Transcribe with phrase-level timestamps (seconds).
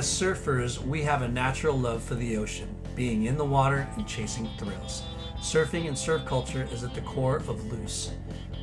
[0.00, 4.08] As surfers, we have a natural love for the ocean, being in the water and
[4.08, 5.02] chasing thrills.
[5.42, 8.12] Surfing and surf culture is at the core of Loose.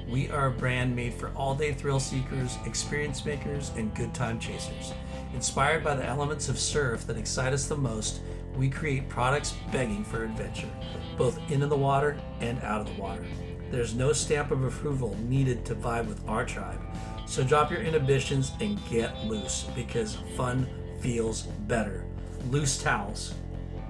[0.09, 4.39] We are a brand made for all day thrill seekers, experience makers, and good time
[4.39, 4.93] chasers.
[5.35, 8.21] Inspired by the elements of surf that excite us the most,
[8.55, 10.71] we create products begging for adventure,
[11.19, 13.27] both into the water and out of the water.
[13.69, 16.81] There's no stamp of approval needed to vibe with our tribe.
[17.27, 20.67] So drop your inhibitions and get loose because fun
[20.99, 22.05] feels better.
[22.49, 23.33] Loose towels.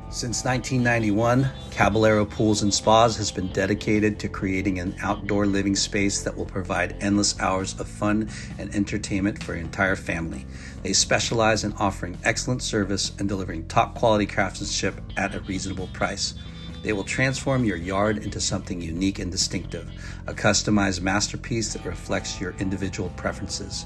[0.10, 6.24] Since 1991, Caballero Pools and Spas has been dedicated to creating an outdoor living space
[6.24, 10.46] that will provide endless hours of fun and entertainment for your entire family.
[10.82, 16.36] They specialize in offering excellent service and delivering top quality craftsmanship at a reasonable price.
[16.84, 19.92] They will transform your yard into something unique and distinctive,
[20.26, 23.86] a customized masterpiece that reflects your individual preferences.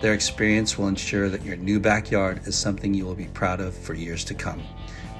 [0.00, 3.74] Their experience will ensure that your new backyard is something you will be proud of
[3.74, 4.62] for years to come.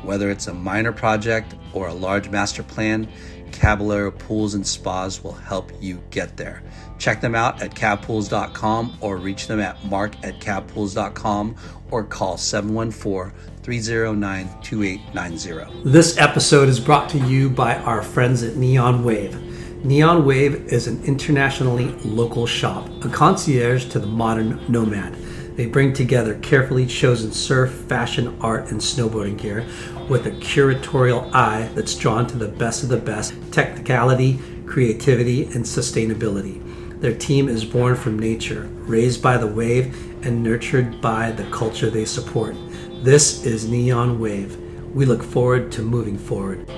[0.03, 3.09] Whether it's a minor project or a large master plan,
[3.53, 6.63] Caballero Pools and Spas will help you get there.
[6.99, 11.57] Check them out at cabpools.com or reach them at mark at cabpools.com
[11.91, 15.91] or call 714 309 2890.
[15.91, 19.50] This episode is brought to you by our friends at Neon Wave.
[19.83, 25.15] Neon Wave is an internationally local shop, a concierge to the modern nomad.
[25.57, 29.65] They bring together carefully chosen surf, fashion, art, and snowboarding gear
[30.07, 35.65] with a curatorial eye that's drawn to the best of the best technicality, creativity, and
[35.65, 36.61] sustainability.
[37.01, 41.89] Their team is born from nature, raised by the wave, and nurtured by the culture
[41.89, 42.55] they support.
[43.03, 44.59] This is Neon Wave.
[44.95, 46.71] We look forward to moving forward.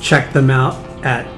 [0.00, 1.37] Check them out at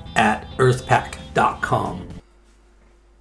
[0.15, 2.07] at earthpack.com.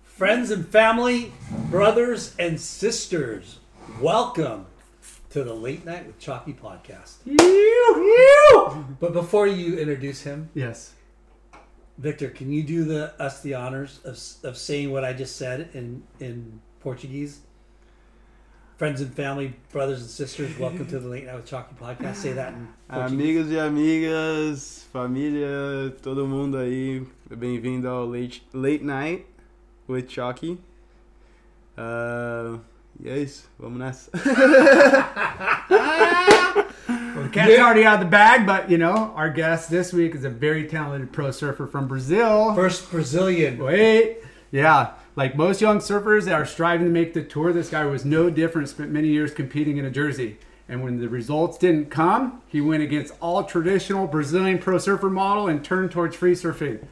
[0.04, 1.32] Friends and family,
[1.70, 3.58] brothers and sisters,
[4.00, 4.66] welcome
[5.30, 7.16] to the Late Night with Chalky podcast.
[9.00, 10.94] But before you introduce him, Yes.
[11.98, 14.18] Victor, can you do the us the honors of,
[14.48, 17.40] of saying what I just said in in Portuguese?
[18.80, 22.14] Friends and family, brothers and sisters, welcome to the Late Night with Chalky podcast.
[22.14, 23.12] Say that in Portuguese.
[23.12, 29.26] Amigos e amigas, família, todo mundo aí, bem-vindo ao Late, Late Night
[29.86, 30.58] with Chalky.
[31.76, 32.58] Uh,
[32.98, 34.10] e é isso, vamos nessa.
[36.88, 40.14] Well, the cat's already out of the bag, but you know, our guest this week
[40.14, 42.54] is a very talented pro surfer from Brazil.
[42.54, 43.58] First Brazilian.
[43.58, 44.18] Wait,
[44.52, 48.06] yeah, like most young surfers that are striving to make the tour, this guy was
[48.06, 48.70] no different.
[48.70, 52.82] Spent many years competing in a jersey, and when the results didn't come, he went
[52.82, 56.86] against all traditional Brazilian pro surfer model and turned towards free surfing,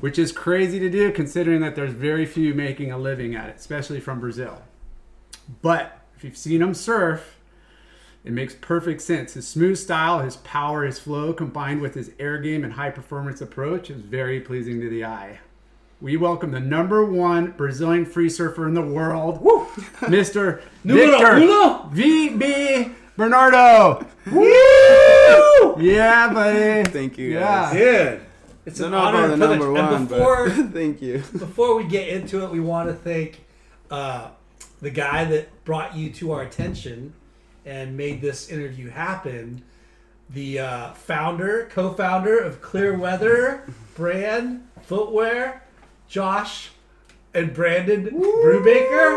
[0.00, 3.56] which is crazy to do considering that there's very few making a living at it,
[3.56, 4.62] especially from Brazil.
[5.60, 7.38] But if you've seen him surf,
[8.24, 9.34] it makes perfect sense.
[9.34, 13.42] His smooth style, his power, his flow, combined with his air game and high performance
[13.42, 15.40] approach, is very pleasing to the eye.
[16.02, 19.40] We welcome the number one Brazilian free surfer in the world,
[20.00, 20.60] Mr.
[20.84, 21.88] Victor uno?
[21.94, 24.04] VB Bernardo.
[24.30, 24.52] Woo!
[25.78, 26.82] Yeah, buddy.
[26.90, 27.40] Thank you Yeah.
[27.40, 27.72] guys.
[27.72, 28.20] Dude,
[28.66, 29.74] it's I an don't honor about and the privilege.
[29.74, 31.18] number And one, before thank you.
[31.38, 33.44] before we get into it, we want to thank
[33.90, 34.28] uh,
[34.82, 37.14] the guy that brought you to our attention
[37.64, 39.62] and made this interview happen.
[40.30, 43.62] The uh, founder, co-founder of Clearweather
[43.94, 45.62] Brand Footwear,
[46.12, 46.70] Josh
[47.32, 49.16] and Brandon Brubaker.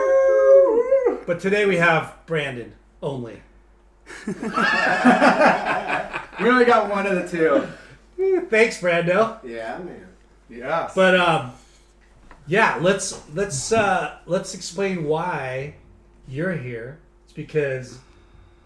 [1.28, 3.42] But today we have Brandon only.
[6.38, 7.66] We only got one of the two.
[8.50, 9.40] Thanks, Brando.
[9.44, 10.08] Yeah, man.
[10.50, 10.92] Yeah.
[10.94, 11.54] But um,
[12.46, 15.76] yeah, let's let's uh, let's explain why
[16.28, 17.00] you're here.
[17.24, 18.00] It's because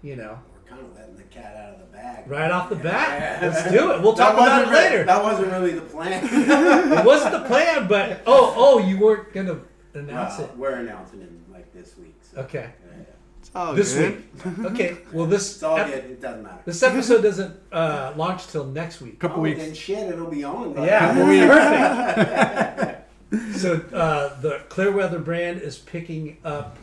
[0.02, 2.30] you know We're kind of letting the cat out of the bag.
[2.30, 3.42] right off the bat.
[3.42, 3.48] Yeah.
[3.50, 4.02] Let's do it.
[4.02, 5.04] We'll talk about it wasn't re- later.
[5.06, 6.24] That wasn't really the plan.
[7.00, 9.60] It wasn't the plan, but oh oh, you weren't gonna
[9.94, 10.58] announce Well, it.
[10.58, 12.16] We're announcing it like this week.
[12.22, 12.42] So.
[12.42, 13.04] Okay, Yeah, yeah.
[13.40, 14.24] It's all this good.
[14.46, 14.66] week.
[14.72, 16.04] Okay, well this It's all ep- good.
[16.12, 16.62] It doesn't matter.
[16.66, 19.20] this episode doesn't uh, launch till next week.
[19.20, 19.60] couple oh, weeks.
[19.60, 20.74] Then shit, it'll be on.
[20.74, 21.14] by Yeah,
[23.30, 23.58] perfect.
[23.58, 26.78] so uh, the Clearweather brand is picking up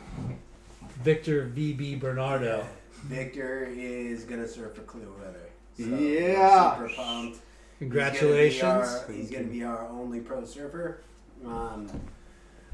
[1.02, 2.66] Victor VB Bernardo
[3.08, 5.46] Victor is gonna surf for Clearweather.
[5.78, 6.74] So Yeah.
[6.76, 7.40] super pumped.
[7.78, 9.02] Congratulations.
[9.08, 11.00] He's gonna be our, only pro surfer.
[11.44, 11.88] Um,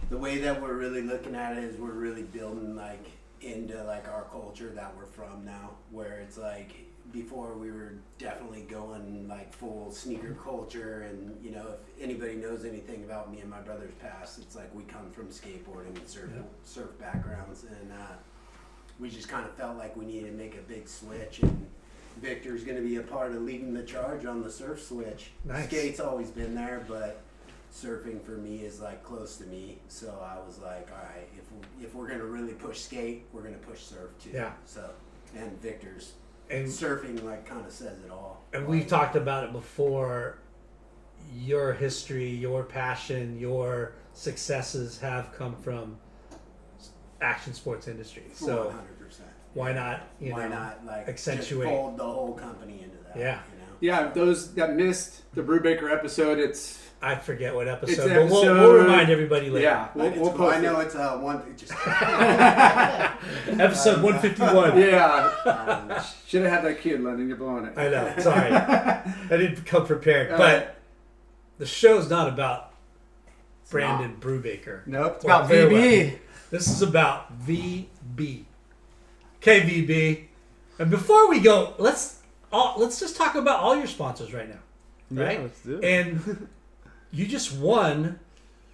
[0.08, 3.04] the way that we're really looking at it is we're really building like
[3.40, 6.72] into like our culture that we're from now, where it's like
[7.12, 12.64] before we were definitely going like full sneaker culture, and you know if anybody knows
[12.64, 16.30] anything about me and my brother's past, it's like we come from skateboarding and surf
[16.34, 16.42] Yeah.
[16.64, 18.14] surf backgrounds, and uh,
[19.02, 21.66] we just kind of felt like we needed to make a big switch and.
[22.20, 25.30] Victor's going to be a part of leading the charge on the surf switch.
[25.46, 25.64] Nice.
[25.64, 27.22] Skate's always been there, but
[27.74, 29.78] surfing for me is like close to me.
[29.88, 33.40] So I was like, all right, if we, if we're gonna really push skate, we're
[33.40, 34.28] gonna push surf too.
[34.34, 34.52] Yeah.
[34.66, 34.90] So
[35.34, 36.12] and Victor's
[36.50, 38.42] And surfing like kind of says it all.
[38.52, 40.36] and we've talked about it before.
[41.34, 45.96] Your history, your passion, your successes have come from
[47.22, 48.24] action sports industry.
[48.34, 48.91] So hundred percent.
[49.54, 50.00] Why not?
[50.20, 53.16] You Why know, not like accentuate- just fold the whole company into that?
[53.16, 53.38] Yeah.
[53.52, 53.98] You know.
[54.04, 58.54] Yeah, those that missed the Brubaker episode, it's I forget what episode, It's but we'll,
[58.54, 59.64] we'll remind everybody later.
[59.64, 60.38] yeah, we'll, Like, we'll cool.
[60.38, 60.84] post I know it.
[60.86, 61.38] it's uh, one.
[61.48, 61.72] it Just
[63.60, 64.78] Episode one fifty one.
[64.78, 67.76] Yeah, um, should have had that kid letting You're blowing it.
[67.76, 68.14] I know.
[68.18, 70.30] Sorry, I didn't come prepared.
[70.32, 70.68] All but right.
[71.58, 72.72] the show's not about
[73.70, 74.86] Brandon Brubaker.
[74.86, 76.10] Nope, it's Or about Fairway.
[76.10, 76.18] VB.
[76.50, 78.44] This is about VB.
[79.42, 80.24] Okay, VB.
[80.78, 82.20] And before we go, let's
[82.52, 85.38] all, let's just talk about all your sponsors right now, right?
[85.38, 85.84] Yeah, let's do it.
[85.84, 86.48] And
[87.12, 88.20] you just won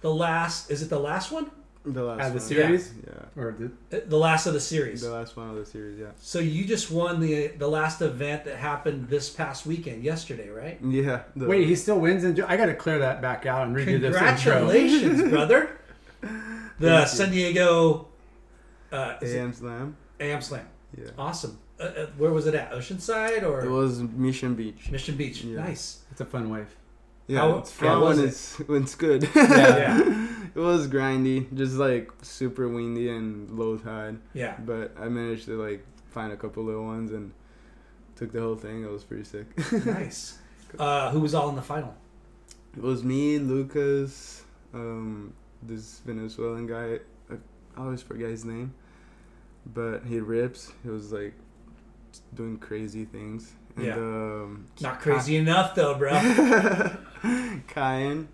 [0.01, 0.69] the last.
[0.69, 1.49] Is it the last one?
[1.85, 2.47] the last Out of the one.
[2.47, 2.93] series?
[3.07, 3.41] Yeah.
[3.41, 5.01] Or the, Uh, The last of the series.
[5.01, 6.07] The last one of the series, yeah.
[6.19, 10.77] So you just won the the last event that happened this past weekend, yesterday, right?
[10.83, 11.21] Yeah.
[11.35, 12.23] The, wait, he still wins.
[12.23, 14.59] And I got to clear that back out and redo this intro.
[14.59, 15.69] Congratulations, brother!
[16.79, 18.07] The San Diego
[18.91, 19.97] uh, AM Slam.
[20.19, 20.67] AM Slam.
[20.97, 21.09] Yeah.
[21.17, 21.57] Awesome.
[21.79, 22.71] Uh, uh, where was it at?
[22.71, 24.89] Oceanside or It was Mission Beach.
[24.91, 25.43] Mission Beach?
[25.43, 25.59] Yeah.
[25.61, 26.01] Nice.
[26.11, 26.75] It's a fun wave.
[27.27, 28.29] Yeah, How- it's fun was when it?
[28.29, 29.29] it's when it's good.
[29.35, 30.27] Yeah.
[30.55, 34.17] it was grindy, just like super windy and low tide.
[34.33, 34.55] Yeah.
[34.65, 37.31] But I managed to like find a couple little ones and
[38.15, 38.83] took the whole thing.
[38.83, 39.45] It was pretty sick.
[39.85, 40.39] nice.
[40.77, 41.93] Uh, who was all in the final?
[42.75, 44.43] it was me, Lucas,
[44.73, 45.33] um,
[45.63, 46.99] this Venezuelan guy.
[47.31, 47.35] I
[47.77, 48.73] I always forget his name,
[49.73, 50.71] but he rips.
[50.83, 51.33] He was like
[52.35, 53.51] doing crazy things.
[53.75, 53.95] And, Yeah.
[53.95, 56.11] Um, Not crazy enough though, bro.
[57.67, 58.27] Kyan.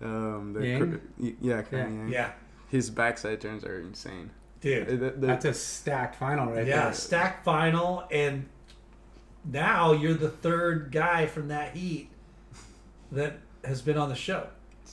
[0.00, 0.90] Um, the Yang?
[1.18, 1.70] cr- yeah, Kyan.
[1.72, 1.98] Yeah.
[2.02, 2.08] Yang.
[2.12, 2.30] yeah,
[2.68, 4.30] His backside turns are insane.
[4.60, 4.88] dude.
[4.88, 6.92] Uh, the- the- That's a stacked final right yeah, there.
[6.92, 8.46] stack final, and
[9.44, 12.08] now you're the third guy from that heat
[13.12, 14.46] that has been on the show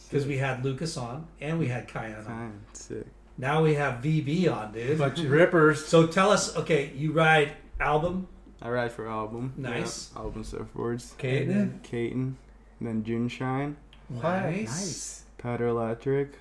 [0.09, 2.59] because we had Lucas on and we had Kyan on.
[2.73, 3.05] Sick.
[3.39, 4.97] Now we have VB on, dude.
[4.97, 5.85] Bunch of rippers.
[5.85, 8.27] So tell us, okay, you ride album,
[8.61, 9.53] I ride for album.
[9.55, 10.11] Nice.
[10.13, 11.13] Yeah, album surfboards.
[11.15, 11.81] Caden.
[11.81, 12.35] Caton,
[12.81, 13.75] then Juneshine,
[14.09, 15.23] nice.
[15.37, 16.33] Powder Electric,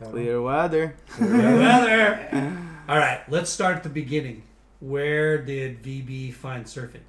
[0.00, 0.94] Clear Weather.
[1.20, 2.52] Weather.
[2.88, 4.44] All right, let's start at the beginning.
[4.78, 7.00] Where did VB find surfing?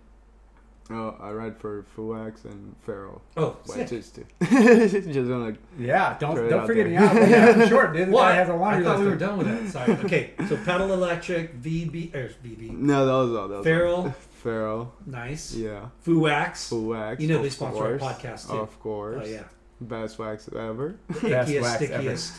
[0.92, 3.20] Oh, I ride for Fu Wax and Farrell.
[3.36, 3.90] Oh, White sick.
[3.90, 4.25] Chicks too.
[5.12, 5.56] Just wanna.
[5.80, 6.94] Yeah, don't Throw it don't out forget there.
[6.94, 8.08] yeah, but yeah, I'm short, dude.
[8.10, 8.22] The What?
[8.30, 9.13] guy has a I laundry thought we list.
[9.13, 9.72] were done with that.
[9.72, 9.94] Sorry.
[10.06, 13.48] Okay, so pedal electric, VB, or VB, No, that was all.
[13.48, 14.10] That was Farrell, All.
[14.44, 14.94] Farrell.
[15.08, 15.56] nice.
[15.56, 15.88] Yeah.
[16.01, 16.70] Fu Wax.
[16.70, 17.20] Fuax.
[17.20, 18.13] You know of they sponsor our course.
[18.13, 18.58] podcast, too.
[18.58, 19.24] Of course.
[19.25, 19.44] Oh yeah,
[19.82, 20.98] Best wax ever.
[21.10, 21.86] Best ickiest, wax ever.
[21.94, 22.34] stickiest.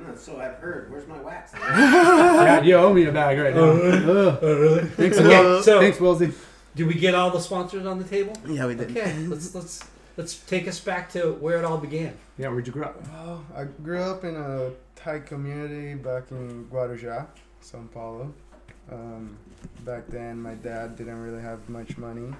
[0.00, 0.90] Mm, so I've heard.
[0.90, 1.52] Where's my wax?
[1.54, 3.62] Yeah, you owe me a bag right now.
[3.70, 4.38] Ugh.
[4.42, 4.84] Oh really?
[4.86, 5.62] Thanks, Okay, Will.
[5.62, 6.34] so- Thanks, Wilsey.
[6.74, 8.32] Did we get all the sponsors on the table?
[8.48, 8.90] Yeah, we did.
[8.90, 9.84] Okay, let's let's
[10.16, 12.16] let's take us back to where it all began.
[12.38, 13.08] Yeah, where'd you grow up?
[13.12, 17.26] Well, I grew up in a Thai community back in Guarujá,
[17.62, 18.32] São Paulo.
[18.90, 19.36] Um,
[19.84, 22.32] back then, my dad didn't really have much money.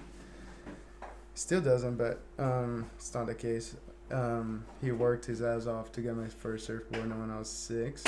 [1.34, 3.76] Still doesn't, but um, it's not the case.
[4.10, 8.04] Um, he worked his ass off to get my first surfboard when I was six,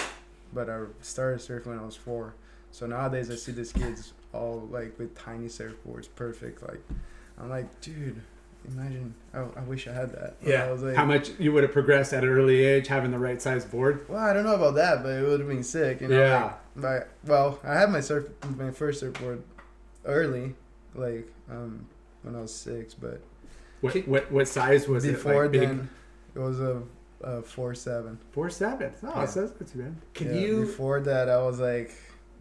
[0.53, 2.35] but I started surfing when I was four.
[2.71, 6.63] So nowadays, I see these kids all like with tiny surfboards, perfect.
[6.63, 6.81] Like,
[7.39, 8.21] I'm like, dude,
[8.69, 9.15] imagine.
[9.33, 10.37] I, I wish I had that.
[10.41, 10.65] When Yeah.
[10.65, 13.19] I was like, How much you would have progressed at an early age having the
[13.19, 14.07] right size board?
[14.09, 16.01] well, I don't know about that, but it would have been sick.
[16.01, 16.43] You know, Yeah.
[16.77, 18.27] Like, like, well, I had my surf,
[18.57, 19.43] my first surfboard
[20.05, 20.55] early,
[20.95, 21.87] like um,
[22.23, 23.21] when I was six, but
[23.81, 25.53] What what, what size was before it?
[25.53, 25.69] Like big?
[25.69, 25.91] then,
[26.35, 26.83] it was a,
[27.23, 28.19] a four seven.
[28.33, 28.93] Four seven.
[29.05, 29.27] Oh, Yeah.
[29.27, 29.95] so that's not too bad.
[30.15, 30.61] Can Yeah, you?
[30.63, 31.93] Before that, I was like,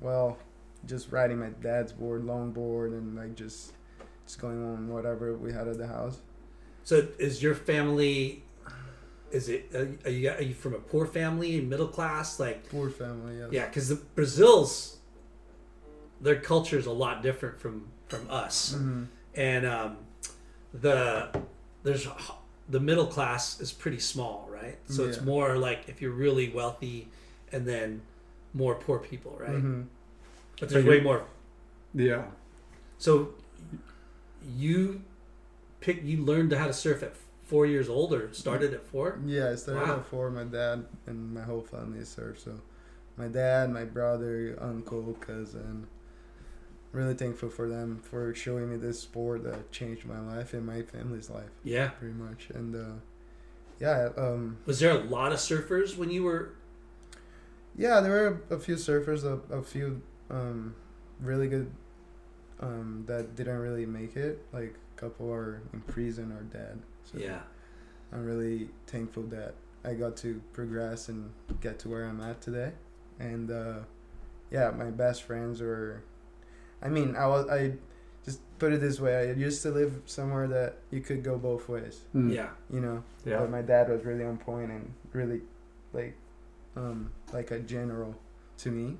[0.02, 0.38] well,
[0.86, 3.74] just riding my dad's board, longboard, and like just
[4.26, 6.20] just going on whatever we had at the house.
[6.84, 8.44] So is your family?
[9.32, 9.72] Is it?
[10.06, 12.40] Are you, are you from a poor family, middle class?
[12.40, 13.38] Like Poor family.
[13.40, 13.50] Yes.
[13.52, 14.98] yeah, because the Brazil's
[16.22, 18.78] their culture is a lot different from from us,
[19.36, 19.98] and um,
[20.74, 21.30] the
[21.84, 22.08] there's
[22.70, 24.78] the middle class is pretty small, right?
[24.88, 27.08] So it's more like if you're really wealthy,
[27.52, 28.02] and then
[28.54, 29.52] more poor people, right?
[29.64, 29.86] Mhm.
[30.60, 31.26] But there's you- way more.
[31.94, 32.26] Yeah.
[32.98, 33.34] So
[34.56, 35.02] you
[35.80, 39.20] pick you learned how to surf at four years old, or started at four.
[39.26, 39.98] Yeah, I started Wow.
[40.00, 40.30] at four.
[40.32, 42.40] My dad and my whole family surf.
[42.40, 42.60] So,
[43.18, 45.88] my dad, my brother, uncle, cousin.
[46.94, 50.84] Really thankful for them for showing me this sport that changed my life and my
[50.84, 51.90] family's life, Yeah.
[51.90, 52.50] pretty much.
[52.52, 52.94] And uh,
[53.80, 56.50] yeah, um, Was there a lot of surfers when you were?
[57.76, 60.02] yeah, there were a few surfers, a, a few
[60.34, 60.76] um,
[61.22, 61.72] really good
[62.60, 64.44] um, that didn't really make it.
[64.52, 66.80] Like a couple are in prison or dead.
[67.04, 67.42] So Yeah.
[68.12, 72.72] I'm really thankful that I got to progress and get to where I'm at today.
[73.20, 73.80] And uh,
[74.52, 76.04] yeah, my best friends were.
[76.82, 77.74] I mean, I was I
[78.26, 79.30] just put it this way.
[79.30, 82.02] I used to live somewhere that you could go both ways.
[82.16, 82.34] Mm.
[82.34, 82.50] Yeah.
[82.72, 83.04] You know.
[83.26, 83.40] Yeah.
[83.40, 85.42] But my dad was really on point and really,
[85.92, 86.16] like,
[86.76, 88.16] um, like a general
[88.60, 88.98] to me.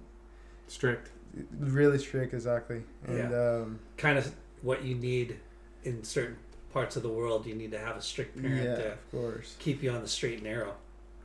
[0.68, 1.12] Strict.
[1.60, 2.84] Really strict, exactly.
[3.08, 5.40] And um, Kind of what you need
[5.84, 6.38] in certain
[6.72, 7.46] parts of the world.
[7.46, 9.56] You need to have a strict parent yeah, to of course.
[9.60, 10.76] keep you on the straight and narrow.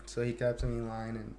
[0.06, 1.34] So he kept me in line, and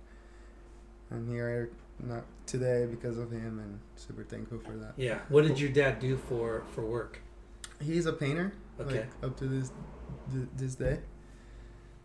[1.11, 4.93] I'm here not today because of him, and super thankful for that.
[4.97, 5.19] Yeah.
[5.29, 7.19] What did your dad do for for work?
[7.81, 8.99] He's a painter, Okay.
[8.99, 9.71] like up to this
[10.55, 10.99] this day.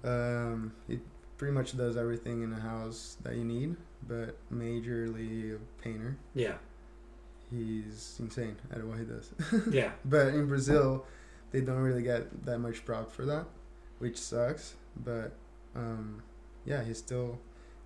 [0.03, 1.01] Um, he
[1.37, 3.77] pretty much does everything in the house that you need,
[4.09, 6.17] but majorly a painter.
[6.35, 6.55] Yeah.
[7.51, 9.31] He's insane at what he does.
[9.73, 9.93] Yeah.
[10.05, 11.05] But in Brazil,
[11.53, 13.47] they don't really get that much prop for that,
[13.99, 14.75] which sucks.
[15.05, 15.33] But
[15.77, 16.23] um,
[16.65, 17.39] yeah, he's still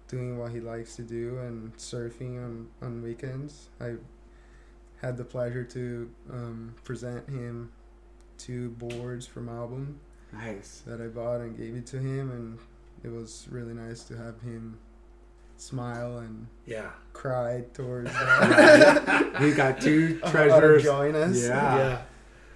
[0.08, 3.68] doing what he likes to do and surfing on, on weekends.
[3.80, 3.94] I
[5.02, 7.70] had the pleasure to um, present him
[8.38, 10.00] two boards from album
[10.32, 10.82] Nice.
[10.86, 12.58] that I bought and gave it to him, and
[13.04, 14.78] it was really nice to have him
[15.58, 16.90] smile and Yeah.
[17.12, 19.40] cry towards that.
[19.40, 20.82] We got two treasures.
[20.84, 21.42] join us.
[21.42, 21.76] Yeah.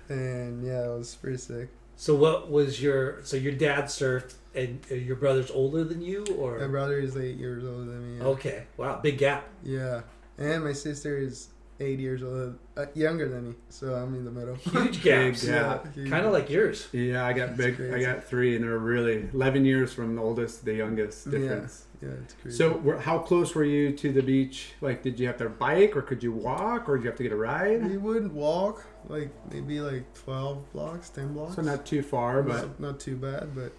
[0.08, 0.14] Yeah.
[0.16, 1.68] And yeah, it was pretty sick.
[1.96, 6.24] So what was your so your dad surfed and uh, your brother's older than you
[6.38, 8.18] or My or brother is eight years older than me.
[8.18, 8.24] Yeah.
[8.30, 10.02] okay wow big gap Yeah,
[10.38, 11.48] and my sister is
[11.80, 13.54] eight years old, uh, younger than me.
[13.68, 14.54] So I'm in the middle.
[14.56, 15.92] huge gaps gap.
[15.94, 16.10] huge.
[16.10, 17.92] kind of like yours Yeah, I got That's big.
[17.94, 21.38] I got three, and they're really eleven years from the oldest to the youngest Yeah.
[21.38, 21.84] difference.
[22.02, 22.56] Yeah, it's crazy.
[22.56, 24.72] So, how close were you to the beach?
[24.80, 27.22] Like, did you have to bike, or could you walk, or did you have to
[27.22, 27.88] get a ride?
[27.88, 31.54] we would walk like maybe like twelve blocks, ten blocks.
[31.54, 33.50] So not too far, but not, not too bad.
[33.54, 33.72] But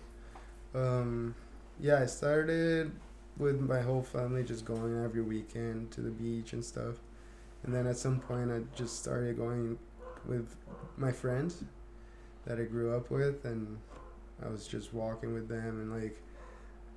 [0.79, 1.35] um,
[1.81, 2.91] yeah, I started
[3.37, 6.95] with my whole family just going every weekend to the beach and stuff,
[7.63, 9.77] and then at some point I just started going
[10.25, 10.55] with
[10.95, 11.63] my friends
[12.45, 13.77] that I grew up with, and
[14.41, 16.21] I was just walking with them and like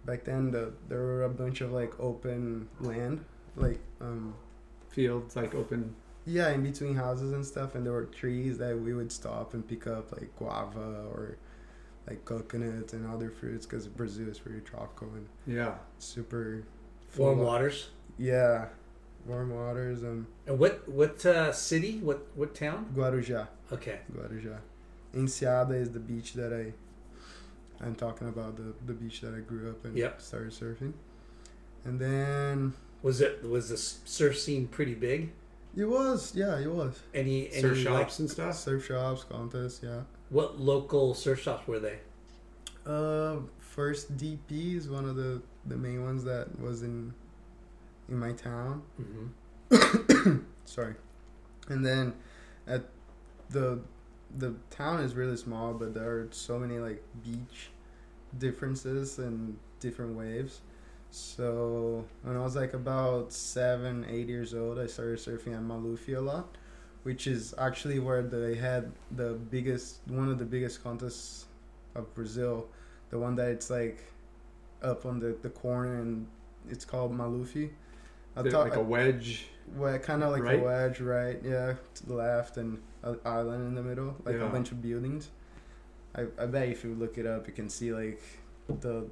[0.06, 3.24] back then the there were a bunch of like open land
[3.56, 4.34] like um
[4.88, 5.94] fields like open.
[6.24, 9.66] yeah in between houses and stuff and there were trees that we would stop and
[9.68, 11.36] pick up like guava or
[12.08, 15.74] like coconuts and other fruits because brazil is pretty tropical and Yeah.
[15.98, 16.62] super
[17.16, 17.88] warm of- waters?
[18.18, 18.66] Yeah
[19.26, 21.98] warm waters um and what what uh, city?
[21.98, 22.80] What what town?
[22.94, 23.48] Guarujá.
[23.72, 23.98] Okay.
[24.16, 24.58] Guarujá.
[25.14, 26.72] Enseada is the beach that i
[27.80, 30.20] i'm talking about the the beach that i grew up and Yep.
[30.20, 30.92] started surfing
[31.84, 35.32] and then was it was the surf scene pretty big
[35.76, 38.56] it was yeah it was any any Surf like, shops and stuff.
[38.56, 41.98] surf shops contests yeah what local surf shops were they
[42.86, 47.12] Uh, first DP is one of the the main ones that was in
[48.08, 48.82] in my town.
[49.00, 50.38] mm-hmm.
[50.64, 50.94] Sorry,
[51.68, 52.14] and then
[52.66, 52.82] at
[53.50, 53.80] the
[54.38, 57.70] the town is really small, but there are so many like beach
[58.38, 60.60] differences and different waves.
[61.10, 66.16] So when I was like about seven, eight years old, I started surfing at Malufi
[66.16, 66.56] a lot,
[67.04, 71.46] which is actually where they had the biggest, one of the biggest contests
[71.94, 72.66] of Brazil,
[73.10, 74.04] the one that it's like
[74.82, 76.26] up on the, the corner and
[76.68, 77.70] it's called Malufi.
[78.36, 79.46] I thought like a wedge.
[79.76, 80.60] well, kind of like Right?
[80.60, 81.40] a wedge, right?
[81.42, 84.46] Yeah, to the left and an island in the middle, like Yeah.
[84.46, 85.30] a bunch of buildings.
[86.14, 88.20] I, I bet if you look it up, you can see like
[88.68, 89.06] the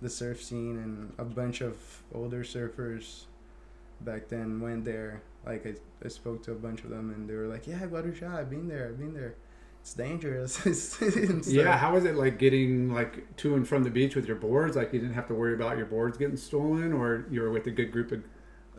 [0.00, 1.76] the surf scene and a bunch of
[2.14, 3.24] older surfers
[4.00, 5.22] back then went there.
[5.46, 5.74] Like I,
[6.04, 8.68] I spoke to a bunch of them and they were like, "Yeah, Guarujá, I've been
[8.68, 8.88] there.
[8.88, 9.34] I've been there.
[9.80, 10.60] It's dangerous."
[11.46, 14.76] Yeah, how was it like getting like to and from the beach with your boards?
[14.76, 17.66] Like you didn't have to worry about your boards getting stolen, or you were with
[17.66, 18.22] a good group of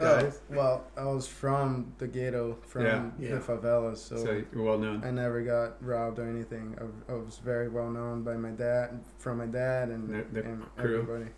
[0.03, 0.39] guys.
[0.51, 3.09] Oh, well, I was from the ghetto, from Yeah.
[3.19, 3.29] Yeah.
[3.35, 5.03] the favelas, so, So you're well known.
[5.03, 6.75] I never got robbed or anything.
[6.79, 10.47] I, I was very well known by my dad, from my dad and, The- the
[10.47, 11.01] and crew.
[11.01, 11.31] everybody.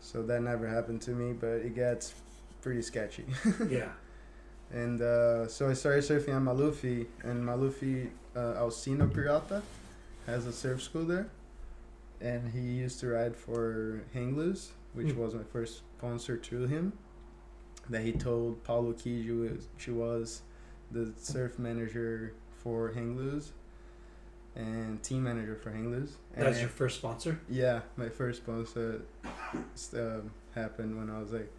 [0.00, 2.14] So that never happened to me, but it gets
[2.60, 3.24] pretty sketchy.
[3.68, 3.90] Yeah.
[4.70, 9.62] And uh, so I started surfing on Malufi, and Malufi uh, Alcino Pirata
[10.26, 11.28] has a surf school there.
[12.20, 15.20] And he used to ride for Hang Loose, which Hmm.
[15.20, 16.92] was my first sponsor to him.
[17.90, 20.42] That he told Paulo Kiju she was
[20.90, 23.52] the surf manager for Hang Loose
[24.56, 26.16] and team manager for Hang Loose.
[26.36, 27.40] That's your first sponsor?
[27.48, 29.02] yeah, my first sponsor
[29.94, 31.50] um, happened when I was like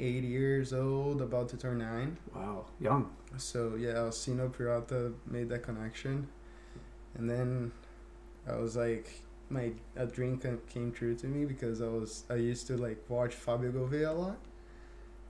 [0.00, 2.16] eight years old, about to turn nine.
[2.34, 3.10] Wow, young.
[3.36, 6.26] So yeah, Alcino Pirata made that connection,
[7.16, 7.72] and then
[8.48, 9.20] I was like,
[9.50, 13.34] my a dream came true to me because I was I used to like watch
[13.34, 14.38] Fabio Gouveia a lot,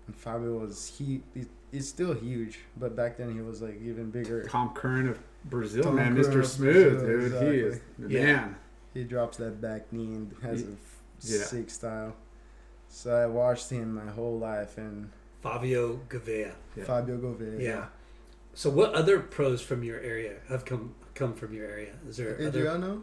[0.07, 4.11] and Fabio was he he- he's still huge, but back then he was like even
[4.11, 4.45] bigger.
[4.45, 6.45] Tom Curren of Brazil, Tom man, Curren Mr.
[6.47, 7.55] Smooth, Brazil, dude.
[7.55, 8.07] He is exactly.
[8.07, 8.25] the Yeah.
[8.25, 8.57] man.
[8.95, 11.43] He drops that back knee and has a f- Yeah.
[11.43, 12.15] sick style.
[12.89, 15.11] So I watched him my whole life, and
[15.43, 16.53] Fabio Gouveia.
[16.77, 16.85] Yeah.
[16.85, 17.61] Fabio Gouveia.
[17.61, 17.87] Yeah.
[18.55, 21.95] So what other pros from your area have come come from your area?
[22.09, 23.03] Is there other Adriano.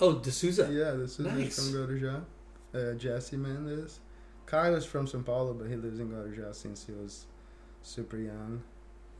[0.00, 0.68] Oh, de Souza.
[0.72, 1.70] Yeah, this is Nice.
[1.70, 2.24] from Guarujá.
[2.74, 4.00] Uh, Jesse Mendes.
[4.46, 7.26] Kai was from São Paulo, but he lives in Guarujá since he was
[7.82, 8.62] super young.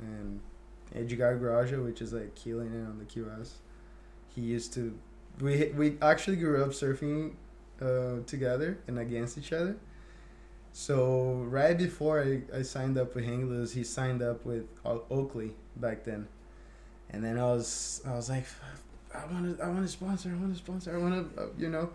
[0.00, 0.40] And
[0.95, 3.54] Edgard Groggia, which is like killing it on the QS.
[4.35, 4.97] He used to.
[5.40, 7.35] We we actually grew up surfing
[7.80, 9.76] uh, together and against each other.
[10.73, 15.52] So right before I, I signed up with Hang Loose, he signed up with Oakley
[15.76, 16.28] back then,
[17.11, 18.45] and then I was I was like,
[19.14, 21.71] I want to I want to sponsor I want to sponsor I want to you
[21.71, 21.90] know,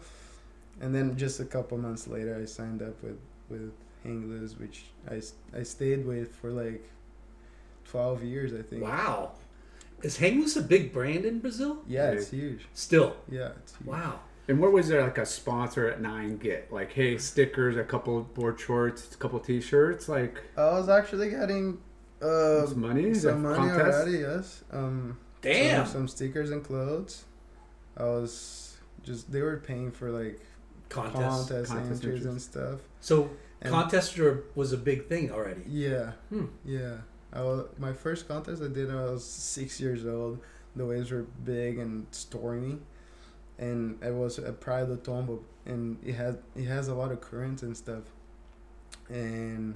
[0.82, 3.72] and then just a couple months later I signed up with with
[4.04, 6.90] Hang Loose, which i stayed with for like
[7.86, 8.84] twelve years I think.
[8.84, 9.34] Wow.
[10.02, 11.84] Is Hang Loose a big brand in Brazil?
[11.88, 12.66] Yeah, it's huge.
[12.74, 13.16] Still.
[13.30, 13.88] Yeah, it's huge.
[13.88, 14.20] Wow.
[14.48, 16.74] And what was there like a sponsor at Nine get?
[16.74, 21.78] Like, hey, stickers, a couple board shorts, a couple T-shirts, like I was actually getting
[22.22, 24.00] uh, some money, some money contest?
[24.00, 24.18] already.
[24.18, 24.64] Yes.
[24.72, 25.86] Um, Damn.
[25.86, 27.26] Some, some stickers and clothes.
[27.96, 30.40] I was just they were paying for like
[30.92, 31.24] Contest.
[31.50, 32.80] contest, Contest entries and stuff.
[33.00, 33.30] So
[33.62, 35.64] And- contest were- was a big thing already.
[35.68, 36.46] Yeah, Hmm.
[36.66, 36.98] yeah.
[37.34, 40.40] I wa my first contest I did when I was six years old.
[40.76, 42.80] The waves were big and stormy,
[43.58, 47.22] and it was at Praia do Tombo, and it had it has a lot of
[47.22, 48.04] currents and stuff.
[49.10, 49.76] And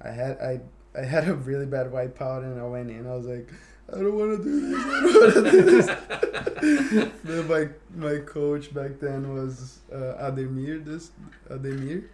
[0.00, 0.60] I had I
[0.94, 3.06] I had a really bad white powder, and I went in.
[3.06, 3.48] I was like,
[3.90, 4.84] I don't want to do this.
[4.84, 7.12] I don't want to do this.
[7.24, 10.84] then my my coach back then was uh, Ademir.
[10.84, 11.10] This
[11.50, 12.04] Ademir,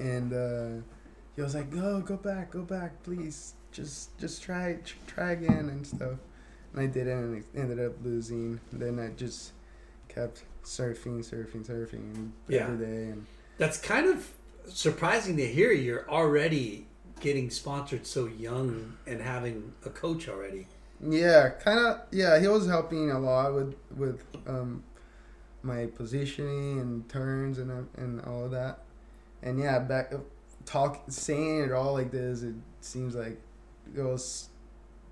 [0.00, 0.32] and.
[0.32, 0.82] Uh,
[1.36, 3.54] he was like, "Go, go back, go back, please.
[3.72, 6.18] Just, just try, try again and stuff."
[6.74, 8.60] And I did it, and I ended up losing.
[8.72, 9.52] Then I just
[10.08, 12.64] kept surfing, surfing, surfing Yeah.
[12.64, 13.26] every day, and
[13.58, 14.28] That's kind of
[14.68, 15.72] surprising to hear.
[15.72, 16.88] You're already
[17.20, 20.66] getting sponsored so young and having a coach already.
[21.00, 22.38] yeah, kind of, yeah.
[22.40, 24.82] He was helping a lot with with um,
[25.62, 28.80] my positioning and turns and uh, and all of that.
[29.42, 30.12] And yeah, back
[30.66, 33.40] talk saying it all like this, it seems like
[33.96, 34.48] it was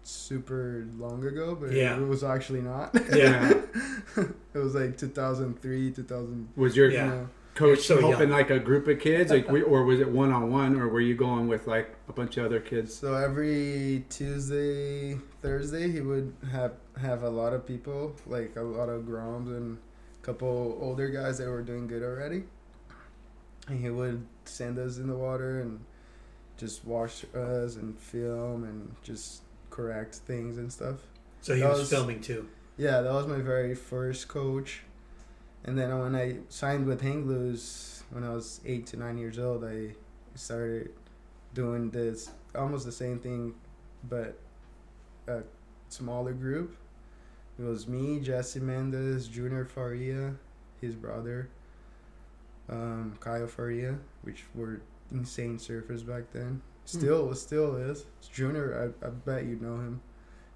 [0.03, 1.97] super long ago, but Yeah.
[1.99, 2.95] it was actually not.
[3.13, 3.53] Yeah.
[4.17, 6.49] it was like 2003, 2000.
[6.57, 7.05] Was your Yeah.
[7.05, 7.29] You know.
[7.59, 8.39] Coach so helping young.
[8.39, 11.01] like a group of kids, like, we, or was it one on one, or were
[11.01, 12.95] you going with like a bunch of other kids?
[12.95, 18.89] So every Tuesday, Thursday, he would have have a lot of people, like a lot
[18.89, 19.79] of groms and
[20.23, 22.45] a couple older guys that were doing good already.
[23.69, 25.81] And he would send us in the water and
[26.57, 30.97] just watch us and film and just correct things and stuff.
[31.41, 32.49] So he That was, was- filming too.
[32.77, 34.83] Yeah, that was my very first coach.
[35.65, 39.39] And then when I signed with Hang Loose when I was eight to nine years
[39.39, 39.95] old, I
[40.35, 40.91] started
[41.55, 43.55] doing this almost the same thing,
[44.09, 44.39] but
[45.27, 45.43] a
[45.89, 46.77] smaller group.
[47.59, 50.35] It was me, Jesse Mendes, Junior Faria,
[50.81, 51.49] his brother,
[52.69, 56.63] um, Kyle Faria, which were insane surfers back then.
[56.85, 58.07] Still, still is.
[58.33, 60.01] Junior, I, I bet you know him.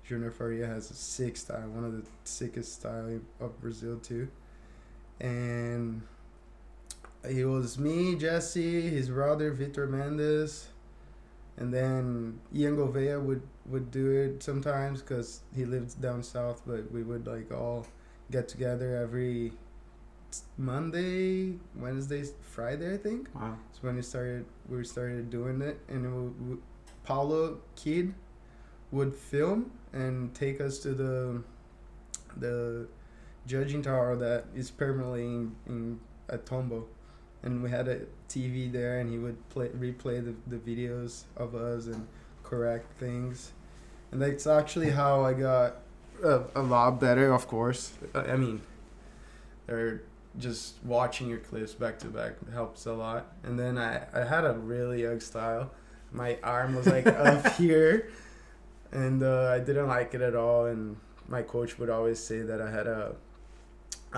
[0.05, 4.29] Junior Faria has a sick style, one of the sickest style of Brazil too.
[5.23, 6.03] And
[7.29, 10.69] it was me, Jesse, his brother Vitor Mendes,
[11.57, 16.63] and then Ian Gouveia would would do it sometimes because he lives down south.
[16.67, 17.87] But we would like all
[18.31, 19.53] get together every
[20.59, 23.29] Monday, Wednesday, Friday, I think.
[23.35, 23.57] Wow.
[23.69, 24.47] That's when we started.
[24.69, 26.11] We started doing it, and it
[26.49, 26.63] would-
[27.05, 28.15] Paulo Kid
[28.93, 31.43] would film and take us to the
[32.37, 32.87] the
[33.47, 36.87] judging tower that is permanently in, in at Tombo,
[37.43, 41.55] and we had a TV there, and he would play replay the, the videos of
[41.55, 42.07] us and
[42.43, 43.53] correct things,
[44.11, 45.77] and that's actually how I got
[46.23, 47.33] a, a lot better.
[47.33, 48.61] Of course, I mean,
[49.67, 50.03] they're
[50.39, 53.33] just watching your clips back to back helps a lot.
[53.43, 55.71] And then I, I had a really young style.
[56.11, 58.11] My arm was like up here,
[58.91, 60.67] and uh, I didn't like it at all.
[60.67, 60.97] And
[61.29, 63.15] my coach would always say that I had a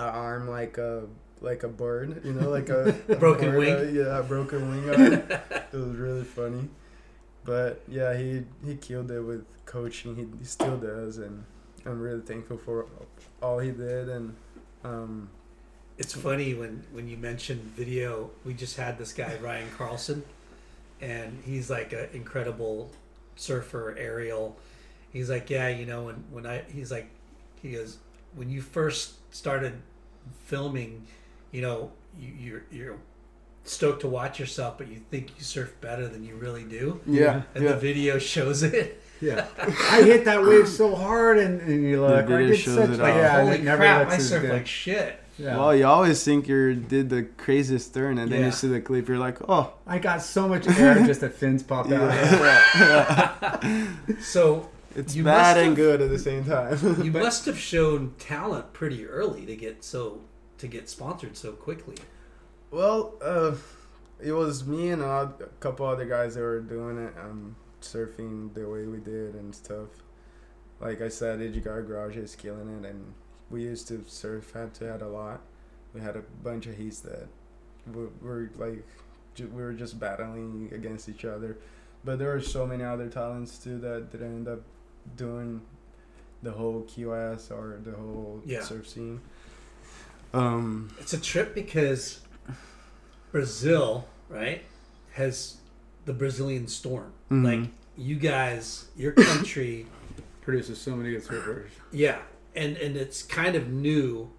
[0.03, 1.07] arm like a
[1.41, 3.79] like a bird, you know, like a, a Broken bird, wing?
[3.79, 5.23] uh, yeah, a broken wing arm.
[5.73, 6.69] it was really funny.
[7.43, 10.15] But yeah, he he killed it with coaching.
[10.15, 11.45] He, he still does, and
[11.85, 12.87] I'm really thankful for
[13.41, 14.09] all he did.
[14.09, 14.35] And
[14.83, 15.29] um,
[15.97, 18.31] It's funny when when you mention video.
[18.45, 20.23] We just had this guy Ryan Carlson,
[21.01, 22.91] and he's like an incredible
[23.35, 24.57] surfer, aerial.
[25.11, 27.07] He's like, yeah, you know, when when I he's like,
[27.61, 27.97] he goes,
[28.35, 29.73] when you first started
[30.45, 31.05] filming,
[31.51, 32.97] you know, you, you're you're
[33.63, 37.43] stoked to watch yourself, but you think you surf better than you really do, yeah,
[37.53, 37.71] and yeah.
[37.71, 39.01] the video shows it.
[39.21, 39.45] Yeah.
[39.57, 42.27] I hit that wave so hard, and, and you look.
[42.27, 43.19] video I did shows such it like, all.
[43.19, 44.07] yeah, Holy it crap!
[44.09, 45.19] I surf do- like shit.
[45.37, 45.57] Yeah.
[45.57, 48.45] Well, you always think you did the craziest turn, and then Yeah.
[48.45, 51.61] you see the clip, you're like, oh, I got so much air, just the fins
[51.61, 51.91] pop out.
[52.79, 53.87] yeah.
[54.21, 56.77] So it's You bad and good at the same time.
[57.03, 60.21] you must have shown talent pretty early to get so
[60.57, 61.95] to get sponsored so quickly.
[62.71, 63.53] well, uh,
[64.21, 68.67] it was me and a couple other guys that were doing it, um, surfing the
[68.67, 69.89] way we did and stuff.
[70.79, 73.13] Like I said, Edgard Groggia is killing it, and
[73.49, 75.41] we used to surf had to had a lot.
[75.93, 77.27] We had a bunch of heats that
[77.93, 78.85] were, were like
[79.35, 81.57] ju- we were just battling against each other.
[82.03, 84.61] But there were so many other talents too that didn't end up
[85.15, 85.61] doing
[86.43, 88.61] the whole QS or the whole Yeah.
[88.61, 89.21] surf scene.
[90.33, 92.19] Um, It's a trip because
[93.31, 94.63] Brazil, right,
[95.13, 95.57] has
[96.05, 97.11] the Brazilian storm.
[97.31, 97.43] Mhm.
[97.43, 99.87] Like you guys, your country,
[100.41, 101.69] Produces so many good surfers.
[101.91, 102.19] yeah,
[102.55, 104.29] and and it's kind of new,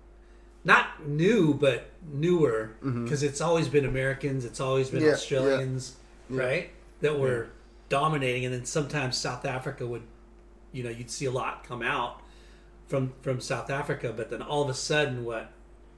[0.64, 5.96] not new but newer because it's always been Americans, it's always been Yeah, Australians,
[6.30, 6.40] yeah.
[6.40, 7.48] right, that were
[7.88, 10.02] dominating, and then sometimes South Africa would,
[10.76, 12.20] you know, you'd see a lot come out
[12.86, 15.50] from from South Africa, but then all of a sudden, what,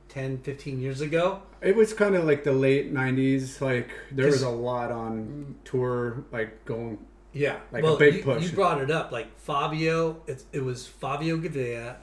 [0.09, 3.61] 10, 15 years ago, It was kind of like the late '90s.
[3.61, 6.99] Like there was a lot on tour, like going.
[7.33, 8.43] Yeah, Like a well, big you, push.
[8.45, 10.23] You brought it up, like Fabio.
[10.27, 11.97] It, it was Fabio Gouveia.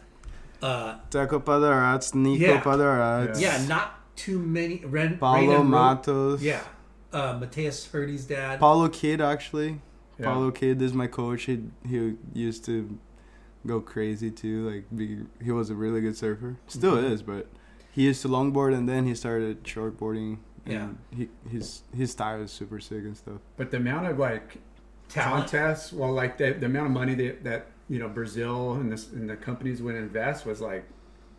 [0.61, 2.61] Uh, Teco Padaratz, Neco Yeah.
[2.61, 4.83] Padaratz, yeah, not too many.
[4.85, 6.61] Ren, Paulo Renan Matos, Yeah,
[7.11, 8.59] uh, Mateus Herdy's dad.
[8.59, 9.81] Paulo Kid actually.
[10.19, 10.25] Yeah.
[10.25, 11.43] Paulo Kid is my coach.
[11.43, 12.97] He he used to
[13.67, 14.69] go crazy too.
[14.69, 16.57] Like be, he was a really good surfer.
[16.67, 17.11] Still Mhm.
[17.11, 17.47] is, but
[17.91, 20.37] he used to longboard and then he started shortboarding.
[20.65, 20.89] And Yeah.
[21.17, 23.39] He his his style is super sick and stuff.
[23.57, 24.57] But the amount of like
[25.09, 25.49] Talent.
[25.51, 29.11] contests, well, like the, the amount of money that, that you know Brazil and this
[29.11, 30.85] and the companies would invest was like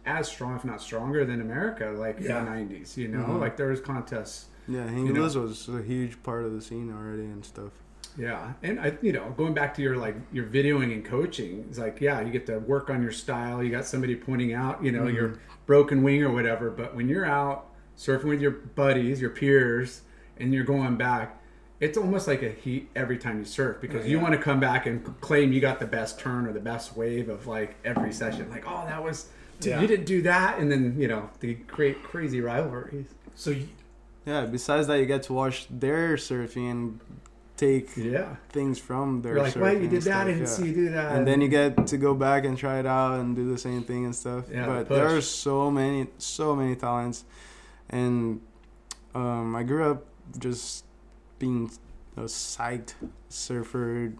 [0.04, 1.92] as strong, if not stronger, than America.
[1.96, 2.38] Like Yeah.
[2.38, 3.40] in the '90s, you know, Mhm.
[3.40, 4.46] like there was contests.
[4.68, 5.22] Yeah, know.
[5.22, 7.72] Was a huge part of the scene already and stuff.
[8.18, 11.78] Yeah, and I, you know, going back to your like your videoing and coaching, it's
[11.78, 13.62] like yeah, you get to work on your style.
[13.62, 15.16] You got somebody pointing out, you know, mm-hmm.
[15.16, 16.70] your broken wing or whatever.
[16.70, 20.02] But when you're out surfing with your buddies, your peers,
[20.38, 21.40] and you're going back,
[21.80, 24.22] it's almost like a heat every time you surf because you yeah.
[24.22, 27.28] want to come back and claim you got the best turn or the best wave
[27.28, 28.48] of like every session.
[28.50, 29.28] Like, oh, that was.
[29.60, 29.80] Dude, Yeah.
[29.80, 33.06] you didn't do that, and then you know the great crazy rivalries.
[33.34, 33.68] So you,
[34.24, 34.46] Yeah.
[34.46, 36.98] Besides that, you get to watch their surfing
[37.56, 40.46] take Yeah, things from their you're like, wait, you and did that, I didn't yeah.
[40.46, 43.18] see you do that, and then you get to go back and try it out
[43.20, 44.44] and do the same thing and stuff.
[44.50, 47.24] Yeah, but the there are so many, so many talents,
[47.88, 48.40] and
[49.14, 50.04] um, I grew up
[50.38, 50.84] just
[51.38, 51.70] being
[52.16, 52.94] a psyched
[53.28, 54.12] surfer,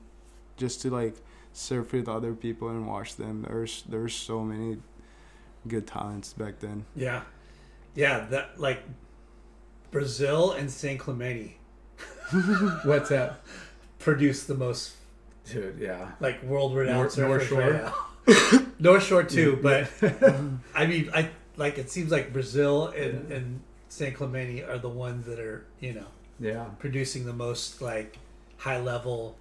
[0.57, 1.17] just to like
[1.53, 3.45] surf with other people and watch them.
[3.49, 4.79] There's there's so many
[5.69, 6.85] good talents back then.
[6.95, 7.23] yeah,
[7.95, 8.83] yeah, that like
[9.91, 11.59] Brazil and San Clemente
[12.85, 13.41] what's that,
[13.99, 14.95] Produce the most
[15.51, 15.79] dude?
[15.79, 16.13] Yeah.
[16.21, 17.29] like world renowned North- surfers.
[17.29, 18.65] North Shore?
[18.79, 19.89] North Shore too, but
[20.75, 25.27] I mean, I like it seems like Brazil and, and San Clemente are the ones
[25.27, 26.07] that are you know
[26.41, 26.65] Yeah.
[26.79, 28.19] producing the most like
[28.59, 29.37] high level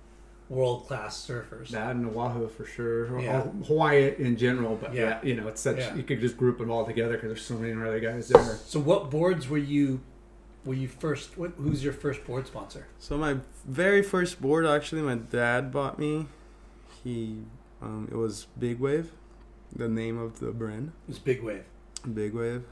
[0.48, 1.70] world class surfers.
[1.70, 3.20] That and Oahu for sure.
[3.20, 3.42] Yeah.
[3.68, 5.02] Hawaii in general, but Yeah.
[5.02, 5.96] yeah, you know, it's such Yeah.
[5.96, 8.44] you could just group them all together because there's so many other guys there.
[8.66, 10.02] So, what boards were you?
[10.66, 11.38] Were you first?
[11.38, 12.88] What, who's your first board sponsor?
[13.00, 16.26] So my very first board, actually, my dad bought me.
[17.04, 17.44] He,
[17.82, 19.12] um, it was Big Wave,
[19.76, 21.66] the name of the brand, It was Big Wave.
[22.14, 22.64] Big Wave.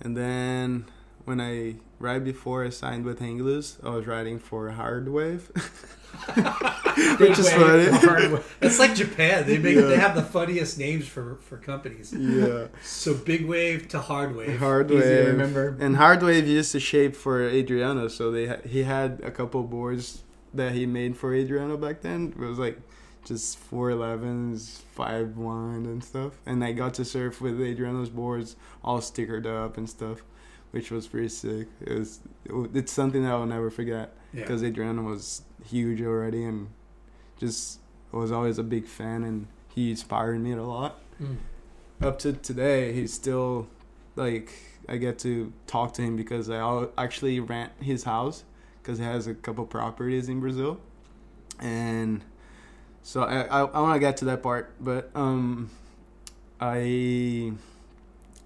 [0.00, 0.86] And then
[1.24, 5.50] when I right before I signed with Hang Loose, I was riding for Hard Wave,
[7.18, 8.38] which is funny.
[8.60, 9.46] It's like Japan.
[9.46, 9.82] They make Yeah.
[9.82, 12.12] they have the funniest names for for companies.
[12.12, 14.58] yeah, So Big Wave to Hard Wave.
[14.58, 15.26] Hard Easy to Wave.
[15.28, 15.76] remember.
[15.80, 20.22] And Hard Wave used to shape for Adriano, so they he had a couple boards
[20.54, 22.32] that he made for Adriano back then.
[22.36, 22.78] It was like
[23.24, 26.32] just four elevens, five one, and stuff.
[26.46, 30.22] And I got to surf with Adriano's boards all stickered up and stuff,
[30.70, 31.66] which was pretty sick.
[31.80, 32.20] It was
[32.72, 34.42] it's something that I'll never forget Yeah.
[34.42, 36.68] because Adriano was huge already and
[37.38, 37.80] just
[38.12, 41.36] was always a big fan and he inspired me a lot Mm.
[42.02, 43.66] up to today, he's still
[44.16, 44.52] like
[44.88, 48.44] I get to talk to him because I actually rent his house
[48.82, 50.78] because he has a couple properties in Brazil,
[51.58, 52.22] and
[53.02, 55.70] so I I, I want to get to that part, but um,
[56.60, 57.52] I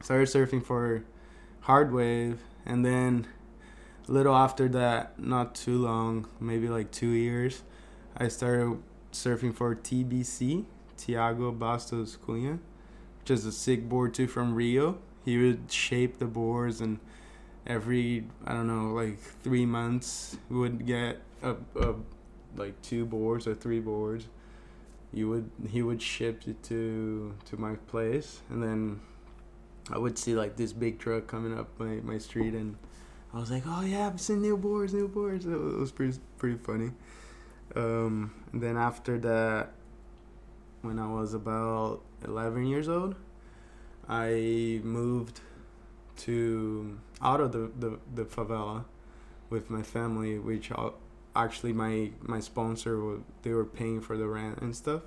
[0.02, 1.04] started surfing for
[1.62, 3.26] hard wave, and then
[4.08, 7.62] a little after that, not too long, maybe like two years,
[8.16, 8.78] I started
[9.12, 10.64] surfing for TBC,
[10.96, 12.58] Tiago Bastos Cunha
[13.20, 14.98] which is a sick board too from Rio.
[15.24, 16.98] He would shape the boards, and
[17.66, 21.94] every I don't know, like three months, would get a, a
[22.56, 24.26] like two boards or three boards.
[25.12, 29.00] You would he would ship it to to my place, and then
[29.92, 32.76] I would see like this big truck coming up my, my street, and
[33.34, 35.44] I was like, oh yeah, I've seen new boards, new boards.
[35.44, 36.92] It was pretty pretty funny.
[37.76, 39.72] Um, then after that,
[40.82, 43.14] when I was about 11 years old,
[44.08, 45.40] I moved
[46.18, 48.84] to out of the, the, the favela
[49.50, 50.70] with my family, which
[51.36, 55.02] actually my my sponsor they were paying for the rent and stuff.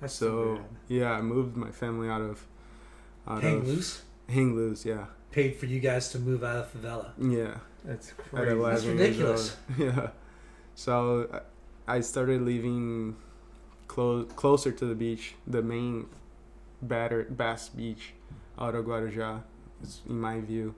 [0.00, 0.64] That's So bad.
[0.88, 2.46] yeah, I moved my family out of
[3.26, 4.02] out Hang of loose.
[4.28, 7.10] Hang loose, yeah, Paid for you guys to move out of favela.
[7.18, 7.56] yeah.
[7.84, 8.54] That's crazy.
[8.58, 9.56] That's ridiculous.
[9.78, 10.08] Yeah.
[10.74, 11.42] So
[11.86, 13.16] I started living
[13.88, 16.06] close closer to the beach, the main
[16.80, 18.14] batter Bass Beach
[18.58, 19.42] out of Guarujá,
[20.08, 20.74] in my view.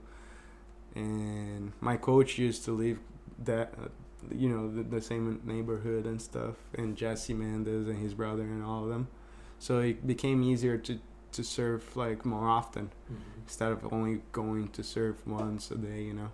[0.95, 2.99] And my coach used to live
[3.43, 3.87] that, uh,
[4.31, 8.63] you know, the, the same neighborhood and stuff, and Jesse Mendes and his brother and
[8.63, 9.07] all of them.
[9.59, 10.99] So it became easier to
[11.33, 12.89] to surf like more often
[13.43, 16.31] instead of only going to surf once a day, you know.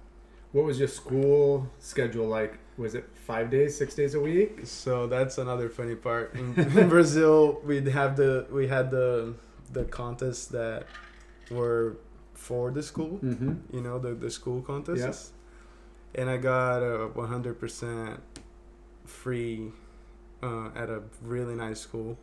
[0.53, 2.57] What was your school schedule like?
[2.77, 4.61] Was it five days, six days a week?
[4.63, 6.33] So that's another funny part.
[6.35, 9.33] In, in Brazil, we'd have the we had the
[9.71, 10.87] the contests that
[11.51, 11.97] were
[12.33, 13.19] for the school.
[13.23, 13.75] Mm-hmm.
[13.75, 14.99] You know the the school contests.
[14.99, 15.31] Yes.
[16.15, 18.19] And I got a 100%
[19.05, 19.71] free
[20.43, 22.19] uh, at a really nice school,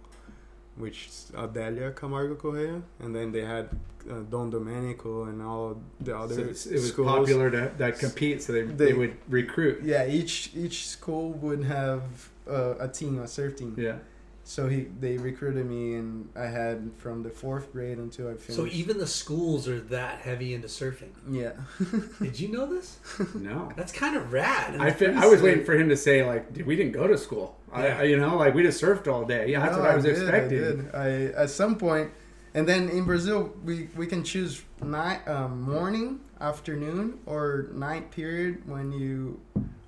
[0.76, 3.68] which is Adélia Camargo Correa, and then they had
[4.10, 7.08] uh, Dom Domenico and all the other So it was schools.
[7.18, 9.82] popular to that compete, so they, they, They- would recruit.
[9.84, 12.02] Yeah, each each school would have
[12.48, 13.74] uh, a team, a surf team.
[13.76, 13.98] Yeah.
[14.42, 18.54] So he they recruited me, and I had from the fourth grade until I finished.
[18.56, 21.10] So even the schools are that heavy into surfing.
[21.30, 21.52] yeah,
[22.22, 22.98] Did you know this?
[23.34, 23.70] No.
[23.76, 24.80] That's kind of rad.
[24.80, 27.16] I, fi- I was waiting for him to say like, "Dude, we didn't go to
[27.16, 27.56] school.
[27.72, 27.98] Yeah.
[28.00, 29.50] I, you know, like we just surfed all day.
[29.50, 30.90] Yeah, that's No, what I was did, expecting.
[30.92, 31.32] I, did.
[31.36, 32.10] I at some point,
[32.54, 38.66] and then in Brazil we we can choose night, um, morning, afternoon, or night period
[38.68, 39.38] when you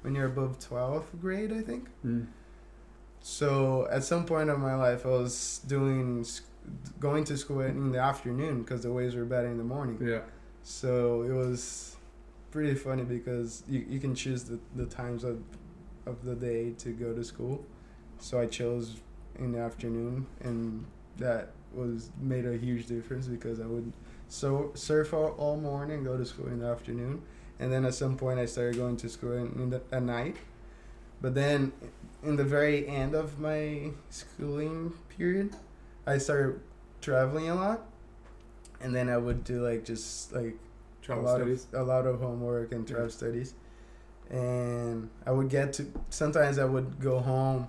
[0.02, 1.88] when you're above twelfth grade, I think.
[2.06, 2.26] Mm.
[3.22, 6.26] So at some point of my life, I was doing
[7.00, 9.98] going to school in the afternoon because the waves were better in the morning.
[10.00, 10.20] Yeah.
[10.62, 11.96] So it was
[12.50, 15.42] pretty funny because you, you can choose the, the times of,
[16.06, 17.64] of the day to go to school.
[18.18, 18.96] So I chose
[19.38, 20.84] in the afternoon, and
[21.18, 23.92] that was made a huge difference because I would
[24.28, 27.22] so surf all, all morning, go to school in the afternoon,
[27.58, 30.36] and then at some point I started going to school in, in the, at night.
[31.20, 31.72] But then,
[32.22, 35.54] in the very end of my schooling period,
[36.06, 36.60] I started
[37.00, 37.82] traveling a lot,
[38.80, 40.56] and then I would do like just like
[41.02, 41.66] Travel a lot studies.
[41.72, 43.54] of a lot of homework and travel studies,
[44.30, 47.68] and I would get to sometimes I would go home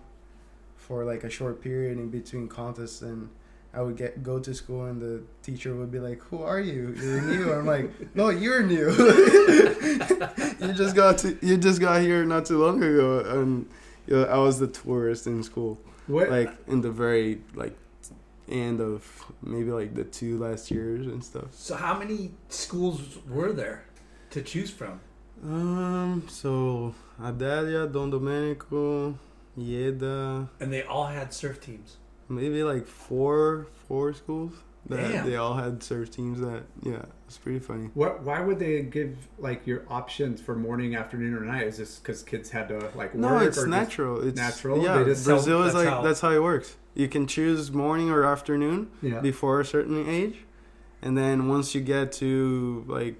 [0.75, 3.29] for like a short period in between contests and.
[3.75, 6.93] I would get go to school and the teacher would be like, "Who are you?
[6.95, 8.91] You're new." I'm like, "No, you're new.
[10.61, 13.67] you just got to you just got here not too long ago and
[14.07, 15.79] yeah, I was the tourist in school.
[16.07, 16.29] What?
[16.29, 17.75] Like in the very like
[18.49, 19.01] end of
[19.41, 21.47] maybe like the two last years and stuff.
[21.53, 23.85] So how many schools were there
[24.31, 24.99] to choose from?
[25.43, 26.23] Um.
[26.29, 29.17] So Adélia, Dom Domenico,
[29.57, 31.97] Yeda, And they all had surf teams.
[32.29, 34.53] maybe like four four schools
[34.87, 35.25] that Damn.
[35.29, 36.39] they all had surf teams.
[36.41, 37.89] That yeah, it's pretty funny.
[37.93, 38.21] What?
[38.23, 41.67] Why would they give like your options for morning, afternoon, or night?
[41.67, 43.43] Is this because kids had to like No, work?
[43.43, 44.25] it's or natural.
[44.27, 44.83] It's natural?
[44.83, 46.75] Yeah, They just sell- Brazil is that's like how- that's how it works.
[46.95, 49.19] You can choose morning or afternoon Yeah.
[49.19, 50.39] before a certain age,
[51.01, 53.15] and then once you get to like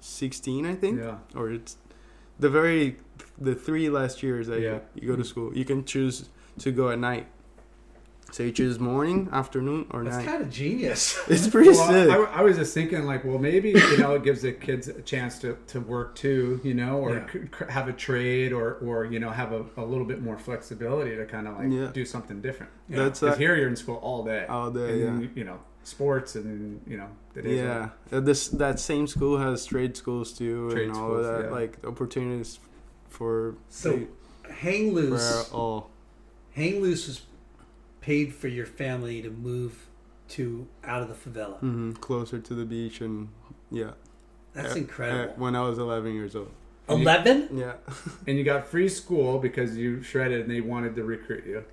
[0.00, 1.18] sixteen, I think, Yeah.
[1.34, 1.76] or it's
[2.38, 2.96] the very
[3.38, 4.74] the three last years that Yeah.
[4.94, 5.26] you, you go to mm.
[5.26, 6.28] school, you can choose
[6.58, 7.26] to go at night.
[8.32, 10.22] So you choose morning, afternoon, or That's night.
[10.24, 11.18] That's kind of genius.
[11.28, 12.10] It's pretty Well, sick.
[12.10, 15.02] I, I was just thinking, like, well, maybe you know, it gives the kids a
[15.02, 17.26] chance to, to work too, you know, or Yeah.
[17.32, 21.16] c- have a trade, or or you know, have a, a little bit more flexibility
[21.16, 21.90] to kind of like Yeah.
[21.92, 22.70] do something different.
[22.88, 24.90] That's Because here you're in school all day, all day.
[24.90, 25.04] and Yeah.
[25.06, 29.66] then, you know, sports, and you know, the Yeah, Uh, this that same school has
[29.66, 31.50] trade schools too, Trade and all schools, of that, yeah.
[31.60, 32.60] like opportunities
[33.08, 33.98] for So
[34.48, 35.48] hang loose.
[35.48, 35.90] for all.
[36.52, 37.22] Hang loose was
[38.00, 39.86] paid for your family to move
[40.28, 41.58] to out of the favela.
[41.58, 43.28] hmm closer to the beach, and
[43.70, 43.92] yeah,
[44.52, 45.32] That's Uh, incredible.
[45.34, 46.50] uh, when I was 11 years old.
[46.88, 47.48] Eleven.
[47.56, 47.74] Yeah,
[48.26, 51.64] and you got free school because you shredded, and they wanted to recruit you.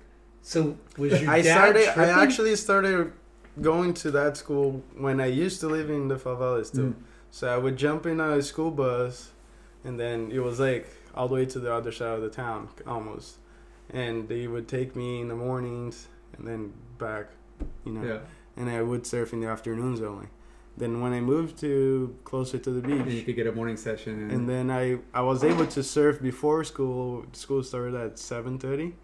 [0.42, 1.88] So was your I dad started.
[1.98, 3.12] I actually started
[3.60, 6.94] going to that school when I used to live in the favelas too.
[6.96, 7.02] Mm.
[7.32, 9.32] So I would jump in a school bus,
[9.82, 10.86] and then it was like
[11.16, 13.38] all the way to the other side of the town, almost.
[13.90, 16.06] And they would take me in the mornings,
[16.38, 17.26] and then back,
[17.84, 18.02] you know.
[18.06, 18.18] Yeah,
[18.56, 20.28] And I would surf in the afternoons only.
[20.76, 23.76] Then when I moved to closer to the and you beach, could get a morning
[23.76, 27.26] session, and, and then I I was able to surf before school.
[27.32, 28.94] School started at seven thirty,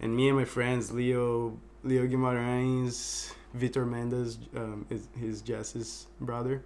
[0.00, 6.64] and me and my friends Leo Leo Guimarães, Vitor Mendes, um, is his Jess's brother.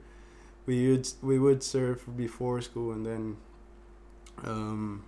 [0.64, 3.36] We would we would surf before school, and then
[4.44, 5.04] um,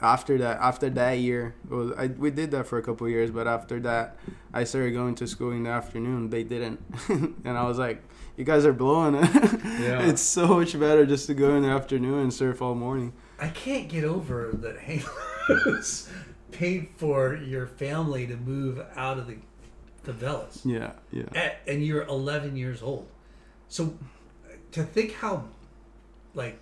[0.00, 3.30] after that after that year, well, I, we did that for a couple of years,
[3.30, 4.16] but after that,
[4.52, 6.30] I started going to school in the afternoon.
[6.30, 8.02] They didn't, and I was like,
[8.36, 9.30] "You guys are blowing it."
[9.80, 10.02] Yeah.
[10.08, 13.12] it's so much better just to go in the afternoon and surf all morning.
[13.38, 15.04] I can't get over that Hang
[15.48, 16.10] loose
[16.50, 19.36] paid for your family to move out of the
[20.04, 20.64] favelas.
[20.64, 21.24] Yeah, yeah.
[21.34, 23.06] At, and you're 11 years old.
[23.68, 23.96] So
[24.72, 25.44] to think how
[26.34, 26.58] like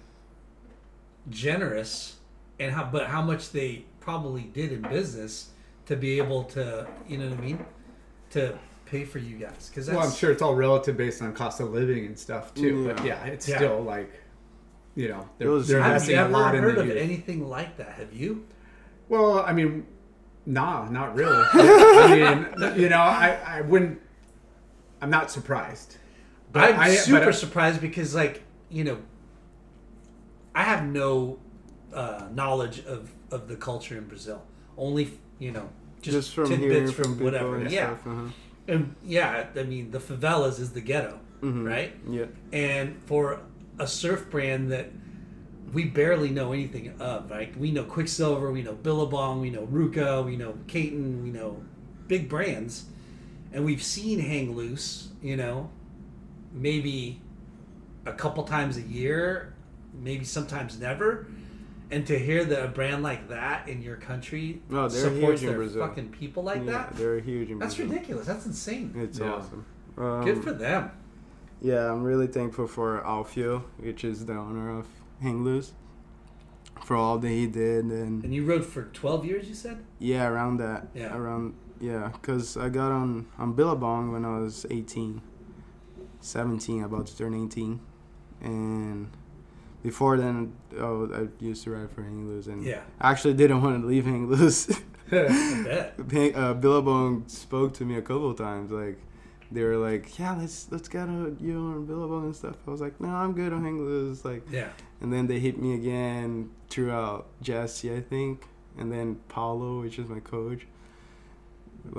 [1.31, 2.16] generous
[2.59, 5.51] and how but how much they probably did in business
[5.87, 7.65] to be able to, you know what I mean?
[8.31, 11.61] To pay for you guys cuz well, I'm sure it's all relative based on cost
[11.61, 12.87] of living and stuff too.
[12.87, 13.25] But Yeah.
[13.25, 13.57] yeah, it's Yeah.
[13.57, 14.13] still like,
[14.95, 16.97] you know, they're, was- they're I've investing a lot in heard the of youth.
[16.97, 17.91] anything like that.
[17.95, 18.47] Have you?
[19.09, 19.87] Well, I mean,
[20.47, 21.45] nah, not really.
[21.53, 24.01] I mean, you know, I, I wouldn't.
[25.03, 25.97] I'm not surprised.
[26.53, 28.99] But I'm I- super but I- surprised because, like, you know,
[30.55, 31.39] I have no
[31.97, 34.43] uh, knowledge of, of the culture in Brazil.
[34.77, 35.69] Only, you know,
[36.03, 37.57] just, Just, from tidbits from, from whatever.
[37.57, 38.07] and Yeah, stuff.
[38.07, 38.27] Uh-huh.
[38.69, 41.67] and yeah, I mean, the favelas is the ghetto, Mhm.
[41.67, 41.93] right?
[42.09, 42.27] Yeah.
[42.53, 43.41] And for
[43.79, 44.91] a surf brand that
[45.73, 47.57] we barely know anything of, right?
[47.59, 51.63] We know Quiksilver, we know Billabong, we know RVCA, we know Katin, we know
[52.07, 52.85] big brands,
[53.53, 55.71] and we've seen Hang Loose, you know,
[56.53, 57.21] maybe
[58.05, 59.55] a couple times a year,
[60.01, 61.27] maybe sometimes never.
[61.91, 65.43] And to hear that a brand like that in your country Oh, they're supports huge
[65.43, 65.87] in their Brazil.
[65.87, 67.93] fucking people like yeah, that, they're huge in that's Brazil.
[67.95, 68.27] ridiculous.
[68.27, 68.93] That's insane.
[68.97, 69.33] It's Yeah.
[69.35, 69.65] awesome.
[69.97, 70.91] Um, Good for them.
[71.63, 74.87] Yeah, I'm really thankful for Alfio, which is the owner of
[75.23, 75.73] Hang Loose,
[76.85, 79.79] for all that he did, and And you rode for 12 years, you said?
[79.99, 81.17] yeah, around that, Yeah.
[81.17, 85.23] around yeah, because I got on on Billabong when I was 18,
[86.21, 87.81] 17, about to turn 18,
[88.43, 89.09] and
[89.91, 90.37] before then,
[90.85, 92.83] oh, I used to ride for Hang Loose, and Yeah.
[93.01, 94.61] I actually didn't want to leave Hang Loose.
[95.13, 98.99] Uh, Billabong spoke to me a couple of times, like
[99.53, 102.81] they were like, "Yeah, let's let's get a, you on Billabong and stuff." I was
[102.81, 104.71] like, "No, I'm good on Hang Loose." Like, Yeah.
[105.01, 108.37] and then they hit me again throughout Jesse, I think,
[108.79, 110.67] and then Paulo, which is my coach.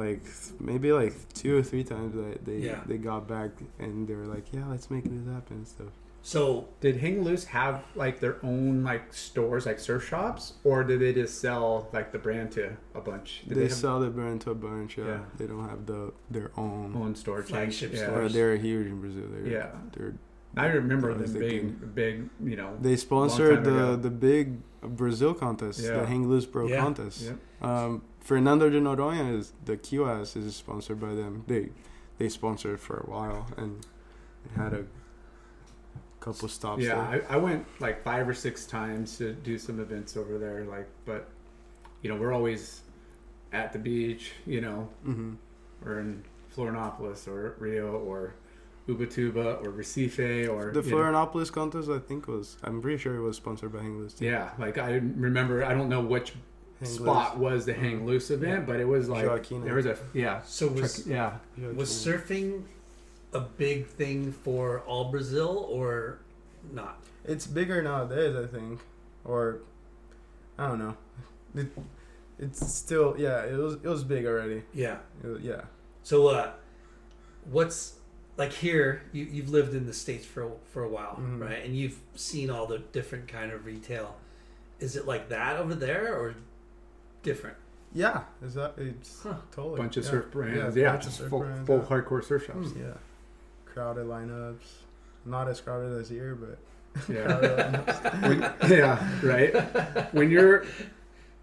[0.03, 0.23] Like
[0.59, 2.81] maybe like two or three times that they Yeah.
[2.85, 5.93] they got back and they were like, "Yeah, let's make this happen" and stuff.
[6.28, 10.99] So Did Hang Loose have like their own like stores, like surf shops, or did
[10.99, 13.43] they just sell like the brand to a bunch?
[13.47, 14.97] Did They, have sell the brand to a bunch.
[14.97, 15.05] Yeah.
[15.05, 15.19] Yeah.
[15.38, 16.93] They don't have the their own.
[16.97, 17.43] own store?
[17.43, 18.07] Flagship yeah.
[18.07, 18.34] stores.
[18.34, 19.23] They're huge in Brazil.
[19.32, 19.69] They're, Yeah.
[19.93, 20.15] they're
[20.57, 22.75] I remember I was them big, you know.
[22.82, 23.95] They sponsored the ago.
[23.95, 25.99] the big Brazil contest, Yeah.
[25.99, 26.82] the Hang Loose Pro Yeah.
[26.82, 27.21] contest.
[27.21, 27.38] Yep.
[27.61, 31.45] Um, Fernando de Noronha is the QS is sponsored by them.
[31.47, 31.69] They
[32.17, 33.86] they sponsored for a while and
[34.57, 34.84] had a
[36.34, 36.84] couple stops.
[36.84, 37.25] Yeah, there.
[37.30, 40.65] I, I went like five or six times to do some events over there.
[40.65, 41.28] Like, but
[42.01, 42.82] you know, we're always
[43.53, 44.32] at the beach.
[44.45, 45.34] You know, hmm
[45.86, 46.23] or in
[46.55, 48.34] Florianopolis or Rio or
[48.88, 50.97] Ubatuba or Recife or The you know.
[50.97, 54.13] Florianopolis contest, I think, was I'm pretty sure it was sponsored by Hang Loose.
[54.15, 54.25] too.
[54.25, 55.63] Yeah, like I remember.
[55.63, 56.34] I don't know which
[56.80, 57.51] Hang spot Loose.
[57.51, 59.65] was the hang loose event, but it was like Joaquina.
[59.65, 60.41] there was a yeah.
[60.45, 61.07] So was truck-
[61.57, 62.63] yeah, was surfing
[63.38, 66.19] a big thing for all Brazil or
[66.71, 66.99] not?
[67.25, 68.79] It's bigger nowadays, I think,
[69.25, 69.59] or
[70.57, 70.97] I don't know.
[71.55, 71.67] It,
[72.39, 73.43] it's still yeah.
[73.45, 74.63] It was it was big already.
[74.73, 74.97] Yeah.
[75.23, 75.61] It was- yeah.
[76.03, 76.51] So uh,
[77.51, 77.95] what's
[78.38, 79.01] like here?
[79.11, 81.39] You you've lived in the states for for a while, Mhm.
[81.41, 81.63] right?
[81.65, 84.15] And you've seen all the different kind of retail.
[84.79, 86.35] Is it like that over there or
[87.23, 87.57] different?
[87.93, 89.35] Yeah, is that it's Huh.
[89.51, 90.09] totally bunch of yeah.
[90.11, 90.75] surf brands.
[90.75, 91.85] Yeah, Yeah, bunch of just surf full, brands, full yeah.
[91.85, 92.69] hardcore surf shops.
[92.77, 92.93] Yeah,
[93.78, 94.65] crowded lineups.
[95.25, 96.57] Not as crowded as here, but
[97.13, 98.17] Yeah.
[98.28, 99.53] when, yeah, right.
[100.13, 100.65] When you're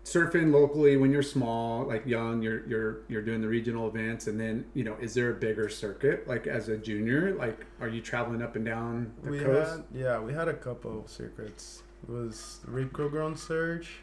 [0.05, 4.41] surfing locally, when you're small, like young, you're you're you're doing the regional events, and
[4.41, 6.26] then you know, is there a bigger circuit?
[6.26, 9.70] Like as a junior, like are you traveling up and down the we coast?
[9.70, 11.82] had yeah we had a couple circuits.
[12.03, 14.01] It was Rip Curl Grom Search,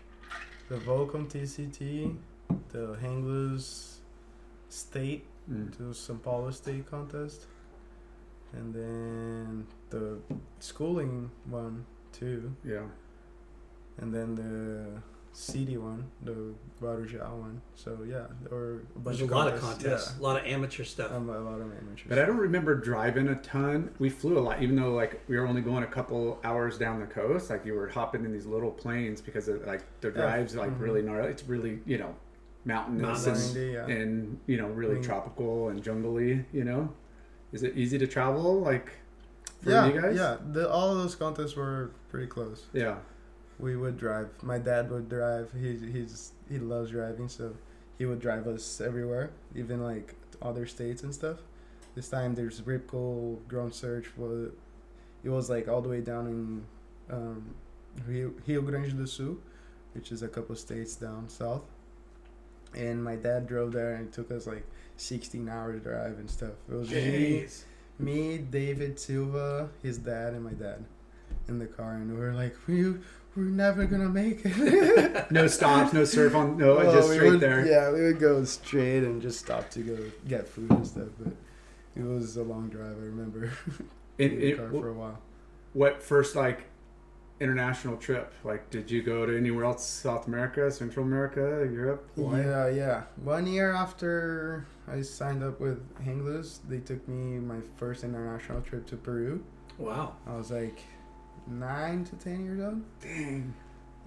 [0.69, 2.15] the Volcom TCT,
[2.71, 3.99] the Hang Loose
[4.69, 5.75] State Mm.
[5.75, 7.47] to São Paulo State contest,
[8.53, 10.17] and then the
[10.59, 12.83] schooling one too, Yeah,
[13.97, 15.01] and then the
[15.33, 17.61] city one, the Guarujá one.
[17.75, 19.83] So yeah, or a bunch There's a of lot of contests.
[19.83, 21.11] contests, a lot of amateur stuff.
[21.13, 22.01] Um, a lot of amateurs.
[22.09, 23.91] but I don't remember driving a ton.
[23.99, 26.99] We flew a lot, even though like we were only going a couple hours down
[26.99, 27.49] the coast.
[27.49, 30.13] Like you were hopping in these little planes because of, like the Yeah.
[30.15, 30.81] drives like Mhm.
[30.81, 31.29] really gnarly.
[31.29, 32.13] It's really you know
[32.65, 33.53] mountainous and Mountainous.
[33.55, 33.85] Windy, yeah.
[33.87, 35.03] and you know really Mm.
[35.03, 36.89] tropical and jungly you know
[37.51, 38.91] is it easy to travel like
[39.61, 40.37] for yeah, you guys yeah.
[40.51, 42.65] The, all those contests were pretty close.
[42.73, 42.97] yeah
[43.59, 44.29] We would drive.
[44.41, 45.51] My dad would drive.
[45.59, 47.55] He's he's he loves driving, so
[47.97, 51.37] he would drive us everywhere, even like other states and stuff.
[51.93, 54.07] This time there's Ripco Ground Search.
[54.17, 54.51] Was
[55.23, 56.65] it was like all the way down in
[57.15, 57.53] um,
[58.07, 59.37] Rio, Rio Grande do Sul,
[59.93, 61.63] which is a couple states down south.
[62.75, 64.65] And my dad drove there and took us like
[64.97, 66.53] 16 hours drive and stuff.
[66.69, 66.95] It was me,
[67.41, 67.63] Jeez.
[67.99, 70.83] me, David Silva, his dad, and my dad
[71.47, 72.91] in the car, and we were like, "We,
[73.35, 77.39] we're never gonna make it." no stops no surf on no Oh, just straight would-
[77.39, 81.07] there Yeah, we would go straight and just stop to go get food and stuff.
[81.19, 81.33] But
[81.95, 82.97] it was a long drive.
[82.97, 83.51] I remember
[84.17, 85.19] It- in the it- car for a while.
[85.73, 86.63] what first like
[87.41, 92.43] international trip like did you go to anywhere else south america central america europe Hawaii?
[92.43, 93.03] Yeah, yeah.
[93.23, 98.61] One year after I signed up with Hang Loose, they took me my first international
[98.61, 99.43] trip to Peru.
[99.77, 100.79] Wow, I was like
[101.47, 103.53] nine to ten years old, dang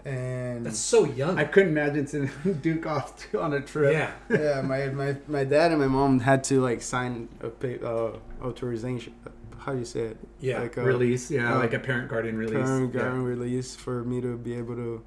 [0.04, 1.38] and that's so young.
[1.38, 2.30] i couldn't imagine sending
[2.62, 6.20] duke off to, on a trip yeah, yeah, my, my my dad and my mom
[6.20, 9.14] had to like sign a pa- uh, authorization.
[9.64, 10.18] How do you say it?
[10.40, 10.60] yeah.
[10.60, 13.00] Like a release yeah uh, like a parent guardian release parent yeah.
[13.00, 15.02] guardian release for me to be able to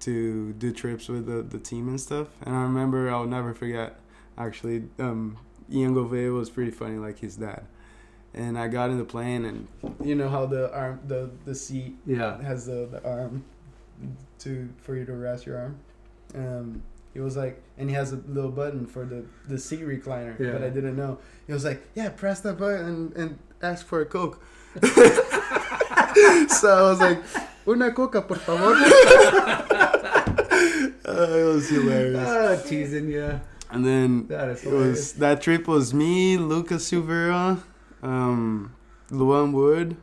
[0.00, 2.28] to do trips with the, the team and stuff.
[2.42, 4.00] And I remember I'll never forget.
[4.36, 5.38] Actually, um,
[5.70, 7.64] Ian Gouveia was pretty funny, like his dad.
[8.34, 9.68] And I got in the plane, and
[10.02, 13.44] you know how the arm, the the seat yeah has the, the arm
[14.38, 15.78] to for you to rest your arm.
[16.34, 16.82] Um,
[17.14, 20.52] he was like, and he has a little button for the the seat recliner, Yeah.
[20.52, 21.18] but I didn't know.
[21.46, 24.40] He was like, yeah, press that button and, and ask for a coke.
[24.82, 27.22] so I was like,
[27.66, 28.74] una coca, por favor.
[31.04, 32.28] Uh, it was hilarious.
[32.28, 33.40] ah, teasing yeah.
[33.70, 37.62] And then that is it was that trip was me, Lucas Silveira,
[38.02, 38.74] um,
[39.10, 39.96] Luan Wood,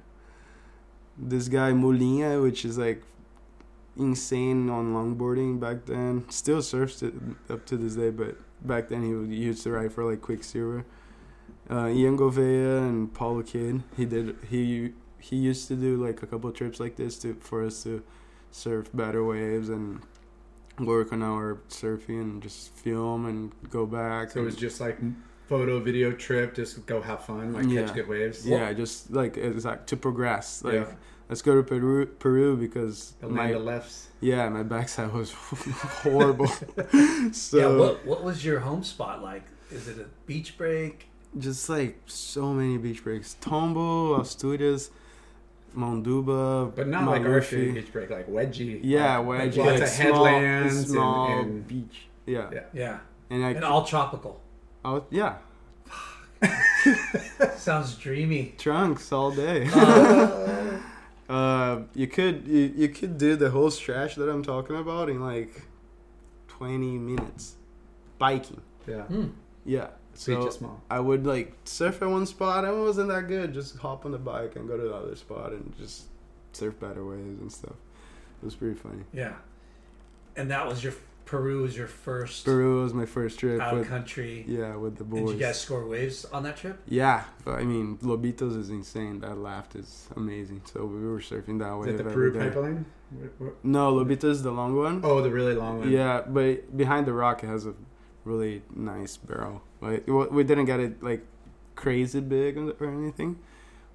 [1.18, 3.03] this guy Molinha, which is like
[3.99, 6.25] insane on longboarding back then.
[6.29, 7.13] Still surfs it
[7.49, 8.35] up to this day, but
[8.65, 10.85] back then he would- he used to ride for like Quiksilver.
[11.69, 13.83] Uh, Ian Gouveia and Paulo Kid.
[13.95, 17.63] He did he he used to do like a couple trips like this to for
[17.63, 18.01] us to
[18.51, 20.01] surf better waves and
[20.79, 24.31] work on our surfing and just film and go back.
[24.31, 24.97] So it was just like
[25.47, 27.85] photo, video trip, just go have fun, like Yeah.
[27.85, 28.47] catch good waves.
[28.47, 30.63] yeah, just like it's like to progress.
[30.63, 30.95] Like Yeah.
[31.30, 34.07] Let's go to Peru, Peru because The my lefts.
[34.19, 35.32] yeah my backside was
[36.03, 36.47] horrible.
[37.32, 37.77] so yeah.
[37.77, 39.43] What what was your home spot like?
[39.71, 41.05] Is it a beach break?
[41.38, 43.36] just like so many beach breaks.
[43.39, 44.89] Tombo, Asturias,
[45.77, 47.75] Monduba, But not like our Malufi.
[47.75, 48.80] beach break, like wedgie.
[48.84, 49.57] Yeah, like, wedge.
[49.57, 52.07] Like lots like of small- headlands small and, and beach.
[52.25, 52.49] Yeah.
[52.51, 52.63] Yeah.
[52.73, 52.97] Yeah.
[53.30, 54.41] and I, And all tropical.
[54.84, 55.36] I was, yeah,
[57.57, 58.55] Sounds dreamy.
[58.57, 59.67] trunks all day.
[59.73, 60.68] Uh,
[61.30, 65.21] Uh, you could you, you could do the whole stretch that I'm talking about in
[65.21, 65.61] like
[66.47, 67.55] 20 minutes,
[68.17, 68.61] biking.
[68.88, 69.03] yeah.
[69.03, 69.27] hmm.
[69.63, 69.89] Yeah.
[70.15, 70.82] So small.
[70.89, 73.53] I would like surf at one spot and it wasn't that good.
[73.53, 76.05] Just hop on the bike and go to the other spot and just
[76.51, 77.75] surf better waves and stuff.
[78.41, 79.03] It was pretty funny.
[79.13, 79.36] Yeah.
[80.36, 80.93] And that was your
[81.30, 84.43] Peru was your first Peru was my first trip out of with country.
[84.47, 85.27] yeah with the boys.
[85.27, 86.82] Did you guys score waves on that trip?
[86.88, 89.19] Yeah, but I mean Lobitos is insane.
[89.19, 90.63] That laugh is amazing.
[90.65, 92.86] So we were surfing that Is wave it the Peru pipeline?
[93.11, 95.01] Wh- wh- No, Lobitos is the long one.
[95.03, 95.91] Oh, the really long one.
[95.91, 97.75] Yeah, but behind the rock it has a
[98.25, 99.61] really nice barrel.
[99.82, 101.23] Like we didn't get it like
[101.75, 103.38] crazy big or or anything,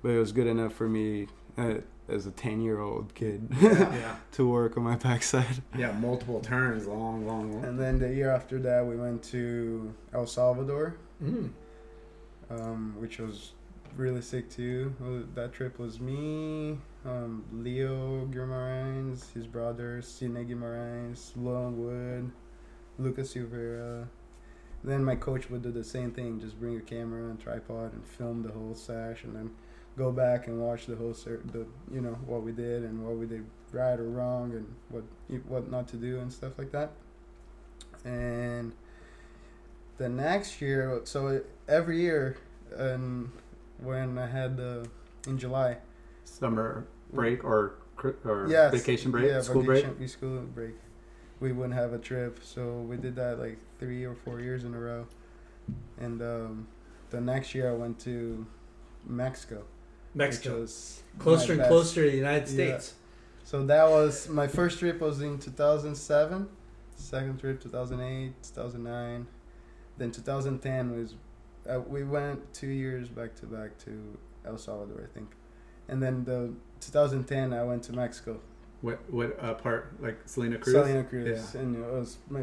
[0.03, 1.27] but it was good enough for me
[1.59, 1.79] uh,
[2.09, 4.17] as a ten year old kid Yeah.
[4.33, 5.63] to work on my backside.
[5.77, 7.65] Yeah, multiple turns, long, long, long.
[7.65, 11.51] And then the year after that, we went to El Salvador, Mm.
[12.51, 13.53] um, which was
[13.97, 14.93] really sick too.
[15.35, 22.31] That trip was me, um, Leo Guimarães, his brother, Sidney Guimarães, Luan Wood,
[22.99, 24.09] Lucas Silveira.
[24.83, 28.05] Then my coach would do the same thing, just bring a camera and tripod and
[28.05, 29.51] film the whole sash, and then
[29.97, 33.17] go back and watch the whole ser- the you know what we did and what
[33.17, 35.05] we did right or wrong and what
[35.49, 36.93] what not to do and stuff like that.
[38.05, 38.73] And
[39.97, 42.37] the next year, so every year,
[42.77, 43.31] and
[43.79, 44.89] when I had the
[45.27, 45.79] in July,
[46.25, 47.75] Summer break or
[48.25, 50.75] or Yes, vacation break, yeah, school vacation, break, school break,
[51.41, 52.41] we wouldn't have a trip.
[52.43, 55.07] So we did that like three or four years in a row.
[55.99, 56.69] And um,
[57.11, 58.47] the next year, I went to
[59.07, 59.65] Mexico.
[60.15, 60.61] Which Mexico.
[60.61, 61.69] was Closer and best.
[61.71, 62.55] closer to the United Yeah.
[62.79, 62.95] States.
[63.45, 66.49] So that was my first trip was in 2007,
[66.97, 69.27] second trip 2008, 2009.
[69.99, 71.15] Then 2010 was
[71.69, 75.31] uh, we went two years back to back to El Salvador, I think.
[75.89, 78.41] And then the 2010 I went to Mexico.
[78.81, 80.75] What what uh, part like Salina Cruz?
[80.75, 81.61] Salina Cruz, Yeah.
[81.61, 82.43] and it was my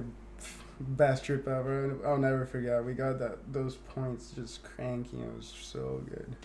[0.79, 1.97] best trip ever.
[2.05, 2.83] I'll never forget.
[2.85, 5.21] We got that those points just cranking.
[5.21, 6.35] It was so good.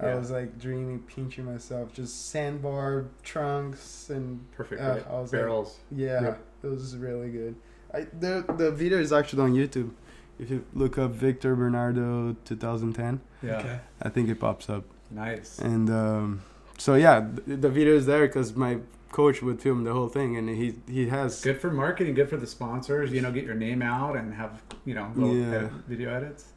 [0.00, 0.14] I Yeah.
[0.18, 4.80] was like dreaming, pinching myself, just sandbar trunks and Perfect.
[4.80, 5.04] Uh, right?
[5.10, 5.78] I was like- Barrels.
[5.90, 6.40] yeah, Yep.
[6.62, 7.54] it was really good.
[7.92, 9.90] I, the the video is actually on YouTube.
[10.38, 13.58] If you look up Victor Bernardo 2010, yeah.
[13.58, 13.80] Okay.
[14.02, 14.84] I think it pops up.
[15.10, 15.58] Nice.
[15.58, 16.42] And um,
[16.76, 18.78] so yeah, the, the video is there because my
[19.10, 22.14] coach would film the whole thing, and he he has Good for marketing.
[22.14, 23.10] Good for the sponsors.
[23.10, 25.46] You know, get your name out and have you know little Yeah.
[25.56, 26.52] edit- video edits.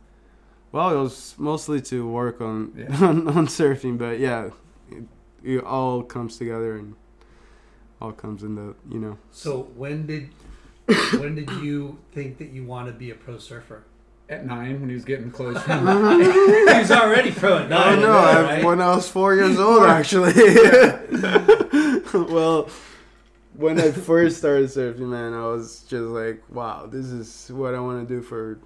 [0.71, 2.95] Well, it was mostly to work on Yeah.
[3.05, 4.49] on, on surfing, but yeah,
[4.89, 5.03] it,
[5.43, 6.95] it all comes together and
[8.01, 9.17] all comes in the you know.
[9.31, 10.29] So when did
[11.19, 13.83] when did you think that you want to be a pro surfer?
[14.29, 15.57] At nine, when he was getting close.
[15.65, 17.99] he was already pro at I nine.
[17.99, 18.17] Oh, know.
[18.17, 18.63] I, right?
[18.63, 20.31] when I was four years old, actually.
[22.13, 22.69] well,
[23.55, 27.81] when I first started surfing, man, I was just like, "Wow, this is what I
[27.81, 28.57] want to do for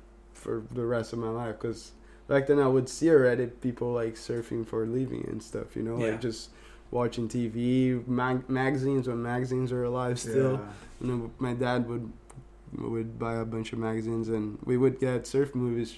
[0.45, 1.91] for the rest of my life." Because
[2.27, 5.75] back then, I would see already people like surfing for a living and stuff.
[5.75, 6.11] You know, Yeah.
[6.11, 6.51] like just
[6.91, 10.53] watching TV, mag- magazines when magazines are alive still.
[10.53, 10.71] Yeah.
[11.01, 12.11] You know, my dad would
[12.77, 15.97] would buy a bunch of magazines, and we would get surf movies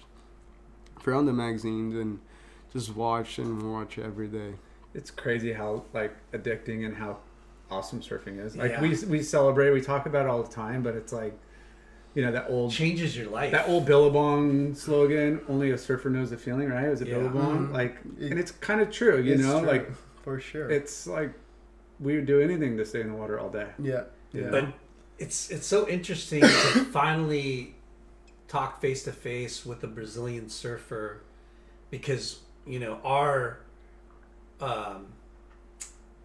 [0.99, 2.19] from the magazines and
[2.71, 4.53] just watch and watch every day.
[4.93, 7.17] It's crazy how like addicting and how
[7.71, 8.55] awesome surfing is.
[8.55, 8.81] Like Yeah.
[8.81, 11.37] we we celebrate, we talk about it all the time, but it's like
[12.13, 13.51] you know that old changes your life.
[13.51, 16.89] that old Billabong slogan, only a surfer knows the feeling, right?
[16.89, 17.15] Was it Yeah.
[17.19, 17.67] Billabong?
[17.69, 17.73] Mhm.
[17.73, 19.59] Like It- and it's kind of true, you It's know?
[19.59, 19.91] true, Like
[20.23, 20.69] for sure.
[20.69, 21.31] it's like
[21.99, 23.67] we would do anything to stay in the water all day.
[23.79, 24.03] yeah,
[24.33, 24.49] Yeah.
[24.51, 24.73] But
[25.19, 26.47] it's it's so interesting to
[26.91, 27.75] finally
[28.47, 31.21] talk face to face with a Brazilian surfer
[31.91, 33.59] because you know our
[34.59, 35.07] um,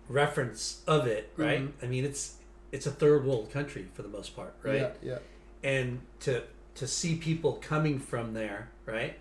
[0.09, 1.61] reference of it, right?
[1.63, 1.73] Mhm.
[1.83, 2.37] I mean, it's
[2.71, 4.77] it's a third world country for the most part, right?
[4.77, 5.19] Yeah, yeah.
[5.63, 6.43] And to
[6.75, 9.19] to see people coming from there, right?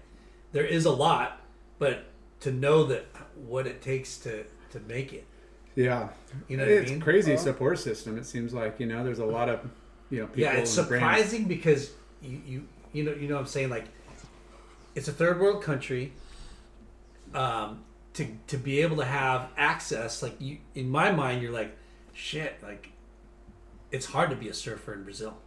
[0.53, 1.41] There is a lot,
[1.79, 2.05] but
[2.41, 5.25] to know that what it takes to to make it,
[5.75, 6.09] Yeah.
[6.47, 7.01] you know what I it's mean?
[7.01, 8.17] crazy support system.
[8.17, 9.59] It seems like, you know, there's a lot of
[10.09, 11.05] you know, people yeah, it's and brands.
[11.29, 13.85] surprising because you, you you know you know what I'm saying like
[14.95, 16.13] it's a third world country.
[17.33, 17.83] Um,
[18.13, 21.77] to to be able to have access, like you in my mind, you're like,
[22.13, 22.89] shit, like
[23.89, 25.37] it's hard to be a surfer in Brazil,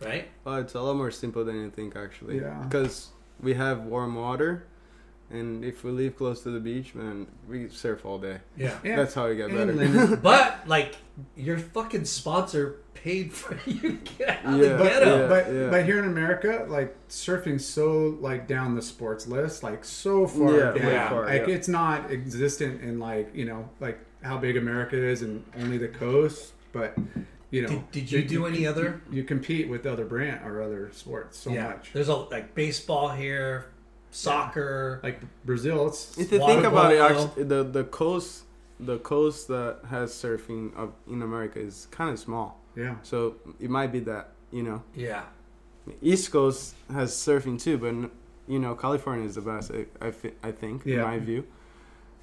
[0.00, 0.28] right?
[0.44, 2.40] Oh, it's a lot more simple than you think, actually.
[2.40, 2.62] Yeah.
[2.62, 3.08] Because
[3.40, 4.66] we have warm water,
[5.30, 8.38] And if we live close to the beach, man, we surf all day.
[8.56, 8.78] Yeah.
[8.84, 8.94] Yeah.
[8.96, 10.16] That's how we get better.
[10.22, 10.94] But like
[11.36, 15.20] your fucking sponsor paid for you to get out of the ghetto.
[15.22, 15.28] yeah.
[15.28, 20.26] but but here in America, like surfing's so like down the sports list, like so
[20.28, 20.86] far Yeah, down.
[20.86, 21.54] way far, like yeah.
[21.56, 25.88] it's not existent in like you know like how big America is and only the
[25.88, 26.52] coast.
[26.72, 26.94] But
[27.50, 29.00] you know, Did, did you do any other?
[29.10, 31.68] You compete with other brand or other sports so yeah.
[31.68, 31.92] much.
[31.92, 33.66] There's a like baseball here,
[34.10, 35.00] soccer.
[35.02, 38.44] Like Brazil, it's If you think about it, actually, the the coast,
[38.80, 42.60] the coast that has surfing of, in America is kind of small.
[42.76, 42.96] yeah.
[43.02, 45.22] So it might be that you know, Yeah.
[46.02, 47.94] East Coast has surfing too, but
[48.48, 49.70] you know, California is the best.
[49.70, 51.44] I I, thi- I think, in my view.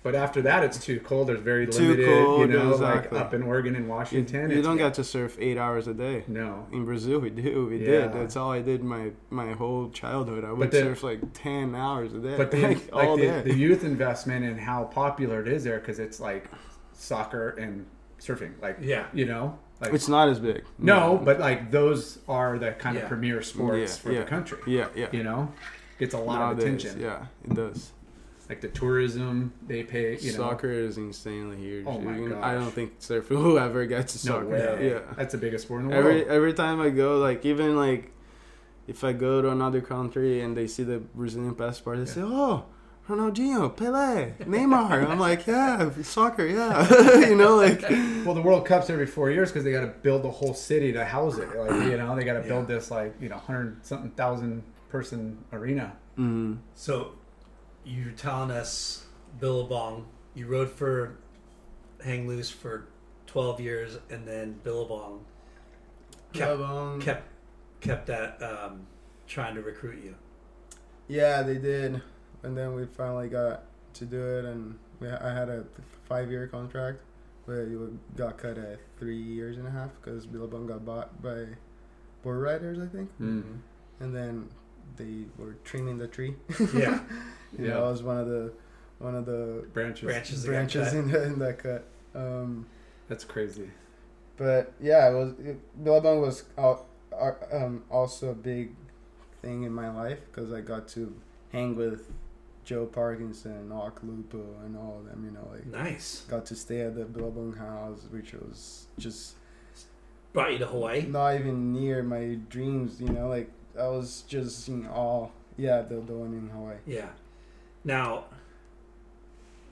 [0.03, 1.29] But after that, it's too cold.
[1.29, 3.17] There's very Too limited, cold, you know, exactly.
[3.17, 4.41] like up in Oregon and Washington.
[4.49, 6.25] you it's- don't get to surf eight hours a day.
[6.27, 6.67] no.
[6.73, 7.67] In Brazil, we do.
[7.67, 8.01] We Yeah.
[8.01, 8.13] did.
[8.13, 10.43] That's all I did my my whole childhood.
[10.43, 12.35] I would the- surf like ten hours a day.
[12.35, 13.41] But the, like, all like day.
[13.43, 16.49] the, the youth investment and how popular it is there because it's like
[16.91, 17.85] soccer and
[18.19, 18.51] surfing.
[18.61, 19.05] Like, Yeah.
[19.13, 20.63] you know, like it's not as big.
[20.77, 23.03] no, but like those are the kind Yeah.
[23.03, 24.19] of premier sports Yeah, for yeah.
[24.19, 24.57] the country.
[24.67, 25.07] yeah, yeah.
[25.13, 25.51] You know,
[25.97, 26.99] gets a lot Nowadays, of attention.
[27.01, 27.91] Yeah, it does.
[28.49, 30.17] Like the tourism they pay.
[30.19, 31.85] You know, soccer is insanely huge.
[31.87, 32.43] Oh my You gosh.
[32.43, 34.47] I don't think surf whoever gets to No soccer.
[34.47, 34.89] way.
[34.89, 34.99] Yeah.
[35.15, 36.05] That's the biggest sport in the world.
[36.05, 38.11] Every every time I go, like even like
[38.87, 42.65] if I go to another country and they see the Brazilian passport, they say, "Oh,
[43.07, 46.89] Ronaldinho, Pelé, Neymar." I'm like, "Yeah, soccer, yeah."
[47.29, 47.81] you know, like
[48.25, 50.91] Well, the World Cup's every four years because they got to build the whole city
[50.93, 51.47] to house it.
[51.57, 55.37] Like you know, they got to build this like you know hundred something thousand person
[55.53, 55.93] arena.
[56.19, 57.13] mm, So
[57.85, 59.05] you're telling us
[59.39, 60.05] Billabong,
[60.35, 61.15] you rode for
[62.03, 62.85] Hang Loose for
[63.27, 65.25] 12 years and then Billabong
[66.33, 67.27] kept Billabong- kept
[67.81, 68.85] kept that um,
[69.27, 70.15] trying to recruit you.
[71.07, 72.01] Yeah, they did,
[72.43, 73.63] and then we finally got
[73.95, 75.65] to do it, and we, I had a
[76.07, 76.99] five-year contract,
[77.45, 81.45] but it got cut at three years and a half because Billabong got bought by
[82.23, 83.59] Boardriders, I think, Mm.
[83.99, 84.47] and then
[84.97, 86.35] they were trimming the tree.
[86.73, 86.99] Yeah.
[87.57, 87.73] you Yeah.
[87.73, 88.51] know, I was one of the
[88.99, 90.05] one of the Branches.
[90.05, 90.45] Branches.
[90.45, 91.85] branches in, the, in that cut.
[92.15, 92.67] Um,
[93.09, 93.69] That's crazy.
[94.37, 98.75] but yeah, it was it, Billabong was al- al- um, also a big
[99.41, 101.13] thing in my life because I got to
[101.51, 102.11] hang with
[102.63, 105.25] Joel Parkinson, Occhilupo, and all of them.
[105.25, 106.21] You know, like Nice.
[106.29, 109.35] got to stay at the Billabong house, which was just
[110.31, 111.01] Brought you to Hawaii.
[111.05, 113.01] not even near my dreams.
[113.01, 115.29] You know, like I was just in awe.
[115.57, 116.77] Yeah, the the one in Hawaii.
[116.85, 117.09] Yeah.
[117.83, 118.25] Now,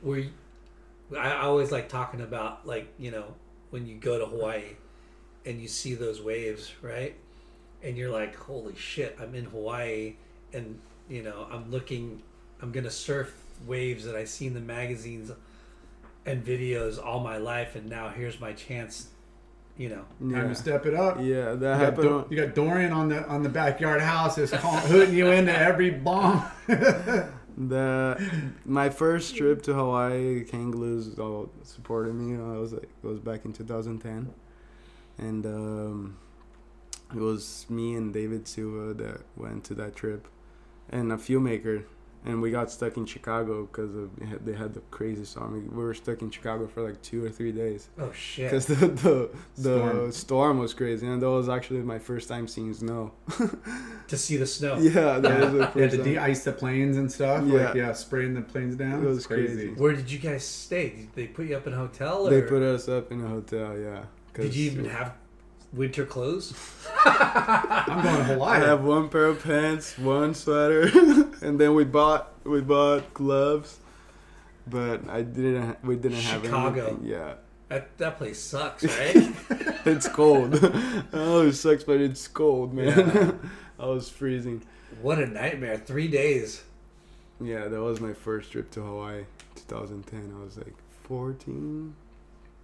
[0.03, 0.31] we,
[1.17, 3.33] I I always like talking about like you know
[3.69, 4.75] when you go to Hawaii,
[5.45, 7.15] and you see those waves, right?
[7.83, 10.15] And you're like, holy shit, I'm in Hawaii,
[10.53, 10.79] and
[11.09, 12.21] you know I'm looking,
[12.61, 13.33] I'm gonna surf
[13.65, 15.31] waves that I see in the magazines
[16.25, 19.07] and videos all my life, and now here's my chance.
[19.81, 21.17] You know, Time yeah, to step it up.
[21.19, 22.03] yeah, that You got, happened.
[22.03, 25.89] Do- you got Dorian on the on the backyard house is hooting you into every
[25.89, 26.43] bomb.
[27.57, 28.17] The
[28.65, 32.35] my first trip to Hawaii, Kangaroos all supported me.
[32.41, 34.33] I was like, it was back in 2010,
[35.17, 36.17] and um,
[37.13, 40.27] it was me and David Silva that went to that trip,
[40.89, 41.83] and a filmmaker,
[42.25, 45.69] and we got stuck in Chicago because they had, they had the crazy storm.
[45.75, 48.75] We were stuck in Chicago for like two or three days oh shit, because the
[48.75, 50.11] the, the Storm.
[50.11, 50.59] storm.
[50.59, 53.11] was crazy, and that was actually my first time seeing snow.
[54.07, 54.77] to see the snow.
[54.77, 57.43] yeah, that was the yeah, to de-ice the planes and stuff.
[57.47, 57.65] Yeah.
[57.67, 59.03] Like, yeah, spraying the planes down.
[59.03, 59.55] It was crazy.
[59.55, 59.73] crazy.
[59.73, 60.89] Where did you guys stay?
[60.89, 62.27] Did they put you up in a hotel?
[62.27, 64.03] Or They put us up in a hotel, Yeah.
[64.33, 65.13] did you even have
[65.73, 66.53] winter clothes?
[67.05, 68.61] I'm going to Hawaii.
[68.61, 70.83] I have one pair of pants, one sweater,
[71.41, 73.79] and then we bought we bought gloves,
[74.67, 75.63] but I didn't.
[75.63, 76.87] ha- We didn't have Chicago.
[76.87, 77.05] anything.
[77.05, 77.33] Yeah,
[77.69, 79.33] That that place sucks, right?
[79.85, 80.59] it's cold.
[81.13, 83.39] oh, it sucks, but it's cold, man.
[83.79, 84.61] I was freezing.
[85.01, 85.77] what a nightmare!
[85.77, 86.63] Three days.
[87.39, 89.23] Yeah, that was my first trip to Hawaii,
[89.55, 90.35] 2010.
[90.39, 91.95] I was like 14.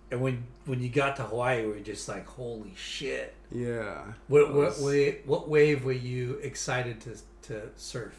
[0.10, 4.14] And when when you got to Hawaii, we were just like, "Holy shit!" Yeah.
[4.28, 7.18] What I what wave, what wave were you excited to
[7.50, 8.14] to surf?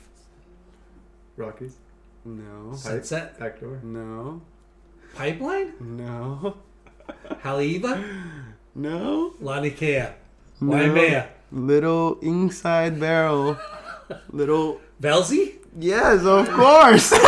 [1.36, 1.76] Rockies.
[2.24, 2.74] No.
[2.74, 3.80] Sunset, Back door.
[3.82, 4.42] No.
[5.14, 6.56] Pipeline, No.
[7.42, 8.04] Haleiwa,
[8.74, 9.32] No.
[9.40, 10.12] Laniakea,
[10.60, 10.76] No.
[10.76, 13.56] Waimea, Little inside barrel.
[14.30, 14.80] Little.
[15.00, 15.54] Velzy.
[15.78, 17.12] Yes, of course.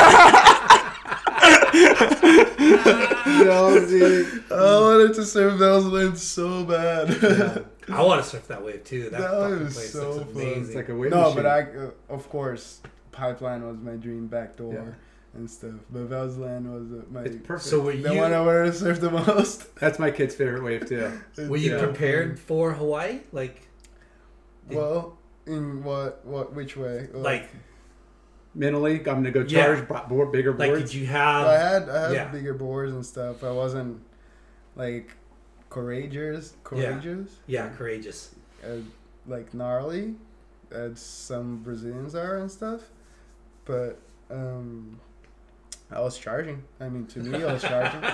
[3.01, 4.27] Velzy.
[4.51, 7.65] I wanted to surf Velzyland so bad.
[7.89, 9.05] I want to surf that wave too.
[9.11, 10.43] That, That fucking was place so looks fun.
[10.43, 10.63] amazing.
[10.65, 11.37] It's like a wave No, machine.
[11.37, 12.81] but I, uh, of course,
[13.13, 14.97] Pipeline was my dream backdoor.
[15.35, 15.75] and stuff.
[15.91, 17.69] But Velzyland was uh, my It's perfect.
[17.69, 19.75] So were the you one I wanted to surf the most.
[19.81, 21.11] That's my kid's favorite wave too.
[21.49, 21.85] were you Yeah.
[21.85, 23.21] prepared for Hawaii?
[23.33, 23.63] Like
[24.69, 25.17] Well,
[25.47, 27.09] in what what which way?
[27.13, 27.49] like
[28.55, 29.65] Mentally, I'm gonna go Yeah.
[29.77, 32.29] charge bo- board, bigger like did you Well, I have had I had yeah.
[32.29, 33.45] bigger boards and stuff.
[33.45, 34.01] I wasn't
[34.77, 35.13] like
[35.69, 38.35] courageous, courageous, yeah courageous?
[38.65, 38.77] uh,
[39.27, 40.15] like gnarly,
[40.73, 42.83] as some Brazilians are and stuff.
[43.65, 43.99] But
[44.31, 44.99] um,
[45.93, 46.65] I was charging.
[46.81, 48.01] I mean, to me, I was charging.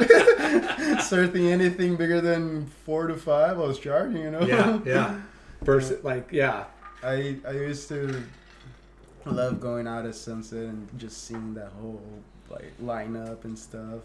[0.99, 4.23] Surfing anything bigger than four to five, I was charging.
[4.23, 4.43] You know.
[4.43, 5.21] Yeah, yeah.
[5.65, 6.65] First, like yeah,
[7.03, 8.23] I I used to
[9.27, 12.03] love going out at sunset and just seeing that whole
[12.49, 14.03] like lineup and stuff,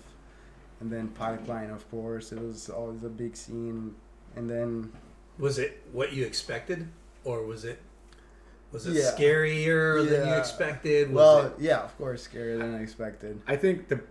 [0.79, 2.31] and then pipeline, of course.
[2.31, 3.95] It was always a big scene,
[4.35, 4.91] and then
[5.37, 6.87] Was it what you expected,
[7.23, 7.79] or was it
[8.71, 9.11] was it Yeah.
[9.17, 11.09] scarier than you expected?
[11.09, 13.41] Was well, it, yeah, of course, scarier than I expected.
[13.47, 14.01] I think the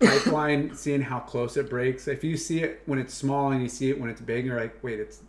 [0.00, 2.08] pipeline, seeing how close it breaks.
[2.08, 4.58] If you see it when it's small and you see it when it's big, you're
[4.60, 5.22] like, wait, it's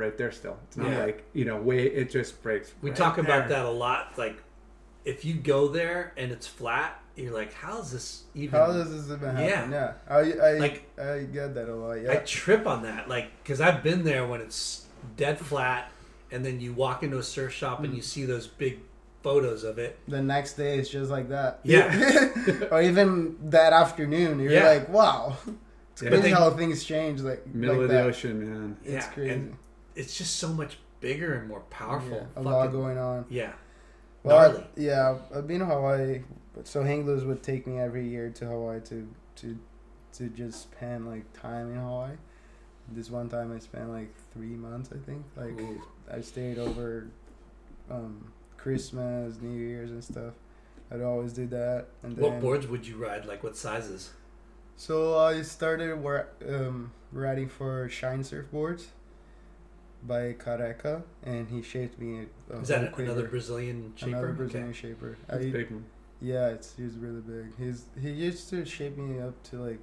[0.00, 0.56] right there still.
[0.68, 1.04] It's not Yeah.
[1.04, 2.72] like you know, wait, it just breaks.
[2.82, 3.58] we right talk about there.
[3.60, 4.18] that a lot.
[4.18, 4.42] Like
[5.04, 8.58] if you go there and it's flat, you're like, how is this even?
[8.58, 9.70] How does this even happen?
[9.70, 9.70] Yeah.
[9.70, 11.94] Yeah, I I Like- I get that a lot.
[11.94, 14.86] Yeah, I trip on that, like, because I've been there when it's
[15.16, 15.90] dead flat,
[16.30, 17.84] and then you walk into a surf shop Mm.
[17.84, 18.80] and you see those big
[19.22, 19.98] photos of it.
[20.08, 21.60] the next day it's just like that.
[21.62, 22.30] Yeah.
[22.70, 24.66] or even that afternoon, you're Yeah.
[24.68, 25.36] like, wow.
[25.92, 26.08] It's Yeah.
[26.10, 27.20] crazy But how things change.
[27.20, 28.02] Like middle like of that.
[28.02, 28.76] the ocean, man.
[28.82, 29.30] It's yeah, crazy.
[29.30, 29.56] and
[29.96, 32.16] it's just so much bigger and more powerful.
[32.18, 33.24] Yeah, a Fucking- lot going on.
[33.28, 33.52] Yeah,
[34.22, 34.66] Well, I- gnarly.
[34.76, 36.22] yeah, I've been to Hawaii,
[36.54, 39.58] but so Hang Loose would take me every year to Hawaii to to
[40.12, 42.16] to just spend like time in Hawaii.
[42.92, 45.24] This one time I spent like three months, I think.
[45.36, 45.80] Like Ooh.
[46.12, 47.06] I stayed over
[47.90, 50.34] um, Christmas, New Year's, and stuff.
[50.92, 51.86] I'd always do that.
[52.02, 53.24] And then, What boards would you ride?
[53.26, 54.10] Like what sizes?
[54.76, 58.86] So I started wor- um, riding for Shine Surfboards
[60.06, 62.26] by Careca, and he shaped me.
[62.52, 63.28] A Is that whole another.
[63.28, 64.10] Brazilian shaper?
[64.10, 64.36] Another Okay.
[64.36, 65.16] Brazilian shaper.
[65.26, 65.84] That's I, a big one.
[66.20, 67.56] Yeah, it's he's really big.
[67.58, 69.80] He's he used to shape me up to like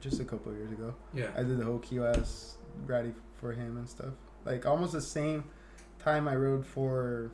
[0.00, 0.94] just a couple years ago.
[1.14, 1.28] Yeah.
[1.36, 2.52] I did the whole QS
[2.86, 4.12] ready for him and stuff.
[4.44, 5.44] Like almost the same
[5.98, 7.30] time I rode for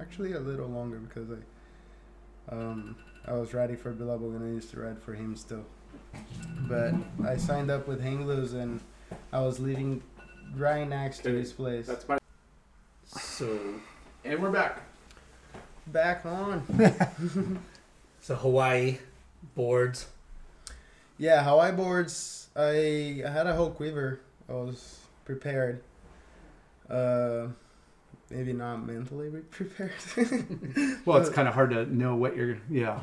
[0.00, 2.96] actually a little longer because I um
[3.26, 5.64] I was ready for Billabong and I used to ride for him still.
[6.68, 6.94] But
[7.24, 8.80] I signed up with Hang Loose and
[9.32, 10.02] I was living
[10.56, 11.86] right next to Okay, his place.
[11.86, 12.18] That's my.
[13.06, 13.58] So,
[14.24, 14.82] And we're back.
[15.86, 17.58] Back on.
[18.20, 18.98] so Hawaii
[19.54, 20.06] boards.
[21.16, 22.48] Yeah, Hawaii boards.
[22.54, 24.20] I, I had a whole quiver.
[24.48, 25.82] I was prepared.
[26.90, 27.48] Uh,
[28.30, 29.92] maybe not mentally prepared.
[31.04, 33.00] Well, it's kind of hard to know what you're, yeah,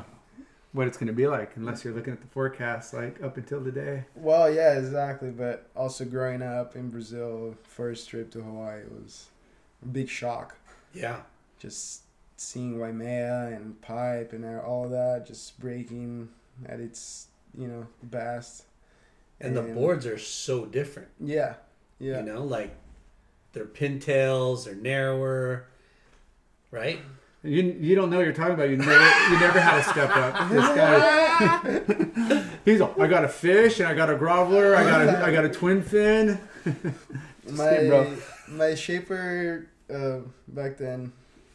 [0.76, 3.60] what it's going to be like unless you're looking at the forecast, like up until
[3.60, 4.04] the day.
[4.14, 5.30] well, yeah, exactly.
[5.30, 9.28] But also growing up in Brazil, first trip to Hawaii was
[9.82, 10.56] a big shock.
[10.92, 11.20] Yeah.
[11.58, 12.02] Just
[12.36, 16.28] seeing Waimea and pipe and all that just breaking
[16.66, 18.64] at its you know best.
[19.40, 21.08] And the boards are so different.
[21.20, 21.54] Yeah,
[21.98, 22.20] yeah.
[22.20, 22.74] You know, like
[23.52, 25.66] they're pintails, they're narrower,
[26.70, 27.00] right?
[27.46, 28.68] You you don't know what you're talking about.
[28.68, 30.50] You never you never had a step up.
[30.50, 34.76] This guy, he's all, I got a fish and I got a groveler.
[34.76, 36.38] I got a I got a twin fin.
[37.50, 38.18] my kidding,
[38.48, 40.18] my shaper uh,
[40.48, 41.12] back then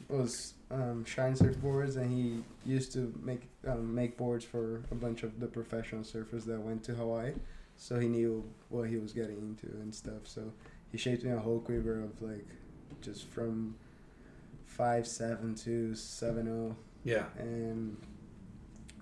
[0.08, 5.24] was um, Shine Surfboards, and he used to make um, make boards for a bunch
[5.24, 7.34] of the professional surfers that went to Hawaii.
[7.78, 10.26] So he knew what he was getting into and stuff.
[10.26, 10.52] So
[10.92, 12.46] he shaped me a whole quiver of like
[13.02, 13.76] just from
[14.82, 17.26] five seven to seven oh, Yeah.
[17.38, 17.96] and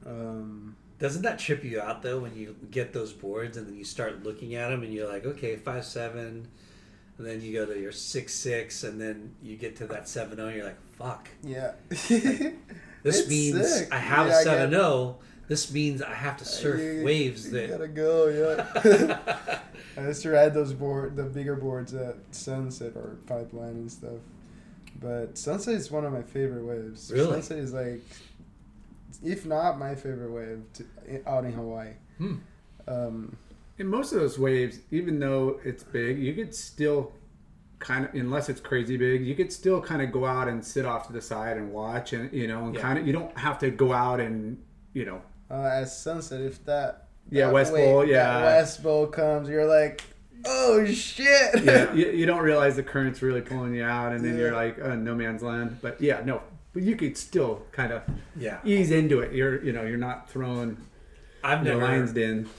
[0.05, 3.85] um, Doesn't that trip you out though when you get those boards and then you
[3.85, 6.49] start looking at them and you're like, okay, five seven,
[7.17, 10.35] and then you go to your six six, and then you get to that seven
[10.35, 11.29] zero, and you're like, fuck.
[11.43, 11.71] yeah.
[13.01, 13.93] This It's means sick.
[13.93, 15.15] I have Yeah, a seven get-
[15.47, 17.69] This means I have to surf You- waves you that.
[17.69, 19.59] gotta go, yeah.
[19.97, 24.19] I used to ride those board, the bigger boards at Sunset or Pipeline and stuff.
[24.99, 27.11] But Sunset is one of my favorite waves.
[27.13, 27.31] Really?
[27.41, 28.01] Sunset is like,
[29.23, 31.91] if not my favorite wave to, out in Hawaii.
[32.17, 32.35] Hmm.
[32.87, 33.37] Um,
[33.77, 37.11] In most of those waves, even though it's big, you could still
[37.79, 40.85] kind of, unless it's crazy big, you could still kind of go out and sit
[40.85, 42.81] off to the side and watch, and you know, and Yeah.
[42.81, 44.61] kind of, you don't have to go out and
[44.93, 45.21] you know,
[45.51, 48.41] uh, at Sunset, if that Yeah, West wave- Bowl, yeah.
[48.43, 50.03] West Bowl comes, you're like,
[50.45, 51.63] oh shit.
[51.63, 54.79] yeah, you, you don't realize the current's really pulling you out, and then you're like,
[54.81, 55.77] uh, no man's land.
[55.81, 56.41] But yeah, no,
[56.73, 58.03] but you could still kind of
[58.35, 59.33] Yeah, ease into it.
[59.33, 60.77] You're you know you're not throwing
[61.43, 62.49] I've never lines in.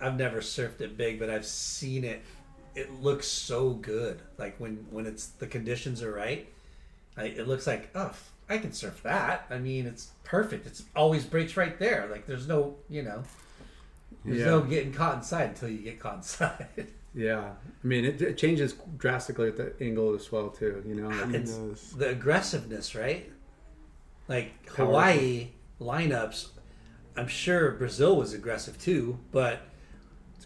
[0.00, 2.22] I've never surfed it big, but I've seen it.
[2.74, 4.20] It looks so good.
[4.38, 6.48] Like when when it's the conditions are right,
[7.16, 8.12] I, it looks like oh
[8.48, 9.46] I can surf that.
[9.50, 10.66] I mean it's perfect.
[10.66, 12.08] It's always breaks right there.
[12.10, 13.22] Like there's no you know
[14.24, 14.46] there's Yeah.
[14.46, 16.66] no getting caught inside until you get caught inside.
[17.14, 17.40] Yeah,
[17.82, 20.82] I mean it, it changes drastically at the angle as well too.
[20.86, 21.90] You know, Like, It's does.
[21.92, 23.30] the aggressiveness, right?
[24.28, 24.86] Like Powerful.
[24.86, 25.48] Hawaii
[25.80, 26.48] lineups,
[27.16, 29.60] I'm sure Brazil was aggressive too, but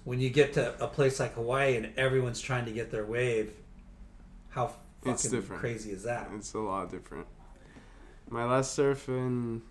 [0.05, 3.53] when you get to a place like Hawaii and everyone's trying to get their wave,
[4.51, 4.73] how
[5.05, 5.61] It's fucking different.
[5.61, 6.29] crazy is that?
[6.37, 7.27] It's a lot different.
[8.31, 9.63] My last surf in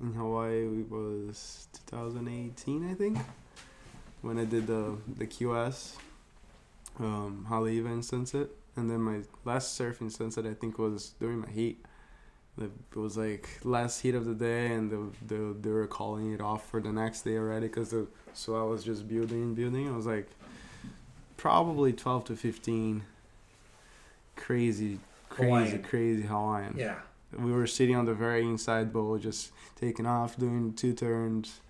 [0.00, 3.18] in Hawaii was 2018, I think,
[4.22, 5.94] when I did the the QS
[6.98, 11.84] um, Haleiwa Sunset, and then my last surfing Sunset I think was during my heat.
[12.60, 16.40] It was like last heat of the day, and the, the, they were calling it
[16.40, 19.88] off for the next day already because the so I was just building, building.
[19.88, 20.28] I was like
[21.36, 23.02] probably 12 to 15.
[24.36, 25.82] Crazy, crazy, Hawaiian.
[25.82, 26.74] crazy Hawaiian.
[26.76, 26.96] Yeah.
[27.36, 31.60] We were sitting on the very inside bowl, just taking off, doing two turns,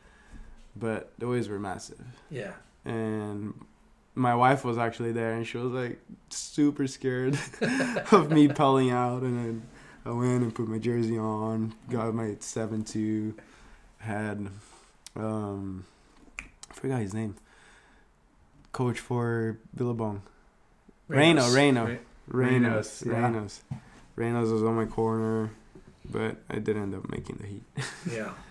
[0.77, 2.05] but the waves were massive.
[2.31, 2.53] Yeah.
[2.85, 3.55] And
[4.15, 5.99] my wife was actually there, and she was like
[6.31, 7.39] super scared
[8.12, 9.23] of me pulling out.
[9.23, 9.62] And then
[10.05, 13.35] I went and put my jersey on, got my seven two,
[13.99, 14.49] had
[15.17, 15.85] um,
[16.41, 17.37] I forgot his name,
[18.73, 20.23] coach for Billabong,
[21.09, 21.55] Reno, Ramos.
[21.55, 21.85] Reno.
[21.85, 22.01] Right.
[22.31, 23.05] Reynos, Reynos.
[23.07, 23.61] Reynos.
[24.17, 25.51] Reynos was on my corner,
[26.11, 27.62] but I did end up making the heat.
[28.11, 28.31] Yeah.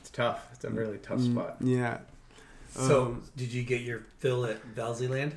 [0.00, 0.48] It's tough.
[0.54, 1.56] It's a really tough Mm, spot.
[1.60, 1.98] Yeah.
[2.70, 5.32] So Um, did you get your fill at Velzyland?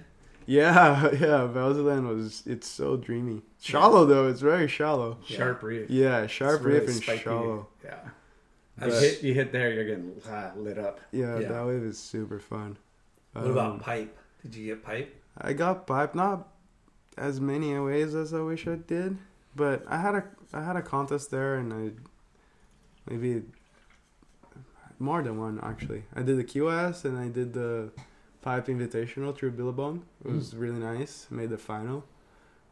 [0.46, 1.48] Yeah, yeah.
[1.52, 3.42] Velzyland was it's so dreamy.
[3.62, 5.18] Shallow though, it's very shallow.
[5.28, 5.38] Yeah.
[5.38, 5.90] Sharp reef.
[5.90, 7.24] Yeah, sharp It's really reef and spiky.
[7.24, 7.68] shallow.
[7.84, 8.00] Yeah.
[8.82, 11.00] I You hit, you hit there, you're getting ah, lit up.
[11.12, 11.48] Yeah, Yeah.
[11.50, 12.78] that wave is super fun.
[13.34, 14.18] What about Um, pipe?
[14.42, 15.16] Did you get pipe?
[15.38, 16.50] I got pipe, not
[17.18, 19.18] as many waves as I wish I did,
[19.56, 20.24] but I had a
[20.54, 21.92] I had a contest there, and I
[23.10, 23.44] maybe
[25.04, 26.04] more than one actually.
[26.16, 27.92] I did the QS and I did the
[28.42, 30.04] pipe invitational through Billabong.
[30.26, 31.28] It was really nice.
[31.30, 32.06] Made the final.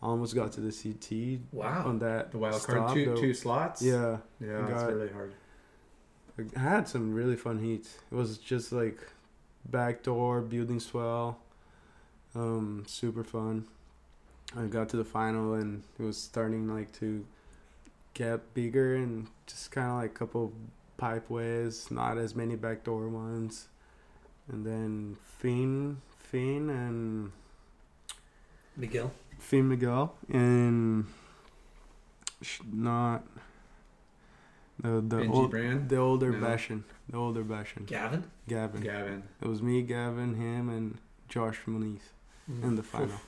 [0.02, 1.84] Almost got to the CT Wow.
[1.86, 3.16] on that The wild card, stop, two, though.
[3.16, 3.82] two slots.
[3.82, 5.34] Yeah, Yeah, it's got- really hard.
[6.56, 8.00] I had some really fun heats.
[8.12, 9.00] It was just like
[9.70, 11.38] backdoor building swell,
[12.34, 13.68] um, super fun.
[14.58, 17.26] I got to the final and it was starting like to
[18.14, 20.52] get bigger and just kind of like a couple
[21.02, 23.68] pipe waves, not as many backdoor ones,
[24.48, 27.32] and then Finn, Finn and
[28.78, 29.12] Miguel?
[29.40, 31.06] Finn McGill and
[32.72, 33.24] not
[34.80, 35.90] the the Benji old, Brand?
[35.90, 36.48] the older No.
[36.48, 38.24] Beschen, the older Beschen, Gavin?
[38.48, 38.82] Gavin.
[38.82, 39.24] Gavin.
[39.42, 42.14] It was me, Gavin, him, and Josh Moniz
[42.48, 42.64] mm.
[42.64, 43.20] in the final.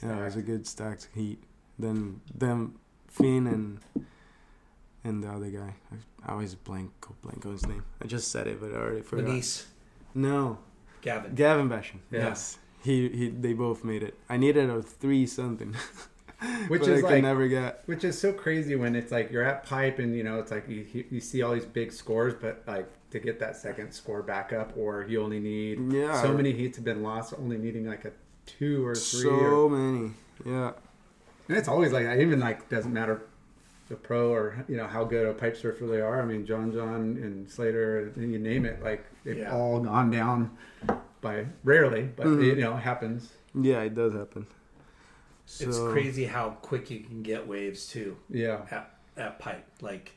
[0.00, 1.42] Yeah, it was a good stacked heat.
[1.80, 2.78] Then them
[3.08, 4.06] Finn and
[5.04, 5.74] and the other guy.
[6.26, 7.84] I, always blank go blank on his name.
[8.02, 9.26] I just said it, but I already forgot.
[9.26, 9.64] Manice.
[10.14, 10.58] No,
[11.00, 11.34] Gavin.
[11.34, 11.98] Gavin Beschen.
[12.10, 12.28] Yeah.
[12.28, 13.28] Yes, he he.
[13.28, 14.18] They both made it.
[14.28, 15.74] I needed a three something,
[16.68, 17.82] Which is like, never get.
[17.86, 20.68] which is so crazy when it's like you're at pipe and you know it's like
[20.68, 24.52] you you see all these big scores, but like to get that second score back
[24.52, 28.04] up, or you only need Yeah, so many heats have been lost, only needing like
[28.04, 28.12] a
[28.46, 29.22] two or three.
[29.22, 30.12] so or, many.
[30.44, 30.72] Yeah,
[31.48, 32.20] and it's always like that.
[32.20, 33.22] Even like doesn't matter
[33.92, 36.20] the pro or you know how good a pipe surfer they are.
[36.22, 39.54] I mean, John John and Slater, and you name it, like they've Yeah.
[39.54, 40.50] all gone down
[41.20, 42.42] by rarely, but Mhm.
[42.44, 43.32] you know it happens.
[43.54, 44.46] yeah, it does happen.
[45.60, 48.62] It's crazy how quick you can get waves too Yeah.
[48.70, 49.66] at, at pipe.
[49.82, 50.12] Like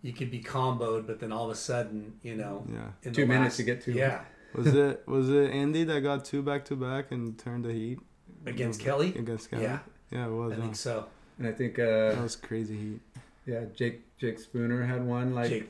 [0.00, 2.92] you could be comboed, but then all of a sudden, you know, Yeah.
[3.02, 3.92] in Two the minutes last- to get two.
[3.92, 4.24] Yeah,
[4.54, 7.98] Was it was it Andy that got two back to back and turned the heat
[8.46, 9.14] against Kelly.
[9.14, 9.64] against Kelly?
[9.64, 9.80] Yeah,
[10.10, 10.52] yeah, it was.
[10.52, 10.60] I huh?
[10.62, 11.06] think so.
[11.38, 13.00] And I think That uh, was crazy heat.
[13.46, 15.68] yeah, Jake Jake Spooner had one like Jake,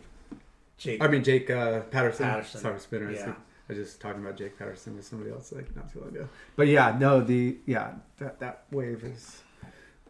[0.78, 1.02] Jake.
[1.02, 2.26] I mean Jake uh, Patterson.
[2.26, 2.60] Patterson.
[2.60, 3.06] Sorry, Spooner.
[3.06, 3.24] I was Yeah.
[3.26, 3.36] think-
[3.66, 6.28] I was just talking about Jake Patterson with somebody else like not too long ago.
[6.54, 9.40] But yeah, no, the yeah that that wave is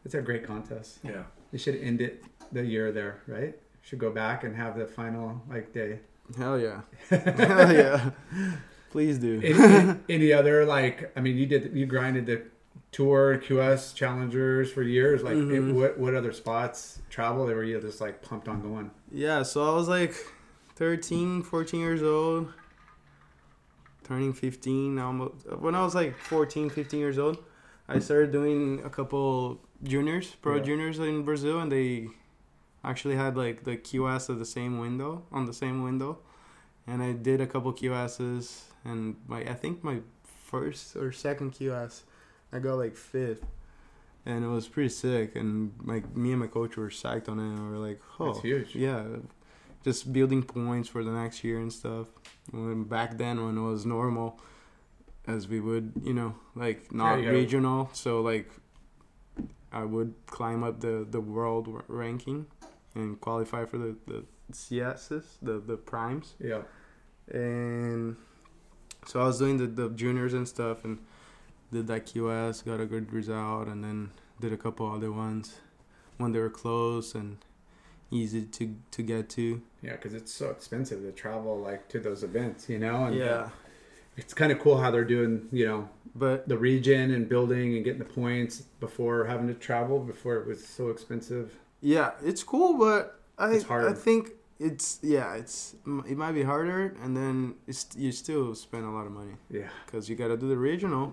[0.05, 0.99] it's a great contest.
[1.05, 3.55] yeah, They should end it the year there, right?
[3.83, 6.01] Should go back and have the final like day.
[6.37, 6.81] Hell yeah.
[7.11, 8.11] Hell yeah.
[8.91, 9.41] Please do.
[9.45, 12.43] Any, any other like I mean you did you grinded the
[12.95, 15.75] tour QS challengers for years like it- Mhm.
[15.75, 19.57] what what other spots travel they were you just like pumped on going Yeah, so
[19.71, 20.15] I was like
[20.77, 22.53] 13, 14 years old,
[24.05, 24.99] turning 15.
[24.99, 25.35] Almost
[25.65, 27.39] when I was like 14, 15 years old,
[27.89, 30.63] I started doing a couple juniors, pro Yeah.
[30.69, 32.09] juniors in Brazil, and they,
[32.93, 36.19] actually had like the QS of the same window on the same window,
[36.87, 40.01] and I did a couple QSs, and my I think my
[40.51, 42.03] first or second QS,
[42.55, 43.45] I got like fifth,
[44.25, 45.35] and it was pretty sick.
[45.37, 48.33] And like me and my coach were psyched on it, and we were like, oh,
[48.33, 48.75] That's huge.
[48.77, 49.03] yeah,
[49.85, 52.07] just building points for the next year and stuff.
[52.53, 54.39] When back then, when it was normal,
[55.27, 57.31] as we would, you know, like not go.
[57.31, 58.49] regional, so like
[59.73, 62.47] I would climb up the the world r- ranking
[62.95, 66.63] and qualify for the the CSs, the the primes, Yeah.
[67.33, 68.17] and
[69.07, 70.99] so I was doing the the juniors and stuff, and
[71.75, 74.11] did that QS, got a good result, and then
[74.41, 75.59] did a couple other ones
[76.19, 77.39] when they were close and
[78.11, 79.61] easy to to get to.
[79.83, 83.05] Yeah, because it's so expensive to travel like to those events, you know.
[83.07, 83.51] And Yeah,
[84.17, 87.85] it's kind of cool how they're doing, you know, but the region and building and
[87.85, 91.47] getting the points before having to travel before it was so expensive.
[91.81, 93.61] yeah, it's cool, but I.
[93.69, 95.75] I think it's yeah, it's
[96.13, 99.69] it might be harder, and then it's you still spend a lot of money Yeah.
[99.85, 101.13] because you gotta do the regional,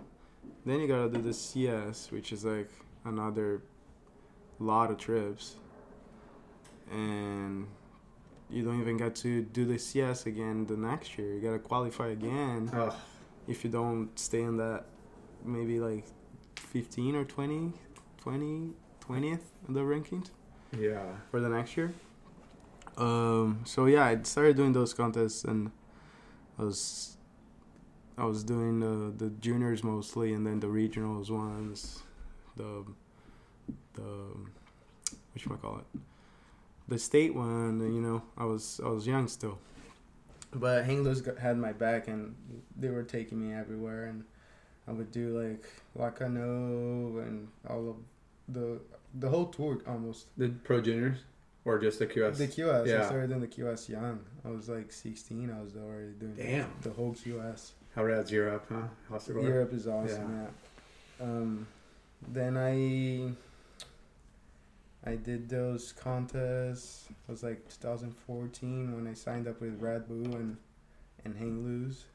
[0.65, 2.69] then you gotta do the CS, which is like
[3.05, 3.61] another
[4.59, 5.55] lot of trips,
[6.91, 7.67] and
[8.49, 11.33] you don't even get to do the CS again the next year.
[11.33, 12.95] You gotta qualify again Oh,
[13.47, 14.85] if you don't stay in that
[15.43, 16.05] maybe like
[16.55, 17.73] 15 or 20
[18.21, 18.73] 20
[19.07, 20.29] 20th in the rankings
[20.77, 21.01] yeah.
[21.29, 21.91] for the next year
[22.97, 25.71] um so yeah i started doing those contests and
[26.59, 27.17] i was
[28.21, 31.79] i was doing the the juniors mostly and then the regionals ones
[32.59, 32.69] the
[33.97, 34.09] the
[35.33, 35.99] which I call it
[36.87, 39.57] the state one you know i was i was young still
[40.65, 42.35] But Hang Loose got- had my back, and
[42.81, 44.19] they were taking me everywhere, and
[44.89, 45.63] I would do like
[45.97, 47.97] Wakano and all of
[48.55, 48.67] the
[49.23, 50.27] the whole tour almost.
[50.37, 51.19] The pro juniors
[51.63, 52.35] or just the QS?
[52.37, 52.85] The QS.
[52.87, 53.03] Yeah.
[53.03, 54.17] I started doing the QS young.
[54.43, 55.49] I was like 16.
[55.57, 56.71] I was already doing Damn.
[56.81, 57.71] the whole QS.
[57.95, 58.87] How rad's Europe, huh?
[59.09, 59.43] Hossegor?
[59.43, 60.47] Europe is awesome.
[61.19, 61.25] Yeah.
[61.25, 61.67] Um,
[62.27, 63.33] then I
[65.09, 67.07] I did those contests.
[67.09, 70.57] It was like 2014 when I signed up with Red Bull and
[71.25, 72.05] and Hang Loose.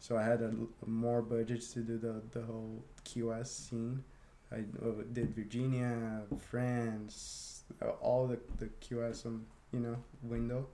[0.00, 4.02] So I had a, l- more budgets to do the the whole QS scene.
[4.50, 10.66] I uh, did Virginia, France, uh, all the the QS um, you know window.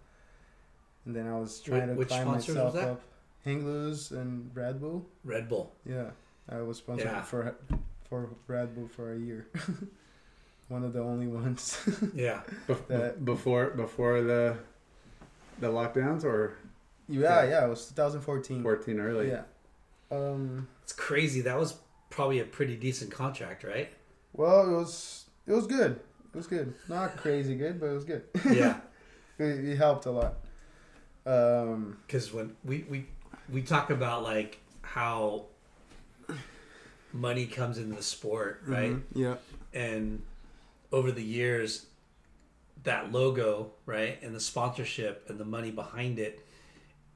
[1.04, 2.88] And then I was trying to which climb sponsors myself was that?
[2.92, 3.02] up.
[3.44, 5.06] Hang Loose and Red Bull.
[5.24, 5.72] Red Bull.
[5.84, 6.10] Yeah,
[6.48, 7.22] I was sponsored Yeah.
[7.22, 7.54] for
[8.08, 9.46] for Red Bull for a year.
[10.68, 11.78] One of the only ones.
[12.14, 12.40] Yeah.
[12.66, 14.56] Bef- That- before before the
[15.60, 16.56] the lockdowns or
[17.08, 17.50] yeah, Yeah.
[17.50, 18.62] yeah, it was 2014.
[18.62, 19.28] 14 early?
[19.28, 19.42] Yeah.
[20.10, 20.68] Um.
[20.82, 21.42] It's crazy.
[21.42, 21.74] That was
[22.10, 23.92] probably a pretty decent contract, right?
[24.32, 26.00] Well, it was it was good.
[26.32, 26.74] It was good.
[26.88, 28.22] Not crazy good, but it was good.
[28.50, 28.80] Yeah.
[29.36, 30.34] It, it helped a lot.
[31.26, 31.98] Um.
[32.06, 33.06] Because when we, we
[33.52, 35.46] we talk about like how
[37.12, 38.92] money comes into the sport, right?
[38.92, 39.02] Mhm.
[39.14, 39.36] yeah.
[39.72, 40.22] And
[40.92, 41.86] over the years
[42.84, 46.44] that logo right and the sponsorship and the money behind it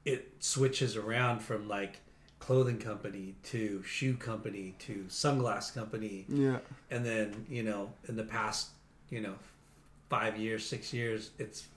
[0.03, 1.99] it switches around from like
[2.39, 6.25] clothing company to shoe company to sunglass company.
[6.27, 6.59] Yeah.
[6.89, 8.69] And then you know in the past
[9.09, 9.35] you know
[10.09, 11.67] five years six years it's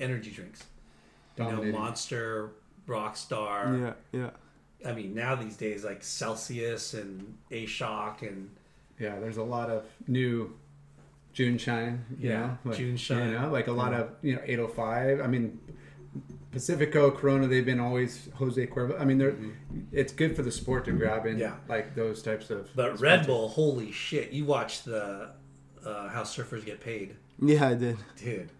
[0.00, 0.64] energy drinks.
[1.36, 2.50] You know monster
[2.88, 4.30] rockstar yeah yeah
[4.90, 8.50] i mean now these days like celsius and a shock and
[8.98, 10.56] Yeah, there's a lot of new
[11.34, 11.98] JuneShine.
[12.18, 13.26] Yeah, know, like, JuneShine.
[13.26, 15.20] You know, like a lot of you know 805.
[15.20, 15.60] I mean,
[16.50, 17.46] Pacifico, Corona.
[17.46, 19.00] They've been always Jose Cuervo.
[19.00, 19.36] I mean, they're
[19.92, 21.38] it's good for the sport to grab in.
[21.38, 21.54] Yeah.
[21.68, 22.70] like those types of.
[22.74, 24.32] But Red Bull, holy shit!
[24.32, 25.30] You watch the
[25.86, 28.50] uh, how surfers get paid, yeah i did dude.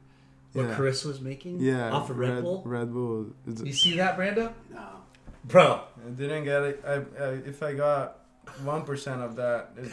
[0.55, 0.75] What Yeah.
[0.77, 2.63] Chris was making, yeah off of Red, Bull.
[2.65, 4.53] red bull is- You see that, Brando?
[4.71, 4.87] No.
[5.45, 6.85] Bro, I didn't get it.
[6.87, 8.19] I, I if I got
[8.65, 9.93] one percent of that, it's,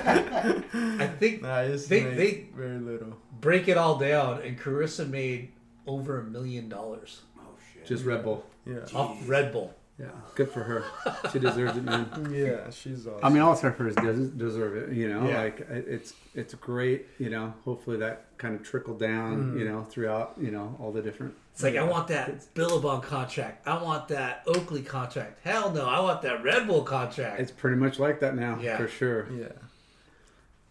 [0.00, 3.16] I think nah, I They- they- very little.
[3.40, 5.52] break it all down, and Carissa made
[5.86, 7.42] over a million dollars Oh
[7.72, 7.86] shit.
[7.86, 8.44] Just Red Bull.
[8.64, 8.80] Yeah.
[8.94, 9.74] off Red Bull.
[9.98, 10.84] Yeah, good for her.
[11.32, 12.06] She deserves it, man.
[12.30, 13.24] Yeah, she's awesome.
[13.24, 14.94] I mean, all surfers des- deserve it.
[14.94, 15.42] You know, Yeah.
[15.44, 17.06] like it's it's great.
[17.18, 19.54] You know, hopefully that kind of trickled down.
[19.54, 19.58] Mhm.
[19.60, 20.34] You know, throughout.
[20.38, 21.34] You know, all the different.
[21.54, 23.66] It's like I want that Billabong contract.
[23.66, 25.38] I want that Oakley contract.
[25.44, 27.40] Hell no, I want that Red Bull contract.
[27.40, 28.76] It's pretty much like that now, Yeah.
[28.76, 29.28] for sure.
[29.32, 29.48] yeah.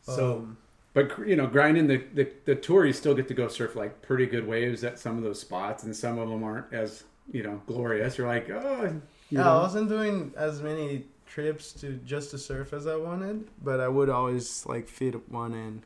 [0.04, 0.58] so Um,
[0.94, 4.04] But you know, grinding the, the the tour, you still get to go surf like
[4.04, 7.42] pretty good waves at some of those spots, and some of them aren't as you
[7.42, 8.20] know glorious.
[8.20, 9.02] You're like, oh,
[9.36, 9.58] you yeah, know.
[9.58, 13.48] I wasn't doing as many trips to just to surf as I wanted.
[13.62, 15.84] but i would always like fit one in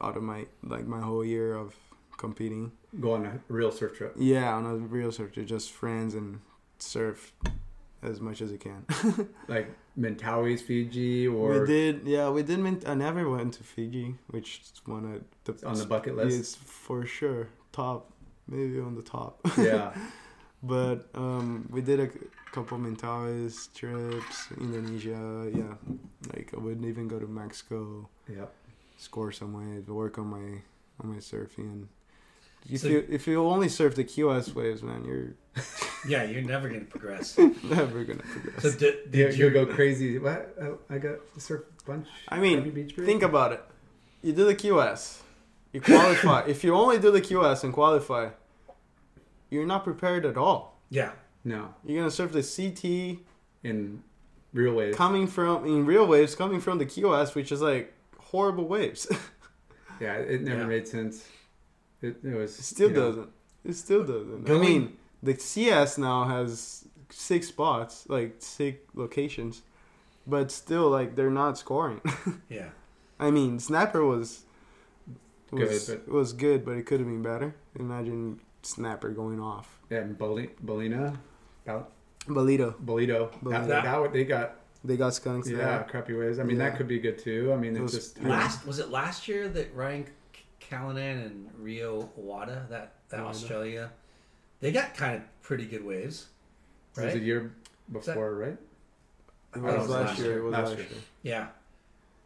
[0.00, 1.76] out of my like my whole year of
[2.16, 2.72] competing.
[2.98, 4.14] Go on a real surf trip.
[4.16, 6.40] Yeah, on a real surf trip, just friends and
[6.78, 7.32] surf
[8.02, 8.86] as much as you can.
[9.48, 12.58] Like Mentawais, Fiji, or we did, yeah, we did.
[12.58, 16.38] Mint- I never went to Fiji, which is one of the on the bucket list.
[16.38, 18.10] It's for sure top,
[18.48, 19.40] maybe on the top.
[19.58, 19.92] yeah.
[20.62, 22.08] but um, we did a
[22.54, 25.50] couple Mentawais trips, Indonesia.
[25.52, 25.74] Yeah,
[26.32, 28.46] like I wouldn't even go to Mexico, Yeah.
[28.96, 30.48] score some waves, work on my
[31.00, 31.88] on my surfing.
[32.70, 35.34] If So- you if you only surf the QS waves, man, you're
[36.12, 37.36] Yeah, you're never gonna progress.
[37.78, 38.62] never gonna progress.
[38.62, 40.18] So did, You, did you you go crazy.
[40.18, 40.40] What?
[40.94, 42.06] I got the surf bunch.
[42.28, 43.06] I mean, Beach Break?
[43.10, 43.62] Think about it.
[44.22, 45.02] You do the QS,
[45.72, 46.40] you qualify.
[46.54, 48.30] if you only do the QS and qualify,
[49.50, 50.80] you're not prepared at all.
[50.90, 51.12] Yeah,
[51.44, 53.20] no You're gonna surf the CT
[53.62, 54.02] in
[54.52, 54.96] real waves.
[54.96, 59.06] coming from in real waves coming from the QS, which is like horrible waves.
[60.00, 60.66] yeah, it never Yeah.
[60.66, 61.28] made sense.
[62.02, 63.28] It, it was It still doesn't.
[63.64, 64.50] It still doesn't.
[64.50, 69.62] I mean, the CS now has six spots, like six locations,
[70.26, 72.00] but still, like they're not scoring.
[72.50, 72.68] yeah.
[73.18, 74.42] I mean, Snapper was
[75.50, 77.54] Good, was but- was good, but it could have been better.
[77.78, 79.78] Imagine Snapper going off.
[79.90, 81.16] Yeah, and Boli- Bolina,
[81.64, 81.88] Bal-
[82.26, 83.30] Ballito, Ballito.
[83.30, 83.66] That, Ballito.
[83.68, 85.86] that, that, they got they got skunks yeah there.
[85.88, 86.38] crappy waves.
[86.38, 86.70] I mean Yeah.
[86.70, 87.52] that could be good too.
[87.52, 88.28] I mean It it was- just Yeah.
[88.28, 90.06] Last was it last year that Ryan
[90.60, 93.24] Callinan and Rio Waida that that Waida.
[93.26, 93.90] Australia,
[94.60, 96.26] they got kind of pretty good waves,
[96.96, 97.22] it was a right?
[97.22, 97.52] year
[97.92, 98.56] before, right?
[99.54, 100.38] It was don't last year.
[100.38, 100.88] It was Last last year.
[100.88, 100.98] year.
[101.22, 101.46] Yeah.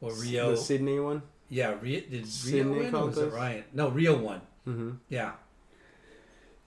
[0.01, 0.51] Well, Rio.
[0.53, 1.23] the Sydney one.
[1.49, 3.33] yeah, Rio, did Rio Sydney win or was it?
[3.33, 3.65] Ryan?
[3.75, 4.41] No, Rio won.
[4.67, 4.91] Mm-hmm.
[5.09, 5.33] Yeah.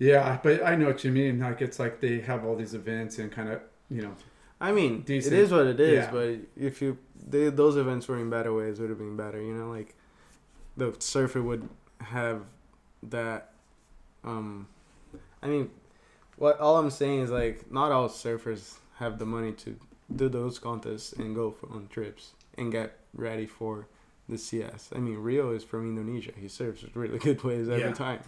[0.02, 1.40] Yeah, but I know what you mean.
[1.40, 4.16] Like it's like they have all these events and kind of you know
[4.60, 5.34] I mean, Decent.
[5.34, 6.06] it is what it is.
[6.06, 6.12] Yeah.
[6.12, 6.98] But if you
[7.32, 9.40] they, those events were in better ways, would have been better.
[9.40, 9.96] You know, like
[10.76, 12.42] the surfer would have
[13.04, 13.54] that.
[14.24, 14.68] Um,
[15.44, 15.70] I mean,
[16.38, 19.78] what all I'm saying is like not all surfers have the money to
[20.16, 23.88] do those contests and go for, on trips and get ready for
[24.28, 24.90] the CS.
[24.96, 26.32] I mean, Rio is from Indonesia.
[26.36, 27.94] He surfs really good waves every Yeah.
[27.94, 28.22] time.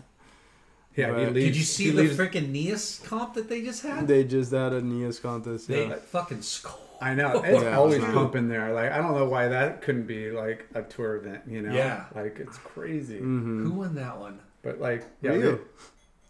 [0.96, 1.08] Yeah.
[1.20, 4.08] he leaves, Did you see he the leaves- freaking Nias comp that they just had?
[4.08, 5.68] They just had a NIAS contest.
[5.68, 5.96] They Yeah.
[5.96, 6.80] fucking score.
[7.02, 8.74] I know it's Yeah, always it's pumping there.
[8.74, 11.42] Like I don't know why that couldn't be like a tour event.
[11.48, 11.74] You know?
[11.74, 12.06] Yeah.
[12.16, 13.20] Like it's crazy.
[13.20, 14.40] hmm Who won that one?
[14.62, 15.42] But like yeah, Rio.
[15.52, 15.60] Rio,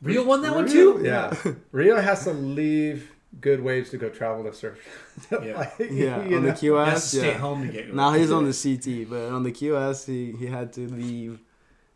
[0.01, 1.01] Rio won that one too.
[1.03, 1.34] yeah.
[1.72, 3.11] Rio has to leave
[3.41, 4.80] good waves to go travel to surf.
[5.32, 5.57] Yeah.
[5.59, 6.55] Like, Yeah, you on the know?
[6.55, 7.11] He has QS.
[7.11, 7.38] to stay Yeah.
[7.38, 7.93] home to get.
[7.93, 11.39] Now he's on the CT, but on the QS, he, he had to leave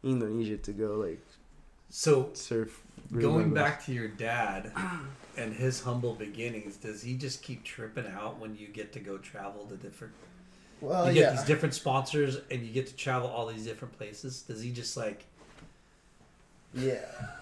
[0.04, 1.20] Indonesia to go like
[1.90, 2.82] So surf.
[3.12, 4.72] going back to your dad
[5.38, 9.18] and his humble beginnings, does he just keep tripping out when you get to go
[9.18, 10.14] travel to different?
[10.82, 11.32] Well, you get yeah.
[11.32, 14.42] these different sponsors and you get to travel all these different places.
[14.44, 15.26] Does he just like
[16.74, 17.00] Yeah,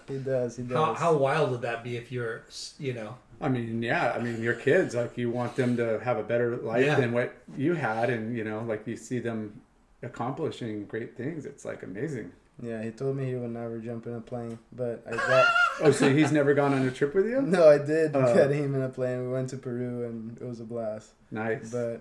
[0.08, 0.56] he does.
[0.56, 0.76] He does.
[0.76, 2.42] how, how wild would that be if you're
[2.78, 4.12] you know I mean, yeah.
[4.12, 6.94] I mean, your kids like you want them to have a better life Yeah.
[6.94, 9.60] than what you had, and you know, like you see them
[10.02, 11.44] accomplishing great things.
[11.44, 12.32] It's like amazing.
[12.62, 15.46] Yeah, he told me he would never jump in a plane, but I got.
[15.78, 17.42] Oh, so he's never gone on a trip with you?
[17.42, 18.34] no, I did Oh.
[18.34, 19.26] get him in a plane.
[19.26, 21.10] We went to Peru and it was a blast.
[21.30, 21.70] Nice.
[21.70, 22.00] But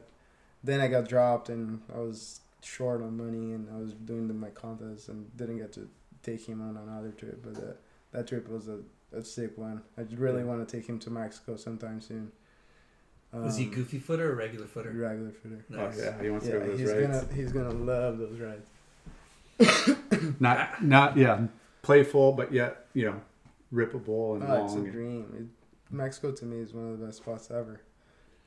[0.64, 4.34] then I got dropped and I was short on money and I was doing the,
[4.34, 5.90] my contest and didn't get to
[6.24, 7.42] take him on another trip.
[7.44, 7.78] But that
[8.14, 8.80] that trip was a,
[9.14, 9.82] a sick one.
[9.98, 10.46] I really Yeah.
[10.46, 12.32] want to take him to Mexico sometime soon.
[13.34, 14.92] was he Um, goofy footer or regular footer?
[14.92, 15.66] Regular footer.
[15.74, 17.24] oh yeah, he wants Yeah, to go to he's those rides.
[17.26, 18.70] gonna he's gonna love those rides.
[20.40, 21.48] Not, not yeah,
[21.82, 23.22] playful, but yet you know,
[23.74, 25.26] rippable and Oh, it's a dream.
[25.38, 27.82] It, Mexico to me is one of the best spots ever.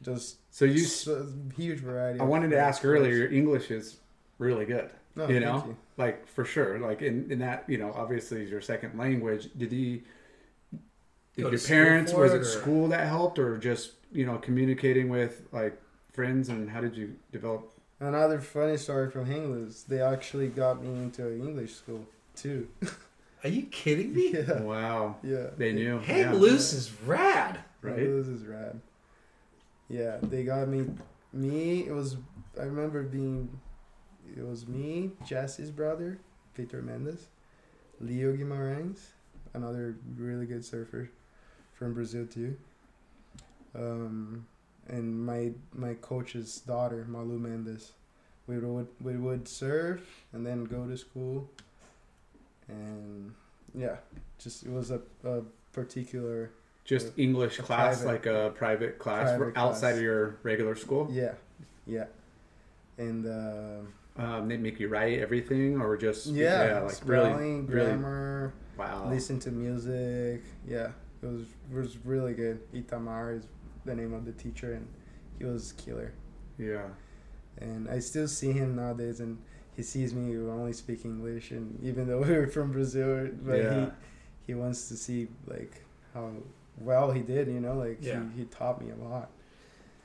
[0.03, 1.27] Just So you, so,
[1.57, 2.21] huge variety.
[2.21, 3.15] I wanted to ask earlier.
[3.15, 3.99] Your English is
[4.39, 4.91] really good.
[5.17, 6.79] No, you thank know, like for sure.
[6.79, 9.49] Like in, in that, you know, obviously is your second language.
[9.57, 10.03] Did he?
[11.37, 15.09] Did your parents was it, it or- school that helped, or just you know communicating
[15.09, 15.81] with like
[16.13, 16.49] friends?
[16.49, 17.73] And how did you develop?
[18.01, 19.81] Another funny story from English.
[19.83, 22.07] They actually got me into an English school
[22.37, 22.69] too.
[23.45, 24.33] Are you kidding me?
[24.33, 25.49] yeah, Wow, yeah.
[25.57, 25.99] they knew.
[26.01, 26.33] Hang yeah.
[26.33, 27.61] loose is rad.
[27.85, 27.97] Yeah, right?
[27.99, 28.81] This is rad.
[29.89, 30.87] Yeah, they got me.
[31.33, 32.17] Me, it was.
[32.59, 33.49] I remember being.
[34.37, 36.19] It was me, Jesse's brother,
[36.55, 37.29] Victor Mendes,
[37.99, 38.99] Leo Guimarães,
[39.55, 41.11] another really good surfer
[41.73, 42.57] from Brazil too.
[43.75, 44.47] Um,
[44.89, 47.93] and my my coach's daughter, Malu Mendes.
[48.47, 51.51] We would we would surf and then go to school.
[52.69, 53.33] And
[53.75, 53.97] yeah,
[54.39, 55.43] just it was a, a
[55.73, 56.51] particular
[56.85, 59.97] Just English a class, private- like a private class private outside class.
[59.97, 61.09] of your regular school.
[61.11, 61.33] Yeah,
[61.87, 62.07] yeah,
[62.97, 67.87] and uh, Um, they make you write everything, or just Yeah, like spelling, really, really
[67.87, 69.09] grammar, wow.
[69.09, 70.43] listen to music.
[70.67, 70.91] Yeah,
[71.23, 72.61] it was it was really good.
[72.75, 73.45] Itamar is
[73.85, 74.87] the name of the teacher, and
[75.39, 76.13] he was killer.
[76.59, 76.89] Yeah,
[77.61, 79.39] And I still see him nowadays, and
[79.77, 83.75] he sees me who only speak English, and even though we're from Brazil, but Yeah.
[83.87, 83.91] he
[84.49, 85.83] he wants to see like
[86.15, 86.31] how
[86.81, 87.49] well he did.
[87.49, 88.23] You know, like Yeah.
[88.35, 89.31] he, he taught me a lot.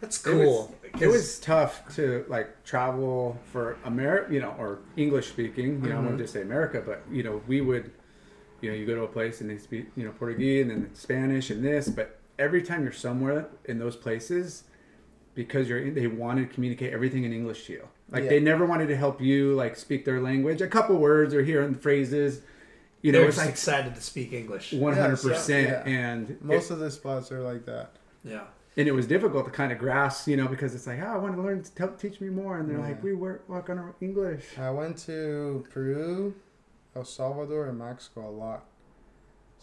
[0.01, 0.75] That's It was- cool.
[0.99, 5.81] It was tough to like travel for America, you know, or English speaking.
[5.83, 6.43] You know, I wouldn't just mm-hmm.
[6.43, 7.89] say America, but you know, we would,
[8.61, 10.93] you know, you go to a place and they speak, you know, Portuguese and then
[10.93, 11.87] Spanish and this.
[11.89, 14.63] But every time you're somewhere in those places,
[15.33, 17.87] because you're, in, they wanted to communicate everything in English to you.
[18.11, 18.29] Like Yeah.
[18.31, 20.61] they never wanted to help you like speak their language.
[20.61, 22.41] A couple words or hearing phrases,
[23.01, 24.73] you know, They're it's like excited to speak English.
[24.73, 25.69] one hundred Yeah, percent.
[25.69, 25.99] so- yeah.
[26.11, 27.95] And Most of the spots are like that.
[28.23, 28.43] Yeah.
[28.77, 31.17] and it was difficult to kind of grasp, you know, because it's like, oh, I
[31.17, 32.87] want to learn to tell, teach me more, and they're Yeah.
[32.87, 34.43] like, we work work on our English.
[34.57, 36.33] I went to Peru,
[36.95, 38.65] El Salvador, and Mexico a lot.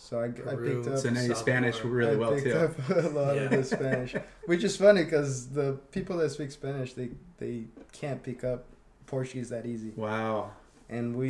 [0.02, 0.98] So I, I picked up.
[0.98, 1.34] So now you Salvador.
[1.36, 2.54] Spanish really I well picked too.
[2.54, 3.42] up a lot Yeah.
[3.42, 4.16] of the Spanish,
[4.46, 8.64] which is funny because the people that speak Spanish they they can't pick up
[9.06, 10.52] Portuguese that easy, Wow.
[10.88, 11.28] and we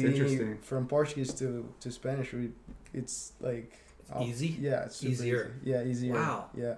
[0.62, 2.51] from Portuguese to to Spanish we
[2.94, 3.72] it's like
[4.14, 4.56] oh, easy?
[4.60, 5.52] Yeah, it's Easier.
[5.62, 5.70] Easy.
[5.70, 6.14] Yeah, easier.
[6.14, 6.47] Wow.
[6.56, 6.74] Yeah.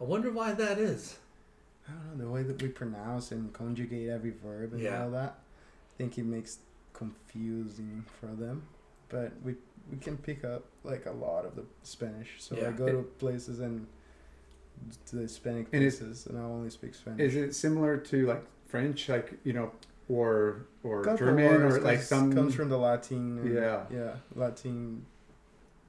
[0.00, 1.16] I wonder why that is.
[1.88, 5.02] I don't know the way that we pronounce and conjugate every verb and Yeah.
[5.04, 5.38] all that.
[5.38, 6.58] I think it makes
[6.92, 8.62] confusing for them,
[9.08, 9.54] but we
[9.90, 12.36] we can pick up like a lot of the Spanish.
[12.38, 12.68] So Yeah.
[12.68, 13.86] I go to places and
[15.06, 17.20] to the Hispanic And it's- places, and I only speak Spanish.
[17.20, 19.72] Is it similar to like French, like you know,
[20.08, 22.32] or or Couple German, words or like some?
[22.32, 23.38] comes from the Latin.
[23.38, 23.86] and- Yeah.
[23.90, 25.06] yeah, Latin.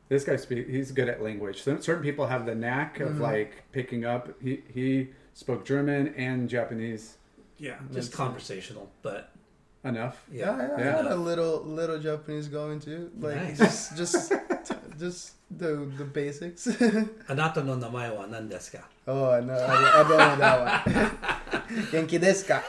[0.09, 0.67] This guy speak.
[0.67, 1.63] He's good at language.
[1.63, 3.19] Some, certain people have the knack of Mhm.
[3.19, 4.39] like picking up.
[4.41, 7.17] He he spoke German and Japanese
[7.57, 7.79] Yeah.
[7.91, 8.15] Just sense.
[8.15, 9.31] conversational, but
[9.83, 10.23] enough.
[10.31, 10.67] Yeah, yeah.
[10.77, 13.11] yeah, I had a little little Japanese going too.
[13.19, 13.57] Like Nice.
[13.59, 14.33] just just
[14.99, 16.67] just the the basics.
[17.29, 18.83] Anata no namae wa nan desu ka?
[19.07, 20.57] Oh no, I, I don't know that
[20.87, 21.83] one.
[21.91, 22.63] Genki desu ka?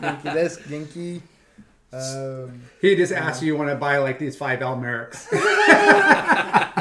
[0.00, 1.20] Genki desu Genki.
[1.94, 5.28] Um, He just asked you, you want to buy like these five Al Merricks.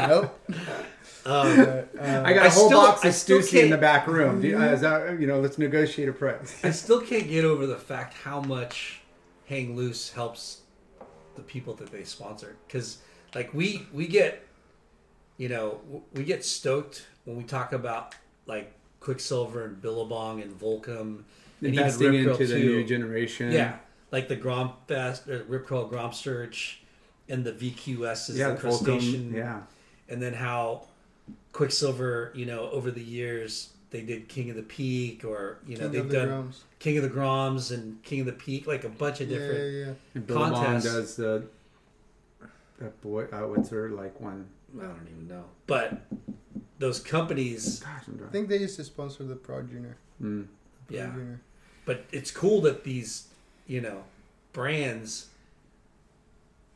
[0.08, 0.40] nope.
[1.26, 3.78] Um, But, um, I got a whole still- box I of still Stussy in the
[3.78, 4.40] back room.
[4.42, 6.58] Do you, uh, is that, you know, let's negotiate a price.
[6.64, 9.01] I still can't get over the fact how much
[9.48, 10.62] Hang Loose helps
[11.36, 12.56] the people that they sponsor.
[12.68, 13.00] Because,
[13.36, 14.46] like, we we get,
[15.38, 15.80] you know,
[16.14, 18.16] we get stoked when we talk about
[18.46, 21.24] like Quiksilver and Billabong and Volcom,
[21.60, 22.66] and Investing Curl into the 2.
[22.66, 23.52] new generation.
[23.52, 23.78] Yeah,
[24.12, 26.82] like the Grom Fest, or uh, Rip Curl Grom Search,
[27.30, 29.34] and the VQS is yeah, the crustacean.
[29.34, 29.62] Yeah.
[30.10, 30.88] and then how
[31.54, 35.84] Quiksilver, you know, over the years they did King of the Peak, or you know
[35.84, 36.64] King they've of the done Drums.
[36.80, 39.74] King of the Groms and King of the Peak, like a bunch of Yeah, different.
[39.74, 39.94] yeah, yeah.
[40.16, 40.86] And Billabong Contest.
[40.86, 41.44] does the,
[42.80, 44.48] that boy, uh, what's her, like one?
[44.80, 46.02] I don't even know, but
[46.80, 48.32] those companies, Gosh, I'm I drawing.
[48.32, 49.98] think they used to sponsor the Pro Junior.
[50.22, 50.48] Mm.
[50.88, 51.08] Pro Yeah.
[51.12, 51.42] Junior.
[51.86, 53.28] but it's cool that these,
[53.68, 54.04] you know,
[54.54, 55.28] brands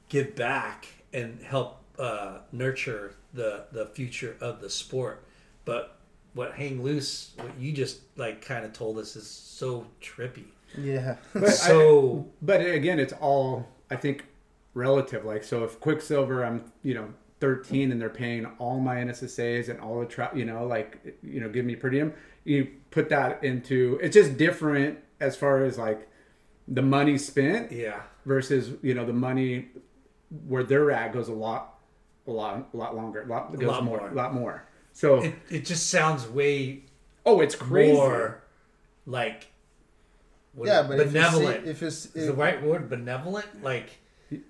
[0.09, 5.23] give back and help uh, nurture the the future of the sport.
[5.63, 5.94] But
[6.35, 10.45] what Hang Loose, what you just like kind of told us is so trippy.
[10.77, 11.15] Yeah.
[11.33, 14.25] But I- so But again, it's all I think
[14.75, 15.25] relative.
[15.25, 17.07] Like, so if Quiksilver, I'm you know
[17.39, 21.39] 13 and they're paying all my NSSA's and all the tra- you know like you
[21.39, 22.13] know give me per diem.
[22.43, 26.07] You put that into it's just different as far as like
[26.67, 29.69] the money spent yeah, versus you know the money
[30.47, 31.79] where they're at goes a lot,
[32.27, 34.09] a lot, a lot longer, a lot, goes lot more, more.
[34.09, 34.65] a lot more.
[34.95, 36.83] So it it just sounds way
[37.25, 37.93] oh, it's crazy.
[37.93, 38.41] more
[39.05, 39.47] like
[40.53, 41.65] what- yeah, but benevolent.
[41.67, 43.61] if you see, if it's is the right word benevolent?
[43.61, 43.89] Like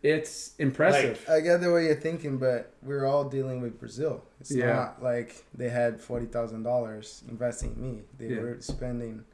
[0.04, 1.26] It's impressive.
[1.30, 4.24] I get the way you're thinking, but we're all dealing with Brazil.
[4.40, 4.74] It's Yeah.
[4.74, 8.02] not like they had forty thousand dollars investing in me.
[8.20, 8.42] They Yeah.
[8.42, 9.26] were spending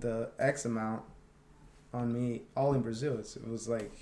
[0.00, 1.02] the X amount
[1.94, 3.18] on me all in Brazil.
[3.18, 3.92] It's, it was like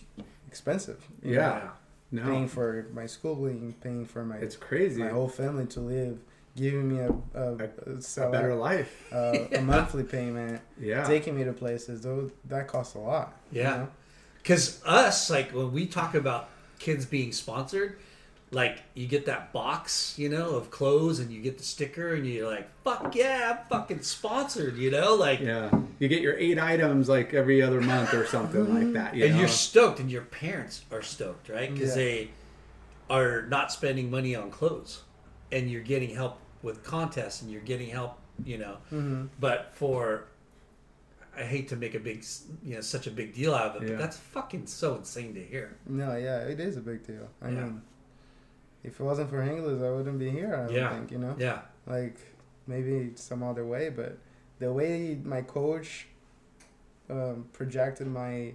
[0.49, 1.07] expensive.
[1.23, 1.37] Yeah.
[1.37, 1.71] know?
[2.11, 2.23] Yeah.
[2.25, 5.03] no, Paying for my schooling, paying for my it's crazy.
[5.03, 6.19] my whole family to live,
[6.57, 9.13] giving me a a, a, a better life.
[9.13, 11.05] uh, a monthly payment, Yeah.
[11.05, 12.03] taking me to places.
[12.03, 13.37] Those that costs a lot.
[13.53, 13.77] you Yeah.
[13.77, 13.89] know?
[14.43, 16.49] Because us, like when we talk about
[16.79, 17.99] kids being sponsored,
[18.51, 22.27] like you get that box, you know, of clothes, and you get the sticker, and
[22.27, 26.59] you're like, "Fuck yeah, I'm fucking sponsored," you know, like, Yeah, you get your eight
[26.59, 29.15] items like every other month or something like that.
[29.15, 29.41] You and know?
[29.41, 31.73] you're stoked, and your parents are stoked, right?
[31.73, 32.03] Because Yeah.
[32.03, 32.31] they
[33.11, 35.03] are not spending money on clothes,
[35.53, 38.79] and you're getting help with contests, and you're getting help, you know.
[38.93, 39.27] Mm-hmm.
[39.39, 40.25] But for,
[41.37, 42.25] I hate to make a big,
[42.65, 43.95] you know, such a big deal out of it, Yeah.
[43.97, 45.77] but that's fucking so insane to hear.
[45.87, 47.29] No, yeah, it is a big deal.
[47.43, 47.55] I Yeah.
[47.65, 47.83] mean,
[48.89, 50.53] if it wasn't for English, I wouldn't be here.
[50.55, 50.91] I Yeah.
[50.95, 51.35] think you know.
[51.39, 52.17] Yeah, like
[52.67, 54.13] maybe some other way but
[54.59, 56.07] the way my coach
[57.11, 58.53] um, projected my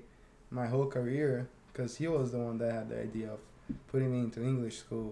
[0.51, 3.39] my whole career because he was the one that had the idea of
[3.87, 5.11] putting me into english school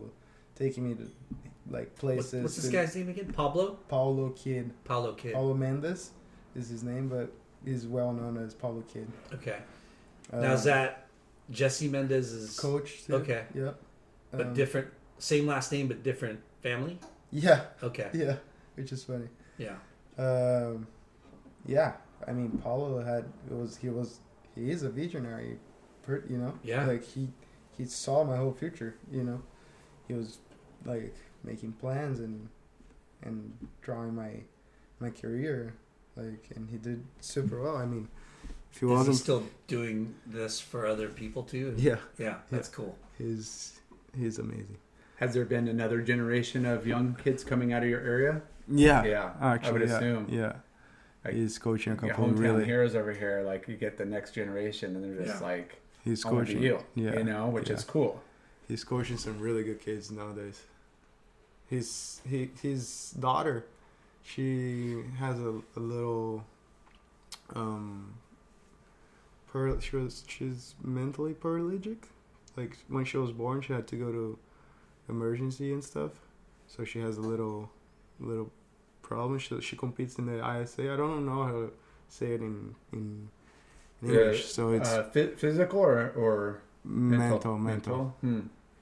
[0.55, 1.05] taking me to
[1.71, 3.33] like What- places what's this guy's name again?
[3.33, 3.65] Pablo.
[3.87, 5.33] paulo kid Paulo Kid.
[5.33, 6.11] paulo mendes
[6.55, 7.31] is his name but
[7.65, 9.57] he's well known as paulo kid Okay.
[10.31, 11.07] uh, now is that
[11.49, 13.15] Jesse Mendes's coach too.
[13.15, 13.43] Okay.
[13.55, 13.75] yep
[14.31, 14.87] but Um, different,
[15.21, 16.97] same last name but different family?
[17.31, 18.09] yeah Okay.
[18.13, 18.35] yeah
[18.75, 19.75] which is funny Yeah.
[20.17, 20.87] Um,
[21.65, 21.93] yeah,
[22.27, 24.19] I mean, Paulo had it was he was
[24.55, 25.57] he is a visionary,
[26.03, 26.53] per, you know.
[26.63, 26.85] Yeah.
[26.85, 27.29] Like he
[27.77, 28.95] he saw my whole future.
[29.11, 29.41] You know,
[30.07, 30.39] he was
[30.85, 32.49] like making plans and
[33.23, 34.31] and drawing my
[34.99, 35.73] my career.
[36.15, 37.77] Like, and he did super well.
[37.77, 38.07] I mean,
[38.71, 41.73] if he Is he still doing this for other people too?
[41.77, 42.97] Yeah, Yeah, that's cool.
[43.17, 43.79] he's
[44.17, 44.77] he's amazing.
[45.21, 48.41] Has there been another generation of young kids coming out of your area?
[48.67, 50.27] Yeah, Yeah, actually, I would yeah, assume.
[50.31, 50.53] Yeah,
[51.23, 52.65] Like, he's coaching a Your couple hometown really.
[52.65, 55.47] heroes over here, like you get the next generation, and they're just Yeah.
[55.47, 56.63] like, He's I want to coaching.
[56.63, 57.75] you, Yeah, you know, which yeah.
[57.75, 58.19] is cool.
[58.67, 60.63] He's coaching some really good kids nowadays.
[61.69, 63.65] His he his daughter,
[64.23, 66.43] she has a, a little
[67.55, 68.15] um
[69.51, 72.07] par- she was she's mentally paralytic.
[72.57, 74.39] Like when she was born she had to go to
[75.09, 76.11] emergency and stuff.
[76.67, 77.69] So she has a little
[78.19, 78.51] little
[79.01, 79.39] problem.
[79.39, 80.93] She she competes in the ISA.
[80.93, 81.73] I don't know how to
[82.07, 83.29] say it in in,
[84.01, 84.45] in Yeah, English.
[84.45, 88.15] So it's uh, phy- physical or, or mental mental.
[88.21, 88.41] Hmm.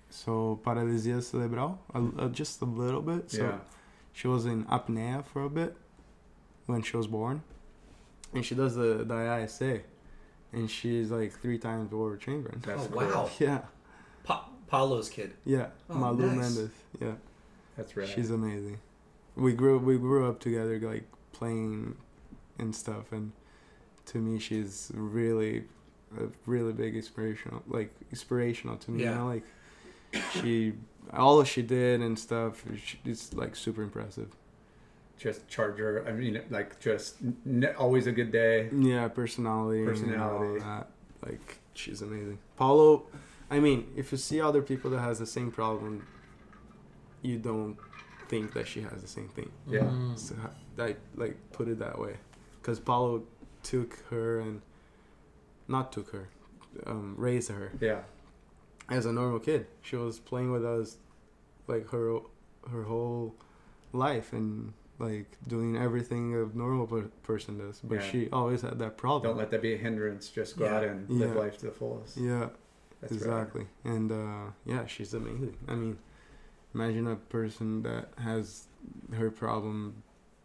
[0.10, 3.30] So paralysia cerebral, a, a, just a little bit.
[3.32, 3.58] So yeah.
[4.14, 5.76] she was in apnea for a bit
[6.66, 7.44] when she was born,
[8.34, 9.82] and she does the the ISA,
[10.54, 12.62] and she's like three times world champion.
[12.66, 13.08] That's oh cool.
[13.08, 13.62] wow, Yeah,
[14.24, 15.34] pa- Paulo's kid.
[15.46, 16.56] yeah, Oh, Malu nice.
[16.56, 16.72] Mendes.
[17.02, 17.14] Yeah,
[17.78, 18.08] That's right.
[18.08, 18.80] she's amazing.
[19.36, 21.96] We grew we grew up together, like playing
[22.58, 23.32] and stuff, and
[24.08, 25.64] to me, she's really
[26.20, 29.04] a really big inspirational, like inspirational to me.
[29.04, 29.10] Yeah.
[29.12, 29.44] You know, like
[30.42, 30.74] she
[31.14, 32.64] all she did and stuff.
[32.84, 34.30] she- It's like super impressive.
[35.18, 36.06] just Charger.
[36.08, 37.16] I mean, like just
[37.46, 38.70] n- always a good day.
[38.78, 39.80] Yeah, personality.
[39.80, 40.62] and Personality.
[40.64, 40.90] all that.
[41.26, 42.40] Like she's amazing.
[42.58, 43.06] Paulo,
[43.52, 46.06] I mean, if you see other people that has the same problem,
[47.22, 47.78] you don't
[48.28, 49.52] think that she has the same thing.
[49.68, 49.82] Yeah.
[49.82, 50.18] Mm.
[50.18, 50.36] So
[50.78, 52.16] I like put it that way,
[52.62, 53.24] because Paulo
[53.64, 54.62] took her and
[55.68, 56.30] not took her,
[56.86, 58.02] um, raised her Yeah.
[58.90, 59.66] as a normal kid.
[59.82, 60.98] She was playing with us
[61.68, 62.20] like her
[62.70, 63.36] her whole
[63.94, 67.80] life and like doing everything a normal per- person does.
[67.84, 68.12] But Yeah.
[68.12, 69.24] she always had that problem.
[69.32, 70.30] Don't let that be a hindrance.
[70.30, 70.76] Just go Yeah.
[70.76, 71.42] out and live Yeah.
[71.42, 72.18] life to the fullest.
[72.18, 72.50] yeah,
[73.02, 73.22] That's right.
[73.22, 73.66] exactly.
[73.84, 75.58] And uh, yeah, she's amazing.
[75.68, 75.98] I mean,
[76.74, 78.66] imagine a person that has
[79.16, 80.04] her problem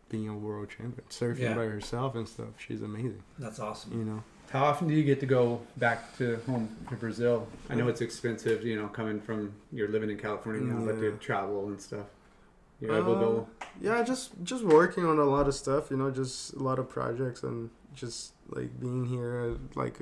[0.09, 1.55] being a world champion, surfing Yeah.
[1.55, 2.49] by herself and stuff.
[2.59, 3.23] She's amazing.
[3.39, 3.99] That's awesome.
[3.99, 4.23] You know.
[4.51, 7.49] How often do you get to go back to home to Brazil?
[7.69, 11.13] I know it's expensive, you know, coming from you're living in California now, but to
[11.19, 12.07] travel and stuff.
[12.81, 13.49] You're able to go.
[13.81, 16.89] Yeah, just just working on a lot of stuff, you know, just a lot of
[16.89, 19.57] projects and just like being here.
[19.75, 20.01] Like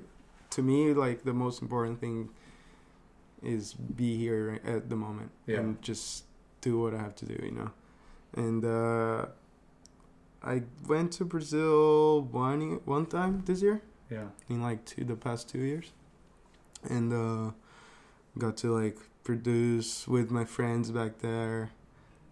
[0.50, 2.28] to me, like the most important thing
[3.42, 5.58] is be here at the moment Yeah.
[5.60, 6.24] and just
[6.60, 7.70] do what I have to do, you know.
[8.34, 9.26] And uh,
[10.42, 14.28] I went to Brazil one one time this year Yeah.
[14.48, 15.92] in like two the past two years,
[16.88, 17.50] and uh,
[18.38, 21.70] got to like produce with my friends back there,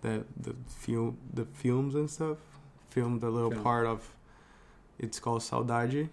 [0.03, 2.39] that the film the films and stuff.
[2.91, 4.01] Filmed a little part of.
[4.99, 6.09] It's called Saudade.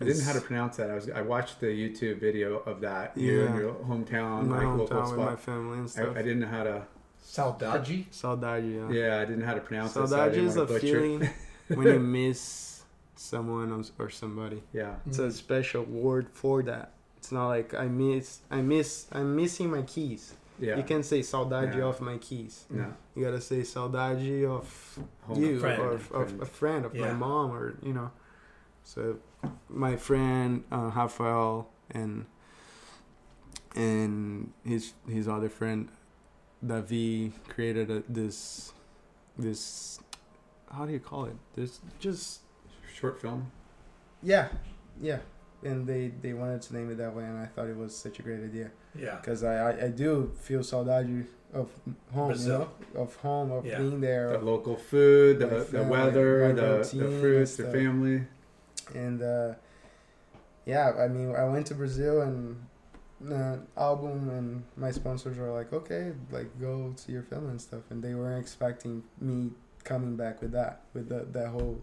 [0.00, 0.90] I didn't know how to pronounce that.
[0.90, 3.16] I was I watched the YouTube video of that.
[3.16, 3.60] You in Yeah.
[3.60, 6.16] your hometown, my like local hometown with my family and I, stuff.
[6.16, 6.82] I didn't know how to.
[7.24, 8.06] Saudade.
[8.10, 9.00] Saudade, yeah.
[9.00, 9.94] Yeah, I didn't know how to pronounce it.
[9.94, 10.80] So Saudade didn't is a butcher.
[10.80, 11.30] feeling
[11.68, 12.82] when you miss
[13.16, 14.62] someone or- or somebody.
[14.72, 14.94] Yeah.
[15.06, 15.30] It's a mm-hmm.
[15.30, 16.92] special word for that.
[17.18, 20.34] It's not like I miss, I miss, I'm missing my keys.
[20.60, 20.76] Yeah.
[20.76, 21.84] You can't say saudade Yeah.
[21.84, 22.64] of my keys.
[22.70, 22.92] No.
[23.14, 25.82] You gotta say saudade of Home you friend.
[25.82, 28.10] or of, of a friend of my mom or you know.
[28.84, 29.18] So
[29.68, 32.26] my friend uh, Rafael and
[33.74, 35.88] and his his other friend
[36.64, 38.72] Davi created a, this
[39.38, 40.00] this
[40.70, 41.36] how do you call it?
[41.54, 42.40] This just
[42.94, 43.50] Short film.
[44.22, 44.48] Yeah,
[45.00, 45.18] yeah.
[45.62, 48.18] And they, they wanted to name it that way, and I thought it was such
[48.18, 48.70] a great idea.
[48.94, 49.16] Yeah.
[49.16, 51.70] Because I, I, I do feel saudade of
[52.12, 52.68] home, Brazil.
[52.90, 53.02] you know?
[53.02, 53.78] Of home, of Yeah.
[53.78, 54.32] being there.
[54.32, 58.24] The local food, the, the weather, the, the fruits, the family.
[58.94, 59.54] And uh,
[60.66, 62.56] yeah, I mean, I went to Brazil and
[63.20, 67.82] the album and my sponsors were like, okay, like go see your film and stuff,
[67.90, 69.50] and they weren't expecting me
[69.84, 71.80] coming back with that, with the, that whole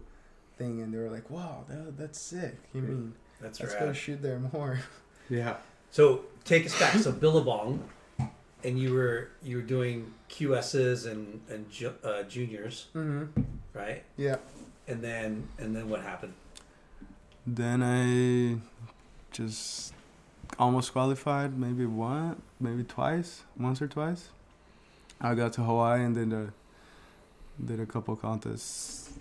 [0.56, 2.56] thing, and they were like, wow, that, that's sick.
[2.72, 3.80] You mean That's let's right.
[3.80, 4.80] go shoot there more?
[5.28, 5.56] Yeah.
[5.90, 6.94] So take us back.
[6.98, 7.82] So Billabong,
[8.62, 13.42] and you were you were doing QSs and and ju- uh, juniors, mm-hmm.
[13.72, 14.04] right?
[14.16, 14.36] Yeah.
[14.86, 16.34] And then and then what happened?
[17.46, 18.58] Then I
[19.30, 19.94] just
[20.58, 24.30] almost qualified, maybe one, maybe twice, once or twice.
[25.20, 26.52] I got to Hawaii and a
[27.64, 29.12] did a couple contests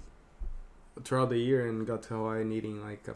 [1.04, 3.16] throughout the year and got to Hawaii needing like a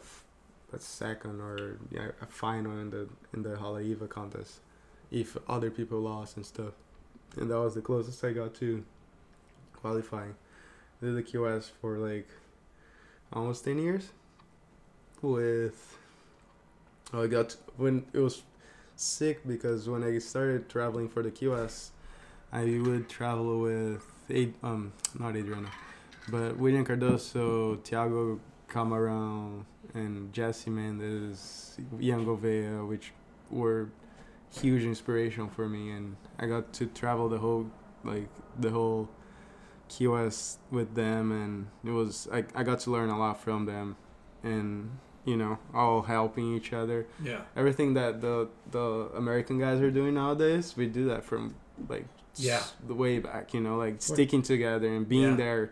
[0.78, 4.60] second or yeah, a final in the in the Haleiwa contest
[5.10, 6.74] if other people lost and stuff.
[7.36, 8.84] And that was the closest I got to
[9.74, 10.34] qualifying.
[11.02, 12.28] I Did the QS for like
[13.32, 14.10] almost 10 years
[15.22, 15.98] with
[17.12, 18.42] I got when it was
[18.96, 21.90] sick because when I started traveling for the QS,
[22.52, 25.70] I would travel with Ad, um not Adriano,
[26.28, 28.38] but William Cardoso, Thiago
[28.68, 29.64] Camarão,
[29.94, 33.12] and Jesse Mendes, Ian Gouveia, which
[33.50, 33.88] were
[34.52, 37.70] huge inspiration for me, and I got to travel the whole
[38.04, 38.28] like
[38.58, 39.08] the whole
[39.88, 43.96] QS with them, and it was I I got to learn a lot from them,
[44.44, 44.90] and
[45.24, 47.42] you know all helping each other Yeah.
[47.56, 51.54] everything that the the American guys are doing nowadays, we do that from
[51.88, 52.06] like
[52.36, 52.62] Yeah.
[52.86, 55.36] the way back, you know, like sticking together and being Yeah.
[55.44, 55.70] there,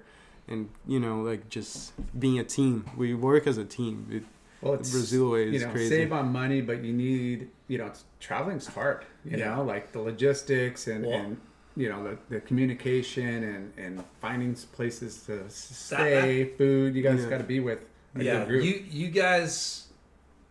[0.48, 2.84] and you know, like just being a team.
[2.96, 4.06] We work as a team.
[4.10, 4.24] It,
[4.60, 5.88] Well, it's Brazil way you is know crazy.
[5.88, 9.04] save on money, but you need you know it's, traveling's hard.
[9.24, 9.54] You Yeah.
[9.54, 11.36] know, like the logistics and, Well- and
[11.76, 16.94] you know the, the communication and and finding places to s- That- stay, food.
[16.96, 17.30] You guys Yeah.
[17.30, 17.80] got to be with
[18.26, 18.46] yeah.
[18.48, 19.86] You you guys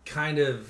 [0.06, 0.70] kind of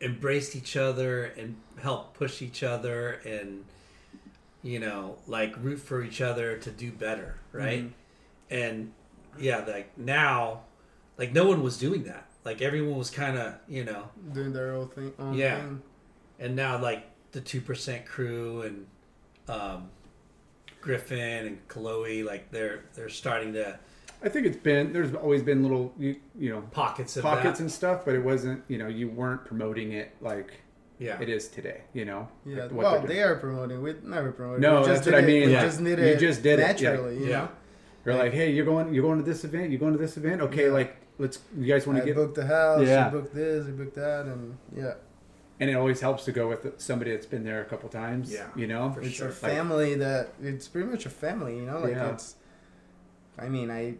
[0.00, 3.64] embraced each other and helped push each other and
[4.62, 8.54] you know like root for each other to do better right Mm-hmm.
[8.54, 8.92] and
[9.38, 10.60] yeah like now
[11.18, 14.72] like no one was doing that like everyone was kind of you know Doing their
[14.74, 15.12] own thing.
[15.18, 15.56] Own Yeah.
[15.60, 15.82] Thing.
[16.38, 18.86] and now like the two percent crew and
[19.48, 19.88] um
[20.80, 23.78] griffin and chloe like they're they're starting to
[24.22, 27.64] I think it's been there's always been little you, you know pockets of pockets that.
[27.64, 30.52] and stuff, but it wasn't you know you weren't promoting it like
[30.98, 31.82] yeah it is today.
[31.94, 32.28] You know.
[32.44, 32.64] Yeah.
[32.64, 33.82] Like well, they're promoting.
[33.82, 34.60] We never promoted.
[34.62, 35.46] No, we just that's what did I it- mean.
[35.48, 35.62] We Yeah.
[35.64, 36.18] just did You it.
[36.18, 36.66] just did it, yeah.
[36.90, 37.18] naturally.
[37.18, 37.38] You Yeah.
[37.40, 37.48] know?
[38.04, 40.40] They're like, hey, you're going, you're going to this event, you're going to this event.
[40.40, 40.72] Okay, Yeah.
[40.72, 41.38] like let's.
[41.58, 42.16] You guys want I to get?
[42.16, 42.86] booked the house.
[42.86, 43.06] Yeah.
[43.06, 43.66] I booked this.
[43.66, 44.94] I booked that, and yeah,
[45.60, 48.32] And it always helps to go with somebody that's been there a couple times.
[48.32, 48.90] Yeah, you know.
[48.92, 49.26] for it's sure.
[49.28, 51.56] a Like- family that it's pretty much a family.
[51.56, 52.12] You know, like Yeah.
[52.12, 52.36] it's.
[53.38, 53.94] I mean, I,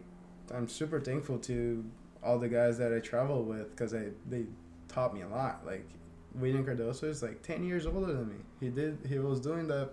[0.53, 1.83] I'm super thankful to
[2.23, 4.45] all the guys that I travel with because I they
[4.87, 5.65] taught me a lot.
[5.65, 5.85] Like
[6.35, 8.35] William Cardoso is like ten years older than me.
[8.59, 9.91] He did he was doing that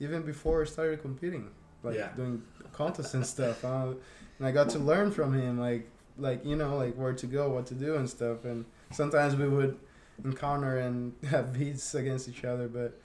[0.00, 1.50] even before I started competing,
[1.82, 2.08] like Yeah.
[2.16, 3.64] doing contests and stuff.
[3.64, 3.92] Uh,
[4.38, 7.50] and I got to learn from him, like like you know like where to go,
[7.50, 8.44] what to do, and stuff.
[8.44, 9.78] And sometimes we would
[10.24, 12.98] encounter and have beats against each other, but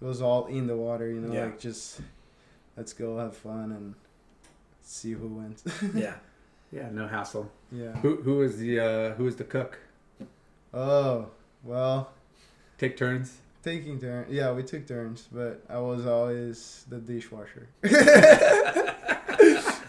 [0.00, 1.08] it was all in the water.
[1.08, 1.44] You know, Yeah.
[1.46, 2.00] like just
[2.76, 3.94] let's go have fun and
[4.82, 5.64] see who wins.
[5.94, 6.14] yeah
[6.76, 7.50] Yeah, no hassle.
[7.72, 7.92] yeah.
[8.02, 9.78] Who who is the uh, who is the cook?
[10.74, 11.30] Oh
[11.64, 12.10] well.
[12.76, 13.38] Take turns.
[13.62, 14.30] Taking turns.
[14.30, 17.68] Yeah, we took turns, but I was always the dishwasher.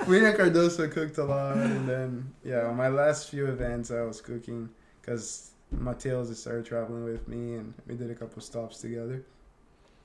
[0.07, 4.21] William Cardoso cooked a lot, and then yeah, on my last few events I was
[4.21, 4.69] cooking
[5.01, 9.23] because Mateos started traveling with me, and we did a couple stops together.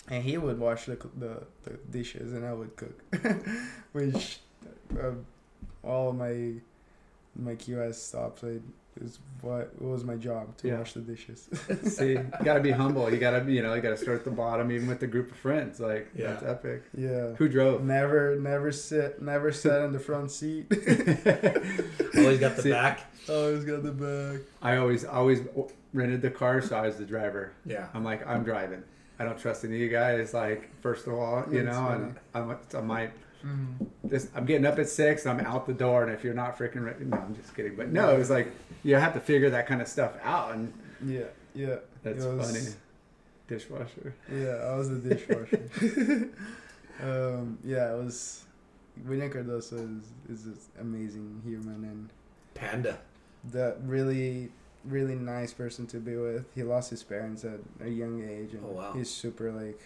[0.09, 3.01] And he would wash the the, the dishes, and I would cook,
[3.93, 4.41] which
[5.01, 5.13] uh,
[5.85, 6.55] all of my
[7.37, 8.59] my QS stops I
[9.01, 10.79] is what it was my job to Yeah.
[10.79, 11.49] wash the dishes.
[11.85, 13.11] See, you gotta be humble.
[13.11, 15.39] You gotta, you know, you gotta start at the bottom, even with a group of
[15.39, 15.81] friends.
[15.81, 16.33] Like, Yeah.
[16.33, 16.83] that's epic.
[16.97, 17.31] yeah.
[17.37, 17.83] Who drove?
[17.83, 20.67] Never, never sit, never sat in the front seat.
[22.17, 24.41] always got the See- back Always got the back.
[24.61, 25.41] I always, always
[25.95, 27.53] rented the car, so I was the driver.
[27.65, 28.83] yeah I'm like, I'm driving.
[29.19, 30.35] I don't trust any of you guys.
[30.35, 32.05] Like, first of all, you That's know, funny.
[32.05, 32.17] and
[32.53, 33.11] I'm, I might.
[33.45, 33.85] Mm-hmm.
[34.09, 35.27] This, I'm getting up at six.
[35.27, 37.75] I'm out the door, and if you're not freaking ready, no, I'm just kidding.
[37.77, 38.53] But no, it was like
[38.85, 40.73] you have to figure that kind of stuff out, and
[41.05, 41.25] Yeah,
[41.55, 41.77] yeah.
[42.03, 42.65] that's It was- funny.
[43.49, 44.15] Dishwasher.
[44.33, 45.61] Yeah, I was the dishwasher.
[47.03, 48.45] um, yeah, it was.
[49.07, 52.11] William Cardoso is is an amazing human and
[52.55, 52.99] panda
[53.53, 54.51] that really,
[54.85, 56.45] really nice person to be with.
[56.55, 58.93] He lost his parents at a young age, and Oh, wow.
[58.95, 59.81] he's super like.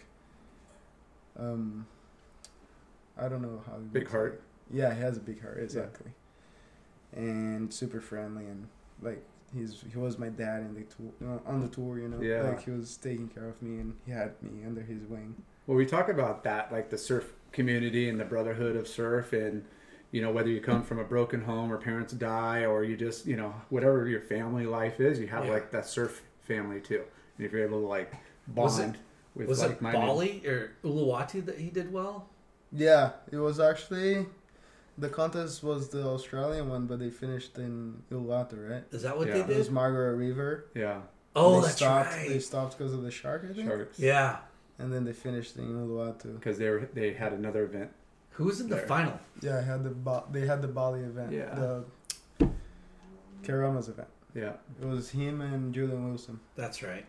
[1.39, 1.87] Um.
[3.19, 3.77] I don't know how.
[3.79, 4.43] you Big heart.
[4.71, 5.59] say- Yeah, he has a big heart.
[5.63, 6.13] Exactly.
[7.13, 8.67] and super friendly and
[9.01, 9.23] like
[9.55, 11.13] he's he was my dad in the tour
[11.47, 11.99] uh, on the tour.
[11.99, 12.43] You know, Yeah.
[12.43, 15.35] like he was taking care of me and he had me under his wing.
[15.67, 19.65] Well, we talk about that, like the surf community and the brotherhood of surf, and
[20.11, 23.25] you know whether you come from a broken home or parents die, or you just
[23.27, 25.53] you know whatever your family life is, you have Yeah.
[25.53, 27.03] like that surf family too,
[27.39, 28.13] and if you're able to like
[28.55, 28.99] Was it- bond
[29.35, 32.29] with Was it like Bali or Uluwatu that he did well?
[32.73, 34.27] Yeah, it was actually
[34.99, 38.85] the contest was the Australian one, but they finished in Uluwatu, right?
[38.91, 39.35] Is that what Yeah.
[39.35, 39.51] they did?
[39.51, 39.71] It was?
[39.71, 40.67] Margaret River.
[40.75, 41.03] Yeah,
[41.35, 42.29] Oh, they that's stopped, right.
[42.29, 43.69] They stopped because of the shark, I think.
[43.69, 43.99] sharks.
[43.99, 44.39] Yeah.
[44.79, 46.35] And then they finished in Uluwatu.
[46.35, 47.91] because they were they had another event.
[48.33, 49.19] Who was in the final?
[49.41, 51.33] Yeah, I had the ba- they had the Bali event.
[51.33, 51.55] Yeah.
[51.55, 51.85] The
[53.43, 54.09] Keramas event.
[54.35, 54.53] Yeah,
[54.83, 56.41] It was him and Julian Wilson.
[56.57, 57.07] That's right.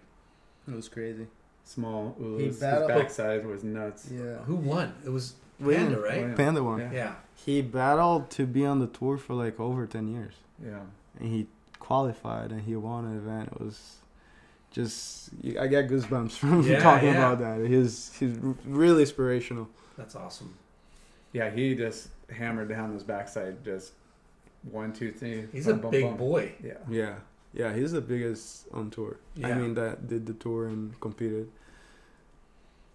[0.67, 1.27] It was crazy.
[1.65, 2.15] small.
[2.17, 2.39] Ulus.
[2.39, 4.09] He His battled- backside was nuts.
[4.09, 4.38] Yeah.
[4.45, 4.93] Who won?
[5.05, 5.85] It was William.
[5.88, 6.17] Panda, right?
[6.19, 6.35] William.
[6.35, 6.79] Panda one.
[6.79, 6.91] Yeah.
[6.93, 7.13] Yeah.
[7.35, 10.79] He battled to be on the tour for like over ten years, Yeah,
[11.19, 11.47] and he
[11.79, 13.49] qualified and he won an event.
[13.53, 13.97] It was
[14.71, 15.29] just
[15.59, 17.31] I get goosebumps from Yeah, talking yeah.
[17.31, 17.67] about that.
[17.67, 19.69] He's he's really inspirational.
[19.97, 20.55] That's awesome.
[21.34, 21.49] yeah.
[21.49, 23.93] He just hammered down his backside, just
[24.69, 25.47] one, two, three.
[25.53, 26.17] He's bum, a bum, big bum.
[26.17, 26.51] boy.
[26.63, 27.15] Yeah, Yeah,
[27.53, 29.17] yeah, he's the biggest on tour.
[29.43, 31.49] I mean that did the tour and competed,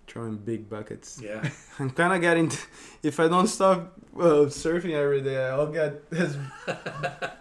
[0.06, 1.20] throwing big buckets.
[1.22, 1.48] Yeah.
[1.78, 2.48] I'm kind of getting.
[2.48, 2.58] T-
[3.02, 6.36] if I don't stop uh, surfing every day, I'll get as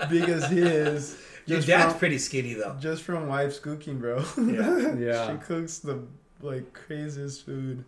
[0.09, 1.17] Big as he is.
[1.45, 2.75] Your dad's from- pretty skinny though.
[2.79, 4.23] Just from wife's cooking, bro.
[4.37, 4.93] Yeah.
[4.95, 5.31] yeah.
[5.31, 6.01] She cooks the
[6.41, 7.83] like craziest food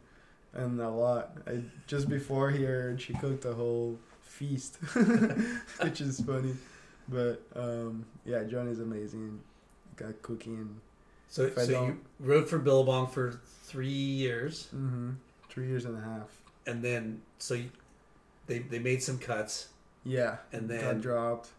[0.54, 1.38] and a lot.
[1.48, 4.78] I just before here she cooked a whole feast.
[5.82, 6.56] which is funny.
[7.08, 9.40] But um yeah, Johnny's amazing.
[9.96, 10.80] Got cooking.
[11.34, 13.88] So, If I so you don't- rode for Billabong for three
[14.24, 15.12] years, Mm-hmm.
[15.50, 16.30] Three years and a half.
[16.68, 17.70] and then so you,
[18.48, 19.70] they they made some cuts,
[20.04, 20.38] Yeah.
[20.52, 21.50] and then got dropped.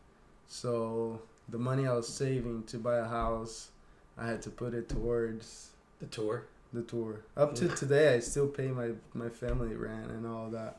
[0.46, 3.70] So the money I was saving to buy a house,
[4.16, 5.70] I had to put it towards
[6.00, 6.46] the tour.
[6.72, 7.20] the tour.
[7.36, 10.76] Up to today, I still pay my my family rent and all that,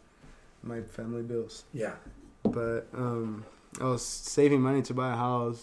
[0.63, 1.63] my family bills.
[1.73, 1.95] Yeah.
[2.43, 3.43] But um,
[3.81, 5.61] I was saving money to buy a house.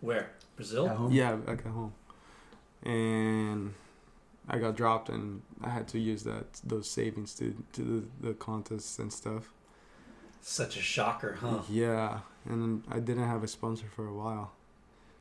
[0.00, 0.26] Where?
[0.56, 0.88] Brazil.
[0.88, 1.12] At home?
[1.12, 1.92] Yeah, back at home,
[2.84, 3.74] and
[4.48, 7.82] I got dropped, and I had to use that those savings to to
[8.20, 9.52] the, the contests and stuff.
[10.40, 11.60] Such a shocker, huh?
[11.68, 14.52] Yeah, and I didn't have a sponsor for a while.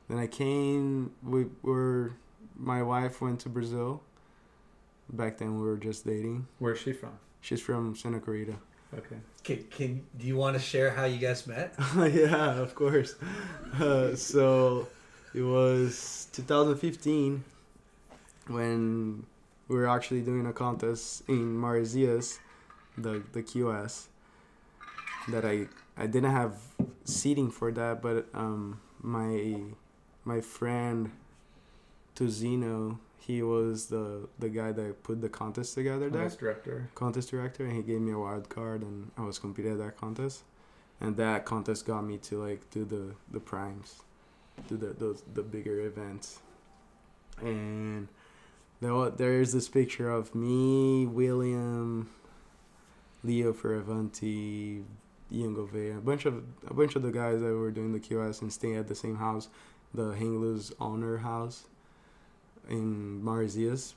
[0.08, 1.12] Then I came.
[1.24, 2.14] We were.
[2.56, 4.02] My wife went to Brazil.
[5.12, 6.48] Back then, we were just dating.
[6.60, 7.20] Where's she from?
[7.42, 8.56] She's from Santa Clarita.
[8.98, 9.18] Okay.
[9.44, 11.76] Can, can do you want to share how you guys met?
[11.96, 13.16] yeah, of course.
[13.80, 14.88] Uh, so
[15.34, 17.44] it was 2015
[18.48, 19.26] when
[19.68, 22.40] we were actually doing a contest in Maresias,
[22.98, 24.08] the the QS.
[25.30, 26.58] That I I didn't have
[27.06, 29.56] seating for that, but um my
[30.26, 31.12] my friend
[32.16, 36.90] Tuzino, he was the the guy that put the contest together there Contest director.
[36.96, 39.98] contest director and he gave me a wild card and I was competing at that
[39.98, 40.42] contest
[41.00, 44.02] and that contest got me to like do the the primes
[44.68, 46.40] do the those the bigger events.
[47.42, 48.08] And
[48.82, 52.10] there there is this picture of me William
[53.24, 54.84] Leo Fioravanti
[55.32, 58.52] Ian a bunch of a bunch of the guys that were doing the QS and
[58.52, 59.50] staying at the same house
[59.94, 61.66] the Hang Loose owner house
[62.70, 63.94] in Maresias.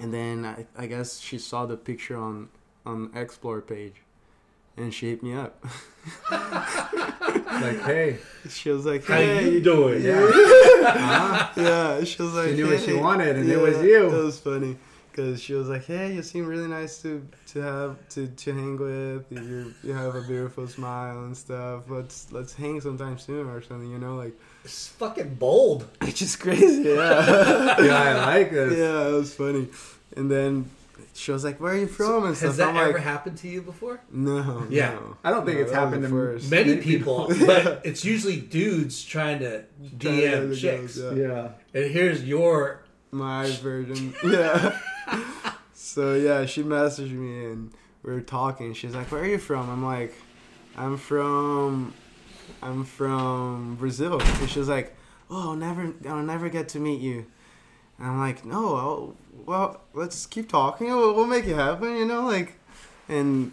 [0.00, 2.48] And then I, I guess she saw the picture on
[2.86, 3.94] on Explore page,
[4.76, 5.64] and she hit me up.
[6.30, 8.18] Like, hey,
[8.48, 9.34] she was like, hey.
[9.34, 10.02] How you doing?
[10.02, 11.48] Yeah, huh?
[11.56, 14.06] yeah." She was like, She knew what she wanted, and it was you.
[14.06, 14.76] It was funny
[15.10, 18.76] because she was like, "Hey, you seem really nice to to have to to hang
[18.76, 19.24] with.
[19.30, 21.84] You you have a beautiful smile and stuff.
[21.88, 23.88] Let's let's hang sometime soon or something.
[23.90, 24.34] You know, like
[24.64, 25.86] It's fucking bold.
[26.02, 26.82] it's just crazy.
[26.82, 28.76] Yeah, yeah, I like this.
[28.76, 29.68] yeah, it was funny.
[30.16, 30.68] And then
[31.14, 32.48] she was like, "Where are you from?" and stuff.
[32.48, 34.00] Has that I'm ever like, happened to you before?
[34.10, 34.66] No.
[34.70, 34.92] Yeah.
[34.94, 35.16] no.
[35.24, 36.50] I don't think No, it's happened to first.
[36.50, 37.46] Many Many people, people.
[37.46, 39.64] but it's usually dudes trying to
[39.98, 40.98] Trying to DM chicks.
[40.98, 41.26] girls, yeah.
[41.74, 41.82] Yeah.
[41.82, 44.14] And here's your my version.
[44.24, 44.78] Yeah.
[45.72, 47.72] so yeah, she messaged me and
[48.02, 48.74] we were talking.
[48.74, 50.14] She's like, "Where are you from?" I'm like,
[50.76, 51.94] "I'm from,
[52.62, 54.96] I'm from Brazil." And she was like,
[55.30, 57.26] "Oh, I'll never, I'll never get to meet you."
[57.98, 59.16] And I'm like, "No, I'll,
[59.46, 60.88] well, let's keep talking.
[60.88, 62.54] We'll, we'll make it happen." You know, like,
[63.08, 63.52] and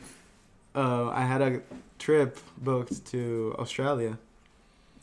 [0.76, 1.62] uh, I had a
[2.00, 4.18] trip booked to Australia,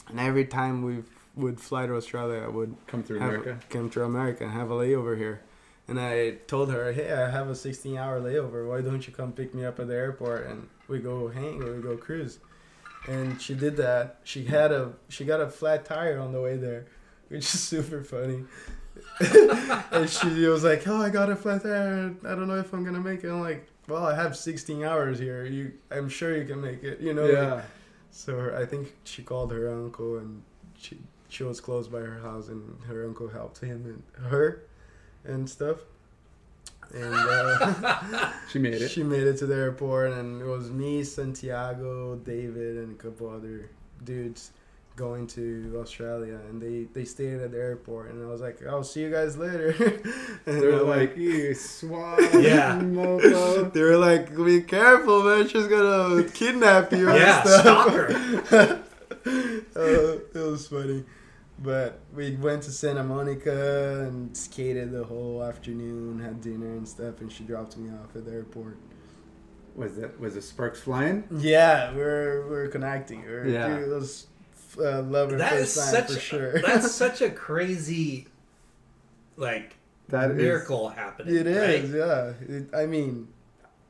[0.09, 1.03] and every time we
[1.37, 3.59] would fly to Australia, I would Come through have- America.
[3.71, 5.41] come through America and have a layover here.
[5.87, 8.69] And I told her, hey, I have a 16 hour layover.
[8.69, 11.77] Why don't you come pick me up at the airport and we go hang or
[11.77, 12.39] we go cruise?
[13.07, 14.19] and she did that.
[14.25, 16.87] She had a she got a flat tire on the way there,
[17.29, 18.45] which is super funny.
[19.21, 22.15] And she was like, "Oh, I got a flat tire.
[22.25, 25.19] I don't know if I'm gonna make it." I'm like, "Well, I have 16 hours
[25.19, 25.45] here.
[25.45, 27.23] You, I'm sure you can make it." You know.
[27.25, 27.63] like- Yeah.
[28.11, 30.43] so her, I think she called her uncle, and
[30.77, 30.99] she
[31.29, 33.85] she was close by her house, and her uncle helped him
[34.17, 34.63] and her,
[35.25, 35.79] and stuff.
[36.95, 38.89] And uh, She made it.
[38.91, 43.29] she made it to the airport, and it was me, Santiago, David, and a couple
[43.29, 43.69] other
[44.05, 44.53] dudes
[44.99, 48.85] going to Australia, and they they stayed at the airport, and I was like, "I'll
[48.85, 49.71] see you guys later."
[50.47, 52.79] and They're like, you swab, Yeah.
[52.81, 53.73] mofo.
[53.75, 55.49] they were like, "Be careful, man!
[55.49, 57.61] She's gonna kidnap you." Yeah, stuff.
[57.61, 58.83] stalker.
[59.77, 61.05] uh, it was funny.
[61.61, 67.21] But we went to Santa Monica and skated the whole afternoon, had dinner and stuff,
[67.21, 68.77] and she dropped me off at the airport.
[69.75, 71.25] Was it was the sparks flying?
[71.37, 73.23] Yeah, we're we're connecting.
[73.23, 73.69] We're, Yeah.
[73.79, 74.27] dude, it was
[74.79, 76.61] uh, love at That is first sight such for sure.
[76.63, 78.27] that's such a crazy
[79.37, 79.77] like
[80.09, 81.37] That is- miracle happening.
[81.37, 81.99] It is, right?
[81.99, 82.57] yeah.
[82.57, 83.29] It, I mean,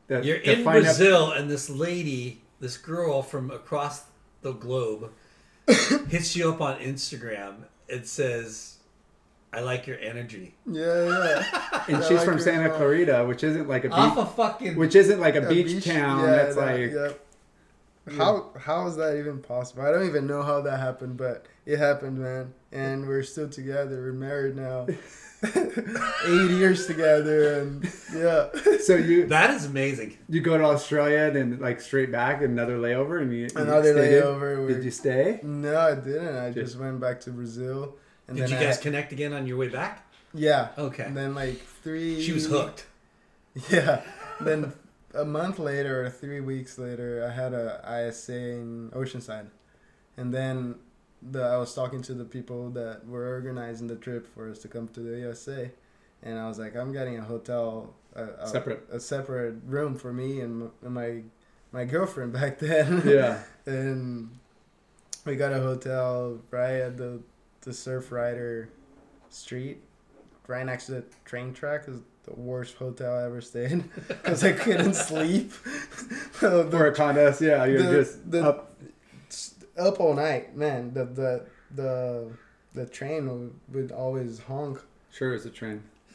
[0.09, 4.05] that- You're in find out- Brazil, and this lady, this girl from across
[4.43, 5.11] the globe,
[6.09, 8.79] hits you up on Instagram and says,
[9.53, 11.85] "I like your energy." yeah, yeah.
[11.89, 12.79] and I she's like from Santa song.
[12.79, 14.77] Clarita, which isn't like a Off beach, a fucking.
[14.77, 16.21] which isn't like a, A beach, town.
[16.21, 17.13] yeah, that's that- like yeah.
[18.17, 19.83] How how is that even possible?
[19.83, 22.55] I don't even know how that happened, but it happened, man.
[22.73, 23.97] And we're still together.
[24.03, 24.87] We're married now.
[25.45, 28.49] Eight years together, and yeah.
[28.81, 30.19] so you that is amazing.
[30.29, 33.93] you go to Australia and then like straight back another layover and you you Another
[33.93, 34.23] stayed in?
[34.25, 34.67] layover.
[34.69, 35.39] Did we- you stay?
[35.45, 36.37] No, I didn't.
[36.37, 37.95] I Just- just went back to Brazil.
[38.27, 40.05] And Did you guys I, connect again on your way back?
[40.35, 40.69] Yeah.
[40.77, 41.05] Okay.
[41.05, 42.21] And then like three.
[42.21, 42.87] She was hooked.
[43.71, 44.03] Yeah.
[44.41, 44.73] Then
[45.15, 49.49] a month later or three weeks later, I had a ISA in Oceanside,
[50.17, 50.77] and then
[51.23, 54.69] the I was talking to the people that were organizing the trip for us to
[54.69, 55.71] come to the USA,
[56.23, 58.87] and I was like, I'm getting a hotel, a, a Separate.
[58.91, 61.23] a separate room for me and, and my
[61.73, 63.03] my girlfriend back then.
[63.07, 63.43] Yeah.
[63.67, 64.39] and
[65.25, 67.21] we got a hotel right at the
[67.63, 68.69] the Surf Rider
[69.31, 69.79] Street,
[70.47, 71.85] right next to the train track.
[71.89, 75.53] Is the worst hotel I ever stayed because I couldn't sleep.
[76.41, 78.73] The- For a contest, yeah, you're the- just the- up.
[79.77, 80.93] up all night, man.
[80.95, 82.31] The the the
[82.75, 84.81] the train would, would always honk.
[85.11, 85.83] Sure, it's a train.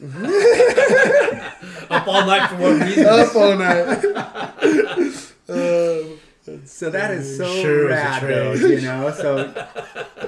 [1.90, 3.06] Up all night for what reason?
[3.06, 4.04] up all night.
[5.48, 6.18] Um,
[6.66, 8.52] So that is so Sure, rad, though.
[8.54, 9.52] You know, so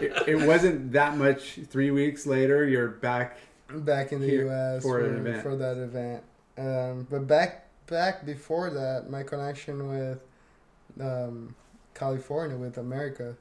[0.00, 1.58] it, it wasn't that much.
[1.68, 3.38] Three weeks later, you're back.
[3.68, 4.82] Back in the Here U.S.
[4.82, 6.22] for for, for that event.
[6.58, 10.20] Um, but back back before that, my connection with
[11.00, 11.54] um,
[11.94, 13.36] California, with America,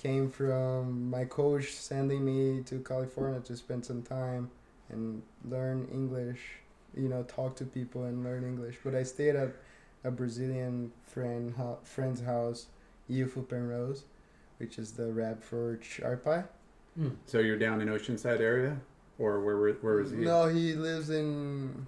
[0.00, 4.50] came from my coach sending me to California to spend some time
[4.90, 6.40] and learn English.
[6.96, 8.76] You know, talk to people and learn English.
[8.84, 9.56] But I stayed at
[10.04, 12.66] a Brazilian friend ho- friend's house,
[13.10, 14.04] Yufu Penrose,
[14.58, 16.44] which is the rap for Sharp Eye.
[17.26, 18.76] So you're down in Oceanside area,
[19.18, 20.16] or where where was he?
[20.18, 21.86] No, he lives in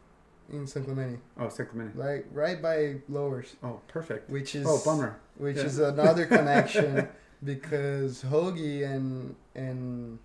[0.53, 2.01] in San Clemente, Oh, Sacramento.
[2.01, 4.31] right right by Lowers, Oh, perfect.
[4.31, 5.19] which is Oh, bummer.
[5.37, 5.65] which Yeah.
[5.65, 7.09] is another connection
[7.43, 10.19] because Hoagie and and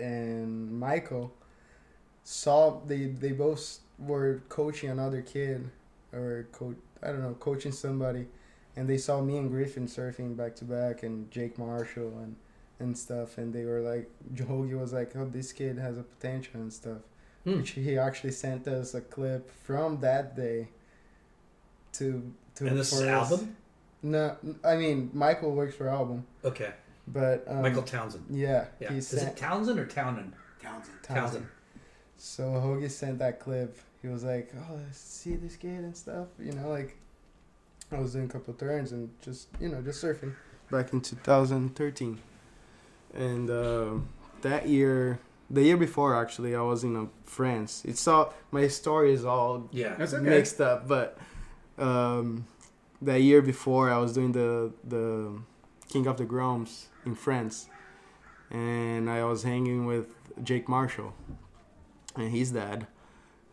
[0.00, 1.32] and Michael
[2.22, 5.70] saw they they both were coaching another kid
[6.12, 8.26] or coach I don't know coaching somebody,
[8.76, 12.36] and they saw me and Griffin surfing back to back and Jake Marshall and
[12.84, 16.60] and stuff, and they were like Hoagie was like, oh this kid has a potential
[16.60, 17.02] and stuff,
[17.44, 17.56] Hmm.
[17.58, 20.68] which he actually sent us a clip from that day.
[21.94, 23.56] To to And this is album?
[24.02, 26.72] No, I mean Michael works for album, Okay.
[27.08, 28.24] but um, Michael Townsend.
[28.30, 28.90] Yeah, Yeah.
[28.92, 30.32] he Is sent it Townsend or Townend?
[30.62, 30.96] Townsend.
[31.02, 31.46] Townsend.
[32.16, 33.78] So Hoagie sent that clip.
[34.02, 36.96] He was like, "Oh, see this kid and stuff." You know, like
[37.92, 40.34] I was doing a couple turns and just you know just surfing.
[40.70, 42.18] back in 2013
[43.14, 43.90] and uh,
[44.42, 45.18] that year
[45.50, 49.68] the year before actually i was in uh, france it's all my story is all
[49.72, 49.94] Yeah.
[49.96, 50.28] That's okay.
[50.28, 51.18] mixed up but
[51.78, 52.46] um,
[53.02, 55.38] that year before i was doing the the
[55.88, 57.68] king of the groms in france
[58.50, 60.08] and i was hanging with
[60.42, 61.14] jake marshall
[62.16, 62.86] and his dad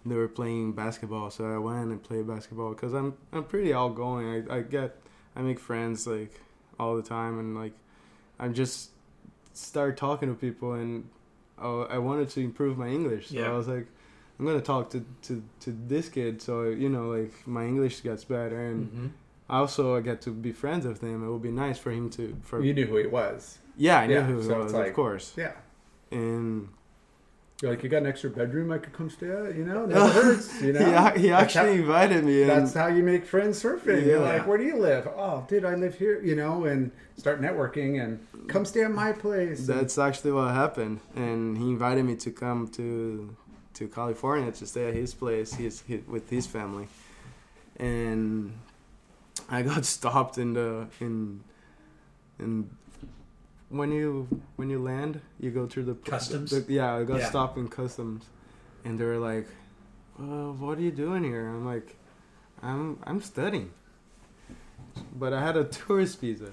[0.05, 4.25] they were playing basketball so i went and played basketball because i'm i'm pretty outgoing
[4.49, 4.95] i, I get
[5.35, 6.33] i make friends like
[6.79, 7.73] all the time and like
[8.39, 8.89] i'm just
[9.53, 11.07] started talking to people and
[11.57, 13.49] i wanted to improve my english so Yeah.
[13.51, 13.85] i was like
[14.39, 18.23] i'm gonna talk to, to to this kid so you know like my english gets
[18.23, 19.09] better and Mhm.
[19.49, 21.23] also I get to be friends with him.
[21.25, 23.59] It would be nice for him to for You knew who he was.
[23.77, 25.53] yeah I knew Yeah, who he so was like- of course Yeah.
[26.09, 26.69] and
[27.61, 29.85] You're like, you got an extra bedroom I could come stay at, you know?
[29.85, 31.11] Never hurts, you know?
[31.15, 34.03] he, he actually how- invited me and That's how you make friends surfing.
[34.05, 35.07] You're like, where do you live?
[35.15, 39.11] Oh, dude, I live here, you know, and start networking and come stay at my
[39.11, 39.59] place.
[39.59, 43.35] And- That's actually what happened, and he invited me to come to
[43.75, 46.87] to California to stay at his place, his, his with his family,
[47.77, 48.51] and
[49.49, 51.43] I got stopped in the in
[52.39, 52.69] in
[53.71, 54.27] when you
[54.57, 56.51] when you land, you go through the Customs?
[56.51, 57.29] the- yeah, I got Yeah.
[57.29, 58.25] stopped in customs,
[58.85, 59.47] and they were like,
[60.19, 61.95] uh, "What are you doing here?" I'm like,
[62.61, 63.71] "I'm I'm studying,"
[65.17, 66.51] but I had a tourist visa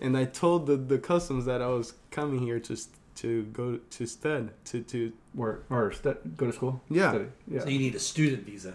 [0.00, 3.78] and I told the, the customs that I was coming here to st- to go
[3.96, 6.80] to stud to to Or, or stu- go to school?
[6.90, 7.10] Yeah.
[7.10, 7.26] Study.
[7.46, 7.60] Yeah.
[7.62, 8.74] So you need a student visa.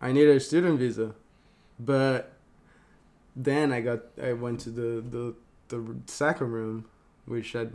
[0.00, 1.14] I needed a student visa,
[1.80, 2.32] but
[3.34, 5.34] then I got I went to the the
[5.68, 6.86] the second room,
[7.26, 7.66] which I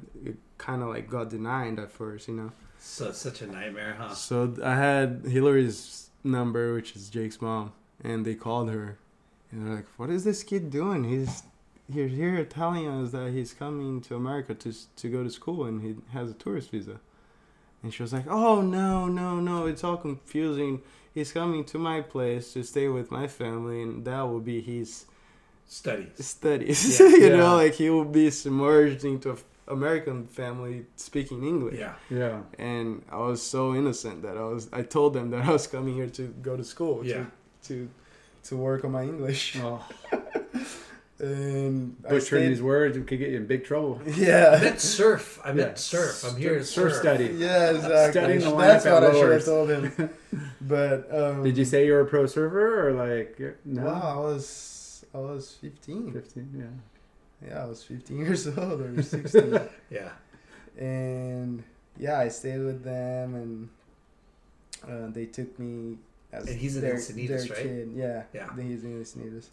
[0.57, 2.51] kind of like got denied at first, you know.
[2.79, 4.13] So it's such a nightmare, huh?
[4.13, 7.71] So I had Hillary's number, which is Jake's mom,
[8.03, 8.97] and they called her,
[9.51, 11.03] and they're like, "What is this kid doing?
[11.03, 11.43] He's
[11.91, 15.81] he's here telling us that he's coming to America to to go to school, and
[15.81, 16.99] he has a tourist visa."
[17.81, 19.65] And she was like, "Oh no, no, no!
[19.65, 20.81] It's all confusing.
[21.13, 25.05] He's coming to my place to stay with my family, and that will be his
[25.81, 26.13] Studies.
[26.37, 26.99] studies.
[26.99, 27.07] Yeah.
[27.23, 27.35] you Yeah.
[27.41, 31.95] know, like he will be submerged into a f- American family speaking English." Yeah.
[32.21, 32.41] Yeah.
[32.71, 34.63] and I was so innocent that I was.
[34.79, 36.95] I told them that I was coming here to go to school.
[37.05, 37.25] Yeah.
[37.67, 37.75] To,
[38.47, 39.43] to work on my English.
[39.63, 39.79] Oh,
[41.19, 44.01] And I butchering stayed- these words could get you in big trouble.
[44.05, 44.49] Yeah.
[44.51, 44.63] I Yeah.
[44.63, 45.39] meant surf.
[45.45, 45.75] I meant Yeah.
[45.75, 46.25] surf.
[46.27, 47.01] I'm here to surf surf.
[47.01, 47.25] study.
[47.37, 48.11] Yeah, exactly.
[48.11, 50.09] Studying the That's lineup what I should have told him.
[50.75, 53.83] But um, Did you say you were a pro surfer or like no?
[53.85, 54.45] Wow, I was
[55.13, 56.11] I was 15.
[56.13, 56.49] Fifteen.
[56.57, 57.47] Yeah.
[57.49, 59.59] Yeah, I was 15 years old or 16.
[59.89, 60.09] Yeah.
[60.77, 61.63] and
[61.99, 63.69] yeah, I stayed with them, and
[64.89, 65.97] uh, they took me
[66.31, 67.63] as And he's in their, Encinitas, their right?
[67.63, 67.91] kid.
[67.95, 68.49] Yeah, Yeah.
[68.55, 69.47] he's in Encinitas.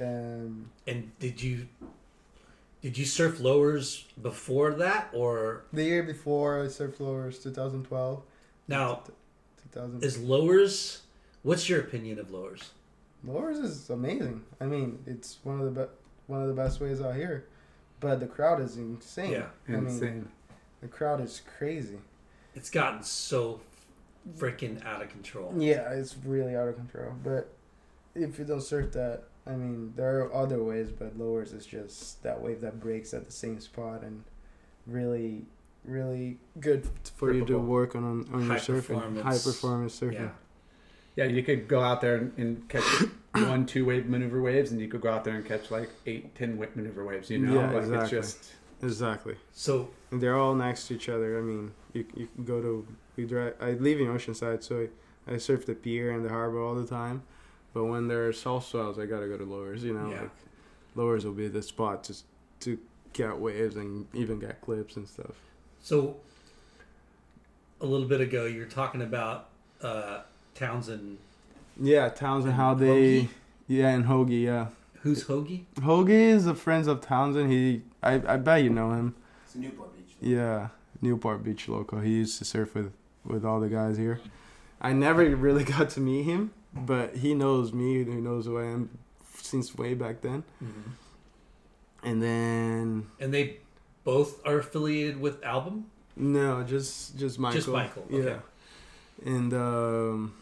[0.00, 1.66] Um, And did you
[2.80, 8.22] did you surf lowers before that or the year before I surfed lowers, 2012.
[8.68, 9.02] now
[9.72, 10.02] 2000.
[10.04, 11.02] is lowers?
[11.42, 12.70] What's your opinion of lowers?
[13.24, 14.42] Lowers is amazing.
[14.60, 15.92] I mean, it's one of the be-
[16.26, 17.46] one of the best ways out here,
[18.00, 19.32] but the crowd is insane.
[19.32, 19.46] Yeah.
[19.68, 20.28] I mean, Insane.
[20.80, 21.98] the crowd is crazy.
[22.54, 23.60] It's gotten so
[24.38, 25.52] freaking out of control.
[25.56, 27.12] Yeah, it's really out of control.
[27.22, 27.52] But
[28.14, 32.22] if you don't surf that, I mean, there are other ways, but lowers is just
[32.22, 34.24] that wave that breaks at the same spot and
[34.86, 35.44] really,
[35.84, 36.86] really good.
[37.16, 40.12] for you to work on on your surfing, high performance surfing.
[40.14, 40.28] Yeah.
[41.16, 42.84] Yeah, you could go out there and, and catch
[43.32, 46.34] one, two wave maneuver waves, and you could go out there and catch like eight,
[46.34, 47.30] ten wa- maneuver waves.
[47.30, 48.18] You know, Yeah, like exactly.
[48.18, 49.34] it's just Exactly.
[49.52, 51.38] So And they're all next to each other.
[51.38, 53.54] I mean, you you can go to we drive.
[53.60, 54.86] I live in Oceanside, so
[55.28, 57.22] I, I surf the pier and the harbor all the time.
[57.74, 59.84] But when there's south swells, I gotta go to lowers.
[59.84, 60.20] You know, Yeah.
[60.22, 60.30] like
[60.94, 62.16] lowers will be the spot to
[62.60, 62.78] to
[63.12, 65.34] get waves and even get clips and stuff.
[65.80, 66.16] so
[67.80, 69.48] a little bit ago you were talking about
[69.82, 70.20] uh,
[70.54, 71.18] Townsend.
[71.80, 73.28] Yeah, Townsend, how they Hoagie?
[73.68, 74.66] yeah, and Hoagie, yeah.
[75.02, 75.64] Who's Hoagie?
[75.76, 77.50] Hoagie is a friend of Townsend.
[77.50, 79.14] He, I, I bet you know him.
[79.46, 80.14] It's Newport Beach.
[80.20, 80.68] Yeah,
[81.00, 82.00] Newport Beach local.
[82.00, 82.92] He used to surf with
[83.24, 84.20] with all the guys here.
[84.80, 88.04] I never really got to meet him, but he knows me.
[88.04, 88.90] He knows who I am
[89.36, 90.42] since way back then.
[92.02, 93.56] And then And they
[94.04, 95.86] both are affiliated with Album.
[96.16, 97.56] no, just just Michael.
[97.58, 98.24] Just Michael, okay.
[98.24, 98.38] Yeah,
[99.32, 100.34] and um,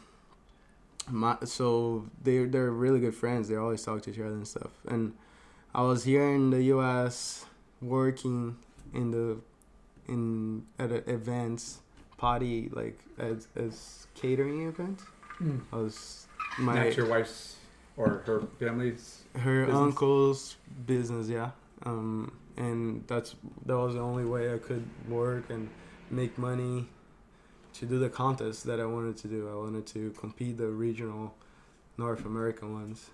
[1.10, 3.48] my so they they're really good friends.
[3.48, 4.70] They always talk to each other and stuff.
[4.86, 5.14] And
[5.74, 7.46] I was here in the U.S.
[7.80, 8.56] working
[8.94, 9.38] in the
[10.06, 11.80] in at a, events
[12.16, 15.00] party like as as catering event.
[15.72, 16.26] I was
[16.58, 17.56] my That's your wife's
[17.96, 19.22] or her family's.
[19.36, 19.82] her business?
[19.82, 20.56] uncle's
[20.86, 21.50] business, yeah.
[21.84, 23.36] Um, and that's
[23.66, 25.68] that was the only way I could work and
[26.10, 26.86] make money
[27.78, 29.48] to do the contest that I wanted to do.
[29.50, 31.34] I wanted to compete the regional
[31.96, 33.10] North American ones,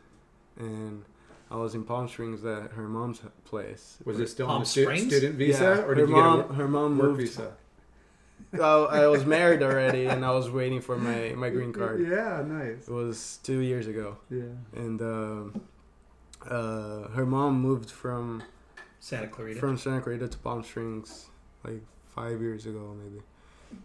[0.59, 1.05] and
[1.51, 3.99] I was in Palm Springs at her mom's place.
[4.05, 5.07] Was it still Palm on the stu- Springs?
[5.07, 7.21] student visa, Yeah, or her did you mom, get a her mom work moved.
[7.21, 7.53] visa?
[8.59, 12.01] Oh, I was married already, and I was waiting for my my green card.
[12.01, 12.89] Yeah, nice.
[12.89, 14.45] It was two years ago, Yeah.
[14.75, 15.61] and um,
[16.49, 18.43] uh, her mom moved from
[19.01, 19.61] Santa Clarita.
[19.61, 21.27] from Santa Clarita to Palm Springs
[21.65, 23.23] like five years ago, maybe.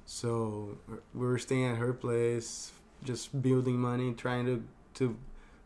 [0.06, 0.78] So
[1.14, 2.72] we were staying at her place,
[3.04, 4.64] just building money, trying to
[4.96, 5.18] to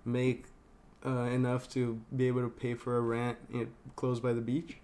[0.05, 0.45] make
[1.05, 3.37] uh, enough to be able to pay for a rent
[3.95, 4.77] close by the beach,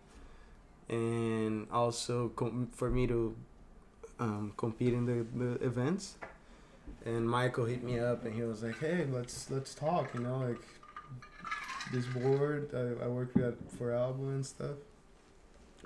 [0.89, 3.35] and also com- for me to
[4.19, 6.17] um, compete in the, the events.
[7.05, 10.13] And Michael hit me up and he was like, "Hey, let's let's talk.
[10.13, 10.61] You know, like
[11.93, 14.77] this board I, I worked with for album and stuff."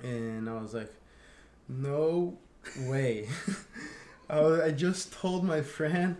[0.01, 0.91] And I was like,
[1.69, 2.38] "No
[2.81, 3.27] way."
[4.30, 6.18] I, was, I just told my friend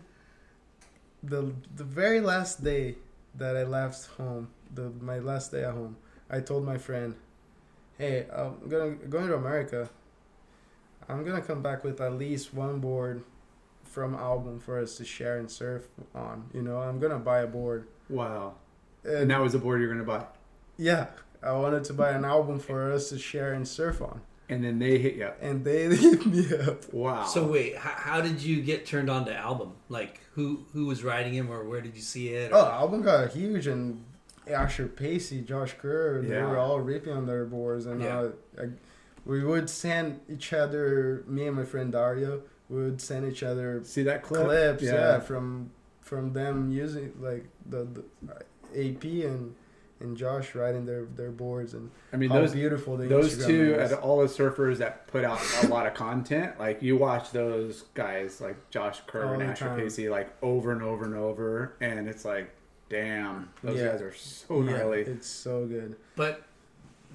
[1.22, 2.96] the the very last day
[3.36, 5.98] that I left home, the my last day at home,
[6.30, 7.16] I told my friend,
[7.98, 9.90] "Hey, I'm gonna going to America.
[11.10, 13.24] I'm gonna come back with at least one board
[13.84, 16.50] from album for us to share and surf on.
[16.54, 18.56] You know, I'm gonna buy a board." Wow.
[19.04, 20.26] And that was the board you're gonna buy.
[20.78, 21.08] yeah,
[21.42, 24.22] I wanted to buy an album for us to share and surf on,
[24.54, 25.26] And then they hit you.
[25.26, 25.38] up.
[25.42, 26.92] and they hit me up.
[26.94, 27.26] Wow.
[27.26, 29.74] So wait, how, how did you get turned on to album?
[29.90, 32.52] Like who who was writing him, or where did you see it?
[32.54, 34.04] Oh, album got huge, and
[34.48, 36.50] Asher Pacey, Josh Kerr, they Yeah.
[36.50, 38.20] were all ripping on their boards, and Yeah.
[38.20, 38.32] uh,
[38.62, 38.66] I,
[39.26, 41.24] we would send each other.
[41.28, 44.46] Me and my friend Dario would send each other see that clip?
[44.46, 45.20] clips, yeah.
[45.20, 45.72] from
[46.02, 48.04] from them using like the, the
[48.76, 49.56] AP and
[50.04, 53.48] and Josh riding their their boards and I mean how those beautiful the those Instagram
[53.48, 53.94] two is.
[53.94, 58.40] all the surfers that put out a lot of content like you watch those guys
[58.42, 59.80] like josh kerr All and the asher time.
[59.80, 62.54] pacey like over and over and over and it's like
[62.90, 63.88] damn those Yeah.
[63.94, 65.96] guys are so Yeah, gnarly it's so good.
[66.16, 66.44] But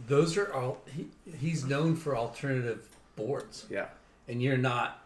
[0.07, 0.81] those are all.
[0.95, 1.09] He,
[1.39, 3.87] he's known for alternative boards, yeah
[4.29, 5.03] and you're not.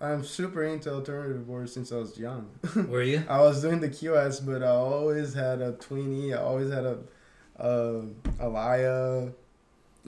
[0.00, 2.50] I'm super into alternative boards since I was young.
[2.88, 3.24] Were you?
[3.28, 6.36] I was doing the QS, but I always had a Tweenie.
[6.36, 6.98] I always had a,
[7.56, 8.02] a
[8.38, 9.32] Alaia,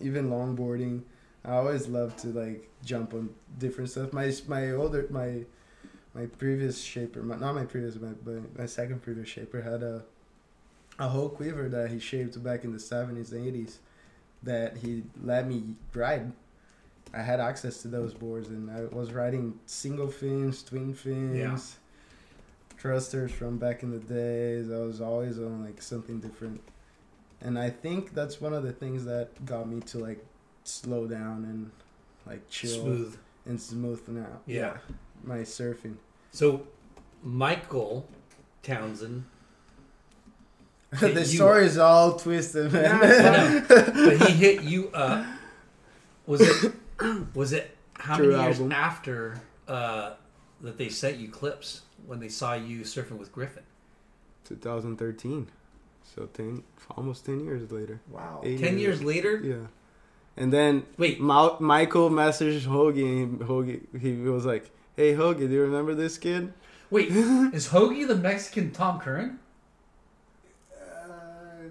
[0.03, 1.03] even longboarding.
[1.45, 4.13] I always loved to like jump on different stuff.
[4.13, 5.45] My my older my
[6.15, 10.03] my previous shaper, my, not my previous, but my, my second previous shaper had a
[10.99, 13.79] a whole quiver that he shaped back in the seventies, and eighties,
[14.43, 16.33] that he let me ride.
[17.15, 21.77] I had access to those boards, and I was riding single fins, twin fins,
[22.79, 24.71] thrusters from back in the days.
[24.71, 26.61] I was always on like something different,
[27.41, 30.25] and I think that's one of the things that got me to like
[30.65, 31.71] slow down and
[32.27, 33.17] like chill Smooth.
[33.47, 34.43] and smoothen out.
[34.47, 34.77] Yeah.
[35.25, 35.97] my surfing.
[36.31, 36.67] So,
[37.23, 38.07] Michael
[38.63, 39.25] Townsend,
[40.91, 43.65] the story is all twisted, man.
[43.67, 45.27] But he hit you up.
[46.27, 46.75] Was it?
[47.35, 47.77] Was it?
[47.95, 48.73] How True many years album.
[48.73, 50.13] after uh,
[50.61, 53.65] that they sent you clips when they saw you surfing with Griffin?
[54.45, 55.49] 2013.
[56.15, 56.63] So 10,
[56.97, 58.01] almost 10 years later.
[58.09, 59.41] wow Eight Ten years later.
[59.45, 59.67] Yeah.
[60.37, 61.21] And then Wait.
[61.21, 66.17] Ma- Michael messaged Hoagie and Hoagie, he was like, hey, Hoagie, do you remember this
[66.17, 66.53] kid?
[66.91, 69.39] Wait, is Hoagie the Mexican Tom Curren?
[70.73, 71.69] Uh,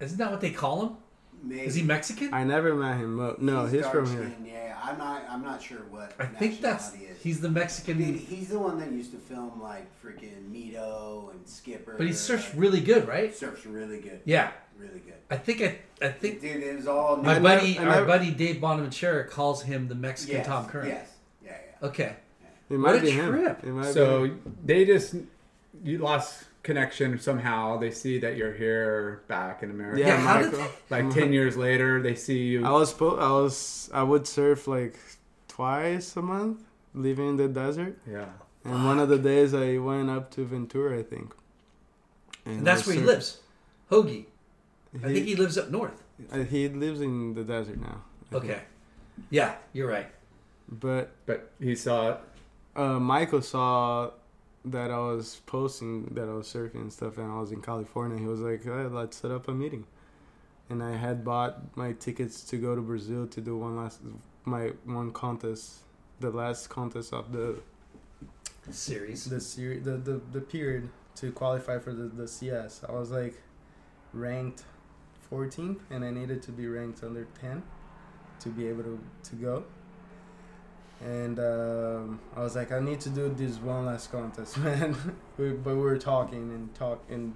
[0.00, 0.96] Isn't that what they call him?
[1.42, 1.62] Maybe.
[1.62, 2.34] Is he Mexican?
[2.34, 3.16] I never met him.
[3.38, 4.30] No, he's, from here.
[4.44, 5.22] Yeah, I'm not.
[5.28, 6.12] I'm not sure what.
[6.18, 7.22] I think that's nationality is.
[7.22, 11.46] he's the He- Mexican, he's the one that used to film like freaking Mito and
[11.48, 11.94] Skipper.
[11.96, 13.34] but he surfs really good, right?
[13.34, 14.20] surfs really good.
[14.26, 15.14] Yeah, really good.
[15.30, 17.16] I think I, I think Dude, it was all.
[17.16, 20.36] my I new- buddy, never- I our never- buddy Dave Bonaventura calls him the Mexican
[20.38, 20.88] yes, Tom Curren.
[20.88, 21.10] Yes.
[21.42, 21.52] Yeah,
[21.82, 21.88] yeah.
[21.88, 22.16] Okay,
[22.68, 23.28] It might What a be him.
[23.30, 23.60] trip.
[23.64, 24.34] It might so be.
[24.64, 25.14] they just
[25.82, 30.38] you lost connection somehow they see that you're here back in america Yeah, Yeah, how
[30.42, 30.66] did Michael.
[30.90, 34.66] like 10 years later they see you I was po- I was I would surf
[34.68, 34.96] like
[35.48, 36.58] twice a month,
[36.94, 37.96] living in the desert.
[38.06, 38.28] yeah
[38.64, 41.32] And one of the days I went up to Ventura, I think.
[42.44, 43.40] and that's was where he lives.
[43.90, 44.24] Hoagie.
[45.04, 45.96] I think he lives up north.
[46.32, 47.98] uh, he lives in the desert now.
[48.04, 48.44] I think.
[48.44, 48.60] Okay.
[49.30, 50.08] Yeah, you're right.
[50.68, 52.18] But but he saw
[52.76, 54.10] uh, Michael saw
[54.64, 58.18] that I was posting that I was surfing and stuff, and I was in California.
[58.18, 59.86] He was like, hey, "Let's set up a meeting."
[60.68, 64.00] And I had bought my tickets to go to Brazil to do one last
[64.44, 65.80] my one contest,
[66.20, 67.60] the last contest of the
[68.70, 69.24] Series.
[69.24, 72.82] the series, the, the the period to qualify for the, the CS.
[72.88, 73.34] I was like
[74.12, 74.64] ranked
[75.30, 77.62] 14th, and I needed to be ranked under 10
[78.40, 79.64] to be able to to go.
[81.02, 84.94] And um, I was like, I need to do this one last contest, man.
[85.38, 87.34] we, but we were talking and talk and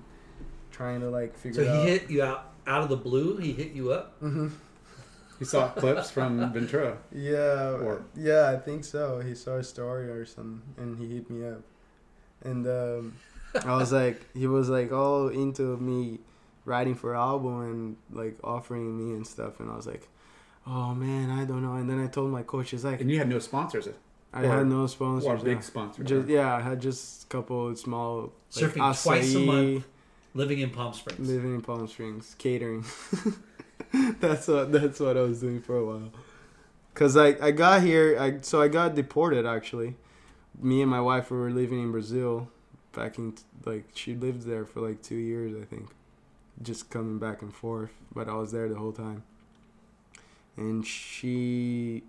[0.71, 1.67] trying to like figure out.
[1.67, 1.87] So he out.
[1.87, 3.37] hit you out out of the blue.
[3.39, 4.17] He hit you up.
[4.21, 4.49] hmm
[5.39, 9.21] he saw clips from ventura Yeah, Or- yeah, I think so.
[9.21, 11.63] He saw a story or something, and he hit me up.
[12.43, 13.17] And um,
[13.65, 16.21] I was like, he was like all into me
[16.67, 20.09] writing for album and like offering me and stuff, and I was like,
[20.67, 21.75] oh man, I don't know.
[21.75, 23.89] And then I told my coach, he's like, and you had no sponsors
[24.33, 25.27] I or- had no sponsors.
[25.27, 25.45] or sponsors.
[25.45, 25.61] big yeah.
[25.61, 28.31] sponsors Just yeah, I had just a couple small like,
[28.73, 29.85] Surfing twice a month.
[30.35, 31.29] living in Palm Springs.
[31.31, 32.85] living in Palm Springs, catering.
[34.21, 36.11] that's what that's what I was doing for a while.
[36.95, 39.97] Cause I, I got here, I so I got deported actually.
[40.61, 42.49] Me and my wife were living in Brazil,
[42.93, 43.35] back in
[43.65, 45.91] like she lived there for like two years I think,
[46.63, 47.91] just coming back and forth.
[48.15, 49.25] But I was there the whole time.
[50.57, 52.03] And she,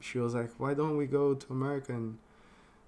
[0.00, 2.18] she was like, "Why don't we go to America and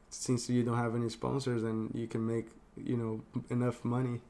[0.08, 2.46] since you don't have any sponsors and you can make
[2.76, 3.20] you know
[3.50, 4.20] enough money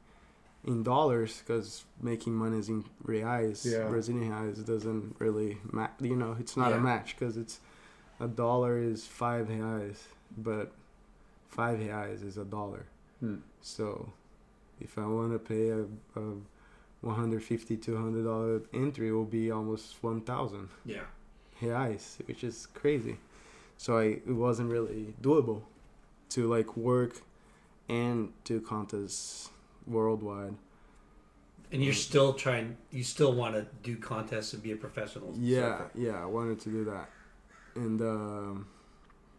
[0.63, 3.87] in dollars because making money is in reais Yeah.
[3.87, 6.77] brazilian reais doesn't really ma- you know it's not Yeah.
[6.77, 7.59] a match because it's
[8.19, 9.97] a dollar is five reais
[10.37, 10.71] but
[11.49, 12.85] five reais is a dollar
[13.19, 13.37] Hmm.
[13.61, 14.11] so
[14.79, 15.81] if i want to pay a,
[16.19, 16.23] a
[17.01, 21.01] 150 200 dollar entry will be almost 1000 Yeah.
[21.61, 23.17] reais, which is crazy.
[23.77, 25.63] So I it wasn't really doable
[26.29, 27.21] to like work
[27.89, 29.49] and do contests
[29.87, 30.55] worldwide.
[31.73, 32.77] And you're still trying.
[32.91, 35.33] You still want to do contests and be a professional.
[35.37, 35.91] Yeah, surfer.
[35.95, 37.09] yeah, I wanted to do that,
[37.75, 38.67] and um,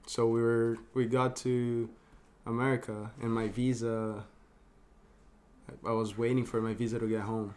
[0.07, 1.89] so we were we got to
[2.47, 4.25] America, and my visa.
[5.87, 7.55] I- was waiting for my visa to get home,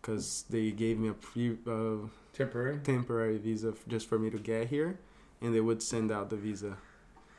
[0.00, 2.78] because they gave me a pre uh, Temporary.
[2.84, 4.98] temporary visa f- just for me to get here,
[5.40, 6.76] and they would send out the visa.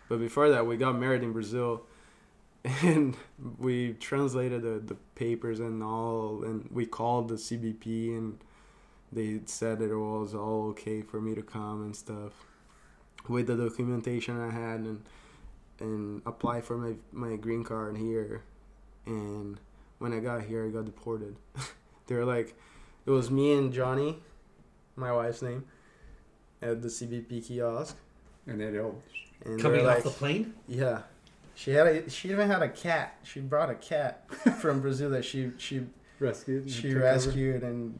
[0.09, 1.83] But before that, we got married in Brazil,
[2.83, 3.15] and
[3.57, 8.37] we translated the, the papers and all, and we called the CBP, and
[9.11, 12.33] they said it was all okay for me to come and stuff,
[13.27, 15.01] with the documentation I had and
[15.79, 18.43] and apply for my my green card here,
[19.07, 19.59] and
[20.01, 21.35] when I got here, I got deported.
[22.07, 22.55] they were like,
[23.05, 24.17] it was me and Johnny
[24.95, 25.63] my wife's name
[26.61, 27.95] at the CBP kiosk,
[28.47, 29.01] And then it'll
[29.45, 30.53] and they Coming off like, the plane.
[30.67, 31.03] yeah,
[31.55, 33.15] she had a she even had a cat.
[33.23, 34.25] She brought a cat
[34.59, 35.85] from Brazil that she she
[36.19, 36.67] rescue.
[36.67, 36.99] she took over.
[37.05, 37.99] rescued, and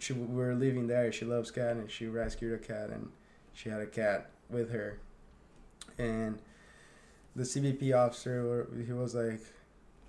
[0.00, 1.12] she we were leaving there.
[1.12, 3.10] She loves cat, and she rescued a cat, and
[3.54, 4.98] she had a cat with her,
[5.98, 6.38] and
[7.36, 9.40] the CBP officer he was like,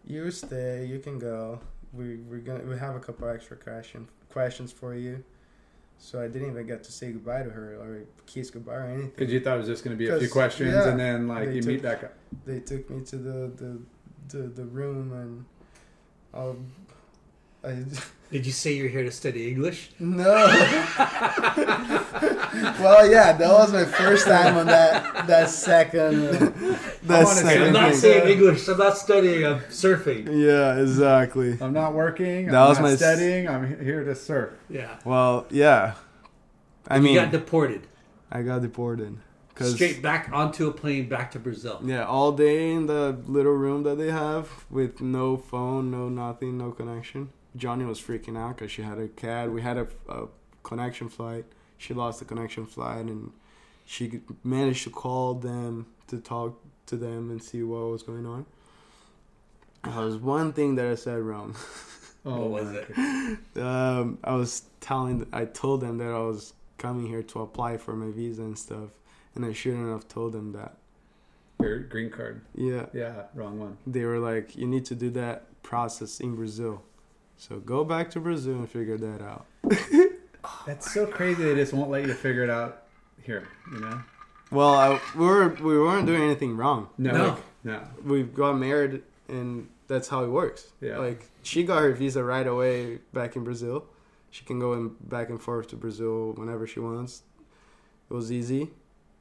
[0.06, 1.60] "You stay, you can go.
[1.94, 5.24] We we're gonna we have a couple extra question questions for you."
[6.00, 9.12] So I didn't even get to say goodbye to her or kiss goodbye or anything.
[9.16, 11.28] Because you thought it was just going to be a few questions, yeah, and then
[11.30, 12.14] like you took- meet back up.
[12.46, 13.80] they took me to the the
[14.30, 15.46] the, the room and
[16.34, 16.66] um,
[17.64, 17.84] I
[18.34, 19.92] Did you say you're here to study English?
[20.00, 20.24] no.
[22.82, 26.52] well, yeah, that was my first time on that that second.
[27.04, 28.68] That second I'm not saying English.
[28.68, 29.46] I'm not studying.
[29.46, 30.26] I'm surfing.
[30.32, 31.58] Yeah, exactly.
[31.62, 32.48] I'm not working.
[32.48, 33.48] That I'm was not my studying.
[33.48, 34.54] I'm here to surf.
[34.68, 34.98] Yeah.
[35.06, 35.96] Well, yeah.
[36.88, 37.88] I you mean, you got deported
[38.32, 39.20] I got deported
[39.50, 41.82] because straight back onto a plane back to Brazil.
[41.84, 46.58] yeah, all day in the little room that they have with no phone, no nothing,
[46.58, 47.30] no connection.
[47.56, 49.52] Johnny was freaking out because she had a cat.
[49.52, 50.28] We had a, a
[50.64, 51.46] connection flight.
[51.78, 53.32] She lost the connection flight, and
[53.86, 58.46] she managed to call them to talk to them and see what was going on.
[59.84, 61.56] There was one thing that I said wrong.
[62.26, 63.58] Oh, What was it?
[63.62, 67.98] Um, I was telling, I told them that I was coming here to apply for
[67.98, 68.92] my visa and stuff,
[69.36, 70.78] and I shouldn't have told them that.
[71.60, 72.40] Your green card.
[72.56, 73.76] Yeah, Yeah, wrong one.
[73.86, 76.82] they were like, you need to do that process in Brazil.
[77.38, 79.46] So go back to Brazil and figure that out.
[80.66, 81.44] That's so crazy.
[81.44, 82.84] They just won't let you figure it out
[83.22, 83.48] here.
[83.72, 84.02] You know?
[84.52, 86.90] Well, I, we were we weren't doing anything wrong.
[86.98, 87.12] No.
[87.12, 87.28] No.
[87.30, 87.82] like, no.
[88.06, 90.68] We got married, and that's how it works.
[90.82, 91.00] Yeah.
[91.00, 93.86] Like she got her visa right away back in Brazil.
[94.32, 97.24] She can go in back and forth to Brazil whenever she wants.
[98.10, 98.72] It was easy,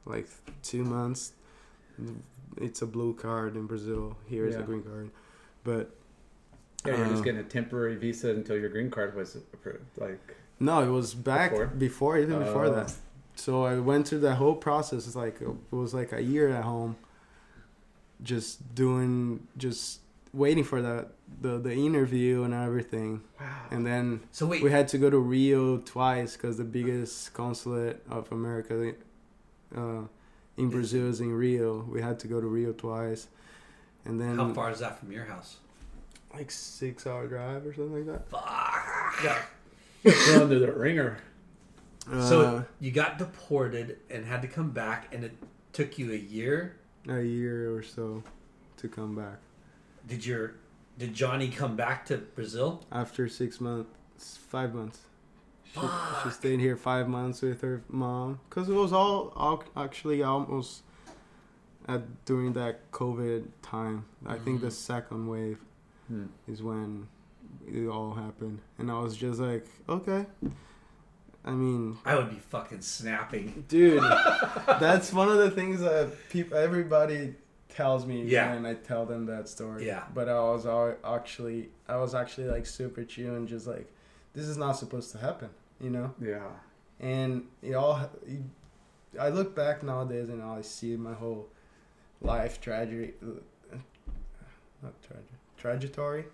[0.05, 0.29] like
[0.63, 1.33] two months.
[2.57, 4.17] It's a blue card in Brazil.
[4.27, 4.61] Here is Yeah.
[4.63, 5.11] a green card,
[5.65, 5.95] but
[6.85, 9.85] Yeah, you're just Uh, getting a temporary visa until your green card was approved.
[9.97, 11.67] Like, no, it was back Before?
[11.67, 12.75] before, even before Oh.
[12.75, 12.95] that.
[13.37, 15.07] So I went through that whole process.
[15.07, 16.97] It's like it was like a year at home,
[18.23, 20.01] just doing, just
[20.33, 23.47] waiting for that the the interview and everything, wow.
[23.71, 28.03] and then So wait, we had to go to Rio twice because the biggest consulate
[28.11, 28.95] of America
[29.77, 30.03] uh,
[30.59, 31.83] in Brazil is in Rio.
[31.91, 33.29] We had to go to Rio twice,
[34.05, 35.57] and then how far is that from your house?
[36.35, 38.29] Like six hour drive or something like that.
[38.31, 39.49] Fuck.
[40.27, 41.19] Thrown to the ringer.
[42.11, 45.33] Uh, So you got deported and had to come back, and it
[45.73, 46.77] took you a year.
[47.09, 48.23] a year or so
[48.77, 49.39] to come back
[50.09, 50.55] Did your
[50.99, 52.85] did Johnny come back to Brazil?
[52.93, 55.01] after six months, five months.
[55.73, 55.81] She,
[56.23, 60.83] she stayed here five months with her mom because it was all, all actually almost
[61.89, 64.05] at during that COVID time.
[64.27, 65.59] I think the second wave
[66.09, 66.27] Hmm.
[66.49, 67.07] is when
[67.67, 70.27] it all happened, and I was just like, okay.
[71.45, 73.65] I mean, I would be fucking snapping.
[73.69, 74.03] dude,
[74.81, 77.35] that's one of the things that people, everybody
[77.69, 78.55] tells me Yeah.
[78.55, 79.87] when I tell them that story.
[79.87, 80.05] Yeah.
[80.15, 80.67] But I was
[81.05, 83.91] actually, I was actually like super chill and just like,
[84.35, 85.49] this is not supposed to happen,
[85.81, 86.15] you know.
[86.21, 86.47] Yeah.
[87.01, 88.09] And it all,
[89.21, 91.49] I look back nowadays and I see my whole
[92.21, 93.77] life tragedy, uh,
[94.83, 96.25] not tragedy, trajectory,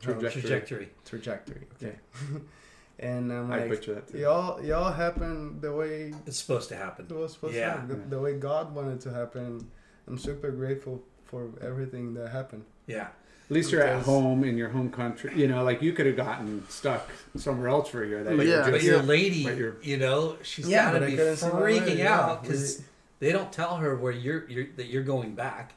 [0.00, 0.28] Trajectory.
[0.28, 0.88] Oh, trajectory.
[1.04, 1.62] trajectory.
[1.82, 1.96] Okay.
[2.98, 4.18] and I'm I picture that too.
[4.18, 7.06] y'all, y'all happened the way It's supposed to happen.
[7.08, 7.72] it was supposed Yeah.
[7.74, 9.70] to happen, the, the way God wanted to happen.
[10.06, 12.64] I'm super grateful for everything that happened.
[12.86, 13.08] Yeah.
[13.48, 15.32] At least you're at home in your home country.
[15.36, 18.24] You know, like you could have gotten stuck somewhere else for a year.
[18.24, 21.16] That But yeah, were But your lady, but you're- you know, she's Yeah, gotta be
[21.16, 22.82] couldn't see my freaking out because
[23.20, 25.74] they don't tell her where you're, you're that you're going back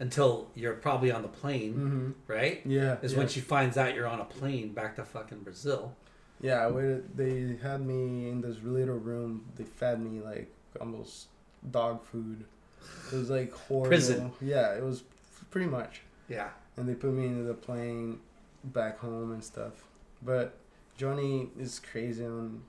[0.00, 2.10] until you're probably on the plane, Mm-hmm.
[2.32, 2.60] right?
[2.64, 2.96] Yeah.
[3.02, 3.18] Is yeah.
[3.18, 5.94] when she finds out you're on a plane back to fucking Brazil.
[6.40, 7.16] Yeah, waited.
[7.16, 9.44] They had me in this little room.
[9.56, 10.50] They fed me like
[10.80, 11.28] almost
[11.70, 12.44] dog food.
[13.12, 13.88] It was like horrible.
[13.88, 14.32] Prison.
[14.40, 15.04] Yeah, it was
[15.50, 16.00] pretty much.
[16.28, 16.48] Yeah.
[16.78, 18.20] And they put me into the plane
[18.64, 19.84] back home and stuff.
[20.22, 20.54] But
[20.96, 22.62] Johnny is crazy on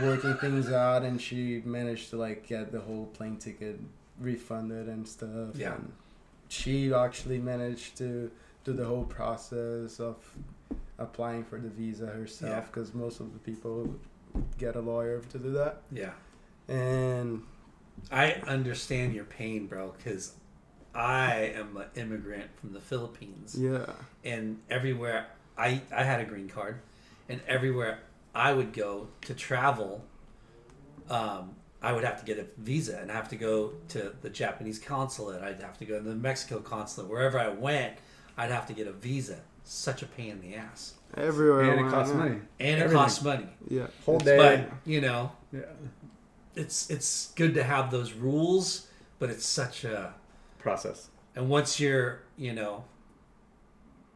[0.00, 3.78] working things out, and she managed to like get the whole plane ticket
[4.18, 5.54] refunded and stuff.
[5.56, 5.74] Yeah.
[5.74, 5.92] And
[6.48, 8.30] she actually managed to
[8.64, 10.16] do the whole process of
[10.98, 13.94] applying for the visa herself because most of the people
[14.58, 15.82] get a lawyer to do that.
[15.92, 16.12] Yeah.
[16.68, 17.42] And
[18.10, 20.34] I understand your pain, bro, because
[20.94, 23.56] I am an immigrant from the Philippines.
[23.58, 23.86] yeah,
[24.24, 25.26] and everywhere
[25.56, 26.80] I I had a green card,
[27.28, 28.00] and everywhere
[28.34, 30.04] I would go to travel,
[31.08, 34.30] um, I would have to get a visa and I have to go to the
[34.30, 35.42] Japanese consulate.
[35.42, 37.08] I'd have to go to the Mexico consulate.
[37.08, 37.94] Wherever I went,
[38.36, 39.38] I'd have to get a visa.
[39.64, 41.70] Such a pain in the ass, everywhere.
[41.76, 42.38] And it costs money.
[42.58, 43.46] and it costs money.
[43.68, 44.36] Yeah, Whole day.
[44.66, 45.60] But you know, yeah.
[46.54, 48.86] it's it's good to have those rules,
[49.18, 50.14] but it's such a
[50.58, 51.08] Process.
[51.36, 52.84] and once you're, you know,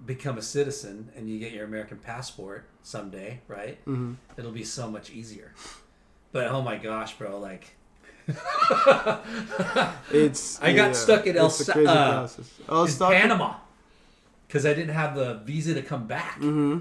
[0.06, 3.78] become a citizen and you get your American passport someday, right?
[3.84, 5.52] hmm It'll be so much easier.
[6.32, 7.74] But oh my gosh, bro, like
[10.10, 10.60] it's.
[10.62, 12.50] I got yeah, stuck at El it's a uh, process.
[12.68, 13.12] In stuck.
[13.12, 13.54] Panama
[14.52, 16.34] because I didn't have the visa to come back.
[16.34, 16.80] hmm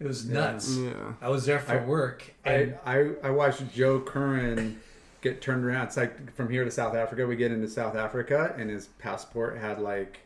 [0.00, 0.74] It was nuts.
[0.74, 0.92] Yeah.
[1.20, 4.80] I was there for I- work, I, I, I watched Joe Curren
[5.20, 5.88] get turned around.
[5.88, 7.26] It's like from here to South Africa.
[7.26, 10.20] We get into South Africa, and his passport had like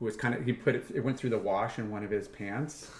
[0.00, 0.86] was kind of he put it.
[0.94, 2.90] It went through the wash in one of his pants,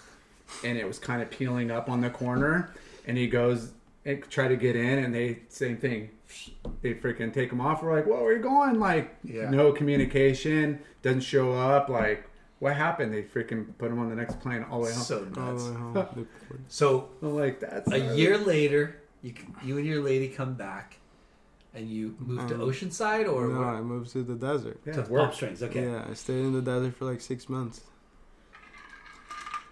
[0.63, 2.69] and it was kind of peeling up on the corner.
[3.07, 3.71] And he goes
[4.05, 6.09] and try to get in, and they same thing.
[6.81, 7.81] They freaking take them off.
[7.83, 9.49] We're like, "Whoa, where are you going?" Like, Yeah.
[9.49, 10.79] no communication.
[11.01, 11.89] Doesn't show up.
[11.89, 12.25] Like,
[12.59, 13.13] what happened?
[13.13, 15.03] They freaking put him on the next plane all the way home.
[15.03, 15.63] so All the nuts.
[15.65, 16.27] way home.
[16.67, 20.97] So I'm like, that's a year later, you you and your lady come back,
[21.73, 24.79] and you move to Um, Oceanside or no, where- I moved to the desert.
[24.85, 25.23] yeah, to work.
[25.25, 25.61] Palm Springs.
[25.63, 25.83] Okay.
[25.85, 27.81] Yeah, I stayed in the desert for like six months.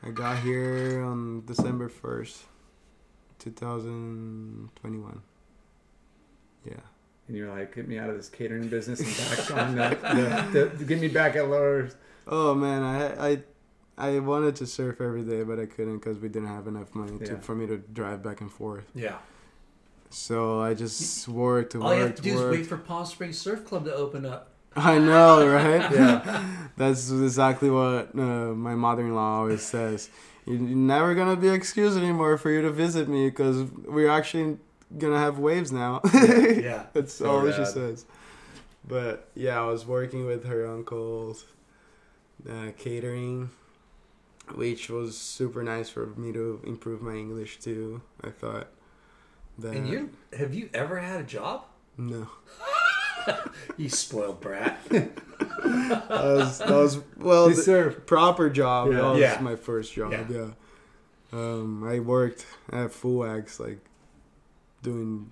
[0.04, 2.44] I got here on December 1st,
[3.42, 5.22] 2021.
[6.66, 6.74] Yeah.
[7.28, 9.98] And you're like, get me out of this catering business and back on the,
[10.52, 11.90] the, the, get me back at lower.
[12.28, 13.40] Oh man, I I
[13.98, 17.18] I wanted to surf every day, but I couldn't because we didn't have enough money
[17.20, 18.86] to, for me to drive back and forth.
[18.94, 19.18] Yeah.
[20.10, 23.06] So I just worked to All you have to to do is wait for Palm
[23.06, 24.50] Springs Surf Club to open up.
[24.76, 25.92] I know, right?
[25.94, 26.68] yeah.
[26.78, 30.10] That's exactly what uh, my mother-in-law always says.
[30.52, 34.58] You're never gonna be excused anymore for you to visit me because we're actually
[34.98, 36.02] gonna have waves now.
[36.14, 36.86] Yeah.
[36.94, 38.06] That's So all she says.
[38.88, 41.46] But yeah, I was working with her uncles,
[42.50, 43.52] uh, catering,
[44.56, 48.02] which was super nice for me to improve my English too.
[48.24, 48.68] I thought
[49.60, 51.66] that And you have you ever had a job?
[51.98, 52.28] no,
[53.78, 54.80] You spoiled brat.
[54.90, 58.88] that was, that was well the proper job.
[58.92, 58.98] Yeah.
[58.98, 59.40] That was Yeah.
[59.42, 60.12] my first job.
[60.12, 60.26] Yeah.
[60.30, 60.48] Yeah.
[61.34, 63.80] Um, I worked at Fu Wax, like
[64.84, 65.30] doing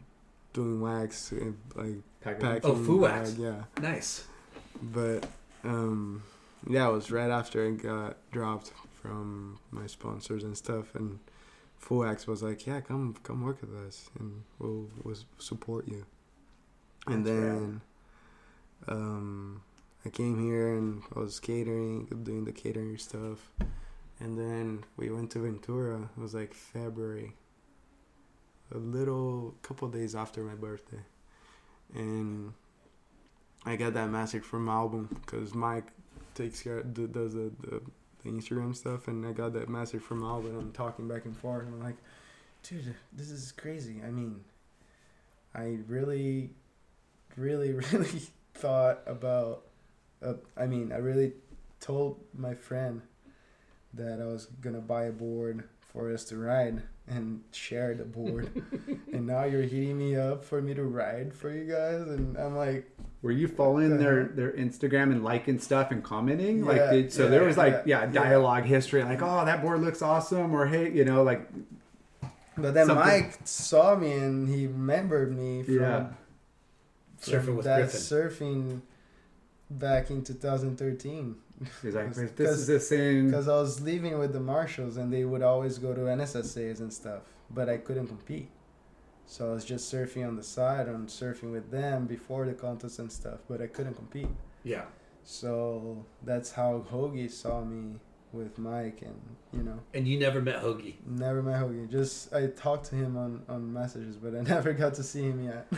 [0.54, 2.42] doing wax, and, like Package.
[2.42, 2.72] packing.
[2.72, 3.32] Oh, Fu Wax.
[3.32, 3.64] bag, Yeah.
[3.82, 4.26] nice.
[4.82, 5.28] but
[5.66, 6.24] um
[6.68, 8.72] yeah it was right after i got dropped
[9.02, 11.20] from my sponsors and stuff and
[11.78, 16.06] Fu Wax was like yeah come come work with us and we'll, we'll support you
[17.12, 17.82] and That's then
[18.88, 19.62] um
[20.06, 23.52] i came here and i was catering doing the catering stuff.
[24.22, 26.10] And then we went to ventura.
[26.18, 27.36] It was like february.
[28.76, 31.00] A little couple days after my birthday.
[31.96, 32.54] And
[33.66, 35.88] I got that message from album because Mike
[36.36, 37.82] takes care does the, the
[38.24, 40.58] the Instagram stuff, and I got that message from Album.
[40.58, 41.98] I'm talking back and forth, and I'm like,
[42.64, 44.02] dude, this is crazy.
[44.06, 44.42] I mean,
[45.56, 46.52] I really,
[47.40, 48.22] really, really
[48.54, 49.64] thought about.
[50.22, 51.34] Uh, I mean, I really
[51.80, 53.02] told my friend
[53.94, 58.52] that I was gonna buy a board for us to ride and share the board,
[59.14, 62.56] and now you're hitting me up for me to ride for you guys, and I'm
[62.56, 62.88] like,
[63.24, 64.36] Were you following the their heck?
[64.36, 66.60] their Instagram and liking stuff and commenting?
[66.60, 69.62] Yeah, like, did, so yeah, there was like yeah, yeah, dialogue history, like oh that
[69.64, 71.50] board looks awesome, or hey, you know, like
[72.58, 75.98] but then Something- Mike saw me and he remembered me from, Yeah.
[75.98, 76.16] from
[77.22, 78.00] Surfing with that Griffin.
[78.00, 78.82] surfing
[79.70, 81.36] back in 2013.
[81.82, 83.28] he's like Because- this is the same.
[83.28, 86.92] Because I was living with the Marshalls and they would always go to NSSAs and
[86.92, 87.22] stuff,
[87.52, 88.50] but I couldn't compete.
[89.28, 92.98] So I was just surfing on the side and surfing with them before the contest
[93.00, 94.30] and stuff, but I couldn't compete.
[94.64, 94.86] Yeah.
[95.24, 98.00] So that's how Hoagie saw me
[98.34, 99.20] with Mike and,
[99.54, 100.96] you know, And you never met Hoagie.
[101.06, 101.90] never met Hoagie.
[101.92, 105.44] Just, I talked to him on, on messages, but I never got to see him
[105.44, 105.68] yet.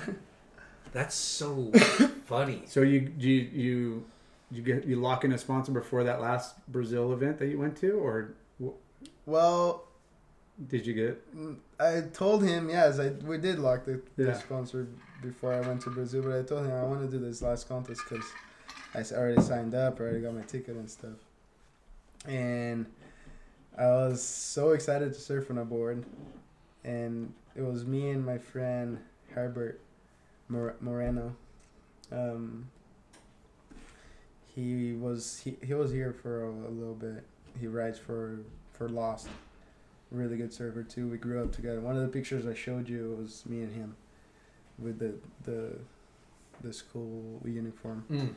[0.93, 1.71] That's so
[2.25, 2.63] funny.
[2.65, 4.05] So you you you
[4.51, 7.77] you get you lock in a sponsor before that last Brazil event that you went
[7.77, 8.77] to, or w-
[9.25, 9.85] well,
[10.67, 11.35] did you get?
[11.35, 12.99] Mm, I told him yes.
[12.99, 14.87] I we did lock the, the sponsor
[15.21, 17.69] before I went to Brazil, but I told him I want to do this last
[17.69, 18.25] contest because
[18.93, 21.17] I already signed up, already got my ticket and stuff,
[22.27, 22.85] and
[23.77, 26.03] I was so excited to surf on a board,
[26.83, 28.99] and it was me and my friend
[29.29, 29.79] Herbert
[30.51, 31.35] Mor- Moreno.
[32.11, 32.69] Um,
[34.55, 37.23] he was he, he was here for a, a little bit.
[37.59, 38.39] He rides for
[38.73, 39.27] for Lost
[40.11, 41.07] really good surfer too.
[41.07, 41.79] We grew up together.
[41.79, 43.95] One of the pictures I showed you was me and him
[44.77, 45.13] with the
[45.45, 45.77] the
[46.61, 48.33] the school uniform, Mm.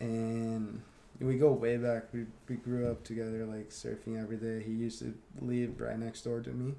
[0.00, 0.82] and
[1.20, 2.12] we go way back.
[2.12, 4.62] We we grew up together, like surfing every day.
[4.64, 6.74] He used to live right next door to me,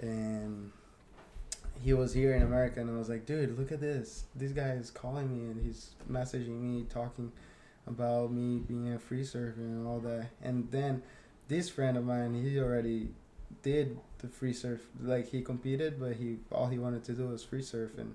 [0.00, 0.72] and
[1.80, 4.24] he was here in America, and I was like, dude, look at this.
[4.34, 7.32] This guy is calling me, and he's messaging me, talking
[7.86, 10.28] about me being a free surfer and all that.
[10.42, 11.02] And then
[11.48, 13.08] this friend of mine, he already
[13.62, 14.80] did the free surf.
[15.00, 18.14] Like he competed, but he all he wanted to do was free surf, and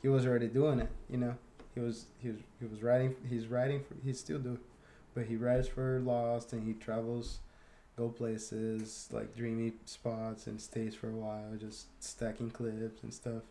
[0.00, 0.90] he was already doing it.
[1.10, 1.34] You know,
[1.74, 3.16] he was he was he was riding.
[3.28, 3.82] He's riding.
[3.82, 4.58] For, he still do,
[5.14, 7.40] but he rides for Lost, and he travels,
[7.98, 13.42] go places like dreamy spots, and stays for a while, just stacking clips and stuff.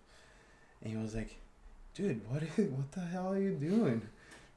[0.82, 1.36] And he was like,
[1.94, 4.02] "Dude, what is, what the hell are you doing?"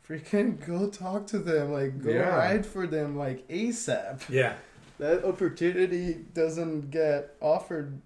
[0.08, 2.28] Freaking go talk to them, like go Yeah.
[2.36, 4.54] ride for them, like ASAP Yeah.
[4.98, 8.00] that opportunity doesn't get offered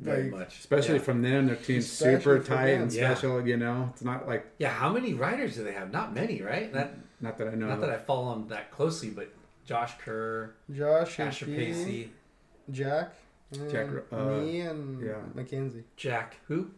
[0.00, 0.58] Very like much.
[0.58, 1.02] Especially Yeah.
[1.02, 2.98] from them, their team's Especially super from tight and them.
[2.98, 3.14] Yeah.
[3.14, 3.46] special.
[3.46, 4.70] You know, it's not like Yeah.
[4.70, 5.92] How many riders do they have?
[5.92, 6.72] Not many, right?
[6.72, 7.66] That not that I know.
[7.68, 7.80] not of.
[7.82, 9.28] that I follow them that closely, but
[9.66, 12.10] Josh Kerr, Josh, Asher and Pacey,
[12.70, 13.14] Jack,
[13.52, 15.16] and Jack, uh, me and yeah.
[15.34, 15.84] Mackenzie.
[15.96, 16.38] Jack.
[16.46, 16.70] Who?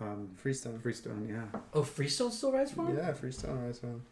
[0.00, 0.78] um, Freestone.
[0.80, 1.60] Freestone, yeah.
[1.72, 2.96] Oh, Freestone still rides for him.
[2.96, 4.02] Yeah, Freestone rides one.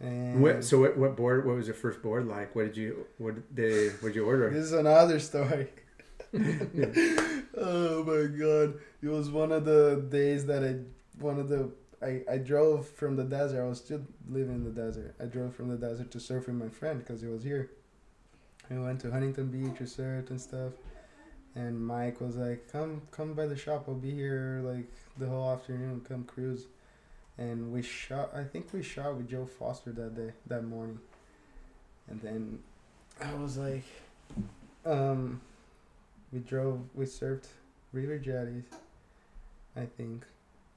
[0.00, 1.46] And What, so what, what board?
[1.46, 2.54] What was your first board like?
[2.54, 3.06] What did you?
[3.18, 3.88] What did they?
[3.88, 4.50] What did you order?
[4.50, 5.68] this is another story.
[6.34, 8.74] oh my god!
[9.02, 10.76] It was one of the days that I
[11.20, 11.70] one of the
[12.02, 13.62] I, I drove from the desert.
[13.62, 15.14] I was still living in the desert.
[15.20, 17.70] I drove from the desert to surf with my friend because he was here.
[18.70, 20.72] We went to Huntington Beach, we surfed and stuff.
[21.54, 23.84] And Mike was like, "Come, come by the shop.
[23.86, 26.00] I'll be here like the whole afternoon.
[26.08, 26.66] Come cruise."
[27.36, 28.34] And we shot.
[28.34, 30.98] I think we shot with Joe Foster that day, that morning.
[32.08, 32.58] And then
[33.20, 33.84] I was like,
[34.86, 35.40] um,
[36.32, 36.80] we drove.
[36.94, 37.48] We surfed
[37.92, 38.64] River Jetties,
[39.76, 40.24] I think,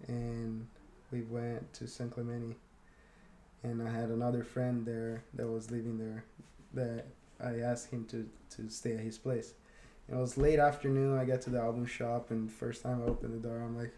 [0.08, 0.68] and
[1.16, 2.56] we went to San Clemente.
[3.64, 6.24] And I had another friend there that was living there,
[6.74, 7.08] that
[7.44, 9.54] I asked him to to stay at his place.
[10.08, 11.18] It was late afternoon.
[11.18, 13.94] I get to the album shop, and first time I opened the door, I'm like,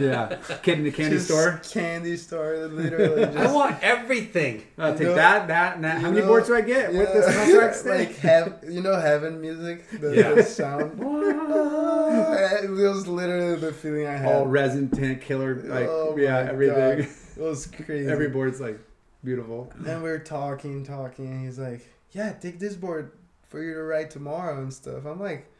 [0.00, 1.60] yeah, kid in the candy just store.
[1.70, 3.24] Candy store, literally.
[3.32, 4.62] Just, I want everything.
[4.78, 6.00] I'll take know- that, that, and that.
[6.00, 7.98] How many know- boards do I get with this Yeah, contract stay?
[8.06, 10.32] like heaven, you know, heaven music, the, Yeah.
[10.34, 10.92] the sound.
[10.98, 14.32] it was literally the feeling I had.
[14.34, 16.74] All resin tint killer, like Oh yeah, my everything.
[16.98, 17.08] God.
[17.36, 18.10] It was crazy.
[18.10, 18.78] Every board's like
[19.22, 19.72] beautiful.
[19.86, 23.12] And we were talking, talking, and he's like, "Yeah, take this board
[23.48, 25.50] for you to ride tomorrow and stuff." I'm like,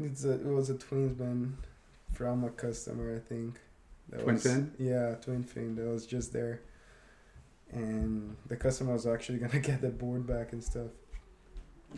[0.00, 1.56] "It's a, it was a Twinsman
[2.12, 3.60] from a customer, I think."
[4.10, 4.72] That Twin was, fin?
[4.78, 5.76] Yeah, twin fin.
[5.76, 6.62] That was just there,
[7.70, 10.90] and the customer was actually gonna get the board back and stuff.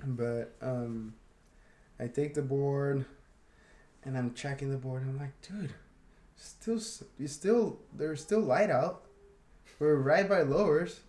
[0.04, 1.14] But um,
[1.98, 3.04] I take the board,
[4.04, 5.02] and I'm checking the board.
[5.02, 5.74] I'm like, dude,
[6.36, 6.80] still,
[7.18, 9.02] you still, there's still light out.
[9.78, 11.00] We're right by lowers.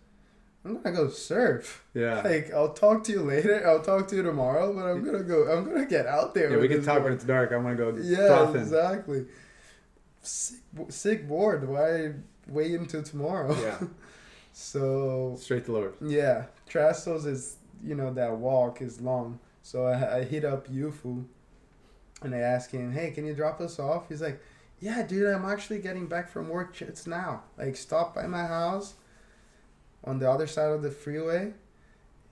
[0.64, 1.84] I'm gonna go surf.
[1.94, 2.20] Yeah.
[2.22, 3.66] Like I'll talk to you later.
[3.66, 5.50] I'll talk to you tomorrow, but I'm gonna go.
[5.52, 6.50] I'm gonna get out there.
[6.52, 7.04] Yeah, we can talk board.
[7.04, 7.52] when it's dark.
[7.52, 9.26] I'm gonna go Yeah, exactly.
[10.22, 10.58] Sick,
[10.88, 11.68] sick board.
[11.68, 12.12] Why
[12.48, 13.54] wait until tomorrow?
[13.60, 13.78] Yeah.
[14.54, 15.92] So Straight to lower.
[16.02, 19.38] yeah, Trestles is you know that walk is long.
[19.62, 21.24] So I, I hit up Yufu,
[22.20, 24.10] and I ask him, hey, can you drop us off?
[24.10, 24.42] He's like,
[24.78, 27.44] yeah, dude, I'm actually getting back from work It's now.
[27.56, 28.94] Like, stop by my house,
[30.04, 31.52] on the other side of the freeway,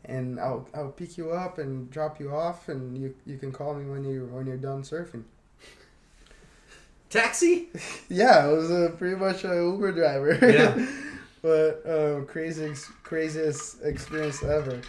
[0.05, 3.75] and I'll I'll pick you up and drop you off, and you you can call
[3.75, 5.25] me when you when you're done surfing.
[7.11, 7.69] Taxi?
[8.09, 10.37] Yeah, it was uh, pretty much a Uber driver.
[10.43, 10.87] Yeah.
[11.43, 14.81] but um, craziest craziest experience ever.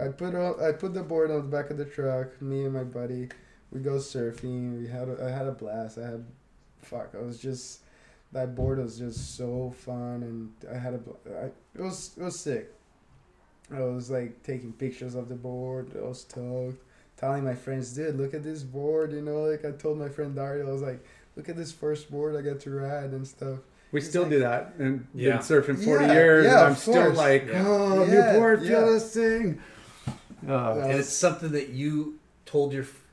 [0.00, 2.40] I put on, I put the board on the back of the truck.
[2.40, 3.28] Me and my buddy,
[3.70, 4.78] we go surfing.
[4.80, 5.98] We had a, I had a blast.
[5.98, 6.24] I had,
[6.80, 7.10] fuck.
[7.14, 7.80] I was just
[8.32, 12.22] that board was just so fun, and I had a bl- I, it was it
[12.22, 12.70] was sick.
[13.74, 15.92] I was like taking pictures of the board.
[15.96, 16.82] I was stoked.
[17.16, 19.12] Telling my friends, dude, look at this board.
[19.12, 21.04] You know, like I told my friend Dario, I was like,
[21.36, 23.58] look at this first board I got to ride and stuff.
[23.92, 25.32] We It's still like- do that, and Yeah.
[25.32, 27.16] been surfing forty Yeah, years, yeah, and I'm still course.
[27.18, 28.68] like, oh, Yeah, new board, yeah.
[28.68, 29.60] feel this thing.
[30.48, 33.04] Uh, And it's something that you told your f-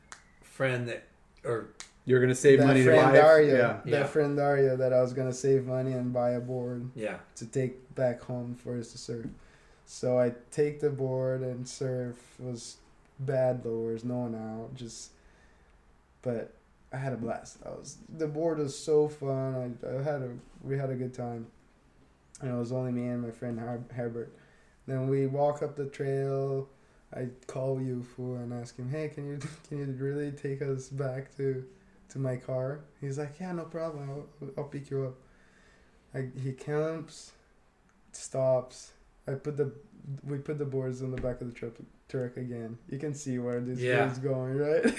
[0.41, 1.03] friend that,
[1.43, 1.67] or
[2.05, 3.13] you're gonna save that money to buy it.
[3.21, 3.73] Dario, Yeah.
[3.83, 4.03] that Yeah.
[4.05, 7.93] friend Dario, that I was gonna save money and buy a board yeah, to take
[7.95, 9.25] back home for us to surf.
[9.85, 12.15] So I take the board and surf.
[12.39, 12.77] It was
[13.19, 15.11] bad lowers, no one out, just.
[16.21, 16.53] But
[16.91, 17.57] I had a blast.
[17.65, 19.77] I was the board was so fun.
[19.83, 20.31] I, I had a
[20.63, 21.47] we had a good time,
[22.41, 24.31] and it was only me and my friend Her- Herbert.
[24.87, 26.67] Then we walk up the trail.
[27.13, 29.39] I call Yufu and ask him, "Hey, can you
[29.69, 31.63] can you really take us back to
[32.09, 34.09] to my car?" He's like, "Yeah, no problem.
[34.09, 35.15] I'll, I'll pick you up."
[36.13, 37.31] I, he camps,
[38.11, 38.91] stops.
[39.27, 39.71] I put the
[40.23, 41.73] we put the boards on the back of the truck
[42.07, 42.77] truck again.
[42.89, 44.09] You can see where this Yeah.
[44.11, 44.83] is going, right?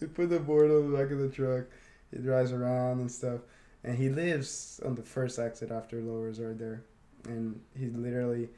[0.00, 1.64] we put the board on the back of the truck.
[2.10, 3.40] He drives around and stuff,
[3.84, 6.82] and he lives on the first exit after lowers right there,
[7.26, 8.48] and he literally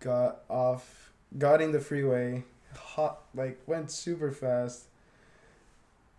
[0.00, 2.44] got off, got in the freeway,
[2.74, 4.84] hot like went super fast.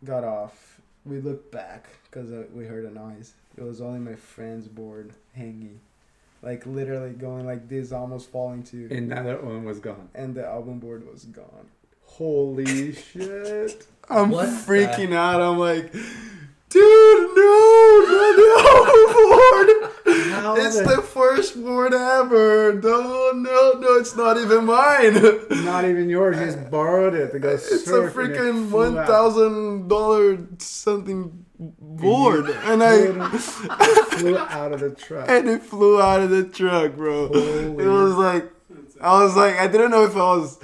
[0.03, 0.79] Got off.
[1.05, 3.33] We looked back because uh, we heard a noise.
[3.57, 5.79] It was only my friend's board hanging,
[6.41, 10.09] like literally going like this, almost falling to, And now that one was gone.
[10.15, 11.67] and the album board was gone.
[12.05, 13.85] Holy shit!
[14.09, 15.41] I'm What the- freaking out.
[15.41, 18.49] I'm like, dude, no, not the
[20.05, 22.73] album it's the- the first board ever.
[22.73, 25.13] No, no, no, it's not even mine.
[25.65, 26.37] Not even yours.
[26.39, 32.81] You just borrowed it to go It's a freaking one thousand dollar something board, and
[32.83, 33.07] I
[33.37, 35.29] flew out of the truck.
[35.29, 37.27] and it flew out of the truck, bro.
[37.27, 38.45] Holy- It was like
[39.01, 40.59] I was like I didn't know if I was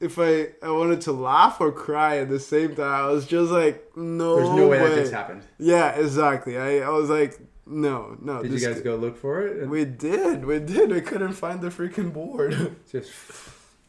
[0.00, 2.86] if I I wanted to laugh or cry at the same time.
[3.04, 4.88] I was just like, no, There's no way, way.
[4.90, 5.42] that just happened.
[5.58, 6.58] Yeah, exactly.
[6.58, 8.42] I, I was like, no, no.
[8.42, 9.68] Did you guys go look for it?
[9.68, 10.90] We did, we did.
[10.90, 12.76] We couldn't find the freaking board.
[12.90, 13.10] just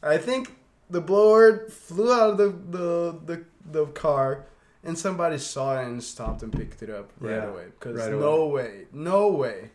[0.01, 0.55] I think
[0.89, 4.45] the blower flew out of the the the, the car,
[4.83, 7.65] and somebody saw it and stopped and picked it up right Yeah, away.
[7.79, 9.71] Because right no way, no way.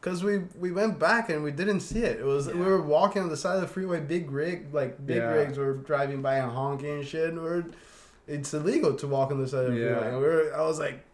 [0.00, 2.20] Because we we went back and we didn't see it.
[2.20, 3.98] It was we were walking on the side of the freeway.
[4.00, 5.32] Big rig, like big Yeah.
[5.32, 7.30] rigs, were driving by and honking and shit.
[7.30, 7.64] And we're
[8.28, 9.94] it's illegal to walk on the side of the Yeah.
[9.98, 10.08] freeway.
[10.08, 11.04] And we were, I was like,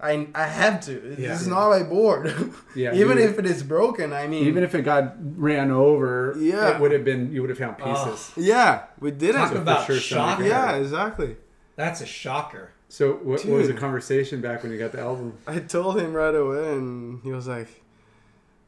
[0.00, 0.92] I I have to.
[1.18, 1.28] Yeah.
[1.28, 2.26] This is not my board.
[2.74, 2.92] yeah.
[2.94, 6.74] Even you- if it is broken, I mean, even if it got ran over, Yeah.
[6.74, 8.32] it would have been you would have found pieces.
[8.36, 9.40] yeah, we didn't.
[9.40, 10.44] talk for about sure shocker.
[10.44, 11.36] yeah, exactly.
[11.76, 12.70] That's a shocker.
[12.88, 15.32] So what, what was the conversation back when you got the album?
[15.46, 17.68] I told him right away, and he was like,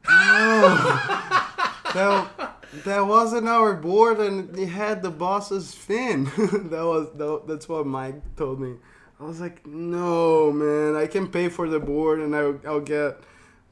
[0.09, 0.75] "No,
[1.93, 6.25] that that wasn't our board, and it had the boss's fin."
[6.71, 8.75] that was that, that's what Mike told me.
[9.19, 13.19] I was like, "No, man, I can pay for the board, and I'll, I'll get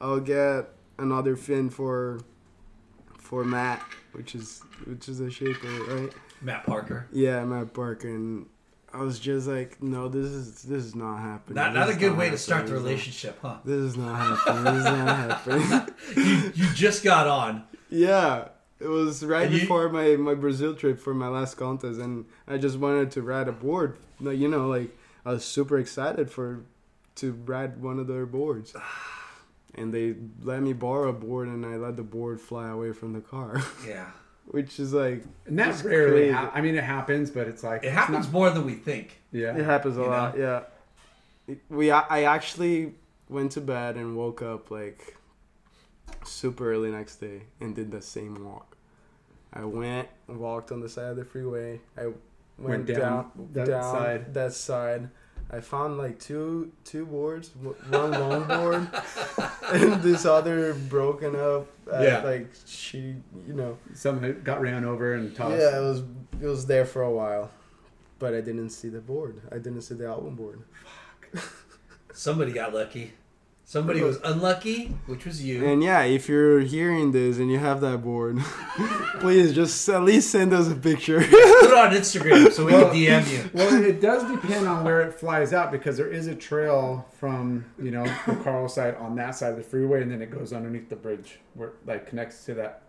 [0.01, 2.19] I'll get another fin for
[3.17, 3.81] for Matt,
[4.13, 7.07] which is which is a shaper, right?" Matt Parker.
[7.11, 8.45] Yeah, Matt Parker, and
[8.93, 12.11] I was just like, "No, this is this is not happening." Not, not a good
[12.11, 13.57] not way to start the relationship, huh?
[13.63, 14.63] This is not happening.
[14.63, 15.95] This is not happening.
[16.15, 17.63] You, you just got on.
[17.89, 18.49] yeah,
[18.85, 22.25] it was right And you- before my, my Brazil trip for my last contest, and
[22.47, 23.97] I just wanted to ride a board.
[24.19, 24.89] You know, like
[25.25, 26.47] I was super excited for
[27.21, 28.69] to ride one of their boards,
[29.75, 33.13] and they let me borrow a board, and I let the board fly away from
[33.13, 34.09] the car, Yeah.
[34.55, 36.31] which is like And that rarely.
[36.31, 39.07] Ha- I mean, it happens, but it's like It happens more than we think.
[39.31, 39.57] Yeah.
[39.57, 40.61] It happens a You lot, yeah.
[41.69, 42.93] We I I actually
[43.29, 45.15] went to bed and woke up like
[46.23, 48.74] super early next day and did the same walk.
[49.55, 51.79] I went and walked on the side of the freeway.
[51.97, 52.17] I went,
[52.57, 54.33] Went down, down that down side.
[54.33, 55.09] that side.
[55.51, 57.51] I found like two two boards,
[57.89, 58.87] one long board,
[59.73, 61.67] and this other broken up.
[61.91, 62.21] Uh, Yeah.
[62.23, 63.15] like she,
[63.47, 63.77] you know.
[63.93, 65.57] Some got ran over and tossed.
[65.59, 65.99] Yeah, it was
[66.41, 67.51] it was there for a while,
[68.19, 69.41] but I didn't see the board.
[69.51, 70.61] I didn't see the album board.
[71.33, 71.43] Fuck.
[72.13, 73.13] Somebody got lucky.
[73.67, 75.65] Somebody was unlucky, which was you.
[75.65, 78.37] And yeah, if you're hearing this and you have that board,
[79.19, 81.19] please just at least send us a picture.
[81.19, 83.49] Put it on Instagram so we Well- can DM you.
[83.55, 87.65] Well, it does depend on where it flies out because there is a trail from
[87.81, 90.53] you know the Carl side on that side of the freeway, and then it goes
[90.53, 92.83] underneath the bridge where like connects to that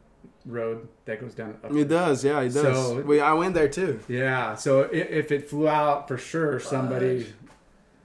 [0.45, 1.57] road that goes down.
[1.65, 1.73] Up.
[1.73, 2.53] it does, yeah, it does.
[2.77, 6.61] So- Wait, I went there too, Yeah, so i- if it flew out for sure,
[6.61, 7.33] somebody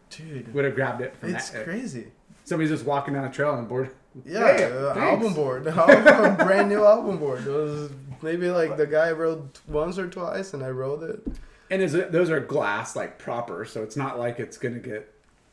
[0.09, 0.53] dude.
[0.53, 1.65] would have grabbed it from that It's that.
[1.65, 2.07] crazy.
[2.51, 3.91] Somebody's just walking down a trail and board.
[4.25, 7.47] Yeah, Hey, uh, album board, a brand new album board.
[7.47, 7.91] It was
[8.21, 11.25] maybe like the guy wrote once or twice, and I wrote it.
[11.69, 15.09] And is it, those are glass like proper, so it's not like it's gonna get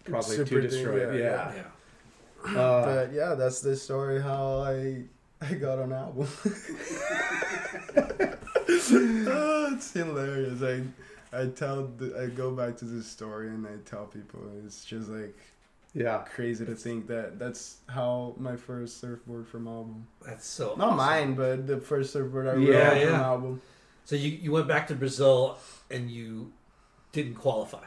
[0.07, 1.21] probably Super too destroyed.
[1.21, 1.63] yeah, Yeah.
[2.53, 2.61] Yeah.
[2.61, 5.05] Uh, but yeah, that's the story how I
[5.41, 6.27] I got an album.
[7.97, 10.63] oh, it's hilarious.
[10.65, 10.83] I
[11.33, 15.39] I tell I go back to this story and I tell people it's just like
[15.99, 16.19] yeah.
[16.35, 20.07] crazy to think that that's how my first surfboard from album.
[20.25, 20.97] That's so Not awesome.
[20.97, 23.23] mine, but the first surfboard I Yeah, wrote from yeah.
[23.23, 23.63] album.
[24.05, 25.59] So you, you went back to Brazil
[25.91, 26.53] and you
[27.13, 27.85] didn't qualify.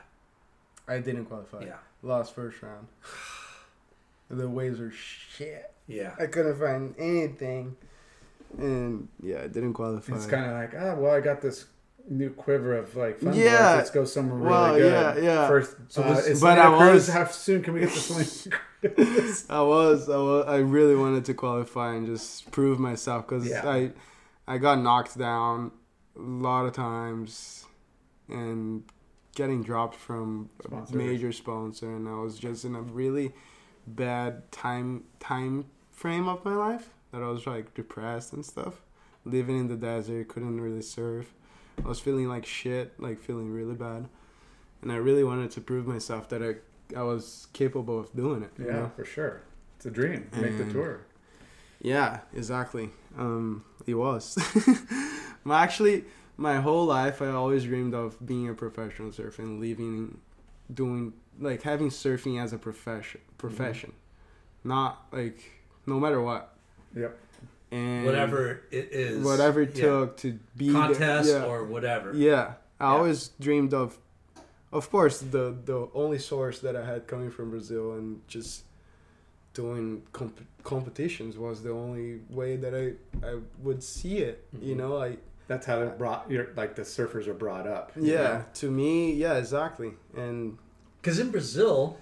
[0.87, 1.63] I didn't qualify.
[1.65, 1.77] Yeah.
[2.03, 2.87] Lost first round.
[4.29, 5.73] the waves were shit.
[5.87, 6.15] Yeah.
[6.19, 7.75] I couldn't find anything.
[8.57, 10.15] And yeah, I didn't qualify.
[10.15, 11.65] It's kind of like, ah, well, I got this
[12.11, 13.43] new quiver of like fun Yeah.
[13.73, 13.77] boards.
[13.77, 15.23] Let's go somewhere really Well, good.
[15.23, 15.47] yeah, yeah.
[15.47, 18.09] First, So uh, this- but I was- How soon can we get this
[18.51, 18.57] one?
[19.49, 23.67] I was, I was, I really wanted to qualify and just prove myself because Yeah.
[23.67, 23.91] I,
[24.47, 25.71] I got knocked down
[26.17, 27.65] a lot of times,
[28.27, 28.83] and
[29.35, 30.93] getting dropped from Sponsors.
[30.93, 33.31] a major sponsor, and I was just in a really
[33.87, 38.81] bad time time frame of my life that I was like depressed and stuff,
[39.25, 41.33] living in the desert, couldn't really surf.
[41.83, 44.07] I was feeling like shit, like feeling really bad,
[44.81, 46.55] and I really wanted to prove myself that I
[46.95, 48.51] I was capable of doing it.
[48.57, 48.91] you yeah, know?
[48.95, 49.41] for sure.
[49.77, 50.29] It's a dream.
[50.35, 51.01] Make the tour.
[51.81, 52.91] Yeah, exactly.
[53.17, 54.37] Um, it was.
[55.43, 56.05] my actually,
[56.37, 60.19] my whole life, I always dreamed of being a professional surfer and living,
[60.71, 63.21] doing like having surfing as a profession.
[63.37, 63.93] Profession,
[64.63, 65.39] not like
[65.87, 66.55] no matter what.
[66.95, 67.17] Yep.
[67.71, 69.23] And Whatever it is.
[69.23, 69.83] whatever it yeah.
[69.85, 71.45] took to be the- Contest yeah.
[71.45, 72.11] or whatever.
[72.13, 73.97] Yeah, I always dreamed of,
[74.73, 78.63] of course, the the only source that I had coming from Brazil and just
[79.53, 82.85] doing comp- competitions was the only way that I
[83.25, 84.45] I would see it.
[84.61, 84.77] You Mhm.
[84.79, 87.91] know, like That's how it brought your like the surfers are brought up.
[87.95, 88.45] yeah, know?
[88.55, 89.93] to me, yeah, exactly.
[90.15, 90.57] And
[91.01, 91.97] Because in Brazil,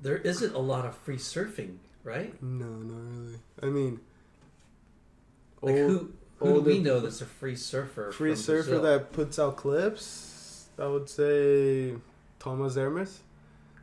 [0.00, 2.40] there isn't a lot of free surfing, right?
[2.42, 3.38] no, not really.
[3.62, 4.00] I mean,
[5.62, 8.12] Like old- who who do we know that's a free surfer?
[8.12, 8.82] free from surfer Brazil?
[8.82, 11.94] that puts out clips, I would say
[12.38, 13.20] Thomas Hermes.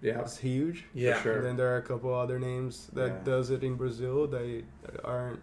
[0.01, 0.21] Yeah.
[0.21, 0.85] It's huge.
[0.93, 1.21] Yeah.
[1.21, 1.37] sure.
[1.37, 3.23] And then there are a couple other names that Yeah.
[3.23, 5.39] does it in Brazil that that aren't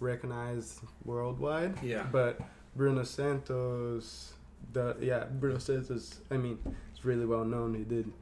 [0.00, 1.82] recognized worldwide.
[1.82, 2.06] Yeah.
[2.12, 2.38] But
[2.76, 4.32] Bruno Santos,
[4.72, 6.20] the yeah, Bruno Santos.
[6.30, 6.58] I mean,
[6.94, 7.74] it's really well known.
[7.74, 8.12] He did.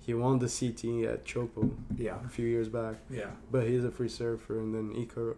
[0.00, 2.16] He won the CT at Chopo Yeah.
[2.24, 2.96] a few years back.
[3.10, 3.30] Yeah.
[3.50, 5.36] But he's a free surfer, and then Iko,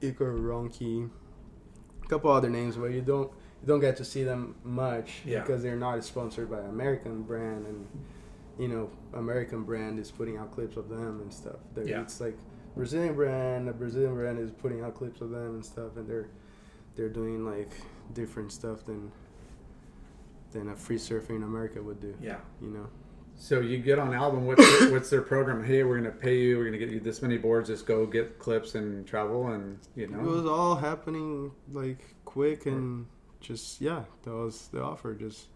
[0.00, 1.10] Iko Ronki,
[2.04, 3.30] a couple other names, but you don't
[3.60, 5.40] you don't get to see them much Yeah.
[5.40, 7.86] because they're not sponsored by American brand, and
[8.58, 11.56] you know American brand is putting out clips of them and stuff.
[11.74, 12.02] They're, Yeah.
[12.02, 12.36] It's like
[12.76, 16.28] Brazilian brand, a Brazilian brand is putting out clips of them and stuff, and they're
[16.94, 17.70] they're doing like
[18.14, 19.10] different stuff than
[20.52, 22.14] than a free surfer in America would do.
[22.20, 22.38] Yeah.
[22.60, 22.86] You know.
[23.38, 24.46] So you get on album.
[24.46, 25.64] What's their, what's their program?
[25.64, 26.58] Hey, we're gonna pay you.
[26.58, 27.68] We're gonna get you this many boards.
[27.68, 30.18] Just go get clips and travel, and you know.
[30.18, 33.06] It was all happening like quick and
[33.40, 35.14] just yeah, that was the offer.
[35.14, 35.46] Just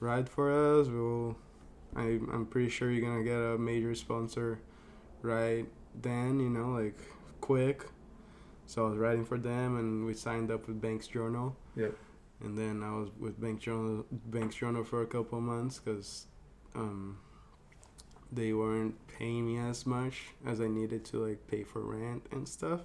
[0.00, 0.88] ride for us.
[0.88, 1.36] We'll.
[1.96, 2.02] I
[2.32, 4.60] I'm pretty sure you're gonna get a major sponsor,
[5.22, 5.66] right
[6.02, 6.40] then.
[6.40, 6.98] You know, like
[7.40, 7.86] quick.
[8.66, 11.56] So I was writing for them, and we signed up with Banks Journal.
[11.76, 11.96] Yep.
[12.42, 16.26] And then I was with Banks Journal, Banks Journal for a couple of months because
[16.74, 17.18] um,
[18.32, 22.48] they weren't paying me as much as I needed to like pay for rent and
[22.48, 22.80] stuff.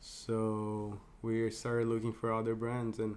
[0.00, 3.16] So we started looking for other brands, and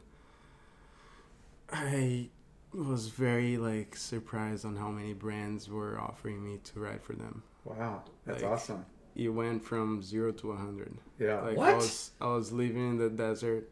[1.72, 2.30] I
[2.74, 7.44] was very like surprised on how many brands were offering me to ride for them.
[7.64, 8.86] Wow, that's Like, awesome.
[9.16, 10.96] you went from zero to a hundred.
[11.20, 11.42] Yeah.
[11.42, 11.70] Like What?
[11.74, 13.70] I was I was living in the desert,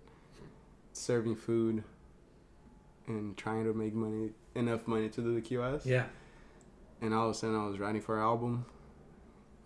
[0.93, 1.83] serving food,
[3.07, 5.85] and trying to make money enough money to do the QS.
[5.85, 6.05] Yeah.
[7.01, 8.65] And all of a sudden, I was writing for an album,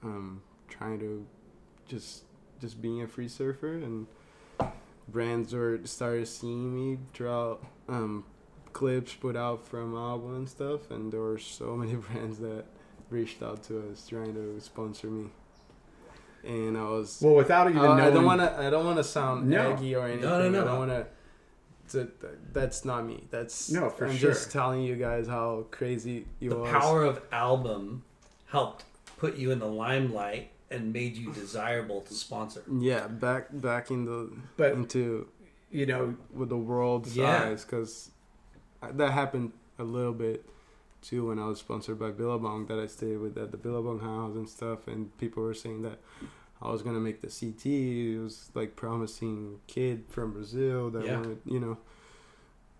[0.03, 1.25] um, trying to
[1.87, 2.23] just
[2.59, 4.07] just being a free surfer, and
[5.07, 8.23] brands were started seeing me throughout um,
[8.73, 12.65] clips put out from album and stuff, and there were so many brands that
[13.09, 15.29] reached out to us trying to sponsor me.
[16.43, 18.57] And I was Well, without even I, I knowing, don't want to.
[18.59, 19.73] I don't want to sound No.
[19.73, 20.21] eggy or anything.
[20.21, 20.61] no, no.
[20.61, 21.07] I don't want to.
[22.53, 23.23] That's not me.
[23.31, 24.31] That's No, for I'm sure.
[24.31, 26.69] just telling you guys how crazy you The was.
[26.71, 28.03] power of album
[28.47, 28.85] helped
[29.17, 32.63] put you in the limelight and made you desirable to sponsor.
[32.71, 35.27] Yeah, back back in the But- into
[35.69, 37.39] you know, with the world Yeah.
[37.41, 38.11] size because
[38.81, 40.45] that happened a little bit
[41.01, 44.35] too when I was sponsored by Billabong that I stayed with at the Billabong house
[44.35, 45.99] and stuff, and people were saying that
[46.61, 47.65] I was gonna make the CT.
[48.15, 51.17] It was like promising kid from Brazil that Yeah.
[51.17, 51.77] wanted, you know.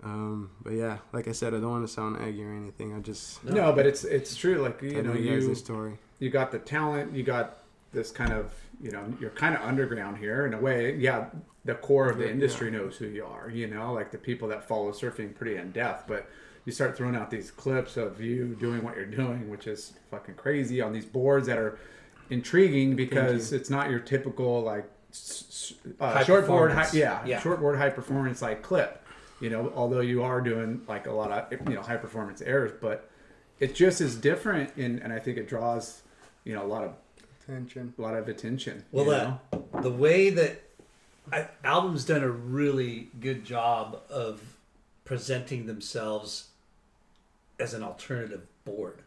[0.04, 2.94] Um, but yeah, like I said, I don't want to sound eggy or anything.
[2.94, 4.58] I just no, but it's it's true.
[4.58, 5.98] Like you know, you guys the story.
[6.20, 7.60] you got the talent, you got
[7.94, 10.96] this kind of, you know, you're kind of underground here in a way.
[10.98, 11.30] Yeah,
[11.66, 14.48] the core of the Yeah, industry knows who you are, you know, like the people
[14.50, 16.06] that follow surfing pretty in depth.
[16.08, 16.30] But
[16.66, 20.36] you start throwing out these clips of you doing what you're doing, which is fucking
[20.36, 21.80] crazy on these boards that are
[22.30, 26.94] intriguing because it's not your typical like s- s- uh, High shortboard, high, performance.
[26.94, 27.40] yeah, Yeah.
[27.42, 29.04] shortboard high performance like clip.
[29.40, 32.72] You know, although you are doing like a lot of you know high performance airs,
[32.82, 33.10] but
[33.60, 36.02] it just is different, in, and I think it draws
[36.44, 36.94] you know a lot of
[37.42, 38.84] attention, a lot of attention.
[38.92, 39.82] Well, you that know?
[39.82, 40.62] the way that
[41.32, 44.42] I, album's done a really good job of
[45.06, 46.48] presenting themselves
[47.60, 49.00] as an alternative board,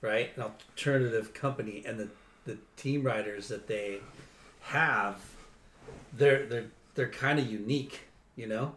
[0.00, 0.30] right?
[0.36, 2.08] An alternative company, and the
[2.44, 3.98] the team riders that they
[4.62, 5.16] have,
[6.12, 8.00] they're they're they're kind of unique,
[8.36, 8.74] you know.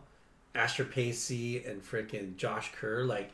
[0.53, 3.31] Asher Pacey and freaking Josh Kerr, like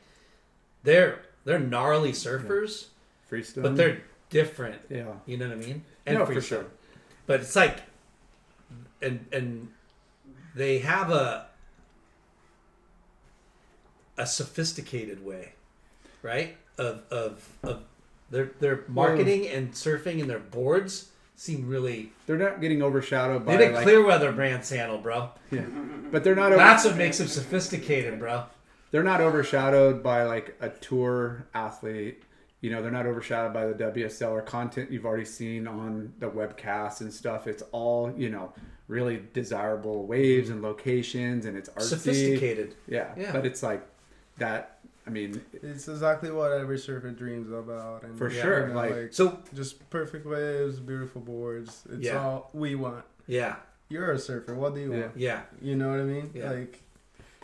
[0.83, 2.87] they're they're gnarly surfers,
[3.31, 4.81] freestyle, but they're different.
[4.89, 5.83] yeah, You know what I mean?
[6.07, 6.65] no, for sure.
[7.27, 7.77] But it's like,
[9.01, 9.67] and and
[10.55, 11.45] they have a
[14.17, 15.53] a sophisticated way,
[16.21, 16.57] right?
[16.77, 17.83] Of of of
[18.31, 22.11] their their marketing and surfing and their boards seem really.
[22.25, 25.29] They're not getting overshadowed by They did like, Clearweather brand sandal, bro.
[25.51, 25.61] yeah,
[26.11, 26.47] but they're not.
[26.51, 28.45] Over, That's what makes them sophisticated, bro.
[28.91, 32.23] they're not overshadowed by like a tour athlete.
[32.61, 36.29] You know, they're not overshadowed by the WSL or content you've already seen on the
[36.29, 37.47] webcast and stuff.
[37.47, 38.53] It's all you know,
[38.87, 41.81] really desirable waves and locations, and it's artsy.
[41.81, 42.75] Sophisticated.
[42.87, 43.31] Yeah, Yeah.
[43.31, 43.81] but it's like
[44.37, 44.77] that.
[45.05, 48.03] I mean, It's exactly what every surfer dreams about.
[48.03, 51.83] And For you sure, know, like- So just perfect waves, beautiful boards.
[51.91, 52.19] It's Yeah.
[52.23, 53.03] all we want.
[53.27, 53.55] yeah,
[53.89, 54.53] You're a surfer.
[54.55, 54.99] What do you Yeah.
[55.01, 55.17] want?
[55.17, 55.41] yeah.
[55.61, 56.31] You know what I mean?
[56.33, 56.51] Yeah.
[56.51, 56.81] Like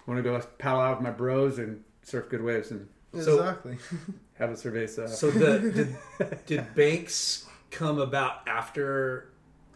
[0.06, 2.88] want to go paddle out with my bros and surf good waves and
[3.20, 3.78] So- exactly.
[4.36, 5.10] have a cerveza.
[5.10, 5.98] So the did,
[6.46, 9.30] did Banks come about after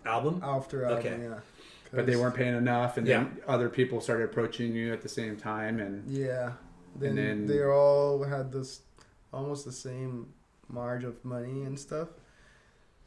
[0.05, 0.39] album?
[0.43, 1.09] After album, Okay.
[1.15, 1.39] album, yeah.
[1.91, 5.35] but they weren't paying enough, and then other people started approaching you at the same
[5.35, 6.53] time, and Yeah.
[6.95, 8.81] Then, then- they all had this
[9.33, 10.33] almost the same
[10.67, 12.09] marge of money and stuff.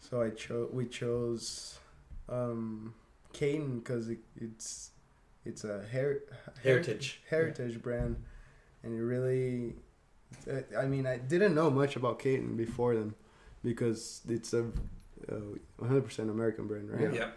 [0.01, 1.79] So I chose we chose
[2.29, 2.95] um
[3.33, 4.91] Katin because it, it's
[5.45, 6.23] it's a her-
[6.63, 7.23] Heritage.
[7.29, 8.17] heritage brand
[8.83, 9.75] and it really
[10.77, 13.15] I mean I didn't know much about Katin before then
[13.63, 14.65] because it's a
[15.31, 15.37] uh,
[15.81, 17.31] 100% American brand right Yeah.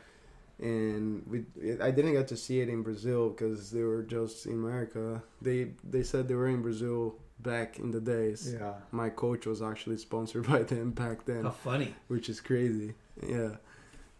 [0.60, 1.46] And we
[1.82, 5.22] I didn't get to see it in Brazil because they were just in America.
[5.42, 8.56] They they said they were in Brazil back in the days.
[8.60, 11.94] yeah, My coach was actually sponsored by them back then, How funny.
[12.08, 12.96] which is crazy.
[13.22, 13.58] Yeah.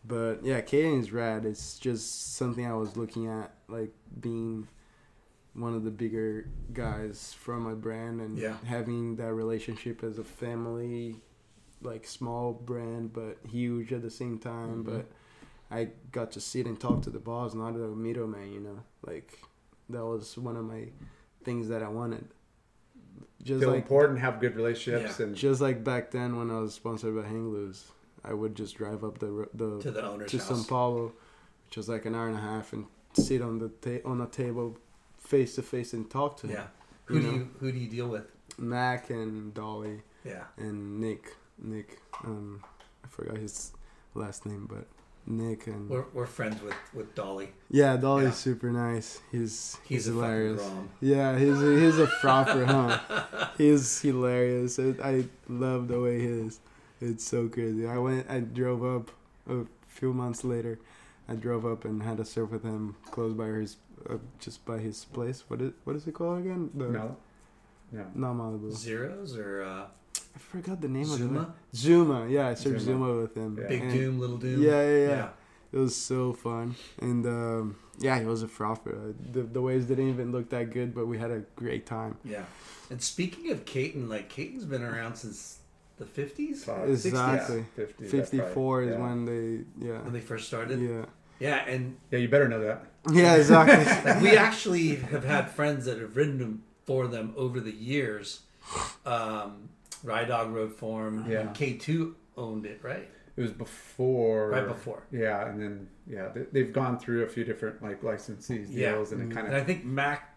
[0.06, 1.44] But yeah, Katin is rad.
[1.46, 3.92] It's just something I was looking at, like
[4.22, 4.68] being
[5.54, 8.58] one of the bigger guys from my brand and Yeah.
[8.64, 11.16] having that relationship as a family,
[11.82, 14.84] like small brand but huge at the same time.
[14.84, 14.96] Mm-hmm.
[14.98, 15.08] But
[15.70, 18.52] I got to sit and talk to the boss, not the middleman.
[18.54, 19.40] You know, like
[19.90, 20.90] that was one of my
[21.44, 22.26] things that I wanted.
[23.44, 25.26] Just feel like important, have good relationships, Yeah.
[25.28, 27.92] and just like back then when I was sponsored by Hang Loose,
[28.24, 30.48] I would just drive up the the To the owner's to house.
[30.48, 31.14] Sao Paulo,
[31.66, 34.26] which was like an hour and a half, and sit on the ta- on a
[34.28, 34.78] table,
[35.18, 36.54] face to face, and talk to him.
[36.54, 36.68] Yeah.
[37.06, 37.34] Who You do know?
[37.38, 38.26] you who do you deal with?
[38.58, 40.46] Mac and Dolly Yeah.
[40.58, 41.36] and Nick.
[41.60, 42.64] Nick, um,
[43.04, 43.72] I forgot his
[44.14, 44.88] last name, but
[45.28, 47.50] Nick and We're, we're friends with with Dolly.
[47.70, 48.32] yeah, Dolly's Yeah.
[48.32, 49.20] super nice.
[49.32, 50.64] He's He's, he's, hilarious.
[51.02, 53.48] Yeah, he's a, he's a frapper, huh?
[53.58, 54.80] He's hilarious.
[54.80, 56.60] I I love the way he is.
[57.02, 57.86] It's so crazy.
[57.88, 58.30] I went.
[58.30, 59.12] I drove up
[59.50, 60.80] a few months later.
[61.30, 63.76] I drove up and had a surf with him close by his,
[64.10, 65.44] uh, just by his place.
[65.50, 66.70] What is what is it called again?
[66.74, 67.18] The, No.
[67.92, 68.06] No.
[68.16, 68.72] Not Malibu.
[68.72, 69.86] Zeros or uh,
[70.38, 71.42] I forgot the name of Zuma?
[71.42, 71.76] it.
[71.76, 72.28] Zuma.
[72.30, 73.08] Yeah, I surfed Zuma.
[73.08, 73.58] Zuma, with him.
[73.60, 73.68] Yeah.
[73.68, 74.62] Big And- Dume, Little Dume?
[74.62, 75.30] Yeah, yeah, yeah.
[75.74, 78.96] It was so fun, and um, yeah, he was a frother.
[79.10, 82.14] Uh, The the waves didn't even look that good, but we had a great time.
[82.24, 82.46] Yeah.
[82.92, 85.60] And speaking of Katin, like Katin's been around since
[85.98, 87.66] the 50s Five, Exactly.
[87.78, 89.00] 60s, 50s, that's Fifty four is yeah.
[89.06, 89.46] when they
[89.88, 90.80] yeah when they first started.
[90.80, 91.06] yeah
[91.40, 92.80] Yeah, and Yeah, you better know that.
[93.12, 93.84] yeah exactly.
[94.14, 98.28] like, we actually have had friends that have ridden them for them over the years.
[99.06, 99.70] Um,
[100.08, 101.26] Ride Dog Road Form.
[101.30, 101.48] Yeah.
[101.54, 103.10] K2 owned it, right?
[103.36, 104.50] It was before.
[104.50, 105.04] Right before.
[105.12, 108.96] Yeah, and then yeah, they, they've gone through a few different like licensees Yeah.
[108.96, 109.32] and it mm-hmm.
[109.32, 110.36] kind And of I think Mac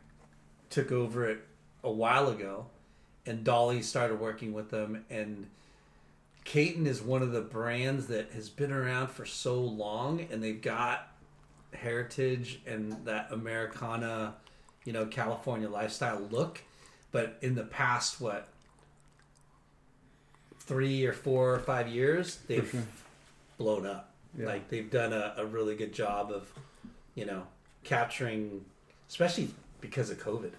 [0.69, 1.41] took over it
[1.83, 2.67] a while ago,
[3.25, 5.05] and Dolly started working with them.
[5.09, 5.47] And
[6.45, 10.61] Katin is one of the brands that has been around for so long, and they've
[10.61, 11.09] got
[11.73, 14.35] heritage and that Americana,
[14.85, 16.63] you know, California lifestyle look.
[17.13, 18.49] But in the past, what
[20.71, 22.85] three or four or five years, they've sure.
[23.59, 24.13] blown up.
[24.39, 24.47] Yeah.
[24.47, 26.49] Like they've done a, a really good job of,
[27.17, 27.43] you know,
[27.83, 28.65] capturing,
[29.09, 29.49] especially
[29.81, 30.53] because of COVID.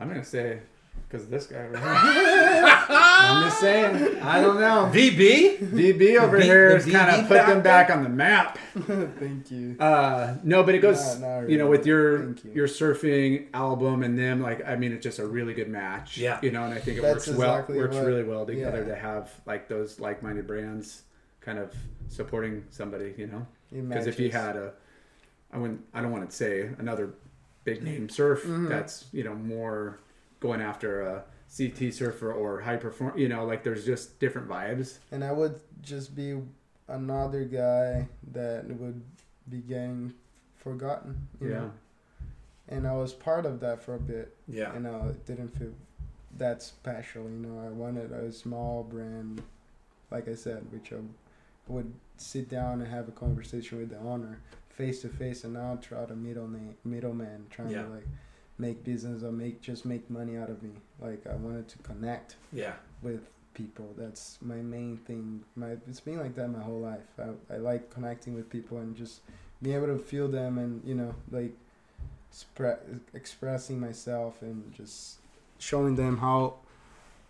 [0.00, 0.60] I'm gonna say
[1.08, 1.66] because this guy.
[1.66, 2.64] Right here.
[2.88, 4.20] I'm just saying.
[4.20, 4.90] I don't know.
[4.92, 8.58] VB, VB over V- here has kind of put them back on the map.
[8.78, 9.76] Thank you.
[9.78, 12.36] Uh, no, but it goes, Not- not you know, with your you.
[12.54, 16.18] your surfing album and them, like, I mean, it's just a really good match.
[16.18, 16.38] Yeah.
[16.42, 18.94] you know, and I think it That's works well, works what- really well together yeah.
[18.94, 21.02] to have like those like-minded brands
[21.40, 21.74] kind of
[22.08, 23.46] supporting somebody, you know.
[23.72, 24.72] Because if you had a,
[25.52, 27.14] I wouldn't, I don't want to say another
[27.64, 28.68] big name surf Mm-hmm.
[28.68, 29.98] that's you know more
[30.44, 31.24] going after a
[31.56, 34.98] CT surfer or high perform, you know, like there's just different vibes.
[35.10, 36.38] and I would just be
[36.86, 39.00] another guy that would
[39.48, 40.12] be getting
[40.56, 41.26] forgotten.
[41.40, 41.54] You Yeah.
[41.60, 41.70] Know?
[42.68, 44.36] And I was part of that for a bit.
[44.48, 45.72] yeah, You know, it didn't feel
[46.36, 47.22] that special.
[47.24, 49.42] You know, I wanted a small brand,
[50.10, 51.00] like I said, which I
[51.68, 55.82] would sit down and have a conversation with the owner face to face, and not
[55.82, 57.82] try to middle name, middleman trying Yeah.
[57.84, 58.08] to like
[58.58, 60.70] make business or make just make money out of me.
[61.00, 63.20] Like I wanted to connect yeah, with
[63.54, 63.92] people.
[63.96, 65.42] That's my main thing.
[65.56, 67.08] My it's been like that my whole life.
[67.18, 69.20] I, I like connecting with people and just
[69.62, 71.52] being able to feel them and you know like
[72.30, 72.82] spre-
[73.14, 75.18] expressing myself and just
[75.58, 76.54] Showing them how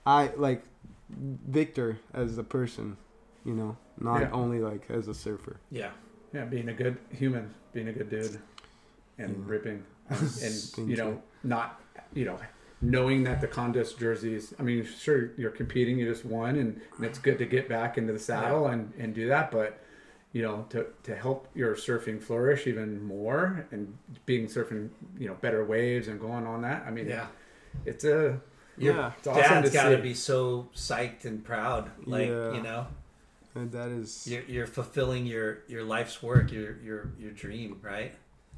[0.06, 0.64] I like
[1.10, 2.96] Victor as a person,
[3.44, 4.30] you know, not Yeah.
[4.32, 5.56] only like as a surfer.
[5.70, 5.90] yeah,
[6.32, 8.40] Yeah, being a good human, being a good dude,
[9.18, 9.42] and Yeah.
[9.46, 10.20] ripping, and,
[10.78, 11.80] and you know, not
[12.12, 12.38] you know,
[12.80, 14.54] knowing that the contest jerseys.
[14.58, 17.98] I mean, sure, you're competing, you just won, and, and it's good to get back
[17.98, 19.80] into the saddle and and do that, but.
[20.36, 25.34] You know, to, to help your surfing flourish even more and being surfing, you know,
[25.34, 26.82] better waves and going on that.
[26.84, 27.28] I mean, yeah.
[27.84, 28.40] it's a
[28.76, 29.12] Yeah.
[29.16, 30.02] It's awesome dad's to got to see.
[30.02, 31.88] be so psyched and proud.
[32.04, 32.52] Like Yeah.
[32.52, 32.88] you know,
[33.54, 38.12] And that is you're, you're fulfilling your your life's work, your your your dream, right?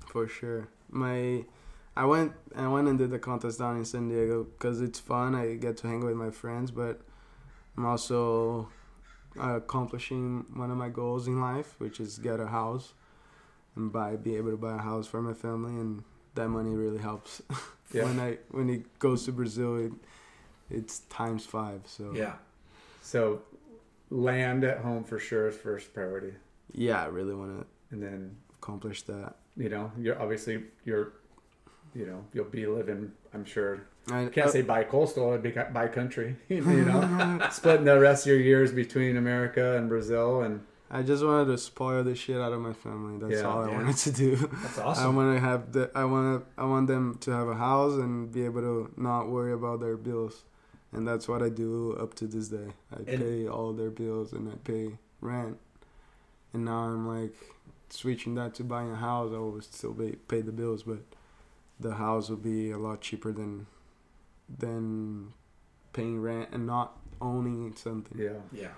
[0.07, 0.69] for sure.
[0.91, 1.45] My
[1.97, 5.35] I went I went and did the contest down in San Diego because it's fun.
[5.35, 7.01] I get to hang with my friends, but
[7.77, 8.69] I'm also
[9.41, 12.93] uh, accomplishing one of my goals in life, which is get a house
[13.77, 16.03] and buy be able to buy a house for my family, and
[16.35, 17.43] that money really helps.
[17.93, 18.03] Yeah.
[18.03, 19.93] when I when it goes to Brazil, it,
[20.69, 21.83] it's times five.
[21.87, 22.33] So Yeah,
[23.01, 23.43] so
[24.11, 26.35] land at home for sure is first priority,
[26.73, 29.37] yeah, I really want to and then accomplish that.
[29.57, 31.13] You know, you're obviously you're,
[31.95, 33.13] you know, you'll be living.
[33.35, 37.99] I'm sure I can't uh, say bi-coastal, it'd be ki- bi-country, you know, splitting the
[37.99, 40.61] rest of your years between America and Brazil, and
[40.91, 43.19] I just wanted to spoil the shit out of my family.
[43.19, 43.49] That's Yeah.
[43.49, 43.77] all I Yeah.
[43.79, 44.37] wanted to do.
[44.37, 45.05] that's awesome.
[45.05, 45.91] I want to have the.
[45.97, 46.63] I want to.
[46.63, 49.97] I want them to have a house and be able to not worry about their
[49.97, 50.45] bills,
[50.93, 52.69] and that's what I do up to this day.
[52.93, 55.59] I And- pay all their bills and I pay rent,
[56.53, 57.35] and now I'm like
[57.89, 59.33] switching that to buying a house.
[59.35, 60.99] I will still pay, pay the bills, but
[61.79, 63.67] the house will be a lot cheaper than
[64.59, 65.33] than
[65.93, 68.19] paying rent and not owning something.
[68.19, 68.31] yeah.
[68.53, 68.69] yeah,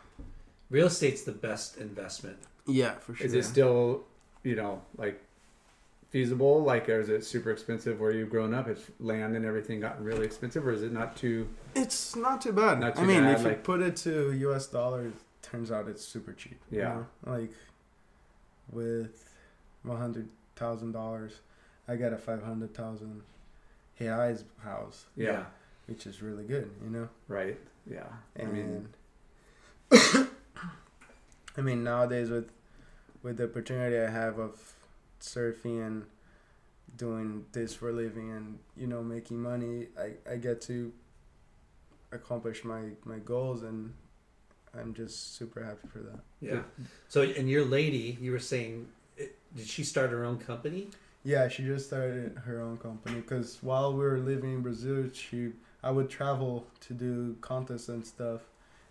[0.71, 2.39] real estate's the best investment.
[2.67, 3.27] Yeah, for sure.
[3.27, 4.05] Is it still,
[4.45, 5.21] you know, like
[6.11, 6.63] feasible?
[6.63, 8.67] Like, or is it super expensive where you've grown up?
[8.69, 11.49] Has land and everything gotten really expensive, or is it not too?
[11.75, 12.81] It's not too bad.
[12.81, 14.67] Not too I mean, bad, if like- you put it to U.S.
[14.67, 15.13] dollars,
[15.43, 16.61] turns out it's super cheap.
[16.71, 16.89] you Yeah.
[16.95, 17.07] know?
[17.33, 17.51] like
[18.71, 19.29] with
[19.83, 21.33] one hundred thousand dollars,
[21.87, 23.23] I got a five hundred thousand
[24.01, 25.45] reais house, Yeah.
[25.87, 26.71] which is really good.
[26.83, 27.59] You know, Right.
[27.91, 28.07] Yeah.
[28.39, 28.89] I mean,
[31.57, 32.51] I mean, nowadays with
[33.23, 34.75] with the opportunity I have of
[35.21, 36.07] surfing and
[36.97, 40.93] doing this for a living and you know making money, I, I get to
[42.13, 43.95] accomplish my my goals and
[44.79, 46.21] I'm just super happy for that.
[46.41, 46.63] Yeah.
[47.09, 50.89] So, and your lady, you were saying, it, did she start her own company?
[51.25, 55.51] Yeah, she just started her own company because while we were living in Brazil, she
[55.83, 58.43] I would travel to do contests and stuff,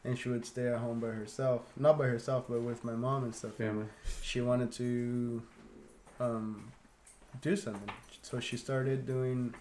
[0.04, 1.62] and she would stay at home by herself.
[1.78, 3.54] Not by herself, but with my mom and stuff.
[3.56, 3.88] Family.
[4.22, 5.42] She wanted to
[6.20, 6.72] um,
[7.42, 7.90] do something,
[8.22, 9.54] so she started doing.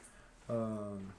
[0.48, 1.12] Um,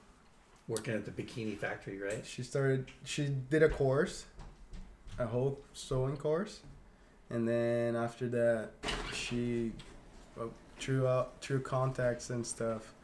[0.68, 2.26] Working at the bikini factory, right?
[2.26, 2.90] she started.
[3.04, 4.26] She did a course,
[5.18, 6.60] a whole sewing course,
[7.30, 8.70] and then after that,
[9.12, 9.72] she,
[10.36, 12.94] well, through out through contacts and stuff,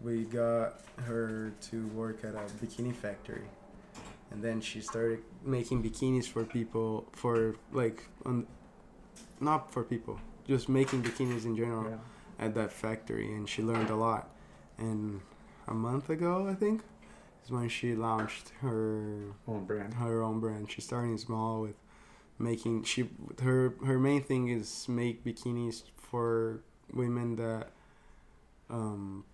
[0.00, 3.42] we got her to work at a bikini factory,
[4.30, 8.46] and then she started making bikinis for people for like on,
[9.40, 12.44] not for people just making bikinis in general Yeah.
[12.46, 13.34] at that factory.
[13.34, 14.30] And she learned a lot.
[14.78, 15.20] And
[15.68, 16.82] a month ago i think
[17.46, 19.94] is when she launched her Own brand.
[19.94, 21.76] her own brand she's starting small with
[22.38, 23.08] making she
[23.42, 26.60] her her main thing is make bikinis for
[26.92, 27.68] women that
[28.68, 29.24] um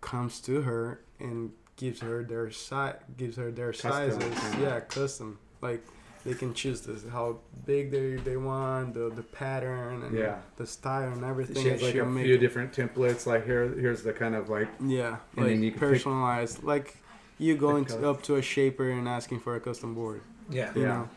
[0.00, 4.80] comes to her and gives her their size gives her their Custom, sizes yeah.
[4.80, 5.82] custom like
[6.26, 10.36] they can choose this how big they they want the the pattern and Yeah.
[10.56, 13.26] the style and everything She has like a few different templates.
[13.26, 16.62] Like here, here's the kind of like yeah and then you like can pick- personalized
[16.62, 16.96] like
[17.38, 20.72] you going to, up to a shaper and asking for a custom board Yeah.
[20.74, 20.88] you Yeah.
[20.88, 21.08] know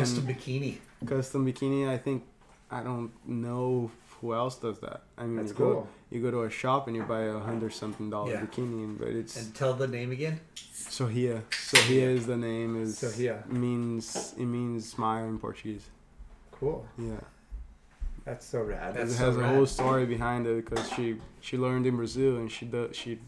[0.00, 0.78] Custom And- bikini.
[1.06, 2.24] custom bikini i think
[2.70, 6.42] i don't know who else does that i mean that's you go you go to
[6.42, 8.40] a shop and you buy a hundred something dollar Yeah.
[8.44, 10.40] bikini and- but it's And tell the name again.
[10.72, 13.36] sohia sohia is the name is Sohia.
[13.48, 15.86] means it means smile in portuguese
[16.58, 16.86] Cool.
[16.98, 17.20] yeah
[18.24, 18.94] That's so rad.
[18.94, 19.54] That's it so has a rad.
[19.54, 21.04] whole story behind it because she
[21.40, 23.18] she learned in brazil and she does she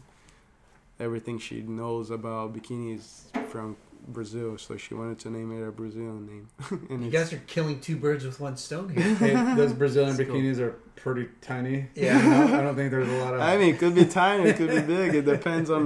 [0.99, 3.03] everything she knows about bikinis
[3.49, 3.75] from
[4.07, 6.47] brazil so she wanted to name it a brazilian name
[6.89, 9.13] and You guys are killing two birds with one stone here.
[9.15, 10.37] Hey, those Brazilian It's cool.
[10.37, 11.87] bikinis are pretty tiny.
[11.95, 12.17] Yeah.
[12.21, 13.41] You know, I don't think there's a lot of.
[13.41, 15.15] I mean, it could be tiny, it could be big.
[15.15, 15.85] It depends on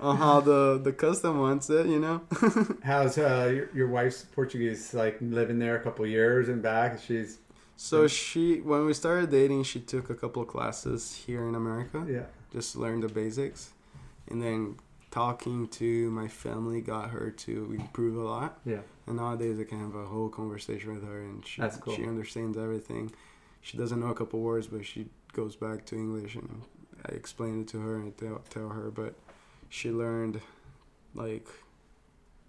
[0.00, 2.22] on how the the custom wants it, you know.
[2.90, 4.94] How's uh, your, your wife's Portuguese?
[4.94, 7.00] Like living there a couple years and back.
[7.06, 7.38] She's
[7.76, 12.04] So she, when we started dating, she took a couple of classes here in America,
[12.08, 12.26] yeah.
[12.52, 13.70] just learned the basics,
[14.30, 14.76] and then
[15.10, 18.60] talking to my family got her to improve a lot.
[18.64, 18.80] Yeah.
[19.06, 21.94] And nowadays, I can have a whole conversation with her, and she That's cool.
[21.94, 23.12] she understands everything.
[23.62, 26.62] She doesn't know a couple words, but she goes back to English, and
[27.06, 28.90] I explain it to her and tell, tell her.
[28.90, 29.14] But
[29.68, 30.40] she learned,
[31.14, 31.48] like,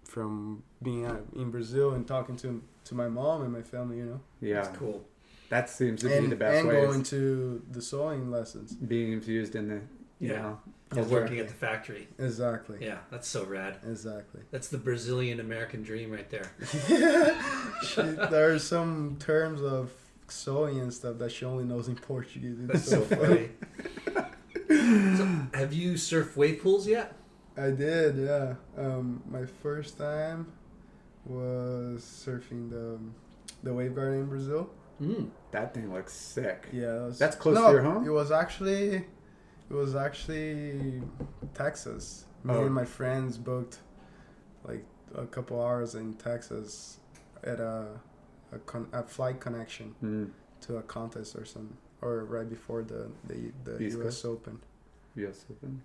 [0.04, 4.06] from being out in Brazil and talking to to my mom and my family, you
[4.06, 4.56] know, Yeah.
[4.64, 5.06] That's cool.
[5.50, 6.82] That seems to be the best and way.
[6.86, 8.74] going is to the sewing lessons.
[8.74, 9.82] being infused in the.
[10.20, 10.42] You Yeah.
[10.42, 10.60] know, While
[11.06, 11.10] culture.
[11.12, 12.08] working at the factory.
[12.18, 12.78] Exactly.
[12.82, 13.78] Yeah, that's so rad.
[13.88, 14.42] Exactly.
[14.52, 16.52] That's the Brazilian American dream right there.
[18.30, 19.92] there are some terms of
[20.28, 22.58] sewing and stuff that she only knows in Portuguese.
[22.60, 23.50] It's That's so so funny.
[25.18, 25.26] so,
[25.58, 27.16] have you surfed wave pools yet?
[27.58, 28.56] I did, yeah.
[28.78, 30.48] Um, my first time
[31.26, 32.98] was surfing the
[33.64, 34.70] the wave garden in Brazil.
[35.02, 35.30] Mm.
[35.52, 36.68] That thing looks sick.
[36.72, 38.06] Yeah, was, That's close no, to your home?
[38.06, 39.06] It was actually,
[39.70, 41.02] it was actually
[41.54, 42.26] Texas.
[42.44, 42.66] Me Oh.
[42.66, 43.80] and my friends booked
[44.64, 44.84] like
[45.16, 47.00] a couple hours in Texas
[47.44, 47.88] at a
[48.52, 50.32] a, con- a flight connection Mm.
[50.62, 54.04] to a contest or some or right before the the, the East U.S.
[54.22, 54.26] Coast?
[54.26, 54.60] Open.
[55.16, 55.46] Yes.
[55.52, 55.82] open.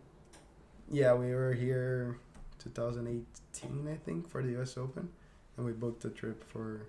[0.90, 2.18] Yeah, we were here
[2.58, 4.76] 2018, I think, for the U.S.
[4.78, 5.08] Open,
[5.56, 6.86] and we booked a trip for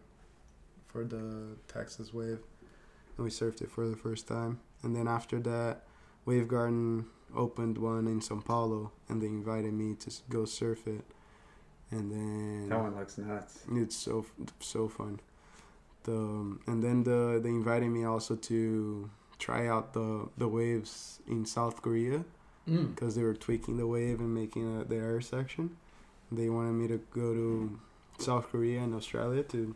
[0.88, 2.40] for the Texas Wave.
[3.17, 4.59] and we surfed it for the first time.
[4.83, 5.84] And then after that,
[6.25, 7.05] Wave Garden
[7.35, 11.05] opened one in São Paulo, and they invited me to go surf it.
[11.91, 13.59] And then That one looks nuts.
[13.71, 14.25] it's so
[14.59, 15.19] so fun.
[16.03, 21.45] The and then the they invited me also to try out the the waves in
[21.45, 22.23] South Korea
[22.67, 22.95] Mm.
[22.95, 25.77] because they were tweaking the wave and making a, the air section.
[26.31, 27.79] They wanted me to go to
[28.17, 29.75] South Korea and Australia to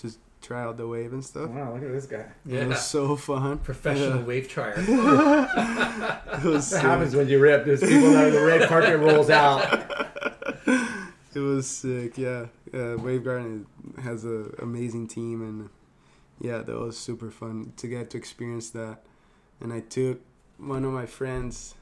[0.00, 1.50] just try out the wave and stuff.
[1.50, 2.18] Wow, look at this guy.
[2.18, 2.66] It Yeah.
[2.66, 3.58] was so fun.
[3.58, 4.24] Professional Yeah.
[4.26, 4.74] wave trier.
[6.36, 6.82] It was What sick.
[6.82, 7.64] happens when you rip?
[7.64, 9.64] There's people that the red carpet rolls out.
[11.34, 12.16] It was sick.
[12.16, 13.66] Yeah, uh, Wave Garden
[14.02, 15.68] has an amazing team, and
[16.40, 19.02] yeah, that was super fun to get to experience that.
[19.60, 20.20] And I took
[20.56, 21.74] one of my friends,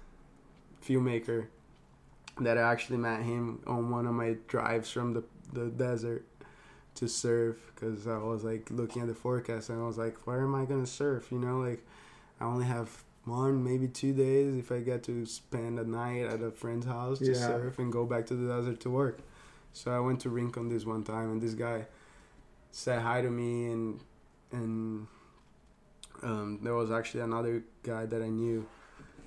[0.84, 1.46] filmmaker,
[2.40, 6.24] that I actually met him on one of my drives from the the desert
[6.96, 10.42] to surf because I was like looking at the forecast and I was like, where
[10.42, 11.28] am I gonna surf?
[11.32, 11.84] You know, like
[12.40, 16.42] I only have one, maybe two days if I get to spend a night at
[16.42, 17.46] a friend's house to Yeah.
[17.46, 19.18] surf and go back to the desert to work.
[19.72, 21.86] So I went to Rincon this one time and this guy
[22.70, 24.00] said hi to me and
[24.52, 25.06] and
[26.22, 28.66] um, there was actually another guy that I knew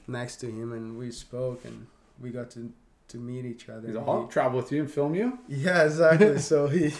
[0.07, 1.87] next to him and we spoke and
[2.19, 2.71] we got to
[3.09, 3.87] to meet each other.
[3.87, 5.39] He's And all he- travel with you and film you.
[5.47, 6.39] yeah, exactly.
[6.51, 6.91] so he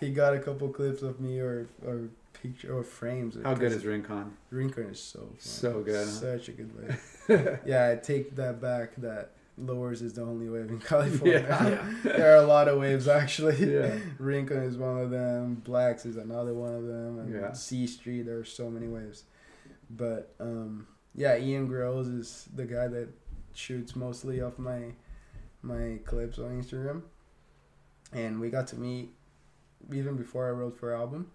[0.00, 3.36] he got a couple clips of me or or picture or frames.
[3.42, 4.36] How good is Rincon?
[4.50, 5.36] Rincon is so fun.
[5.38, 6.04] So good, huh?
[6.06, 6.70] Such a good
[7.28, 7.58] wave.
[7.64, 8.96] yeah, I take that back.
[8.96, 11.44] That lowers is the only wave in California.
[11.46, 12.12] Yeah.
[12.12, 13.72] there are a lot of waves actually.
[13.72, 13.94] Yeah.
[14.18, 15.56] Rincon is one of them.
[15.56, 17.18] Blacks is another one of them.
[17.20, 17.52] And Yeah.
[17.52, 19.24] C Street, there are so many waves.
[19.90, 23.08] But um, yeah, Ian Groves is the guy that
[23.54, 24.94] shoots mostly off my
[25.62, 27.02] my clips on Instagram,
[28.12, 29.10] and we got to meet
[29.92, 31.30] even before I wrote for album.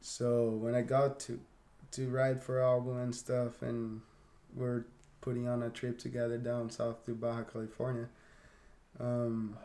[0.00, 1.40] So when I got to
[1.92, 4.00] to write for album and stuff, and
[4.54, 4.84] we're
[5.20, 8.08] putting on a trip together down south to Baja California.
[8.98, 9.56] Um,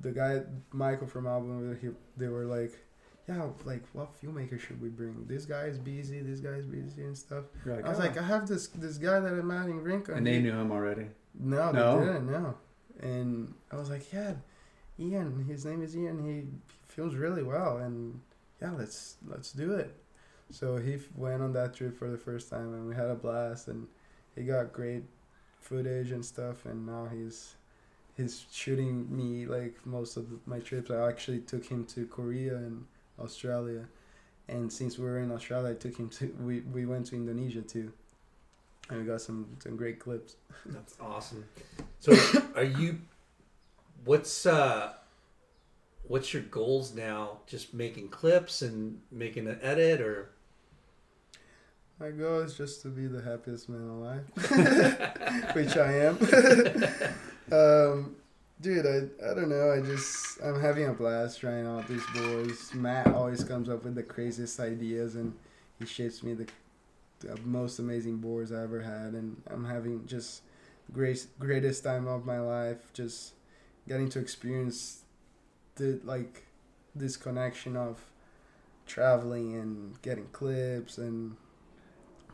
[0.00, 2.72] the guy Michael from album, he, they were like,
[3.28, 5.24] "Yeah, like what filmmaker should we bring?
[5.26, 6.20] This guy is busy.
[6.20, 8.98] This guy is busy and stuff." Like, I was "Oh." like, "I have this this
[8.98, 11.06] guy that I'm adding Rincon." and they He- knew him already.
[11.38, 12.00] No, they No?
[12.00, 12.26] didn't.
[12.30, 12.54] No,
[13.00, 14.34] and I was like, "Yeah,
[14.98, 15.44] Ian.
[15.48, 16.18] His name is Ian.
[16.24, 16.44] He
[16.88, 18.20] films really well, and
[18.60, 19.94] yeah, let's let's do it."
[20.50, 23.14] So he f- went on that trip for the first time, and we had a
[23.14, 23.86] blast, and
[24.34, 25.04] he got great
[25.60, 27.54] footage and stuff, and now he's
[28.16, 30.90] he's shooting me like most of my trips.
[30.90, 32.84] I actually took him to Korea and
[33.18, 33.86] Australia,
[34.48, 37.62] and since we were in Australia, I took him to we we went to Indonesia
[37.62, 37.92] too,
[38.90, 40.36] and we got some some great clips.
[40.66, 41.44] That's awesome.
[42.00, 42.14] So,
[42.56, 43.00] are you?
[44.04, 44.92] What's uh?
[46.04, 47.38] What's your goals now?
[47.46, 50.30] Just making clips and making an edit, or
[51.98, 54.24] My goal is just to be the happiest man alive,
[55.54, 56.18] which I am.
[57.52, 58.16] um,
[58.60, 59.72] dude, I, I don't know.
[59.72, 62.74] I just I'm having a blast trying out these boys.
[62.74, 65.32] Matt always comes up with the craziest ideas, and
[65.78, 66.46] he shapes me the,
[67.22, 70.42] the most amazing boards I ever had, and I'm having just
[70.92, 72.92] great greatest time of my life.
[72.92, 73.34] Just
[73.88, 75.02] getting to experience
[75.76, 76.44] the like
[76.94, 78.00] this connection of
[78.86, 81.36] traveling and getting clips and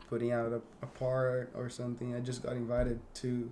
[0.09, 2.15] putting out a, a part or something.
[2.15, 3.51] I just got invited to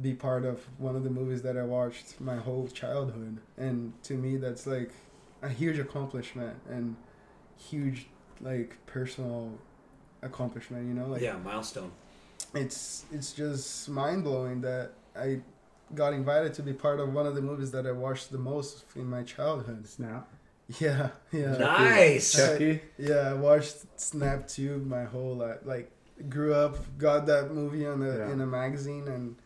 [0.00, 4.14] be part of one of the movies that I watched my whole childhood, and to
[4.14, 4.90] me, that's like
[5.42, 6.96] a huge accomplishment and
[7.56, 8.06] huge
[8.40, 9.58] like personal
[10.22, 10.86] accomplishment.
[10.86, 11.92] You know, like yeah, milestone.
[12.54, 15.40] it's it's just mind blowing that I
[15.94, 18.84] got invited to be part of one of the movies that I watched the most
[18.96, 19.86] in my childhood.
[19.88, 20.28] Snap.
[20.80, 21.56] Yeah, yeah.
[21.58, 22.32] Nice.
[22.34, 22.80] Chucky.
[22.98, 25.58] Yeah, I watched Snap Tube my whole life.
[25.64, 25.92] Like,
[26.28, 28.32] grew up, got that movie on the Yeah.
[28.32, 29.36] in a magazine, and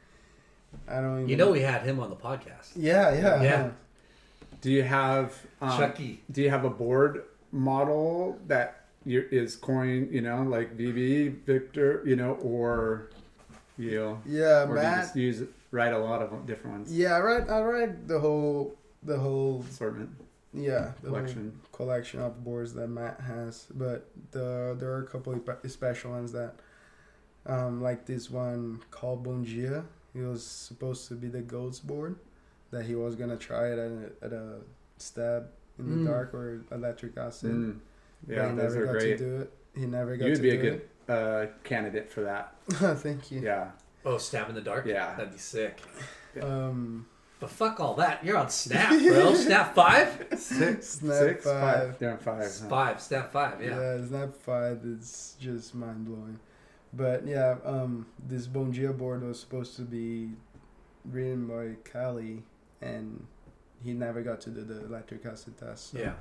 [0.88, 1.28] I don't even.
[1.28, 2.70] You know, we had him on the podcast.
[2.74, 3.70] Yeah, yeah, Yeah.
[4.62, 6.22] Do you have um, Chucky.
[6.30, 10.08] Do you have a board model that you is coin?
[10.10, 12.02] You know, like VV Victor.
[12.06, 13.10] You know, or
[13.78, 15.02] you know, Yeah, or do you Matt.
[15.04, 16.92] just use write a lot of different ones.
[16.96, 17.48] Yeah, I read.
[17.48, 19.64] I read the whole, the whole.
[19.68, 20.10] Assortment
[20.52, 21.52] Yeah, the collection.
[21.72, 26.10] whole collection of boards that Matt has, but the there are a couple of special
[26.10, 26.56] ones that,
[27.46, 29.84] um, like this one called Bongia.
[30.14, 32.16] It was supposed to be the goats board,
[32.72, 34.56] that he was gonna try it at a, at a
[34.98, 35.46] stab
[35.78, 36.06] in the Mm.
[36.08, 37.52] dark or electric acid.
[37.52, 37.78] Mm.
[38.26, 39.18] But Yeah, he those never are got great.
[39.18, 39.52] to do it.
[39.74, 40.82] He never got You'd to be a do good
[41.14, 42.54] uh, candidate for that.
[42.70, 43.40] Thank you.
[43.40, 43.70] Yeah.
[44.04, 44.86] Oh, stab in the dark.
[44.86, 45.14] Yeah.
[45.16, 45.80] that'd be sick.
[46.40, 47.06] Um,
[47.40, 48.24] But fuck all that.
[48.24, 49.34] You're on Snap, bro.
[49.46, 50.26] Snap five.
[50.36, 51.60] Six, Snap six, five.
[51.88, 51.98] five.
[51.98, 52.42] They're on five.
[52.62, 52.68] huh?
[52.68, 53.00] Five.
[53.00, 53.62] Snap five.
[53.62, 53.94] Yeah, Yeah.
[53.94, 54.80] it's not five.
[54.84, 56.38] It's just mind blowing.
[56.92, 60.30] But yeah, um, this Bongia board was supposed to be
[61.04, 62.42] written by Cali,
[62.82, 63.26] and
[63.82, 65.92] he never got to do the electric acid test.
[65.92, 66.12] So Yeah.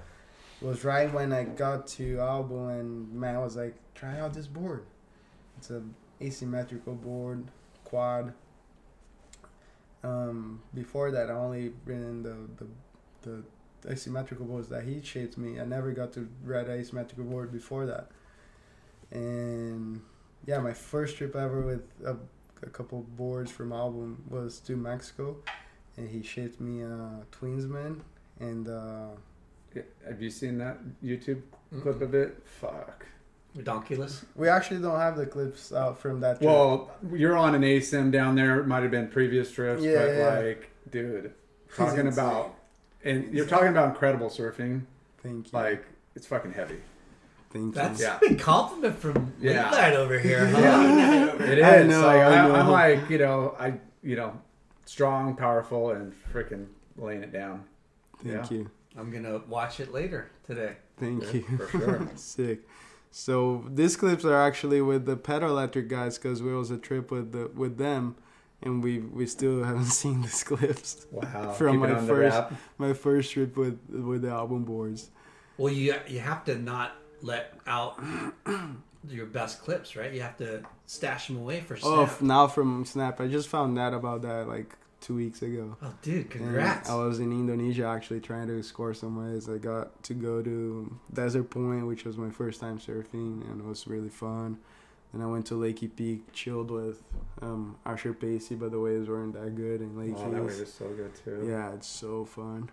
[0.61, 4.83] Was right when I got to album, and Matt was like, "Try out this board.
[5.57, 5.81] It's a
[6.21, 7.45] asymmetrical board,
[7.85, 8.33] quad."
[10.03, 12.67] Um, before that, I only written the the
[13.21, 13.43] the
[13.89, 15.59] asymmetrical boards that he shaped me.
[15.59, 18.09] I never got to ride an asymmetrical board before that.
[19.11, 20.01] And
[20.45, 22.17] yeah, my first trip ever with a,
[22.63, 25.37] a couple boards from album was to Mexico,
[25.97, 28.01] and he shaped me a Twinsman
[28.39, 29.09] and uh,
[30.07, 31.41] Have you seen that YouTube
[31.73, 31.81] Mm-mm.
[31.81, 32.41] clip of it?
[32.59, 33.05] Fuck.
[33.57, 34.25] Redonkulous.
[34.35, 36.47] we actually don't have the clips out from that trip.
[36.49, 38.59] Well, you're on an ASIM down there.
[38.59, 40.39] It might have been previous trips, Yeah, but yeah.
[40.39, 41.33] like, dude,
[41.75, 42.53] talking about
[43.03, 44.83] and you're talking about incredible surfing.
[45.23, 45.57] Thank you.
[45.59, 45.83] Like
[46.15, 46.77] it's fucking heavy.
[47.51, 48.05] Thank That's you.
[48.05, 48.17] Yeah.
[48.17, 49.63] a big compliment from Yeah.
[49.71, 50.59] Late Night over here, huh?
[50.59, 51.41] Yeah.
[51.43, 51.65] It is.
[51.65, 52.55] I know, like, I I know.
[52.55, 53.73] I'm like, you know, I,
[54.03, 54.39] you know,
[54.85, 56.67] strong, powerful, and freaking
[56.97, 57.63] laying it down.
[58.23, 58.57] Thank Yeah.
[58.57, 58.69] you.
[58.97, 60.77] I'm gonna watch it later today.
[60.97, 61.57] Thank Yeah, you.
[61.57, 62.09] for sure.
[62.15, 62.59] Sick.
[63.11, 67.09] So these clips are actually with the pedal electric guys because we was a trip
[67.11, 68.15] with the with them,
[68.61, 71.07] and we we still haven't seen these clips.
[71.11, 71.51] Wow.
[71.57, 72.53] From Keep my on the first- wrap.
[72.77, 75.09] My first trip with with the album boards.
[75.57, 78.01] Well, you you have to not let out
[79.09, 80.13] your best clips, right?
[80.13, 82.17] You have to stash them away for oh, snap.
[82.21, 85.77] Oh, now from Snap, I just found out about that like two weeks ago.
[85.81, 86.89] Oh, dude, And congrats!
[86.89, 89.49] I was in Indonesia actually trying to score some waves.
[89.49, 93.65] I got to go to Desert Point, which was my first time surfing, and it
[93.65, 94.57] was really fun.
[95.13, 97.01] Then I went to Lakey Peak, chilled with
[97.41, 100.13] um, Asher Pacey, but the waves weren't that good in Lakey.
[100.17, 101.47] Oh, that wave is so good too.
[101.49, 102.69] yeah, it's so fun.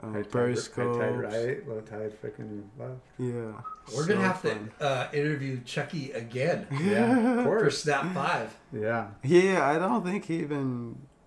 [0.00, 0.98] Um, High tide, high periscopes.
[0.98, 3.00] tide right, low tide freaking left.
[3.18, 3.50] Yeah.
[3.96, 4.70] We're so gonna have fun.
[4.78, 7.82] to uh, interview Chucky again Yeah, of for course.
[7.82, 8.54] Snap Five.
[8.72, 9.08] Yeah.
[9.24, 11.17] Yeah, I don't think he even He's laid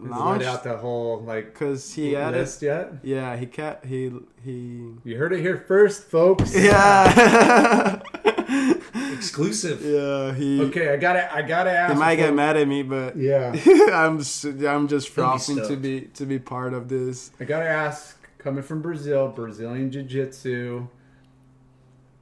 [0.00, 2.38] launched out the whole like because he had it.
[2.38, 2.92] list yet.
[3.02, 4.12] Yeah, he kept he
[4.42, 4.92] he.
[5.04, 6.54] You heard it here first, folks.
[6.56, 8.00] Yeah.
[9.12, 9.82] Exclusive.
[9.84, 10.62] yeah, he.
[10.62, 11.92] Okay, I gotta, I gotta ask.
[11.92, 13.54] He might get mad at me, but Yeah,
[13.92, 14.20] I'm
[14.66, 17.30] I'm just be frothing to be to be part of this.
[17.40, 18.16] I gotta ask.
[18.38, 20.88] Coming from Brazil, Brazilian Jiu-Jitsu.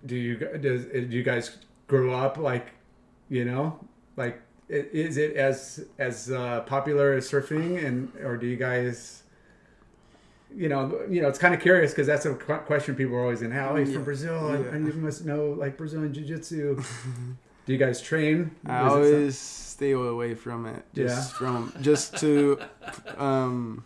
[0.05, 2.73] Do you does do you guys grow up like,
[3.29, 3.79] you know,
[4.17, 9.23] like is it as as uh, popular as surfing, and or do you guys?
[10.55, 13.43] You know, you know, it's kind of curious because that's a question people are always
[13.43, 13.51] in.
[13.51, 13.95] How he's Yeah.
[13.97, 14.71] from Brazil, and, Yeah.
[14.73, 16.83] and you must know like Brazilian Jiu-Jitsu.
[17.67, 18.51] do you guys train?
[18.65, 20.83] I Is always stay away from it.
[20.95, 22.59] Just from just to,
[23.19, 23.85] um,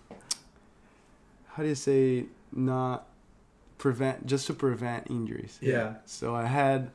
[1.48, 3.08] how do you say not
[3.78, 5.58] prevent just to prevent injuries.
[5.60, 5.94] yeah.
[6.06, 6.90] So I had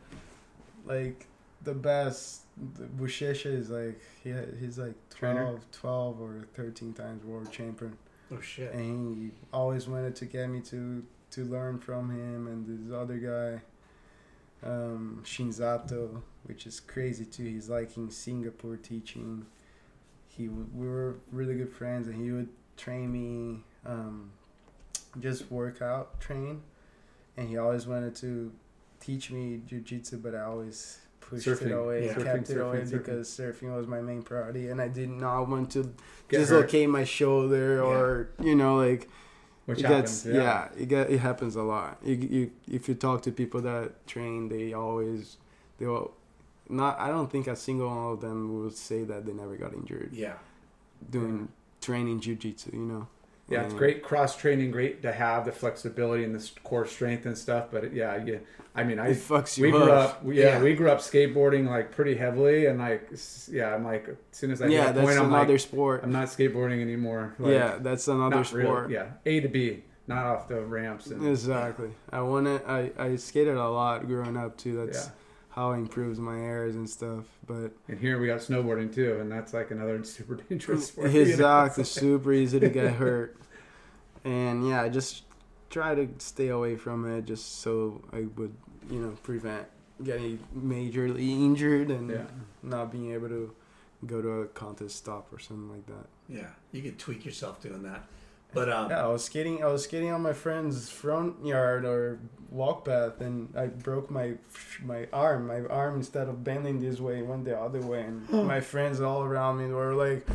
[0.85, 1.25] like
[1.63, 2.43] the best.
[2.75, 5.43] The Buchecha is like he he's like Trainer?
[5.45, 7.97] 12, 12 or thirteen times world champion.
[8.31, 8.73] Oh shit!
[8.73, 13.17] and he always wanted to get me to to learn from him and this other
[13.17, 13.61] guy
[14.67, 19.45] um shinzato which is crazy too he's like in singapore teaching
[20.29, 24.31] he w- we were really good friends and he would train me um
[25.19, 26.61] just workout train
[27.37, 28.51] and he always wanted to
[28.99, 30.97] teach me jiu-jitsu but i always
[31.29, 31.71] pushed it Surfing.
[31.83, 32.13] away Yeah.
[32.13, 35.47] kept Surfing, it away surfing, because surfing was my main priority and i did not
[35.53, 35.81] want to
[36.29, 39.09] Get hurt, dislocate my shoulder or you know like
[39.65, 40.23] which it happens.
[40.23, 40.69] gets yeah.
[40.81, 44.47] it get it happens a lot you, you if you talk to people that train
[44.53, 45.37] they always
[45.77, 46.11] they will
[46.69, 49.73] not i don't think a single one of them will say that they never got
[49.73, 50.37] injured Yeah.
[51.09, 51.49] doing
[51.81, 53.07] training jiu-jitsu you know
[53.49, 53.77] Yeah, it's mm.
[53.77, 57.67] great cross training, great to have the flexibility and the core strength and stuff.
[57.71, 58.39] But yeah, yeah,
[58.75, 60.61] I mean, I it fucks you we grew up yeah, Yeah.
[60.61, 63.09] we grew up skateboarding like pretty heavily, and like,
[63.49, 66.27] yeah, I'm like, as soon as I yeah that's point, another like, sport I'm not
[66.27, 67.35] skateboarding anymore.
[67.39, 71.07] Like, yeah that's another not really- sport yeah, A to B, not off the ramps.
[71.07, 75.11] And, exactly i want to i i skated a lot growing up too that's Yeah.
[75.57, 79.31] How I improved my airs and stuff but And here we got snowboarding too, and
[79.31, 81.11] that's like another super dangerous mm, sport.
[81.11, 81.29] you know?
[81.31, 83.35] Exactly, super easy to get hurt.
[84.23, 85.23] And yeah, I just
[85.71, 88.53] try to stay away from it just so I would,
[88.91, 89.65] you know, prevent
[90.03, 92.25] getting majorly injured and Yeah.
[92.61, 93.51] not being able to
[94.05, 96.05] go to a contest stop or something like that.
[96.29, 96.49] Yeah.
[96.71, 98.03] You could tweak yourself doing that,
[98.53, 99.63] but um, Yeah, I was skating.
[99.63, 102.19] I was skating on my friend's front yard or
[102.49, 104.33] walk path, and I broke my
[104.83, 105.47] my arm.
[105.47, 109.23] My arm instead of bending this way went the other way, and my friends all
[109.23, 110.25] around me were like.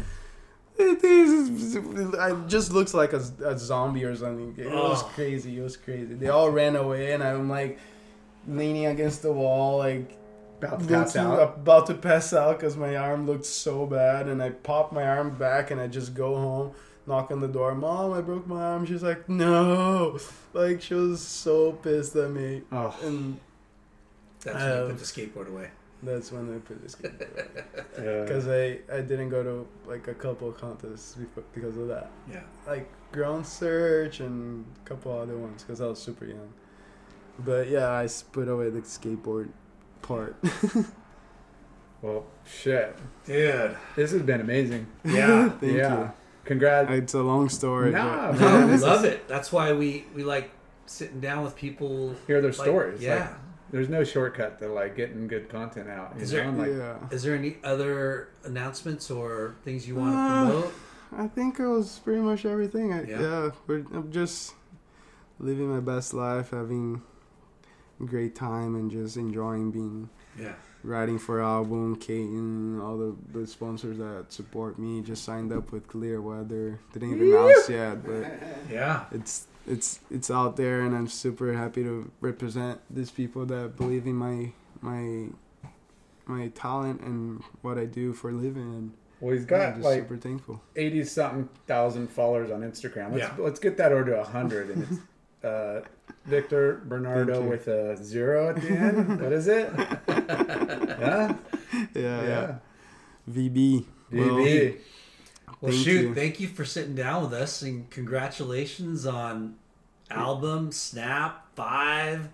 [0.77, 4.55] "This is- I just looks like a, a zombie or something.
[4.57, 5.11] It was Oh.
[5.15, 5.59] crazy.
[5.59, 6.15] It was crazy.
[6.15, 7.79] They all ran away, and I'm like
[8.49, 10.17] leaning against the wall, like
[10.61, 11.41] about to pass out.
[11.59, 15.31] about to pass out because my arm looked so bad, and I pop my arm
[15.37, 16.73] back, and I just go home,
[17.07, 18.87] knock on the door, mom, I broke my arm.
[18.87, 20.19] She's like, no,
[20.53, 23.39] like she was so pissed at me, Oh, and
[24.41, 25.71] that's when you Um, put the skateboard away.
[26.03, 27.65] that's when I put the skateboard
[28.05, 28.23] yeah.
[28.25, 32.11] because I I didn't go to like a couple of contests before, because of that,
[32.31, 32.43] Yeah.
[32.67, 36.53] like Grom Search and a couple other ones because I was super young.
[37.39, 39.49] But yeah, I put away the skateboard
[40.03, 40.37] part.
[42.03, 42.97] well, shit.
[43.25, 43.77] Dude.
[43.97, 44.87] This has been amazing.
[45.05, 45.49] Yeah.
[45.61, 45.99] Thank yeah.
[46.01, 46.13] you.
[46.45, 46.91] Congrats.
[46.91, 47.93] It's a long story.
[47.93, 49.29] Nah, No, we love it.
[49.29, 50.51] That's why we we like
[50.87, 52.15] sitting down with people.
[52.27, 53.01] Hear their like- stories.
[53.03, 53.15] Yeah.
[53.21, 53.31] Like,
[53.71, 56.15] there's no shortcut to like getting good content out.
[56.19, 56.39] Is know?
[56.53, 57.15] there- like, yeah.
[57.15, 60.75] Is there any other announcements or things you want to Uh, promote?
[61.17, 62.93] I think it was pretty much everything.
[62.93, 63.21] I, Yeah.
[63.21, 63.51] yeah.
[63.67, 64.55] we're, I'm just
[65.39, 67.03] living my best life, having
[68.05, 70.53] great time, and just enjoying being Yeah.
[70.85, 75.01] Writing for album, Katin, all the, the sponsors that support me.
[75.01, 76.81] Just signed up with Clear Weather.
[76.93, 78.27] Didn't even announce yet, but
[78.71, 79.05] Yeah.
[79.13, 84.07] it's it's it's out there, and I'm super happy to represent these people that believe
[84.07, 85.29] in my my
[86.27, 88.63] my talent and what I do for a living.
[88.75, 90.61] And Well, he's I'm got just like super thankful.
[90.75, 93.13] eighty something thousand followers on Instagram.
[93.13, 93.35] Let's Yeah.
[93.39, 95.01] let's get that over to hundred, and it's
[95.45, 95.81] uh,
[96.25, 99.21] Victor Bernardo with a zero at the end.
[99.21, 99.71] what is it?
[100.09, 101.35] yeah, Yeah,
[101.95, 102.23] yeah.
[102.25, 102.55] yeah.
[103.31, 103.85] VB.
[104.13, 104.79] Well, VB.
[105.61, 106.15] Well, Thank shoot, you.
[106.15, 109.55] thank you for sitting down with us and congratulations on
[110.11, 112.29] album, Snap, Five,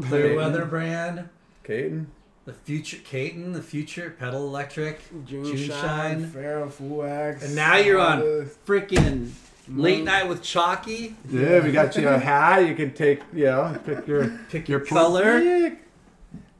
[0.00, 1.28] Clear Weather brand,
[1.62, 2.10] Katin.
[2.46, 5.80] the future, Katin, the future, Pedal Electric, June, JuneShine.
[5.80, 6.26] Shine.
[6.30, 7.44] Pharaoh Fu Wax.
[7.44, 8.20] And now you're on
[8.66, 9.28] freaking
[9.68, 11.14] Late Night with Chalky.
[11.28, 12.66] Yeah, we got you a hat.
[12.66, 15.76] You can take, you know, pick your Pick your your color.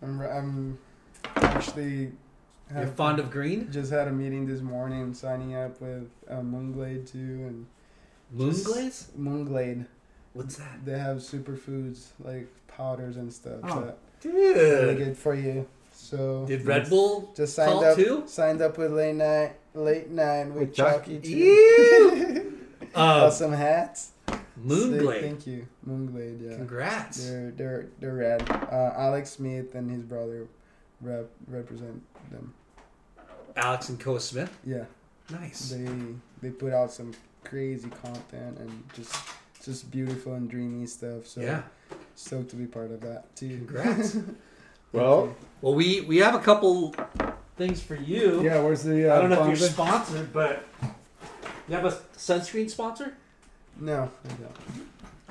[0.03, 0.79] I'm, I'm
[1.37, 2.13] actually.
[2.73, 3.71] You're fond of green?
[3.73, 7.67] Just had a meeting this morning, signing up with uh, Moonglade too, and
[8.33, 9.09] Moon Just- glaze?
[9.19, 9.87] Moonglade.
[10.35, 10.85] What's that?
[10.85, 13.81] They have superfoods like powders and stuff Oh.
[13.81, 15.67] that really good for you.
[15.93, 17.97] So Did Red Bull just signed call up.
[17.97, 18.23] too?
[18.27, 21.29] Signed up with late night, late night with, With Chuck- Chucky too.
[21.31, 22.11] Ew.
[22.45, 22.45] Got
[22.95, 24.13] Uh, some hats.
[24.57, 26.51] Moon Sick, Thank you, Moonglade.
[26.51, 26.57] Yeah.
[26.57, 27.25] Congrats.
[27.27, 28.51] They're they're they're rad.
[28.51, 30.49] Uh, Alex Smith and his brother
[31.01, 32.53] rep represent them.
[33.57, 34.55] Alex and Koa Smith.
[34.65, 34.85] Yeah,
[35.31, 35.71] Nice.
[35.71, 35.89] they
[36.43, 37.13] they put out some
[37.43, 39.15] crazy content and just
[39.65, 41.27] just beautiful and dreamy stuff.
[41.27, 41.63] So Yeah.
[42.15, 43.57] stoked to be part of that too.
[43.67, 44.17] Congrats.
[44.93, 46.93] Well, Well, we we have a couple
[47.57, 48.43] things for you.
[48.43, 48.61] yeah.
[48.61, 49.09] Where's the?
[49.11, 49.73] Uh, I don't know if you're Bonza?
[49.73, 50.65] sponsored, but
[51.71, 53.15] you have a sunscreen sponsor?
[53.81, 54.57] No, I don't.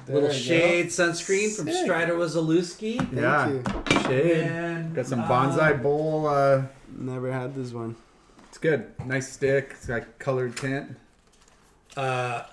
[0.06, 0.40] There Little you go.
[0.40, 1.84] shade sunscreen from Sick.
[1.84, 2.98] Strider Wasilewski.
[2.98, 3.50] Thank Yeah.
[3.50, 3.64] you.
[4.04, 4.42] Shade.
[4.48, 6.28] And Got some uh, bonsai bowl.
[6.28, 6.64] Uh,
[6.98, 7.96] Never had this one.
[8.48, 8.92] it's good.
[9.06, 9.72] Nice stick.
[9.78, 10.96] It's got colored tint.
[11.96, 12.44] Uh,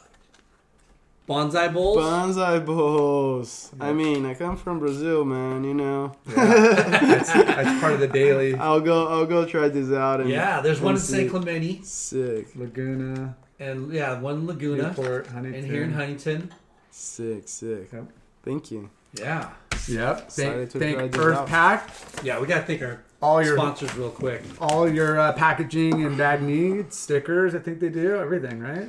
[1.29, 1.99] bonsai bowls.
[1.99, 3.73] Bonsai bowls.
[3.81, 5.65] I mean, I come from Brazil, man.
[5.65, 6.13] You know.
[6.27, 8.55] that's, that's part of the daily.
[8.59, 9.09] I'll go.
[9.09, 10.21] I'll go try this out.
[10.21, 11.15] And yeah, there's one in and see.
[11.17, 15.55] San Clemente, Sick, Laguna, and yeah, one in Laguna, Newport, Huntington.
[15.63, 16.53] and here in Huntington.
[16.91, 17.91] sick, sick.
[17.93, 18.05] Yep.
[18.45, 18.91] Thank you.
[19.15, 19.51] Yeah,
[19.89, 20.25] Yep.
[20.27, 21.47] Excited Thank, to thank try this Earth out.
[21.49, 21.91] Pack.
[22.23, 24.43] yeah, we gotta thank our All your sponsors real quick.
[24.61, 27.55] all your uh, packaging and bag needs, stickers.
[27.55, 28.89] I think they do everything, right?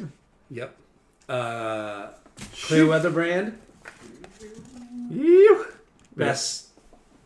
[0.51, 0.75] Yep.
[1.30, 2.07] Uh,
[2.64, 3.57] Clear Weather brand,
[5.09, 5.66] Ew.
[6.16, 6.67] best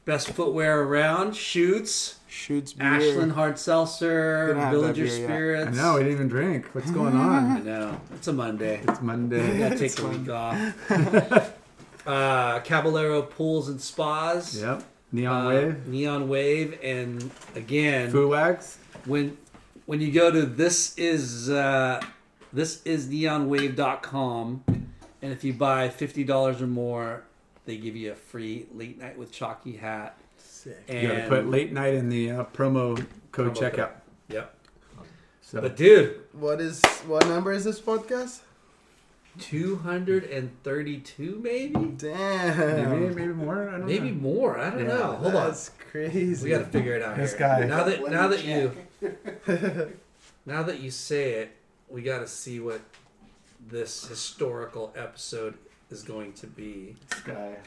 [0.05, 1.35] best footwear around.
[1.35, 2.17] Shoots.
[2.27, 2.87] Shoots beer.
[2.87, 5.23] Ashland Hard Seltzer, Didn't have that Villager beer yet.
[5.25, 5.79] Spirits.
[5.79, 6.65] I know we didn't even drink.
[6.73, 7.65] What's going I on?
[7.65, 7.99] know.
[8.15, 8.81] It's a Monday.
[8.87, 9.57] It's Monday.
[9.59, 11.47] gotta take the week off.
[12.07, 14.59] uh, Caballero Pools and Spas.
[14.61, 14.83] Yep.
[15.11, 15.87] Neon uh, Wave.
[15.87, 18.77] Neon Wave, and again, Fu Wax.
[19.05, 19.37] when
[19.85, 21.99] when you go to this is uh,
[22.53, 24.63] this is neonwave.com,
[25.21, 27.23] and if you buy fifty dollars or more,
[27.65, 30.17] they give you a free late night with chalky hat.
[30.37, 30.77] Sick.
[30.87, 32.95] And You gotta put late night in the uh, promo
[33.31, 33.75] code Promo checkout.
[33.75, 33.89] code.
[34.29, 34.55] Yep.
[35.41, 38.39] So But dude, What is what number is this podcast?
[39.39, 42.99] two hundred and thirty-two, maybe, Damn.
[43.01, 43.69] maybe maybe more.
[43.69, 44.21] I don't maybe know.
[44.21, 44.59] more.
[44.59, 44.87] I don't Yeah.
[44.87, 45.11] know.
[45.13, 45.47] Hold on.
[45.47, 46.43] That's crazy.
[46.43, 47.15] We got to figure it out.
[47.15, 47.39] This here.
[47.39, 47.63] guy.
[47.65, 48.71] Now that Let now me that you
[50.45, 51.51] now that you say it,
[51.89, 52.81] we got to see what
[53.67, 55.55] this historical episode
[55.89, 56.95] is going to be.
[57.09, 57.57] This guy.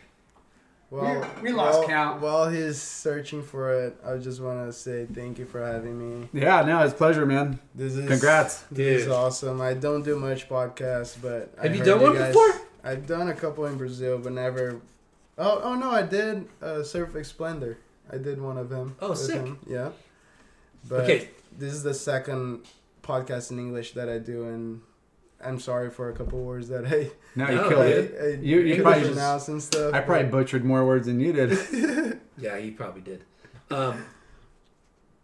[0.90, 2.20] Well, We- we lost while, count.
[2.20, 6.28] While he's searching for it, I just want to say thank you for having me.
[6.32, 7.58] Yeah, no, it's a pleasure, man.
[7.74, 8.62] This is Congrats.
[8.70, 9.60] This is awesome.
[9.60, 12.60] I don't do much podcasts, but I Have you heard done one guys- before?
[12.84, 14.80] I've done a couple in Brazil, but never.
[15.38, 17.78] Oh, oh no, I did uh, Surf Splendor.
[18.12, 18.94] I did one of them.
[19.00, 19.36] Oh, sick.
[19.36, 19.90] him, Yeah.
[20.86, 22.66] But Okay, this is the second
[23.02, 24.82] podcast in English that I do, and
[25.44, 27.10] I'm sorry for a couple words that hey.
[27.36, 28.04] No, No, you I, killed dude.
[28.10, 28.20] it.
[28.20, 29.94] I You- you couldn't probably just- pronounce and stuff.
[29.94, 32.20] I probably butchered more words than you did.
[32.38, 33.24] yeah, you probably did.
[33.70, 34.04] Um,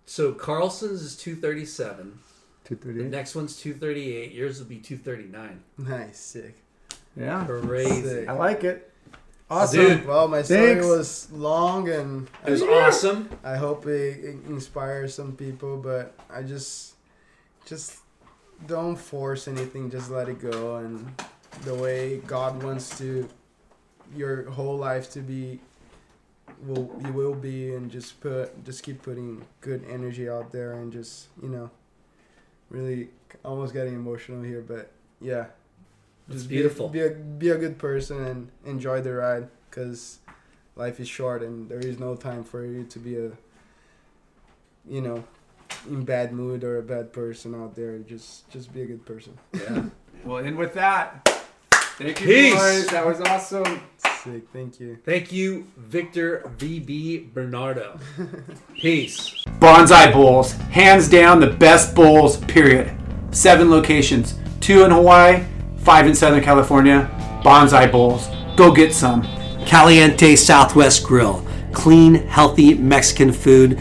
[0.07, 2.19] so Carlson's is two thirty-seven.
[2.65, 4.33] Two The next one's two thirty-eight.
[4.33, 5.63] Yours will be two thirty-nine.
[5.79, 6.57] nice, sick.
[7.17, 8.03] Yeah, Crazy.
[8.03, 8.29] Sick.
[8.29, 8.93] I like it.
[9.51, 9.81] Awesome.
[9.81, 10.07] Dude.
[10.07, 10.87] Well, my story Thanks.
[10.87, 13.29] was long, and It was I, awesome.
[13.43, 15.77] I hope it, it inspires some people.
[15.77, 16.95] But I just,
[17.67, 17.97] just
[18.67, 19.91] don't force anything.
[19.91, 21.07] Just let it go, and
[21.63, 23.29] the way God wants to,
[24.15, 25.61] your whole life to be,
[26.67, 30.93] will you will be, and just put, just keep putting good energy out there, and
[30.93, 31.71] just you know,
[32.71, 33.09] really
[33.45, 34.91] almost getting emotional here, but
[35.21, 35.47] yeah.
[36.31, 36.89] just be- beautiful.
[36.89, 40.19] Be, a be a good person and enjoy the ride, cause
[40.77, 43.31] life is short and there is no time for you to be a,
[44.89, 45.25] you know,
[45.89, 47.99] in bad mood or a bad person out there.
[47.99, 49.37] Just just be a good person.
[49.55, 49.85] Yeah.
[50.25, 51.27] well, and with that,
[51.71, 52.55] thank you, Peace.
[52.55, 52.87] boys.
[52.89, 53.83] That was awesome.
[53.99, 54.45] Sick.
[54.53, 54.99] Thank you.
[55.05, 57.99] Thank you, Victor VB Bernardo.
[58.75, 59.45] Peace.
[59.59, 62.95] Bonsai Bowls, hands down the best bowls, period.
[63.31, 65.45] Seven locations, two in Hawaii,
[65.79, 67.09] five in Southern California.
[67.45, 69.23] Bonsai Bowls, go get some.
[69.65, 71.45] Caliente Southwest Grill.
[71.73, 73.81] Clean, healthy Mexican food.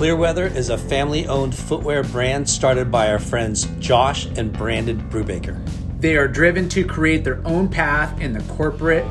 [0.00, 5.60] Clearweather is a family owned footwear brand started by our friends Josh and Brandon Brubaker.
[6.00, 9.04] They are driven to create their own path in the corporate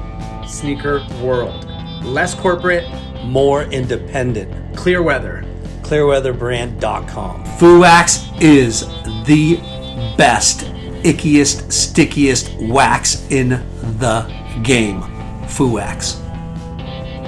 [0.48, 1.64] sneaker world.
[2.04, 2.86] Less corporate,
[3.24, 4.76] More independent.
[4.76, 5.44] clear weather.
[5.84, 7.46] Clearweatherbrand.com.
[7.60, 8.88] Fu Wax is
[9.28, 9.58] the
[10.18, 10.62] best,
[11.04, 13.50] ickiest, stickiest wax in
[14.00, 14.26] the
[14.64, 15.04] game.
[15.48, 16.20] Fu Wax.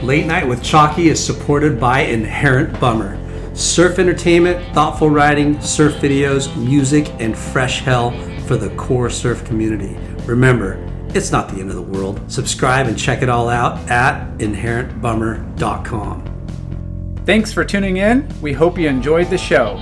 [0.01, 3.20] Late Night with Chalky is supported by Inherent Bummer.
[3.61, 8.09] Surf entertainment, thoughtful writing, surf videos, music, and fresh hell
[8.48, 9.95] for the core surf community.
[10.25, 10.83] Remember,
[11.14, 12.19] it's not the end of the world.
[12.30, 17.22] Subscribe and check it all out at inherentbummer.com.
[17.23, 18.27] Thanks for tuning in.
[18.41, 19.80] We hope you enjoyed the show.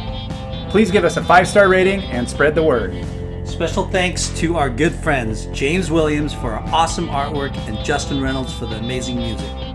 [0.69, 2.93] Please give us a five star rating and spread the word.
[3.47, 8.53] Special thanks to our good friends James Williams for our awesome artwork and Justin Reynolds
[8.53, 9.68] for the amazing music.